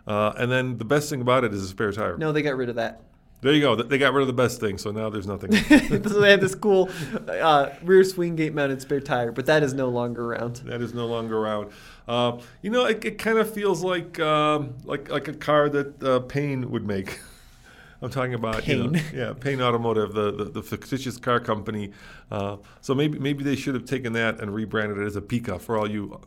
Uh, 0.06 0.32
and 0.38 0.50
then 0.50 0.78
the 0.78 0.84
best 0.84 1.10
thing 1.10 1.20
about 1.20 1.44
it 1.44 1.52
is 1.52 1.62
a 1.62 1.68
spare 1.68 1.92
tire. 1.92 2.16
No, 2.16 2.32
they 2.32 2.42
got 2.42 2.56
rid 2.56 2.68
of 2.70 2.76
that. 2.76 3.02
There 3.44 3.52
you 3.52 3.60
go. 3.60 3.76
They 3.76 3.98
got 3.98 4.14
rid 4.14 4.22
of 4.22 4.26
the 4.26 4.32
best 4.32 4.58
thing, 4.58 4.78
so 4.78 4.90
now 4.90 5.10
there's 5.10 5.26
nothing. 5.26 5.52
so 6.08 6.18
they 6.18 6.30
had 6.30 6.40
this 6.40 6.54
cool 6.54 6.88
uh, 7.28 7.68
rear 7.82 8.02
swing 8.02 8.36
gate 8.36 8.54
mounted 8.54 8.80
spare 8.80 9.00
tire, 9.00 9.32
but 9.32 9.44
that 9.44 9.62
is 9.62 9.74
no 9.74 9.90
longer 9.90 10.32
around. 10.32 10.62
that 10.64 10.80
is 10.80 10.94
no 10.94 11.04
longer 11.04 11.36
around. 11.36 11.70
Uh, 12.08 12.38
you 12.62 12.70
know, 12.70 12.86
it, 12.86 13.04
it 13.04 13.18
kind 13.18 13.36
of 13.36 13.52
feels 13.52 13.84
like 13.84 14.18
um, 14.18 14.72
like 14.84 15.10
like 15.10 15.28
a 15.28 15.34
car 15.34 15.68
that 15.68 16.02
uh, 16.02 16.20
Payne 16.20 16.70
would 16.70 16.86
make. 16.86 17.20
I'm 18.00 18.08
talking 18.08 18.32
about 18.32 18.66
you 18.66 18.78
know, 18.78 18.90
Payne. 18.90 19.04
yeah, 19.14 19.34
Payne 19.38 19.60
Automotive, 19.60 20.14
the, 20.14 20.32
the, 20.32 20.44
the 20.44 20.62
fictitious 20.62 21.18
car 21.18 21.38
company. 21.38 21.92
Uh, 22.30 22.56
so 22.80 22.94
maybe 22.94 23.18
maybe 23.18 23.44
they 23.44 23.56
should 23.56 23.74
have 23.74 23.84
taken 23.84 24.14
that 24.14 24.40
and 24.40 24.54
rebranded 24.54 24.96
it 24.96 25.04
as 25.04 25.16
a 25.16 25.20
Pika 25.20 25.60
for 25.60 25.76
all 25.76 25.90
you 25.90 26.18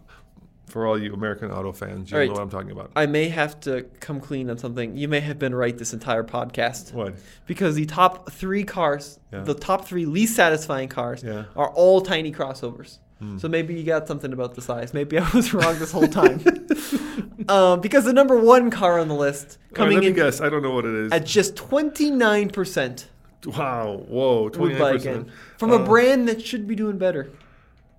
for 0.68 0.86
all 0.86 1.01
you 1.01 1.13
American 1.13 1.49
auto 1.49 1.72
fans. 1.72 2.11
You 2.11 2.18
All 2.18 2.20
right. 2.20 2.28
know 2.28 2.34
what 2.34 2.41
I'm 2.43 2.49
talking 2.49 2.72
about. 2.72 2.91
I 2.95 3.05
may 3.05 3.30
have 3.30 3.59
to 3.61 3.84
come 4.01 4.20
clean 4.20 4.49
on 4.49 4.57
something. 4.57 4.97
You 4.97 5.07
may 5.07 5.22
have 5.22 5.39
been 5.39 5.55
right 5.55 5.78
this 5.78 5.93
entire 5.93 6.24
podcast. 6.24 6.93
What? 6.93 7.15
Because 7.45 7.76
the 7.76 7.86
top 7.86 8.32
three 8.32 8.63
cars, 8.63 9.20
Yeah. 9.32 9.41
the 9.41 9.53
top 9.53 9.86
three 9.86 10.05
least 10.05 10.36
satisfying 10.36 10.89
cars, 10.89 11.24
Yeah. 11.24 11.45
are 11.55 11.70
all 11.70 12.01
tiny 12.01 12.32
crossovers. 12.34 12.99
Hmm. 13.20 13.38
So 13.39 13.47
maybe 13.47 13.74
you 13.74 13.84
got 13.84 14.07
something 14.07 14.32
about 14.34 14.55
the 14.55 14.61
size. 14.61 14.93
Maybe 14.93 15.18
I 15.18 15.28
was 15.34 15.53
wrong 15.53 15.80
this 15.80 15.91
whole 15.91 16.07
time. 16.07 16.41
um, 17.47 17.80
because 17.86 18.03
the 18.05 18.13
number 18.13 18.38
one 18.38 18.70
car 18.70 18.99
on 18.99 19.07
the 19.07 19.15
list, 19.15 19.57
right, 19.70 19.76
coming 19.76 19.99
me 19.99 20.07
in 20.07 20.13
guess. 20.13 20.41
I 20.41 20.49
don't 20.49 20.61
know 20.61 20.72
what 20.72 20.86
it 20.86 20.93
is. 20.93 21.11
at 21.13 21.26
just 21.26 21.55
29%, 21.55 23.05
wow. 23.45 24.03
Whoa. 24.07 24.43
would 24.43 24.53
Twenty 24.53 24.74
buy 24.76 24.91
nine 24.91 24.95
again. 24.95 25.13
percent. 25.24 25.32
From 25.57 25.72
a 25.72 25.80
brand 25.80 26.28
that 26.28 26.45
should 26.45 26.68
be 26.68 26.76
doing 26.76 26.97
better. 26.97 27.32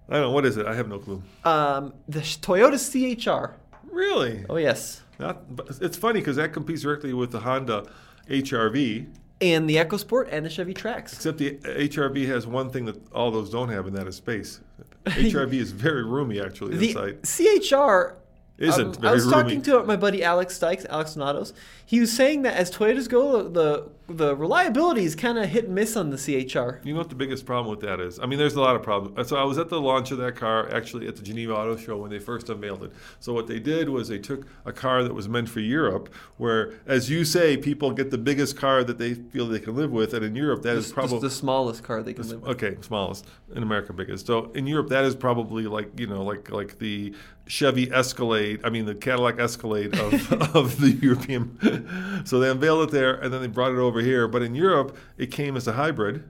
I 0.08 0.14
don't 0.14 0.22
know 0.22 0.30
what 0.30 0.46
is 0.46 0.56
it. 0.56 0.66
I 0.66 0.74
have 0.74 0.88
no 0.88 0.98
clue. 0.98 1.22
Um, 1.44 1.92
the 2.08 2.20
Toyota 2.20 2.78
CHR. 2.78 3.54
Really? 3.90 4.44
Oh, 4.48 4.56
yes. 4.56 5.02
Not, 5.18 5.54
but 5.54 5.68
it's 5.80 5.96
funny 5.96 6.20
because 6.20 6.36
that 6.36 6.52
competes 6.52 6.82
directly 6.82 7.12
with 7.12 7.32
the 7.32 7.40
Honda 7.40 7.86
HRV. 8.28 9.06
And 9.40 9.68
the 9.68 9.76
EcoSport 9.76 10.28
and 10.32 10.44
the 10.44 10.50
Chevy 10.50 10.74
Trax. 10.74 11.12
Except 11.14 11.38
the 11.38 11.52
HRV 11.58 12.26
has 12.28 12.46
one 12.46 12.70
thing 12.70 12.86
that 12.86 13.12
all 13.12 13.30
those 13.30 13.50
don't 13.50 13.68
have, 13.68 13.86
and 13.86 13.96
that 13.96 14.06
is 14.06 14.16
space. 14.16 14.60
HRV 15.06 15.52
is 15.54 15.72
very 15.72 16.04
roomy, 16.04 16.40
actually, 16.40 16.76
The 16.76 16.88
inside. 16.90 17.22
CHR 17.24 18.16
Isn't 18.58 18.86
um, 18.86 18.92
very 18.94 19.08
I 19.08 19.14
was 19.14 19.24
roomy. 19.24 19.42
talking 19.42 19.62
to 19.62 19.84
my 19.84 19.96
buddy 19.96 20.24
Alex 20.24 20.58
Stikes, 20.58 20.84
Alex 20.90 21.14
Donatos. 21.14 21.52
He 21.86 22.00
was 22.00 22.12
saying 22.12 22.42
that 22.42 22.54
as 22.54 22.70
Toyotas 22.70 23.08
go, 23.08 23.48
the 23.48 23.88
the 24.08 24.34
reliability 24.34 25.04
is 25.04 25.14
kind 25.14 25.38
of 25.38 25.48
hit 25.50 25.66
and 25.66 25.74
miss 25.74 25.94
on 25.94 26.10
the 26.10 26.16
CHR. 26.16 26.80
You 26.82 26.94
know 26.94 26.98
what 26.98 27.10
the 27.10 27.14
biggest 27.14 27.44
problem 27.44 27.70
with 27.70 27.80
that 27.86 28.00
is? 28.00 28.18
I 28.18 28.26
mean, 28.26 28.38
there's 28.38 28.54
a 28.54 28.60
lot 28.60 28.74
of 28.74 28.82
problems. 28.82 29.28
So 29.28 29.36
I 29.36 29.44
was 29.44 29.58
at 29.58 29.68
the 29.68 29.80
launch 29.80 30.10
of 30.10 30.18
that 30.18 30.34
car, 30.34 30.72
actually 30.74 31.06
at 31.06 31.16
the 31.16 31.22
Geneva 31.22 31.54
Auto 31.54 31.76
Show 31.76 31.98
when 31.98 32.10
they 32.10 32.18
first 32.18 32.48
unveiled 32.48 32.84
it. 32.84 32.92
So 33.20 33.34
what 33.34 33.46
they 33.46 33.60
did 33.60 33.90
was 33.90 34.08
they 34.08 34.18
took 34.18 34.46
a 34.64 34.72
car 34.72 35.02
that 35.02 35.12
was 35.12 35.28
meant 35.28 35.50
for 35.50 35.60
Europe, 35.60 36.12
where, 36.38 36.72
as 36.86 37.10
you 37.10 37.24
say, 37.24 37.58
people 37.58 37.92
get 37.92 38.10
the 38.10 38.18
biggest 38.18 38.56
car 38.56 38.82
that 38.82 38.96
they 38.96 39.12
feel 39.12 39.46
they 39.46 39.60
can 39.60 39.76
live 39.76 39.90
with, 39.90 40.14
and 40.14 40.24
in 40.24 40.34
Europe 40.34 40.62
that 40.62 40.76
is 40.76 40.86
Just 40.86 40.94
probably 40.94 41.20
the 41.20 41.30
smallest 41.30 41.82
car 41.82 42.02
they 42.02 42.14
can 42.14 42.26
live 42.28 42.40
with. 42.40 42.50
Okay, 42.52 42.76
smallest 42.80 43.26
in 43.54 43.62
America, 43.62 43.92
biggest. 43.92 44.26
So 44.26 44.50
in 44.52 44.66
Europe, 44.66 44.88
that 44.88 45.04
is 45.04 45.14
probably 45.14 45.66
like 45.66 46.00
you 46.00 46.06
know, 46.06 46.22
like 46.22 46.50
like 46.50 46.78
the 46.78 47.14
Chevy 47.48 47.90
Escalade. 47.92 48.60
I 48.62 48.70
mean, 48.70 48.84
the 48.84 48.94
Cadillac 48.94 49.40
Escalade 49.40 49.98
of 49.98 50.32
of 50.54 50.80
the 50.80 50.90
European. 51.02 52.22
So 52.24 52.38
they 52.38 52.50
unveiled 52.50 52.88
it 52.88 52.92
there, 52.92 53.14
and 53.14 53.32
then 53.32 53.40
they 53.40 53.46
brought 53.48 53.72
it 53.72 53.78
over 53.78 54.00
here. 54.00 54.28
But 54.28 54.42
in 54.42 54.54
Europe, 54.54 54.96
it 55.16 55.30
came 55.32 55.56
as 55.56 55.66
a 55.66 55.72
hybrid, 55.72 56.22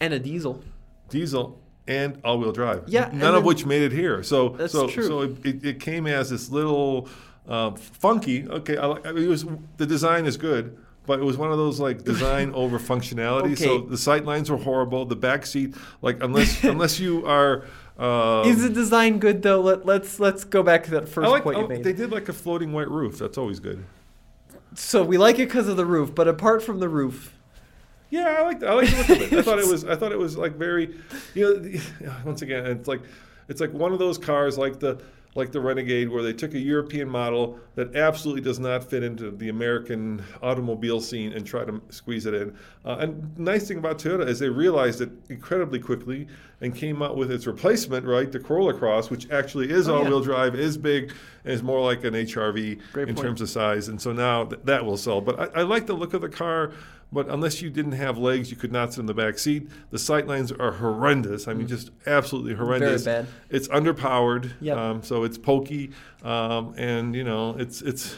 And 0.00 0.12
a 0.14 0.18
diesel. 0.18 0.62
diesel, 1.10 1.60
and 1.86 2.18
all-wheel 2.24 2.52
drive. 2.52 2.84
Yeah, 2.88 3.10
none 3.12 3.28
and 3.28 3.36
of 3.36 3.44
which 3.44 3.64
made 3.66 3.82
it 3.82 3.92
here. 3.92 4.22
So 4.22 4.50
That's 4.50 4.72
so 4.72 4.88
true. 4.88 5.06
so 5.06 5.20
it, 5.22 5.44
it, 5.46 5.64
it 5.64 5.80
came 5.80 6.06
as 6.06 6.30
this 6.30 6.50
little 6.50 7.08
uh, 7.46 7.72
funky. 7.72 8.48
Okay, 8.48 8.76
I, 8.76 8.90
I 8.92 9.12
mean, 9.12 9.24
it 9.24 9.28
was 9.28 9.44
the 9.76 9.86
design 9.86 10.26
is 10.26 10.36
good. 10.36 10.76
but 11.06 11.20
it 11.20 11.24
was 11.24 11.36
one 11.36 11.52
of 11.52 11.58
those 11.58 11.78
like 11.78 12.02
design 12.02 12.52
over 12.62 12.78
functionality. 12.80 13.56
So 13.56 13.82
the 13.82 13.98
sight 13.98 14.24
lines 14.24 14.50
were 14.50 14.56
horrible. 14.56 15.04
The 15.04 15.14
back 15.16 15.46
seat, 15.46 15.74
like 16.02 16.22
unless 16.22 16.64
unless 16.74 16.98
you 16.98 17.24
are. 17.26 17.64
Uh, 17.98 18.42
Is 18.44 18.62
the 18.62 18.68
design 18.68 19.18
good 19.18 19.42
though? 19.42 19.60
Let, 19.60 19.86
let's 19.86 20.20
let's 20.20 20.44
go 20.44 20.62
back 20.62 20.84
to 20.84 20.90
that 20.92 21.08
first 21.08 21.30
like, 21.30 21.42
point 21.44 21.56
you 21.56 21.64
oh, 21.64 21.68
made. 21.68 21.82
they 21.84 21.94
did 21.94 22.10
like 22.10 22.28
a 22.28 22.32
floating 22.32 22.72
white 22.72 22.90
roof. 22.90 23.18
That's 23.18 23.38
always 23.38 23.58
good. 23.58 23.84
so 24.74 25.02
we 25.02 25.16
like 25.16 25.36
it 25.38 25.48
because 25.48 25.66
of 25.68 25.76
the 25.78 25.86
roof, 25.86 26.14
but 26.14 26.28
apart 26.28 26.62
from 26.62 26.78
the 26.78 26.88
roof, 26.90 27.34
Yeah, 28.10 28.36
I 28.38 28.42
like 28.42 28.62
I 28.62 28.74
like 28.74 28.90
the 28.90 28.96
look 28.96 29.08
of 29.08 29.32
it. 29.32 29.38
I 29.38 29.42
thought 29.42 29.58
it 29.58 29.66
was 29.70 29.84
I 29.84 29.96
thought 29.96 30.12
it 30.12 30.18
was 30.18 30.36
like 30.36 30.56
very, 30.56 30.94
you 31.34 31.78
know, 32.02 32.12
once 32.24 32.42
again 32.42 32.66
it's 32.66 32.86
like 32.88 33.00
it's 33.48 33.60
like 33.60 33.72
one 33.72 33.92
of 33.92 33.98
those 33.98 34.18
cars 34.18 34.58
like 34.58 34.78
the 34.78 35.00
like 35.36 35.52
the 35.52 35.60
Renegade 35.60 36.08
where 36.08 36.22
they 36.22 36.32
took 36.32 36.54
a 36.54 36.58
European 36.58 37.08
model 37.08 37.58
that 37.74 37.94
absolutely 37.94 38.40
does 38.42 38.58
not 38.58 38.82
fit 38.82 39.02
into 39.02 39.30
the 39.30 39.48
American 39.48 40.22
automobile 40.42 41.00
scene 41.00 41.32
and 41.32 41.46
try 41.46 41.64
to 41.64 41.80
squeeze 41.90 42.26
it 42.26 42.34
in. 42.34 42.56
Uh, 42.84 42.96
and 43.00 43.38
nice 43.38 43.68
thing 43.68 43.78
about 43.78 43.98
Toyota 43.98 44.26
is 44.26 44.38
they 44.38 44.48
realized 44.48 45.00
it 45.00 45.10
incredibly 45.28 45.78
quickly 45.78 46.26
and 46.60 46.74
came 46.74 47.02
out 47.02 47.16
with 47.16 47.30
its 47.30 47.46
replacement, 47.46 48.06
right, 48.06 48.32
the 48.32 48.40
Corolla 48.40 48.72
Cross, 48.72 49.10
which 49.10 49.30
actually 49.30 49.70
is 49.70 49.88
Oh, 49.88 49.96
all-wheel 49.98 50.22
drive, 50.22 50.54
is 50.54 50.78
big, 50.78 51.12
and 51.44 51.52
is 51.52 51.62
more 51.62 51.82
like 51.84 52.02
an 52.04 52.14
HRV 52.14 52.80
Great 52.92 53.08
in 53.08 53.14
point. 53.14 53.26
terms 53.26 53.40
of 53.42 53.50
size. 53.50 53.88
And 53.88 54.00
so 54.00 54.12
now 54.12 54.44
th- 54.44 54.62
that 54.64 54.84
will 54.84 54.96
sell. 54.96 55.20
But 55.20 55.38
I, 55.38 55.60
I 55.60 55.62
like 55.62 55.86
the 55.86 55.92
look 55.94 56.14
of 56.14 56.22
the 56.22 56.28
car. 56.30 56.72
But 57.16 57.30
unless 57.30 57.62
you 57.62 57.70
didn't 57.70 57.92
have 57.92 58.18
legs, 58.18 58.50
you 58.50 58.58
could 58.58 58.72
not 58.72 58.92
sit 58.92 59.00
in 59.00 59.06
the 59.06 59.14
back 59.14 59.38
seat. 59.38 59.68
The 59.90 59.98
sight 59.98 60.26
lines 60.26 60.52
are 60.52 60.72
horrendous. 60.72 61.48
I 61.48 61.54
mean, 61.54 61.66
just 61.66 61.90
absolutely 62.06 62.52
horrendous. 62.54 63.02
Mm. 63.02 63.04
bad. 63.06 63.26
It's 63.48 63.68
underpowered, 63.68 64.50
Yep. 64.60 64.76
um, 64.76 65.02
so 65.02 65.24
it's 65.24 65.38
pokey, 65.38 65.92
um, 66.22 66.74
and 66.76 67.14
you 67.14 67.24
know, 67.24 67.56
it's 67.58 67.80
it's 67.80 68.16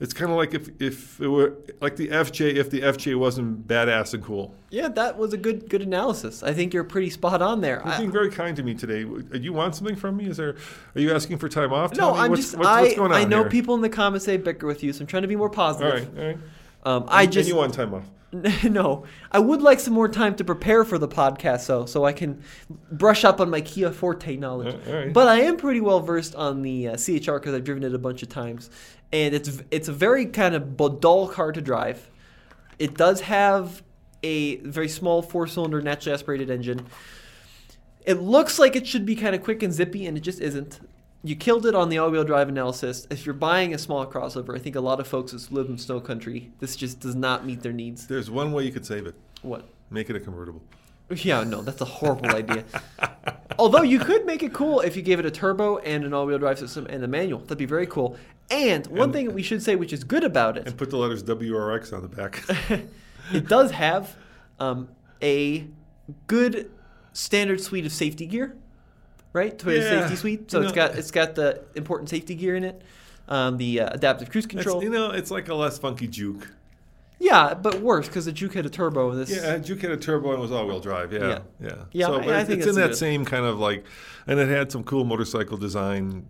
it's 0.00 0.14
kind 0.14 0.30
of 0.30 0.38
like 0.38 0.54
if 0.54 0.70
if 0.80 1.20
it 1.20 1.28
were 1.28 1.52
like 1.82 1.96
the 1.96 2.08
FJ 2.08 2.54
if 2.56 2.70
the 2.70 2.80
FJ 2.80 3.16
wasn't 3.18 3.68
badass 3.68 4.14
and 4.14 4.24
cool. 4.24 4.54
yeah, 4.70 4.88
that 4.88 5.18
was 5.18 5.34
a 5.34 5.36
good 5.36 5.68
good 5.68 5.82
analysis. 5.82 6.42
I 6.42 6.54
think 6.54 6.72
you're 6.72 6.84
pretty 6.84 7.10
spot 7.10 7.42
on 7.42 7.60
there. 7.60 7.82
You're 7.84 7.94
I- 7.94 7.98
being 7.98 8.10
very 8.10 8.30
kind 8.30 8.56
to 8.56 8.62
me 8.62 8.72
today. 8.74 9.04
Uh, 9.04 9.36
You 9.36 9.52
want 9.52 9.76
something 9.76 9.94
from 9.94 10.16
me? 10.16 10.24
Is 10.28 10.38
there? 10.38 10.56
Are 10.96 11.00
you 11.02 11.12
asking 11.14 11.36
for 11.36 11.50
time 11.50 11.72
off? 11.74 11.92
no, 11.92 11.96
Tell 11.98 12.14
me 12.14 12.20
I'm 12.20 12.30
what's, 12.30 12.42
just 12.44 12.56
what's, 12.56 12.66
I 12.68 12.80
what's 12.80 12.94
going 12.96 13.12
on 13.12 13.18
I 13.18 13.24
know 13.24 13.42
here? 13.42 13.50
people 13.50 13.74
in 13.74 13.82
the 13.82 13.90
comments 13.90 14.24
say 14.24 14.38
bicker 14.38 14.66
with 14.66 14.82
you, 14.82 14.94
so 14.94 15.02
I'm 15.02 15.06
trying 15.06 15.22
to 15.22 15.28
be 15.28 15.36
more 15.36 15.50
positive. 15.50 16.08
right, 16.16 16.18
all 16.18 16.26
right. 16.28 16.38
Um, 16.84 17.04
I 17.06 17.22
And 17.24 17.32
just 17.32 17.48
you 17.48 17.54
want 17.56 17.74
time 17.74 17.92
off. 17.94 18.10
no, 18.64 19.04
I 19.30 19.38
would 19.38 19.60
like 19.60 19.78
some 19.78 19.92
more 19.92 20.08
time 20.08 20.34
to 20.36 20.44
prepare 20.44 20.84
for 20.84 20.96
the 20.96 21.08
podcast, 21.08 21.66
though, 21.66 21.84
so 21.84 22.04
I 22.04 22.14
can 22.14 22.42
brush 22.90 23.24
up 23.24 23.40
on 23.40 23.50
my 23.50 23.60
Kia 23.60 23.90
Forte 23.90 24.36
knowledge. 24.36 24.74
All 24.86 24.94
right. 24.94 25.12
But 25.12 25.28
I 25.28 25.40
am 25.40 25.58
pretty 25.58 25.82
well 25.82 26.00
versed 26.00 26.34
on 26.34 26.62
the 26.62 26.88
uh, 26.88 26.96
CHR 26.96 27.34
because 27.34 27.54
I've 27.54 27.64
driven 27.64 27.82
it 27.82 27.94
a 27.94 27.98
bunch 27.98 28.22
of 28.22 28.30
times, 28.30 28.70
and 29.12 29.34
it's 29.34 29.62
it's 29.70 29.88
a 29.88 29.92
very 29.92 30.24
kind 30.26 30.54
of 30.54 30.76
dull 31.00 31.28
car 31.28 31.52
to 31.52 31.60
drive. 31.60 32.08
It 32.78 32.94
does 32.94 33.20
have 33.22 33.82
a 34.22 34.56
very 34.58 34.88
small 34.88 35.20
four-cylinder 35.20 35.82
naturally 35.82 36.14
aspirated 36.14 36.48
engine. 36.48 36.86
It 38.06 38.14
looks 38.14 38.58
like 38.58 38.76
it 38.76 38.86
should 38.86 39.04
be 39.04 39.14
kind 39.14 39.34
of 39.34 39.42
quick 39.42 39.62
and 39.62 39.74
zippy, 39.74 40.06
and 40.06 40.16
it 40.16 40.22
just 40.22 40.40
isn't. 40.40 40.80
You 41.24 41.36
killed 41.36 41.66
it 41.66 41.74
on 41.74 41.88
the 41.88 41.98
all-wheel 41.98 42.24
drive 42.24 42.48
analysis. 42.48 43.06
If 43.08 43.24
you're 43.24 43.34
buying 43.34 43.72
a 43.74 43.78
small 43.78 44.04
crossover, 44.06 44.56
I 44.56 44.58
think 44.58 44.74
a 44.74 44.80
lot 44.80 44.98
of 44.98 45.06
folks 45.06 45.30
that 45.32 45.52
live 45.52 45.68
in 45.68 45.78
snow 45.78 46.00
country, 46.00 46.50
this 46.58 46.74
just 46.74 46.98
does 46.98 47.14
not 47.14 47.46
meet 47.46 47.62
their 47.62 47.72
needs. 47.72 48.08
There's 48.08 48.28
one 48.30 48.52
way 48.52 48.64
you 48.64 48.72
could 48.72 48.84
save 48.84 49.06
it. 49.06 49.14
What? 49.42 49.68
Make 49.90 50.10
it 50.10 50.16
a 50.16 50.20
convertible. 50.20 50.62
Yeah, 51.10 51.44
no, 51.44 51.62
that's 51.62 51.80
a 51.80 51.84
horrible 51.84 52.34
idea. 52.34 52.64
Although 53.58 53.82
you 53.82 53.98
could 54.00 54.24
make 54.26 54.42
it 54.42 54.52
cool 54.52 54.80
if 54.80 54.96
you 54.96 55.02
gave 55.02 55.20
it 55.20 55.26
a 55.26 55.30
turbo 55.30 55.78
and 55.78 56.04
an 56.04 56.12
all-wheel 56.12 56.38
drive 56.38 56.58
system 56.58 56.86
and 56.88 57.04
a 57.04 57.08
manual. 57.08 57.40
That'd 57.40 57.58
be 57.58 57.66
very 57.66 57.86
cool. 57.86 58.16
And 58.50 58.86
one 58.88 59.02
And- 59.02 59.12
thing 59.12 59.34
we 59.34 59.42
should 59.42 59.62
say, 59.62 59.76
which 59.76 59.92
is 59.92 60.02
good 60.02 60.24
about 60.24 60.56
it, 60.56 60.66
And 60.66 60.76
put 60.76 60.90
the 60.90 60.96
letters 60.96 61.22
WRX 61.22 61.92
on 61.92 62.02
the 62.02 62.08
back. 62.08 62.42
it 63.32 63.46
does 63.46 63.70
have 63.72 64.16
um, 64.58 64.88
a 65.22 65.66
good 66.26 66.70
standard 67.12 67.60
suite 67.60 67.86
of 67.86 67.92
safety 67.92 68.26
gear, 68.26 68.56
right? 69.32 69.56
Toyota 69.58 69.80
Yeah, 69.80 70.00
safety 70.00 70.16
suite. 70.16 70.50
So 70.50 70.58
you 70.60 70.66
it's 70.66 70.76
know- 70.76 70.88
got 70.88 70.98
it's 70.98 71.10
got 71.10 71.34
the 71.34 71.62
important 71.74 72.08
safety 72.10 72.34
gear 72.34 72.56
in 72.56 72.64
it, 72.64 72.82
um, 73.28 73.56
the 73.56 73.80
uh, 73.80 73.90
adaptive 73.92 74.30
cruise 74.30 74.44
It's, 74.44 74.54
control. 74.54 74.82
you 74.82 74.90
know, 74.90 75.10
it's 75.10 75.30
like 75.30 75.48
a 75.48 75.54
less 75.54 75.78
funky 75.78 76.06
Juke. 76.08 76.48
yeah, 77.18 77.54
but 77.54 77.80
worse 77.80 78.08
because 78.08 78.24
the 78.24 78.32
Juke 78.32 78.54
had 78.54 78.66
a 78.66 78.70
turbo. 78.70 79.12
This 79.14 79.30
Yeah, 79.30 79.58
Juke 79.58 79.80
had 79.82 79.92
a 79.92 79.96
turbo 79.96 80.32
and 80.32 80.40
was 80.40 80.50
all-wheel 80.50 80.80
drive. 80.80 81.12
Yeah, 81.12 81.20
Yeah. 81.20 81.38
yeah, 81.60 81.74
Yeah, 81.92 82.06
So, 82.06 82.14
I- 82.14 82.16
I 82.16 82.38
it's, 82.40 82.48
think 82.48 82.58
it's 82.60 82.68
in 82.68 82.74
that 82.76 82.88
good. 82.88 82.96
same 82.96 83.24
kind 83.24 83.46
of 83.46 83.58
like, 83.58 83.84
and 84.26 84.38
it 84.40 84.48
had 84.48 84.72
some 84.72 84.82
cool 84.84 85.04
motorcycle 85.04 85.56
design, 85.56 86.26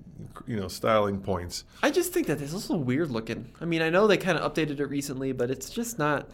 you 0.47 0.57
know, 0.57 0.69
styling 0.69 1.21
points. 1.21 1.65
I 1.83 1.91
just 1.91 2.13
think 2.13 2.27
that 2.27 2.41
it's 2.43 2.53
also 2.55 2.77
weird 2.77 3.11
looking. 3.11 3.51
I 3.61 3.65
mean, 3.65 3.81
I 3.83 3.89
know 3.91 4.07
they 4.07 4.17
kind 4.19 4.37
of 4.39 4.53
updated 4.53 4.81
it 4.81 4.87
recently, 4.87 5.33
but 5.33 5.51
it's 5.51 5.71
just 5.71 5.99
not. 5.99 6.29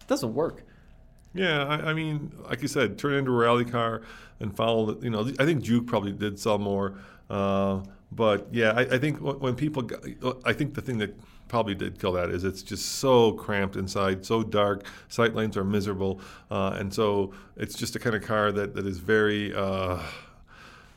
It 0.00 0.06
doesn't 0.06 0.34
work. 0.34 0.64
Yeah, 1.32 1.64
I, 1.64 1.90
I 1.90 1.94
mean, 1.94 2.32
like 2.48 2.62
you 2.62 2.68
said, 2.68 2.98
turn 2.98 3.14
into 3.14 3.30
a 3.30 3.36
rally 3.36 3.64
car 3.64 4.02
and 4.40 4.54
follow. 4.54 4.92
The, 4.92 5.04
you 5.04 5.10
know, 5.10 5.30
I 5.38 5.44
think 5.44 5.62
Juke 5.62 5.86
probably 5.86 6.12
did 6.12 6.38
sell 6.38 6.58
more, 6.58 6.98
uh, 7.28 7.80
but 8.10 8.48
yeah, 8.52 8.72
I, 8.72 8.80
I 8.80 8.98
think 8.98 9.18
when 9.18 9.54
people, 9.54 9.82
got, 9.82 10.04
I 10.44 10.52
think 10.52 10.74
the 10.74 10.82
thing 10.82 10.98
that 10.98 11.14
probably 11.46 11.74
did 11.74 11.98
kill 12.00 12.12
that 12.12 12.30
is 12.30 12.44
it's 12.44 12.62
just 12.62 12.96
so 12.96 13.32
cramped 13.32 13.76
inside, 13.76 14.24
so 14.26 14.42
dark. 14.42 14.84
Sight 15.08 15.34
lines 15.34 15.56
are 15.56 15.64
miserable, 15.64 16.20
uh, 16.50 16.76
and 16.78 16.92
so 16.92 17.32
it's 17.56 17.76
just 17.76 17.94
a 17.94 17.98
kind 17.98 18.16
of 18.16 18.22
car 18.22 18.50
that 18.52 18.74
that 18.74 18.86
is 18.86 18.98
very 18.98 19.54
uh, 19.54 19.98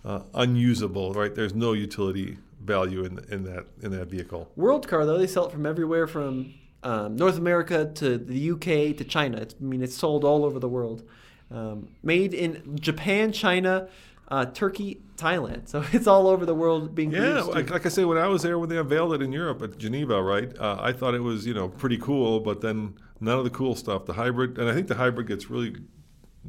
uh, 0.06 0.22
unusable. 0.34 1.14
Right? 1.14 1.34
There's 1.36 1.54
no 1.54 1.74
utility 1.74 2.38
value 2.64 3.04
in 3.04 3.20
in 3.30 3.44
that 3.44 3.66
in 3.82 3.92
that 3.92 4.08
vehicle. 4.08 4.50
World 4.56 4.88
car 4.88 5.06
though, 5.06 5.18
they 5.18 5.28
sell 5.28 5.48
it 5.48 5.52
from 5.52 5.66
everywhere 5.66 6.08
from 6.08 6.54
um, 6.84 7.16
North 7.16 7.38
America 7.38 7.92
to 7.96 8.18
the 8.18 8.52
UK 8.52 8.96
to 8.98 9.04
China. 9.04 9.38
It's, 9.38 9.56
I 9.60 9.64
mean, 9.64 9.82
it's 9.82 9.96
sold 9.96 10.24
all 10.24 10.44
over 10.46 10.60
the 10.60 10.70
world. 10.70 11.04
Um, 11.52 11.90
made 12.02 12.34
in 12.34 12.78
Japan, 12.80 13.32
China, 13.32 13.88
uh, 14.30 14.46
Turkey, 14.46 15.02
Thailand. 15.18 15.68
So 15.70 15.84
it's 15.92 16.08
all 16.08 16.28
over 16.28 16.46
the 16.46 16.56
world 16.56 16.96
being 16.96 17.12
Yeah, 17.12 17.20
produced. 17.42 17.50
like, 17.50 17.70
like 17.70 17.86
I 17.86 17.90
say, 17.90 18.06
when 18.06 18.18
I 18.18 18.28
was 18.28 18.42
there 18.42 18.58
when 18.58 18.70
they 18.70 18.78
unveiled 18.78 19.14
it 19.14 19.22
in 19.22 19.32
Europe 19.32 19.62
at 19.62 19.78
Geneva, 19.78 20.22
right? 20.22 20.52
Uh, 20.58 20.78
I 20.80 20.92
thought 20.94 21.14
it 21.14 21.22
was 21.22 21.46
you 21.46 21.54
know 21.54 21.70
pretty 21.70 21.98
cool, 21.98 22.40
but 22.40 22.62
then 22.62 22.96
none 23.20 23.38
of 23.38 23.44
the 23.44 23.50
cool 23.52 23.76
stuff. 23.76 24.06
The 24.06 24.14
hybrid, 24.14 24.58
and 24.58 24.68
I 24.70 24.74
think 24.74 24.88
the 24.88 24.96
hybrid 24.96 25.28
gets 25.28 25.50
really 25.50 25.76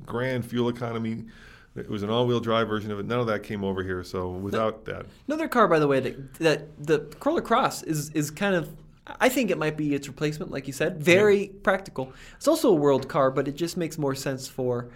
grand 0.06 0.44
fuel 0.46 0.68
economy. 0.68 1.24
It 1.76 1.90
was 1.90 2.02
an 2.04 2.10
all-wheel 2.10 2.38
drive 2.40 2.68
version 2.68 2.92
of 2.92 3.00
it. 3.00 3.06
None 3.06 3.18
of 3.18 3.26
that 3.26 3.42
came 3.42 3.64
over 3.64 3.82
here. 3.82 4.04
So 4.04 4.30
without 4.30 4.84
that, 4.84 5.06
Another 5.26 5.48
car, 5.48 5.66
by 5.66 5.80
the 5.80 5.88
way, 5.88 5.98
that 6.00 6.34
that 6.34 6.86
the 6.86 6.98
Corolla 7.20 7.42
Cross 7.42 7.82
is 7.84 8.10
is 8.10 8.30
kind 8.30 8.54
of. 8.54 8.70
I 9.06 9.28
think 9.28 9.50
it 9.50 9.58
might 9.58 9.76
be 9.76 9.94
its 9.94 10.08
replacement, 10.08 10.50
like 10.50 10.66
you 10.66 10.72
said. 10.72 11.02
Very 11.02 11.48
practical. 11.62 12.12
It's 12.36 12.48
also 12.48 12.70
a 12.70 12.74
world 12.74 13.08
car, 13.08 13.30
but 13.30 13.46
it 13.48 13.54
just 13.54 13.76
makes 13.76 13.98
more 13.98 14.14
sense 14.14 14.48
for, 14.48 14.88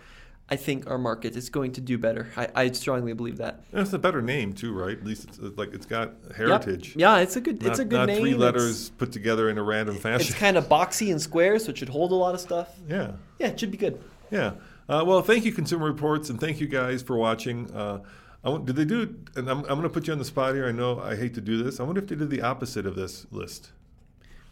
I 0.49 0.57
think, 0.57 0.89
our 0.89 0.97
market. 0.97 1.37
It's 1.37 1.51
going 1.51 1.73
to 1.73 1.81
do 1.83 1.99
better. 1.99 2.29
I, 2.37 2.49
I 2.55 2.71
strongly 2.73 3.13
believe 3.13 3.37
that. 3.37 3.65
and 3.73 3.83
it's 3.83 3.93
a 3.93 3.99
better 3.99 4.23
name 4.23 4.55
too, 4.55 4.73
right? 4.73 4.97
At 4.97 5.05
least 5.05 5.25
it's 5.29 5.59
like 5.59 5.75
it's 5.75 5.85
got 5.85 6.15
Yep. 6.29 6.37
heritage. 6.37 6.95
Yeah, 6.97 7.19
it's 7.19 7.37
a 7.37 7.41
good. 7.43 7.61
Not, 7.63 7.71
it's 7.71 7.79
a 7.81 7.85
good 7.85 7.97
not 7.99 8.07
name. 8.07 8.21
three 8.21 8.31
It's- 8.31 8.41
letters 8.41 8.91
put 8.91 9.13
together 9.13 9.51
in 9.51 9.59
a 9.59 9.63
random 9.63 9.97
fashion. 9.97 10.29
It's 10.29 10.39
kind 10.39 10.57
of 10.57 10.69
boxy 10.71 11.11
and 11.11 11.21
square, 11.21 11.59
so 11.59 11.71
it 11.71 11.77
should 11.79 11.91
hold 11.91 12.13
a 12.13 12.15
lot 12.15 12.35
of 12.35 12.41
stuff. 12.41 12.69
yeah. 12.89 13.13
Yeah, 13.39 13.49
it 13.49 13.61
should 13.61 13.71
be 13.71 13.77
good. 13.79 14.01
Yeah. 14.31 14.53
Uh, 14.89 15.05
well, 15.07 15.21
thank 15.21 15.45
you, 15.45 15.53
Consumer 15.53 15.85
Reports, 15.87 16.31
and 16.31 16.41
thank 16.41 16.61
you 16.61 16.67
guys 16.67 17.03
for 17.03 17.15
watching. 17.19 17.71
Uh, 17.73 18.01
I 18.43 18.49
want, 18.49 18.65
did 18.65 18.77
they 18.77 18.87
do? 18.87 19.17
And 19.37 19.51
I'm, 19.51 19.59
I'm 19.59 19.65
going 19.67 19.83
to 19.83 19.89
put 19.91 20.07
you 20.07 20.15
on 20.15 20.19
the 20.19 20.25
spot 20.25 20.55
here. 20.55 20.67
I 20.67 20.73
know 20.73 20.99
I 20.99 21.15
hate 21.15 21.35
to 21.35 21.43
do 21.43 21.63
this. 21.63 21.79
I 21.79 21.83
wonder 21.83 22.01
if 22.01 22.09
they 22.09 22.15
did 22.17 22.31
the 22.31 22.41
opposite 22.41 22.87
of 22.87 22.95
this 22.95 23.27
list. 23.31 23.73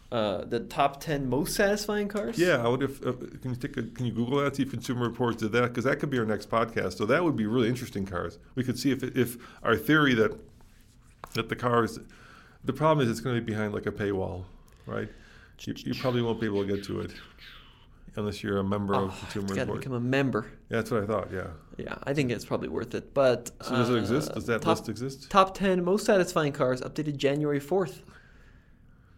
Uh, 0.09 0.45
the 0.45 0.61
top 0.61 1.01
ten 1.01 1.27
most 1.29 1.53
satisfying 1.53 2.07
cars. 2.07 2.39
Yeah, 2.39 2.63
I 2.63 2.69
would 2.69 2.81
if 2.81 3.05
uh, 3.05 3.11
can 3.41 3.51
you 3.51 3.55
take 3.57 3.75
a, 3.75 3.83
can 3.83 4.05
you 4.05 4.13
Google 4.13 4.39
that 4.39 4.55
see 4.55 4.63
if 4.63 4.71
Consumer 4.71 5.05
Reports 5.05 5.37
did 5.41 5.51
that 5.51 5.63
because 5.63 5.83
that 5.83 5.99
could 5.99 6.09
be 6.09 6.17
our 6.17 6.23
next 6.25 6.49
podcast. 6.49 6.93
So 6.97 7.05
that 7.07 7.21
would 7.25 7.35
be 7.35 7.45
really 7.45 7.67
interesting 7.67 8.05
cars. 8.05 8.39
We 8.55 8.63
could 8.63 8.79
see 8.79 8.91
if 8.91 9.03
if 9.03 9.35
our 9.63 9.75
theory 9.75 10.13
that 10.13 10.31
that 11.33 11.49
the 11.49 11.57
cars, 11.57 11.99
the 12.63 12.71
problem 12.71 13.05
is 13.05 13.11
it's 13.11 13.19
going 13.19 13.35
to 13.35 13.41
be 13.41 13.51
behind 13.51 13.73
like 13.73 13.85
a 13.85 13.91
paywall, 13.91 14.45
right? 14.85 15.09
You, 15.61 15.73
you 15.77 15.93
probably 15.95 16.21
won't 16.21 16.39
be 16.39 16.45
able 16.45 16.65
to 16.65 16.73
get 16.73 16.85
to 16.85 17.01
it 17.01 17.11
unless 18.15 18.41
you're 18.41 18.59
a 18.59 18.63
member 18.63 18.95
Oh, 18.95 19.05
of 19.05 19.09
it's 19.23 19.33
Consumer 19.33 19.47
got 19.49 19.53
to 19.55 19.59
Reports. 19.61 19.79
become 19.79 19.93
a 19.93 19.99
member. 19.99 20.43
Yeah, 20.69 20.77
that's 20.77 20.89
what 20.91 21.03
I 21.03 21.05
thought. 21.05 21.29
Yeah. 21.33 21.47
Yeah, 21.77 21.95
I 22.03 22.13
think 22.13 22.31
it's 22.31 22.45
probably 22.45 22.69
worth 22.69 22.95
it. 22.95 23.13
But 23.13 23.51
So 23.61 23.71
does 23.75 23.89
it 23.89 23.93
uh, 23.93 23.97
exist? 23.97 24.33
Does 24.33 24.45
that 24.45 24.61
top, 24.61 24.77
list 24.77 24.87
exist? 24.89 25.29
Top 25.29 25.53
ten 25.53 25.83
most 25.83 26.05
satisfying 26.05 26.53
cars 26.53 26.79
updated 26.79 27.17
January 27.17 27.59
fourth. 27.59 28.03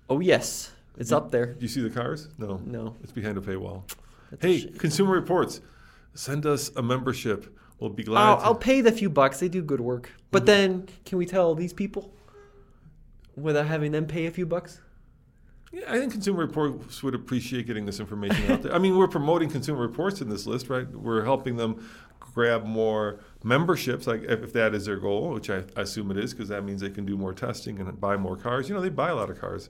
Oh 0.09 0.19
yes, 0.19 0.71
it's 0.99 1.09
You- 1.11 1.17
up 1.17 1.31
there. 1.31 1.53
Do 1.53 1.61
you 1.61 1.67
see 1.67 1.81
the 1.81 1.89
cars? 1.89 2.27
No. 2.37 2.61
No. 2.65 2.95
It's 3.01 3.11
behind 3.11 3.37
a 3.37 3.41
paywall. 3.41 3.83
That's 4.29 4.43
a 4.43 4.47
Hey, 4.47 4.59
shame. 4.59 4.73
Consumer 4.73 5.13
Reports, 5.13 5.61
send 6.13 6.45
us 6.45 6.69
a 6.75 6.83
membership. 6.83 7.55
We'll 7.79 7.89
be 7.89 8.03
glad. 8.03 8.21
I'll, 8.21 8.37
to- 8.37 8.43
I'll 8.43 8.55
pay 8.55 8.81
the 8.81 8.91
few 8.91 9.09
bucks. 9.09 9.39
They 9.39 9.47
do 9.49 9.61
good 9.63 9.81
work. 9.81 10.03
Mm-hmm. 10.09 10.17
But 10.31 10.45
then, 10.45 10.87
can 11.05 11.17
we 11.17 11.25
tell 11.25 11.55
these 11.55 11.73
people 11.73 12.13
without 13.35 13.67
having 13.67 13.91
them 13.91 14.05
pay 14.05 14.25
a 14.27 14.31
few 14.31 14.45
bucks? 14.45 14.81
Yeah, 15.71 15.83
I 15.87 15.99
think 15.99 16.11
Consumer 16.11 16.39
Reports 16.39 17.03
would 17.03 17.13
appreciate 17.13 17.67
getting 17.67 17.85
this 17.85 17.99
information 17.99 18.51
out 18.51 18.63
there. 18.63 18.73
I 18.73 18.79
mean, 18.79 18.97
we're 18.97 19.07
promoting 19.07 19.49
Consumer 19.49 19.81
Reports 19.81 20.19
in 20.19 20.27
this 20.27 20.47
list, 20.47 20.67
right? 20.69 20.89
We're 20.91 21.23
helping 21.23 21.57
them 21.57 21.87
grab 22.19 22.65
more 22.65 23.19
memberships, 23.43 24.07
like 24.07 24.23
if, 24.23 24.41
if 24.43 24.53
that 24.53 24.73
is 24.73 24.85
their 24.85 24.97
goal, 24.97 25.29
which 25.29 25.49
I, 25.49 25.63
I 25.77 25.81
assume 25.81 26.09
it 26.11 26.17
is, 26.17 26.33
because 26.33 26.49
that 26.49 26.63
means 26.63 26.81
they 26.81 26.89
can 26.89 27.05
do 27.05 27.15
more 27.17 27.33
testing 27.33 27.79
and 27.79 27.99
buy 28.01 28.17
more 28.17 28.35
cars. 28.35 28.67
You 28.67 28.73
know, 28.75 28.81
they 28.81 28.89
buy 28.89 29.09
a 29.09 29.15
lot 29.15 29.29
of 29.29 29.39
cars. 29.39 29.69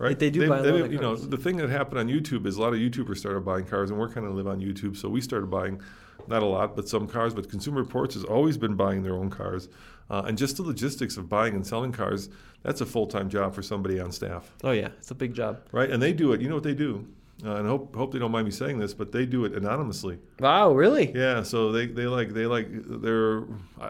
Right? 0.00 0.18
They 0.18 0.30
do 0.30 0.48
buy 0.48 0.58
a 0.58 0.62
lot 0.62 0.80
of 0.80 0.92
You 0.92 0.98
know, 0.98 1.14
the 1.14 1.36
thing 1.36 1.56
that 1.58 1.68
happened 1.70 1.98
on 1.98 2.08
YouTube 2.08 2.46
is 2.46 2.56
a 2.56 2.60
lot 2.60 2.72
of 2.72 2.80
YouTubers 2.80 3.18
started 3.18 3.44
buying 3.44 3.66
cars, 3.66 3.90
and 3.90 3.98
we're 3.98 4.08
kind 4.08 4.26
of 4.26 4.34
live 4.34 4.48
on 4.48 4.60
YouTube, 4.60 4.96
so 4.96 5.08
we 5.08 5.20
started 5.20 5.50
buying 5.50 5.80
not 6.26 6.42
a 6.42 6.46
lot, 6.46 6.74
but 6.76 6.88
some 6.88 7.06
cars. 7.06 7.34
But 7.34 7.48
Consumer 7.48 7.80
Reports 7.82 8.14
has 8.14 8.24
always 8.24 8.56
been 8.56 8.74
buying 8.74 9.02
their 9.02 9.14
own 9.14 9.30
cars, 9.30 9.68
uh, 10.10 10.22
and 10.26 10.36
just 10.36 10.56
the 10.56 10.62
logistics 10.62 11.16
of 11.16 11.28
buying 11.28 11.54
and 11.54 11.66
selling 11.66 11.92
cars. 11.92 12.28
That's 12.62 12.80
a 12.80 12.86
full 12.86 13.06
time 13.06 13.28
job 13.28 13.54
for 13.54 13.62
somebody 13.62 14.00
on 14.00 14.10
staff, 14.12 14.52
Oh 14.64 14.72
yeah, 14.72 14.88
it's 14.98 15.10
a 15.10 15.14
big 15.14 15.34
job. 15.34 15.60
right? 15.72 15.90
And 15.90 16.02
they 16.02 16.12
do 16.12 16.32
it. 16.32 16.40
You 16.40 16.48
know 16.48 16.56
what 16.56 16.64
they 16.64 16.74
do? 16.74 17.06
Uh, 17.44 17.54
and 17.56 17.66
I 17.66 17.70
hope 17.70 17.94
hope 17.94 18.12
they 18.12 18.18
don't 18.18 18.32
mind 18.32 18.44
me 18.44 18.50
saying 18.50 18.78
this, 18.78 18.92
but 18.92 19.12
they 19.12 19.24
do 19.24 19.44
it 19.44 19.54
anonymously. 19.54 20.18
Wow, 20.40 20.72
really? 20.72 21.10
Yeah, 21.14 21.42
so 21.42 21.72
they, 21.72 21.86
they 21.86 22.06
like 22.06 22.34
they 22.34 22.46
like 22.46 22.68
they're 22.70 23.44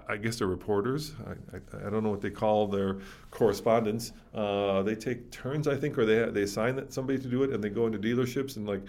I- 0.08 0.16
guess 0.18 0.36
they're 0.38 0.46
reporters. 0.46 1.14
I, 1.26 1.56
I, 1.56 1.86
I 1.86 1.90
don't 1.90 2.04
know 2.04 2.10
what 2.10 2.20
they 2.20 2.30
call 2.30 2.66
their 2.68 2.98
correspondents. 3.30 4.12
Uh, 4.34 4.82
they 4.82 4.94
take 4.94 5.30
turns, 5.30 5.66
I 5.66 5.76
think, 5.76 5.98
or 5.98 6.04
they 6.06 6.30
they 6.30 6.42
assign 6.42 6.76
that 6.76 6.92
somebody 6.92 7.18
to 7.18 7.28
do 7.28 7.42
it, 7.42 7.50
and 7.50 7.62
they 7.64 7.70
go 7.70 7.86
into 7.86 7.98
dealerships 7.98 8.56
and 8.56 8.66
like 8.68 8.82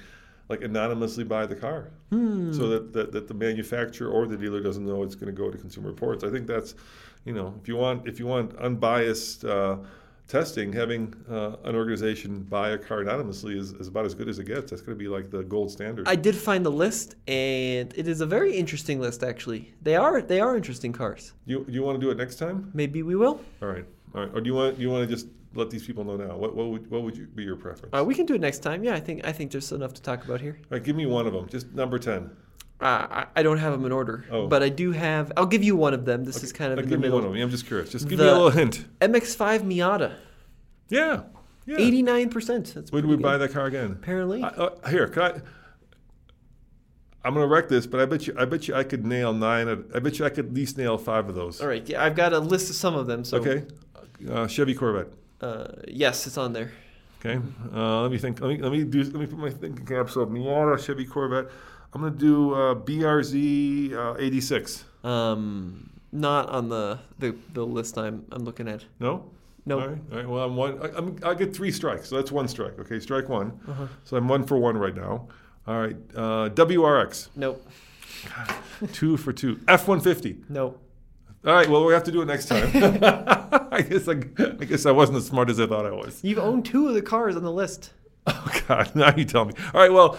like 0.49 0.61
anonymously 0.63 1.23
buy 1.23 1.45
the 1.45 1.55
car, 1.55 1.91
so 2.11 2.67
that, 2.67 2.91
that 2.93 3.11
that 3.13 3.27
the 3.27 3.33
manufacturer 3.33 4.09
or 4.09 4.27
the 4.27 4.35
dealer 4.37 4.59
doesn't 4.59 4.85
know 4.85 5.01
it's 5.01 5.15
going 5.15 5.33
to 5.33 5.41
go 5.41 5.49
to 5.49 5.57
Consumer 5.57 5.87
Reports. 5.89 6.23
I 6.23 6.29
think 6.29 6.45
that's 6.45 6.75
you 7.25 7.33
know 7.33 7.53
if 7.61 7.67
you 7.67 7.77
want 7.77 8.07
if 8.07 8.19
you 8.19 8.27
want 8.27 8.55
unbiased. 8.57 9.45
Uh, 9.45 9.77
Testing, 10.31 10.71
having 10.71 11.13
uh, 11.29 11.57
an 11.65 11.75
organization 11.75 12.43
buy 12.43 12.69
a 12.69 12.77
car 12.77 13.01
anonymously 13.01 13.59
is, 13.59 13.73
is 13.73 13.89
about 13.89 14.05
as 14.05 14.15
good 14.15 14.29
as 14.29 14.39
it 14.39 14.45
gets. 14.45 14.71
That's 14.71 14.81
going 14.81 14.97
to 14.97 15.03
be 15.03 15.09
like 15.09 15.29
the 15.29 15.43
gold 15.43 15.69
standard. 15.69 16.07
I 16.07 16.15
did 16.15 16.37
find 16.37 16.65
the 16.65 16.71
list, 16.71 17.17
and 17.27 17.93
it 17.97 18.07
is 18.07 18.21
a 18.21 18.25
very 18.25 18.55
interesting 18.55 19.01
list. 19.01 19.23
Actually, 19.23 19.73
they 19.81 19.97
are 19.97 20.21
they 20.21 20.39
are 20.39 20.55
interesting 20.55 20.93
cars. 20.93 21.33
You 21.45 21.65
you 21.67 21.83
want 21.83 21.99
to 21.99 22.05
do 22.05 22.11
it 22.11 22.17
next 22.17 22.37
time? 22.37 22.71
Maybe 22.73 23.03
we 23.03 23.17
will. 23.17 23.41
All 23.61 23.67
right, 23.67 23.83
all 24.15 24.21
right. 24.21 24.31
Or 24.33 24.39
do 24.39 24.49
you 24.49 24.55
want 24.55 24.79
you 24.79 24.89
want 24.89 25.05
to 25.05 25.13
just 25.13 25.27
let 25.53 25.69
these 25.69 25.85
people 25.85 26.05
know 26.05 26.15
now? 26.15 26.37
What 26.37 26.55
what 26.55 26.67
would 26.67 26.89
what 26.89 27.03
would 27.03 27.17
you, 27.17 27.25
be 27.25 27.43
your 27.43 27.57
preference? 27.57 27.93
Uh, 27.93 28.05
we 28.05 28.15
can 28.15 28.25
do 28.25 28.35
it 28.35 28.39
next 28.39 28.59
time. 28.59 28.85
Yeah, 28.85 28.95
I 28.95 29.01
think 29.01 29.27
I 29.27 29.33
think 29.33 29.51
there's 29.51 29.73
enough 29.73 29.93
to 29.95 30.01
talk 30.01 30.23
about 30.23 30.39
here. 30.39 30.57
all 30.61 30.77
right, 30.77 30.83
give 30.83 30.95
me 30.95 31.07
one 31.07 31.27
of 31.27 31.33
them. 31.33 31.49
Just 31.49 31.73
number 31.73 31.99
ten. 31.99 32.31
Uh, 32.81 32.85
I, 33.11 33.25
I 33.37 33.43
don't 33.43 33.59
have 33.59 33.71
them 33.73 33.85
in 33.85 33.91
order, 33.91 34.25
Oh. 34.31 34.47
but 34.47 34.63
I 34.63 34.69
do 34.69 34.91
have. 34.91 35.31
I'll 35.37 35.45
give 35.45 35.63
you 35.63 35.75
one 35.75 35.93
of 35.93 36.05
them. 36.05 36.23
This 36.23 36.43
is 36.43 36.51
kind 36.51 36.71
of 36.73 36.79
Uh, 36.79 36.81
in 36.81 36.89
give 36.89 36.91
the 36.91 36.97
me 36.97 37.01
middle. 37.03 37.19
one 37.19 37.27
of 37.27 37.33
them. 37.33 37.41
I'm 37.43 37.49
just 37.51 37.67
curious. 37.67 37.91
Just 37.91 38.07
give 38.09 38.17
The- 38.17 38.23
me 38.25 38.29
a 38.29 38.33
little 38.33 38.49
hint. 38.49 38.85
MX-5 38.99 39.61
Miata, 39.61 40.13
Yeah, 40.89 41.21
yeah. 41.67 41.75
eighty-nine 41.77 42.29
percent. 42.29 42.73
That's 42.73 42.91
When 42.91 43.03
did 43.03 43.07
pretty 43.07 43.17
we 43.17 43.23
buy 43.23 43.37
that 43.37 43.51
car 43.51 43.67
again? 43.67 43.91
Apparently, 43.91 44.41
I, 44.43 44.47
uh, 44.47 44.89
here, 44.89 45.07
can 45.07 45.21
I? 45.23 45.41
I'm 47.23 47.35
gonna 47.35 47.45
wreck 47.45 47.69
this, 47.69 47.85
but 47.85 47.99
I 47.99 48.05
bet 48.05 48.25
you, 48.25 48.33
I 48.35 48.45
bet 48.45 48.67
you, 48.67 48.73
I 48.73 48.83
could 48.83 49.05
nail 49.05 49.31
nine. 49.31 49.69
I 49.93 49.99
bet 49.99 50.17
you, 50.17 50.25
I 50.25 50.29
could 50.29 50.47
at 50.47 50.53
least 50.55 50.77
nail 50.79 50.97
five 50.97 51.29
of 51.29 51.35
those. 51.35 51.61
all 51.61 51.67
right. 51.67 51.87
Yeah, 51.87 52.03
I've 52.03 52.15
got 52.15 52.33
a 52.33 52.39
list 52.39 52.71
of 52.71 52.75
some 52.75 52.95
of 52.95 53.05
them. 53.05 53.23
So, 53.23 53.37
Okay. 53.37 53.63
Uh, 54.27 54.47
Chevy 54.47 54.73
Corvette. 54.73 55.07
uh, 55.41 55.67
yes, 55.87 56.25
it's 56.25 56.37
on 56.37 56.53
there. 56.53 56.71
Okay. 57.23 57.39
Uh, 57.75 58.01
let 58.01 58.11
me 58.11 58.17
think. 58.17 58.41
Let 58.41 58.47
me 58.49 58.57
let 58.57 58.71
me 58.71 58.83
do. 58.83 59.03
Let 59.03 59.13
me 59.13 59.27
put 59.27 59.37
my 59.37 59.51
thinking 59.51 59.85
caps 59.85 60.17
up. 60.17 60.29
Miata, 60.29 60.83
Chevy 60.83 61.05
Corvette. 61.05 61.45
I'm 61.93 62.01
gonna 62.01 62.15
do 62.15 62.53
uh, 62.53 62.75
BRZ 62.75 63.93
uh, 63.93 64.15
86. 64.17 64.85
Um, 65.03 65.89
not 66.11 66.49
on 66.49 66.69
the, 66.69 66.99
the 67.19 67.35
the 67.53 67.65
list 67.65 67.97
I'm 67.97 68.25
I'm 68.31 68.43
looking 68.43 68.67
at. 68.67 68.85
No. 68.99 69.29
No. 69.65 69.79
All 69.79 69.87
right. 69.87 69.97
All 70.11 70.17
right. 70.17 70.27
Well, 70.29 70.43
I'm 70.43 70.55
one. 70.55 70.79
I, 70.81 70.97
I'm, 70.97 71.17
I 71.23 71.33
get 71.33 71.55
three 71.55 71.71
strikes, 71.71 72.09
so 72.09 72.15
that's 72.15 72.31
one 72.31 72.47
strike. 72.47 72.79
Okay, 72.79 72.99
strike 72.99 73.29
one. 73.29 73.59
Uh-huh. 73.67 73.87
So 74.05 74.17
I'm 74.17 74.27
one 74.27 74.43
for 74.45 74.57
one 74.57 74.77
right 74.77 74.95
now. 74.95 75.27
All 75.67 75.79
right. 75.79 75.95
Uh, 76.15 76.49
WRX, 76.49 77.29
Nope. 77.35 77.65
two 78.93 79.17
for 79.17 79.31
two. 79.33 79.57
F150. 79.67 80.49
Nope. 80.49 80.81
All 81.45 81.53
right. 81.53 81.69
Well, 81.69 81.85
we 81.85 81.93
have 81.93 82.03
to 82.05 82.11
do 82.11 82.21
it 82.21 82.25
next 82.25 82.47
time. 82.47 82.69
I 83.71 83.81
guess 83.87 84.07
I, 84.07 84.13
I 84.13 84.65
guess 84.65 84.85
I 84.85 84.91
wasn't 84.91 85.17
as 85.19 85.25
smart 85.27 85.49
as 85.49 85.59
I 85.59 85.67
thought 85.67 85.85
I 85.85 85.91
was. 85.91 86.23
You've 86.23 86.39
owned 86.39 86.65
two 86.65 86.87
of 86.87 86.93
the 86.95 87.01
cars 87.01 87.35
on 87.35 87.43
the 87.43 87.51
list. 87.51 87.91
Oh 88.27 88.47
God! 88.67 88.91
Now 88.95 89.15
you 89.15 89.25
tell 89.25 89.45
me. 89.45 89.53
All 89.73 89.81
right. 89.81 89.91
Well, 89.91 90.17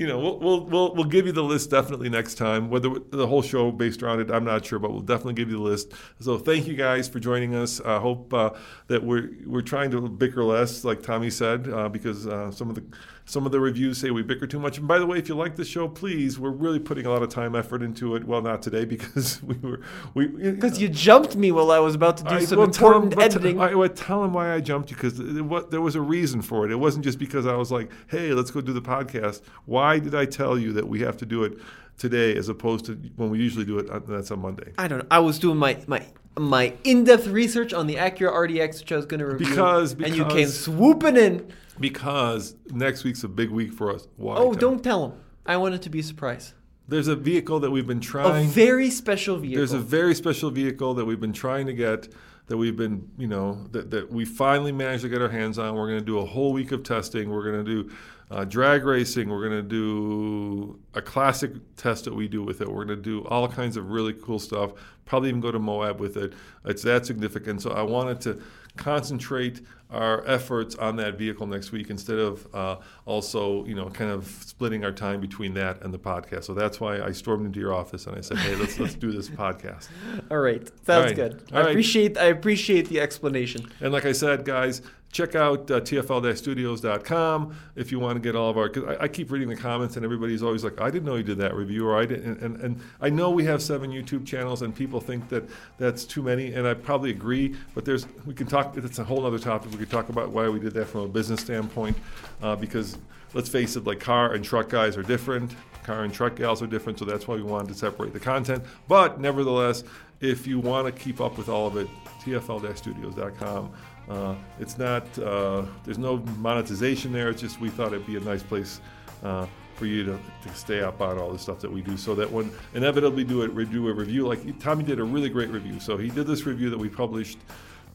you 0.00 0.06
know, 0.06 0.18
we'll 0.18 0.38
we'll 0.38 0.64
we'll, 0.64 0.94
we'll 0.94 1.04
give 1.04 1.26
you 1.26 1.32
the 1.32 1.42
list 1.42 1.70
definitely 1.70 2.08
next 2.08 2.36
time. 2.36 2.70
Whether 2.70 2.88
the 3.10 3.26
whole 3.26 3.42
show 3.42 3.70
based 3.70 4.02
around 4.02 4.20
it, 4.20 4.30
I'm 4.30 4.44
not 4.44 4.64
sure, 4.64 4.78
but 4.78 4.92
we'll 4.92 5.02
definitely 5.02 5.34
give 5.34 5.50
you 5.50 5.58
the 5.58 5.62
list. 5.62 5.92
So 6.20 6.38
thank 6.38 6.66
you 6.66 6.74
guys 6.74 7.06
for 7.06 7.20
joining 7.20 7.54
us. 7.54 7.82
I 7.82 8.00
hope 8.00 8.32
uh, 8.32 8.52
that 8.86 9.04
we're 9.04 9.28
we're 9.44 9.60
trying 9.60 9.90
to 9.90 10.08
bicker 10.08 10.42
less, 10.42 10.84
like 10.84 11.02
Tommy 11.02 11.28
said, 11.28 11.68
uh, 11.68 11.90
because 11.90 12.26
uh, 12.26 12.50
some 12.50 12.70
of 12.70 12.76
the 12.76 12.84
some 13.30 13.46
of 13.46 13.52
the 13.52 13.60
reviews 13.60 13.98
say 13.98 14.10
we 14.10 14.22
bicker 14.22 14.46
too 14.46 14.58
much. 14.58 14.78
And 14.78 14.88
by 14.88 14.98
the 14.98 15.06
way, 15.06 15.16
if 15.16 15.28
you 15.28 15.36
like 15.36 15.54
the 15.54 15.64
show, 15.64 15.86
please, 15.86 16.36
we're 16.36 16.50
really 16.50 16.80
putting 16.80 17.06
a 17.06 17.10
lot 17.10 17.22
of 17.22 17.28
time 17.28 17.54
effort 17.54 17.80
into 17.80 18.16
it. 18.16 18.24
Well, 18.24 18.42
not 18.42 18.60
today 18.60 18.84
because 18.84 19.40
we 19.44 19.54
were 19.56 19.80
we 20.14 20.26
Because 20.26 20.80
you 20.80 20.88
jumped 20.88 21.36
me 21.36 21.52
while 21.52 21.70
I 21.70 21.78
was 21.78 21.94
about 21.94 22.16
to 22.18 22.24
do 22.24 22.30
I 22.30 22.44
some 22.44 22.58
will 22.58 22.68
tell 22.68 22.88
him, 22.96 23.04
important 23.04 23.22
editing. 23.22 23.60
I 23.60 23.74
would 23.74 23.94
tell 23.94 24.24
him 24.24 24.32
why 24.32 24.52
I 24.52 24.60
jumped 24.60 24.90
you 24.90 24.96
because 24.96 25.16
there 25.16 25.80
was 25.80 25.94
a 25.94 26.00
reason 26.00 26.42
for 26.42 26.66
it. 26.66 26.72
It 26.72 26.76
wasn't 26.76 27.04
just 27.04 27.20
because 27.20 27.46
I 27.46 27.54
was 27.54 27.70
like, 27.70 27.90
"Hey, 28.08 28.32
let's 28.32 28.50
go 28.50 28.60
do 28.60 28.72
the 28.72 28.82
podcast." 28.82 29.42
Why 29.64 30.00
did 30.00 30.14
I 30.14 30.24
tell 30.24 30.58
you 30.58 30.72
that 30.72 30.88
we 30.88 31.00
have 31.00 31.16
to 31.18 31.26
do 31.26 31.44
it 31.44 31.58
today 31.98 32.36
as 32.36 32.48
opposed 32.48 32.86
to 32.86 32.94
when 33.14 33.30
we 33.30 33.38
usually 33.38 33.64
do 33.64 33.78
it? 33.78 33.88
On, 33.90 34.02
that's 34.08 34.32
on 34.32 34.40
Monday. 34.40 34.72
I 34.76 34.88
don't 34.88 34.98
know. 34.98 35.06
I 35.08 35.20
was 35.20 35.38
doing 35.38 35.56
my 35.56 35.78
my 35.86 36.04
my 36.36 36.72
in-depth 36.82 37.28
research 37.28 37.72
on 37.72 37.86
the 37.86 37.94
Acura 37.96 38.32
RDX, 38.32 38.80
which 38.80 38.90
I 38.90 38.96
was 38.96 39.06
going 39.06 39.20
to 39.20 39.26
review. 39.26 39.48
Because- 39.50 39.92
and 39.92 40.16
you 40.16 40.24
came 40.24 40.48
swooping 40.48 41.16
in. 41.16 41.52
Because 41.80 42.54
next 42.66 43.04
week's 43.04 43.24
a 43.24 43.28
big 43.28 43.50
week 43.50 43.72
for 43.72 43.92
us. 43.92 44.06
Why? 44.16 44.36
Oh, 44.36 44.52
Tom? 44.52 44.60
don't 44.60 44.84
tell 44.84 45.06
him. 45.06 45.20
I 45.46 45.56
want 45.56 45.74
it 45.74 45.82
to 45.82 45.90
be 45.90 46.00
a 46.00 46.02
surprise. 46.02 46.54
There's 46.86 47.08
a 47.08 47.16
vehicle 47.16 47.60
that 47.60 47.70
we've 47.70 47.86
been 47.86 48.00
trying. 48.00 48.46
A 48.46 48.48
very 48.48 48.90
special 48.90 49.36
vehicle. 49.36 49.58
There's 49.58 49.72
a 49.72 49.78
very 49.78 50.14
special 50.14 50.50
vehicle 50.50 50.94
that 50.94 51.04
we've 51.04 51.20
been 51.20 51.32
trying 51.32 51.66
to 51.66 51.72
get, 51.72 52.08
that 52.48 52.56
we've 52.56 52.76
been, 52.76 53.08
you 53.16 53.28
know, 53.28 53.64
that, 53.70 53.90
that 53.92 54.10
we 54.10 54.24
finally 54.24 54.72
managed 54.72 55.02
to 55.04 55.08
get 55.08 55.22
our 55.22 55.28
hands 55.28 55.56
on. 55.58 55.76
We're 55.76 55.86
going 55.86 56.00
to 56.00 56.04
do 56.04 56.18
a 56.18 56.26
whole 56.26 56.52
week 56.52 56.72
of 56.72 56.82
testing. 56.82 57.30
We're 57.30 57.44
going 57.44 57.64
to 57.64 57.84
do 57.84 57.90
uh, 58.30 58.44
drag 58.44 58.84
racing. 58.84 59.28
We're 59.28 59.48
going 59.48 59.62
to 59.62 59.68
do 59.68 60.80
a 60.94 61.00
classic 61.00 61.52
test 61.76 62.04
that 62.04 62.14
we 62.14 62.26
do 62.26 62.42
with 62.42 62.60
it. 62.60 62.68
We're 62.68 62.84
going 62.84 62.98
to 62.98 63.02
do 63.02 63.24
all 63.26 63.46
kinds 63.46 63.76
of 63.76 63.90
really 63.90 64.12
cool 64.12 64.40
stuff. 64.40 64.72
Probably 65.04 65.28
even 65.28 65.40
go 65.40 65.52
to 65.52 65.60
Moab 65.60 66.00
with 66.00 66.16
it. 66.16 66.32
It's 66.64 66.82
that 66.82 67.06
significant. 67.06 67.62
So 67.62 67.70
I 67.70 67.82
wanted 67.82 68.20
to 68.22 68.42
concentrate 68.76 69.60
our 69.92 70.26
efforts 70.26 70.74
on 70.76 70.96
that 70.96 71.18
vehicle 71.18 71.46
next 71.46 71.72
week 71.72 71.90
instead 71.90 72.18
of 72.18 72.46
uh, 72.54 72.76
also, 73.06 73.64
you 73.64 73.74
know, 73.74 73.88
kind 73.90 74.10
of 74.10 74.26
splitting 74.26 74.84
our 74.84 74.92
time 74.92 75.20
between 75.20 75.54
that 75.54 75.82
and 75.82 75.92
the 75.92 75.98
podcast. 75.98 76.44
So 76.44 76.54
that's 76.54 76.80
why 76.80 77.00
I 77.00 77.12
stormed 77.12 77.46
into 77.46 77.60
your 77.60 77.72
office 77.74 78.06
and 78.06 78.16
I 78.16 78.20
said, 78.20 78.38
"Hey, 78.38 78.54
let's 78.56 78.78
let's 78.78 78.94
do 78.94 79.10
this 79.12 79.28
podcast." 79.28 79.88
All 80.30 80.38
right. 80.38 80.66
Sounds 80.84 80.88
All 80.88 81.02
right. 81.02 81.16
good. 81.16 81.42
All 81.52 81.58
I 81.58 81.60
right. 81.62 81.70
appreciate 81.70 82.16
I 82.18 82.26
appreciate 82.26 82.88
the 82.88 83.00
explanation. 83.00 83.66
And 83.80 83.92
like 83.92 84.06
I 84.06 84.12
said, 84.12 84.44
guys, 84.44 84.82
check 85.12 85.34
out 85.34 85.70
uh, 85.70 85.80
tfl-studios.com 85.80 87.56
if 87.74 87.90
you 87.90 87.98
want 87.98 88.16
to 88.16 88.20
get 88.20 88.36
all 88.36 88.50
of 88.50 88.56
our. 88.56 88.68
Cause 88.68 88.84
I, 88.84 89.04
I 89.04 89.08
keep 89.08 89.30
reading 89.30 89.48
the 89.48 89.56
comments, 89.56 89.96
and 89.96 90.04
everybody's 90.04 90.42
always 90.42 90.64
like, 90.64 90.80
"I 90.80 90.90
didn't 90.90 91.06
know 91.06 91.16
you 91.16 91.22
did 91.22 91.38
that 91.38 91.54
review," 91.54 91.86
or 91.86 91.98
"I 91.98 92.06
didn't." 92.06 92.40
And, 92.40 92.42
and, 92.42 92.60
and 92.62 92.80
I 93.00 93.10
know 93.10 93.30
we 93.30 93.44
have 93.44 93.62
seven 93.62 93.90
YouTube 93.90 94.26
channels, 94.26 94.62
and 94.62 94.74
people 94.74 95.00
think 95.00 95.28
that 95.28 95.44
that's 95.78 96.04
too 96.04 96.22
many, 96.22 96.52
and 96.52 96.66
I 96.66 96.74
probably 96.74 97.10
agree. 97.10 97.56
But 97.74 97.84
there's 97.84 98.06
we 98.24 98.34
can 98.34 98.46
talk. 98.46 98.76
It's 98.76 98.98
a 98.98 99.04
whole 99.04 99.26
other 99.26 99.38
topic. 99.38 99.72
We 99.72 99.78
could 99.78 99.90
talk 99.90 100.08
about 100.08 100.30
why 100.30 100.48
we 100.48 100.60
did 100.60 100.74
that 100.74 100.86
from 100.86 101.00
a 101.02 101.08
business 101.08 101.40
standpoint, 101.40 101.96
uh, 102.42 102.56
because 102.56 102.96
let's 103.34 103.48
face 103.48 103.76
it, 103.76 103.84
like 103.84 104.00
car 104.00 104.32
and 104.34 104.44
truck 104.44 104.68
guys 104.68 104.96
are 104.96 105.02
different. 105.02 105.52
Car 105.82 106.04
and 106.04 106.12
truck 106.12 106.36
gals 106.36 106.62
are 106.62 106.66
different, 106.66 106.98
so 106.98 107.04
that's 107.04 107.26
why 107.26 107.36
we 107.36 107.42
wanted 107.42 107.68
to 107.68 107.74
separate 107.74 108.12
the 108.12 108.20
content. 108.20 108.62
But 108.86 109.18
nevertheless, 109.18 109.82
if 110.20 110.46
you 110.46 110.60
want 110.60 110.86
to 110.86 110.92
keep 110.92 111.20
up 111.20 111.38
with 111.38 111.48
all 111.48 111.66
of 111.66 111.76
it, 111.76 111.88
tfl-studios.com. 112.22 113.72
Uh, 114.08 114.34
it's 114.58 114.76
not, 114.76 115.18
uh, 115.18 115.64
there's 115.84 115.98
no 115.98 116.18
monetization 116.38 117.12
there. 117.12 117.30
It's 117.30 117.40
just 117.40 117.60
we 117.60 117.70
thought 117.70 117.88
it'd 117.88 118.06
be 118.06 118.16
a 118.16 118.20
nice 118.20 118.42
place 118.42 118.80
uh, 119.22 119.46
for 119.76 119.86
you 119.86 120.04
to, 120.04 120.18
to 120.42 120.54
stay 120.54 120.82
up 120.82 121.00
on 121.00 121.18
all 121.18 121.32
the 121.32 121.38
stuff 121.38 121.60
that 121.60 121.72
we 121.72 121.80
do 121.80 121.96
so 121.96 122.14
that 122.14 122.30
when 122.30 122.50
inevitably 122.74 123.24
do 123.24 123.46
do 123.64 123.88
a 123.88 123.92
review, 123.92 124.26
like 124.26 124.58
Tommy 124.60 124.84
did 124.84 124.98
a 124.98 125.04
really 125.04 125.30
great 125.30 125.48
review. 125.48 125.80
So 125.80 125.96
he 125.96 126.10
did 126.10 126.26
this 126.26 126.44
review 126.44 126.68
that 126.70 126.78
we 126.78 126.88
published 126.88 127.38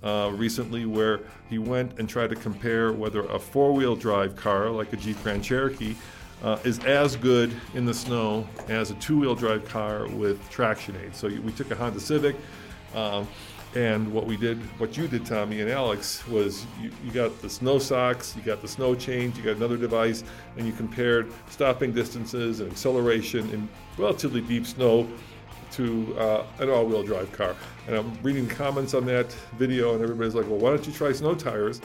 uh, 0.04 0.32
recently 0.34 0.86
where 0.86 1.20
he 1.50 1.60
went 1.60 2.00
and 2.00 2.10
tried 2.10 2.30
to 2.30 2.36
compare 2.36 2.92
whether 2.92 3.26
a 3.26 3.40
four-wheel 3.40 3.96
drive 3.96 4.36
car 4.36 4.70
like 4.70 4.94
a 4.94 4.98
Jeep 4.98 5.22
Grand 5.22 5.44
Cherokee 5.44 5.96
uh, 6.44 6.60
is 6.64 6.80
as 6.86 7.16
good 7.16 7.54
in 7.74 7.86
the 7.86 7.94
snow 7.94 8.48
as 8.68 8.92
a 8.92 8.96
two-wheel 8.96 9.36
drive 9.36 9.66
car 9.66 10.08
with 10.08 10.48
traction 10.50 10.96
aid. 11.04 11.16
So 11.16 11.28
we 11.28 11.52
took 11.52 11.72
a 11.72 11.76
Honda 11.76 12.00
Civic, 12.00 12.36
um, 12.94 13.28
and 13.76 14.12
what 14.14 14.26
we 14.26 14.38
did, 14.38 14.58
what 14.80 14.96
you 14.96 15.08
did, 15.08 15.26
Tommy 15.26 15.60
and 15.60 15.70
Alex, 15.70 16.26
was 16.28 16.66
you, 16.82 16.92
you 17.04 17.12
got 17.12 17.42
the 17.42 17.50
snow 17.50 17.78
socks, 17.78 18.34
you 18.36 18.42
got 18.42 18.62
the 18.62 18.68
snow 18.68 18.96
chains, 18.96 19.38
you 19.38 19.44
got 19.44 19.58
another 19.58 19.76
device, 19.76 20.24
and 20.58 20.66
you 20.66 20.72
compared 20.72 21.32
stopping 21.50 21.92
distances 21.92 22.62
and 22.62 22.72
acceleration 22.72 23.50
in 23.50 23.68
relatively 23.98 24.40
deep 24.40 24.66
snow 24.66 25.08
to 25.72 26.16
uh, 26.18 26.46
an 26.60 26.70
all-wheel 26.70 27.04
drive 27.04 27.30
car. 27.34 27.54
And 27.88 27.98
I'm 27.98 28.18
reading 28.24 28.48
comments 28.48 28.94
on 28.94 29.06
that 29.08 29.30
video, 29.58 29.94
and 29.94 30.02
everybody's 30.02 30.36
like, 30.36 30.48
"Well, 30.48 30.60
why 30.60 30.70
don't 30.70 30.88
you 30.88 30.94
try 30.94 31.12
snow 31.12 31.36
tires?" 31.36 31.82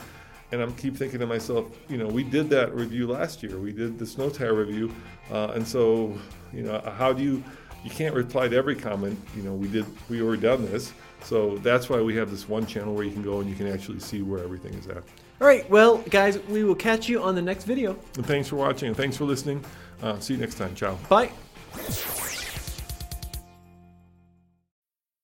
And 0.51 0.61
I'm 0.61 0.75
keep 0.75 0.97
thinking 0.97 1.19
to 1.19 1.27
myself, 1.27 1.67
you 1.87 1.97
know, 1.97 2.07
we 2.07 2.23
did 2.23 2.49
that 2.49 2.73
review 2.73 3.07
last 3.07 3.41
year. 3.41 3.57
We 3.57 3.71
did 3.71 3.97
the 3.97 4.05
snow 4.05 4.29
tire 4.29 4.53
review, 4.53 4.93
uh, 5.31 5.51
and 5.55 5.65
so, 5.65 6.17
you 6.53 6.63
know, 6.63 6.79
how 6.97 7.13
do 7.13 7.23
you? 7.23 7.43
You 7.83 7.89
can't 7.89 8.13
reply 8.13 8.47
to 8.47 8.55
every 8.55 8.75
comment. 8.75 9.19
You 9.35 9.43
know, 9.43 9.53
we 9.53 9.67
did. 9.67 9.85
We 10.09 10.21
already 10.21 10.41
done 10.41 10.65
this, 10.65 10.93
so 11.23 11.57
that's 11.59 11.89
why 11.89 12.01
we 12.01 12.15
have 12.15 12.29
this 12.29 12.49
one 12.49 12.65
channel 12.65 12.93
where 12.93 13.05
you 13.05 13.11
can 13.11 13.23
go 13.23 13.39
and 13.39 13.49
you 13.49 13.55
can 13.55 13.67
actually 13.67 13.99
see 13.99 14.21
where 14.21 14.43
everything 14.43 14.73
is 14.73 14.87
at. 14.87 15.03
All 15.41 15.47
right, 15.47 15.67
well, 15.71 15.97
guys, 16.09 16.37
we 16.49 16.63
will 16.63 16.75
catch 16.75 17.09
you 17.09 17.23
on 17.23 17.33
the 17.33 17.41
next 17.41 17.63
video. 17.63 17.97
And 18.15 18.25
thanks 18.25 18.47
for 18.47 18.57
watching 18.57 18.89
and 18.89 18.97
thanks 18.97 19.17
for 19.17 19.25
listening. 19.25 19.65
Uh, 20.03 20.19
see 20.19 20.35
you 20.35 20.39
next 20.39 20.55
time. 20.55 20.75
Ciao. 20.75 20.95
Bye. 21.09 21.31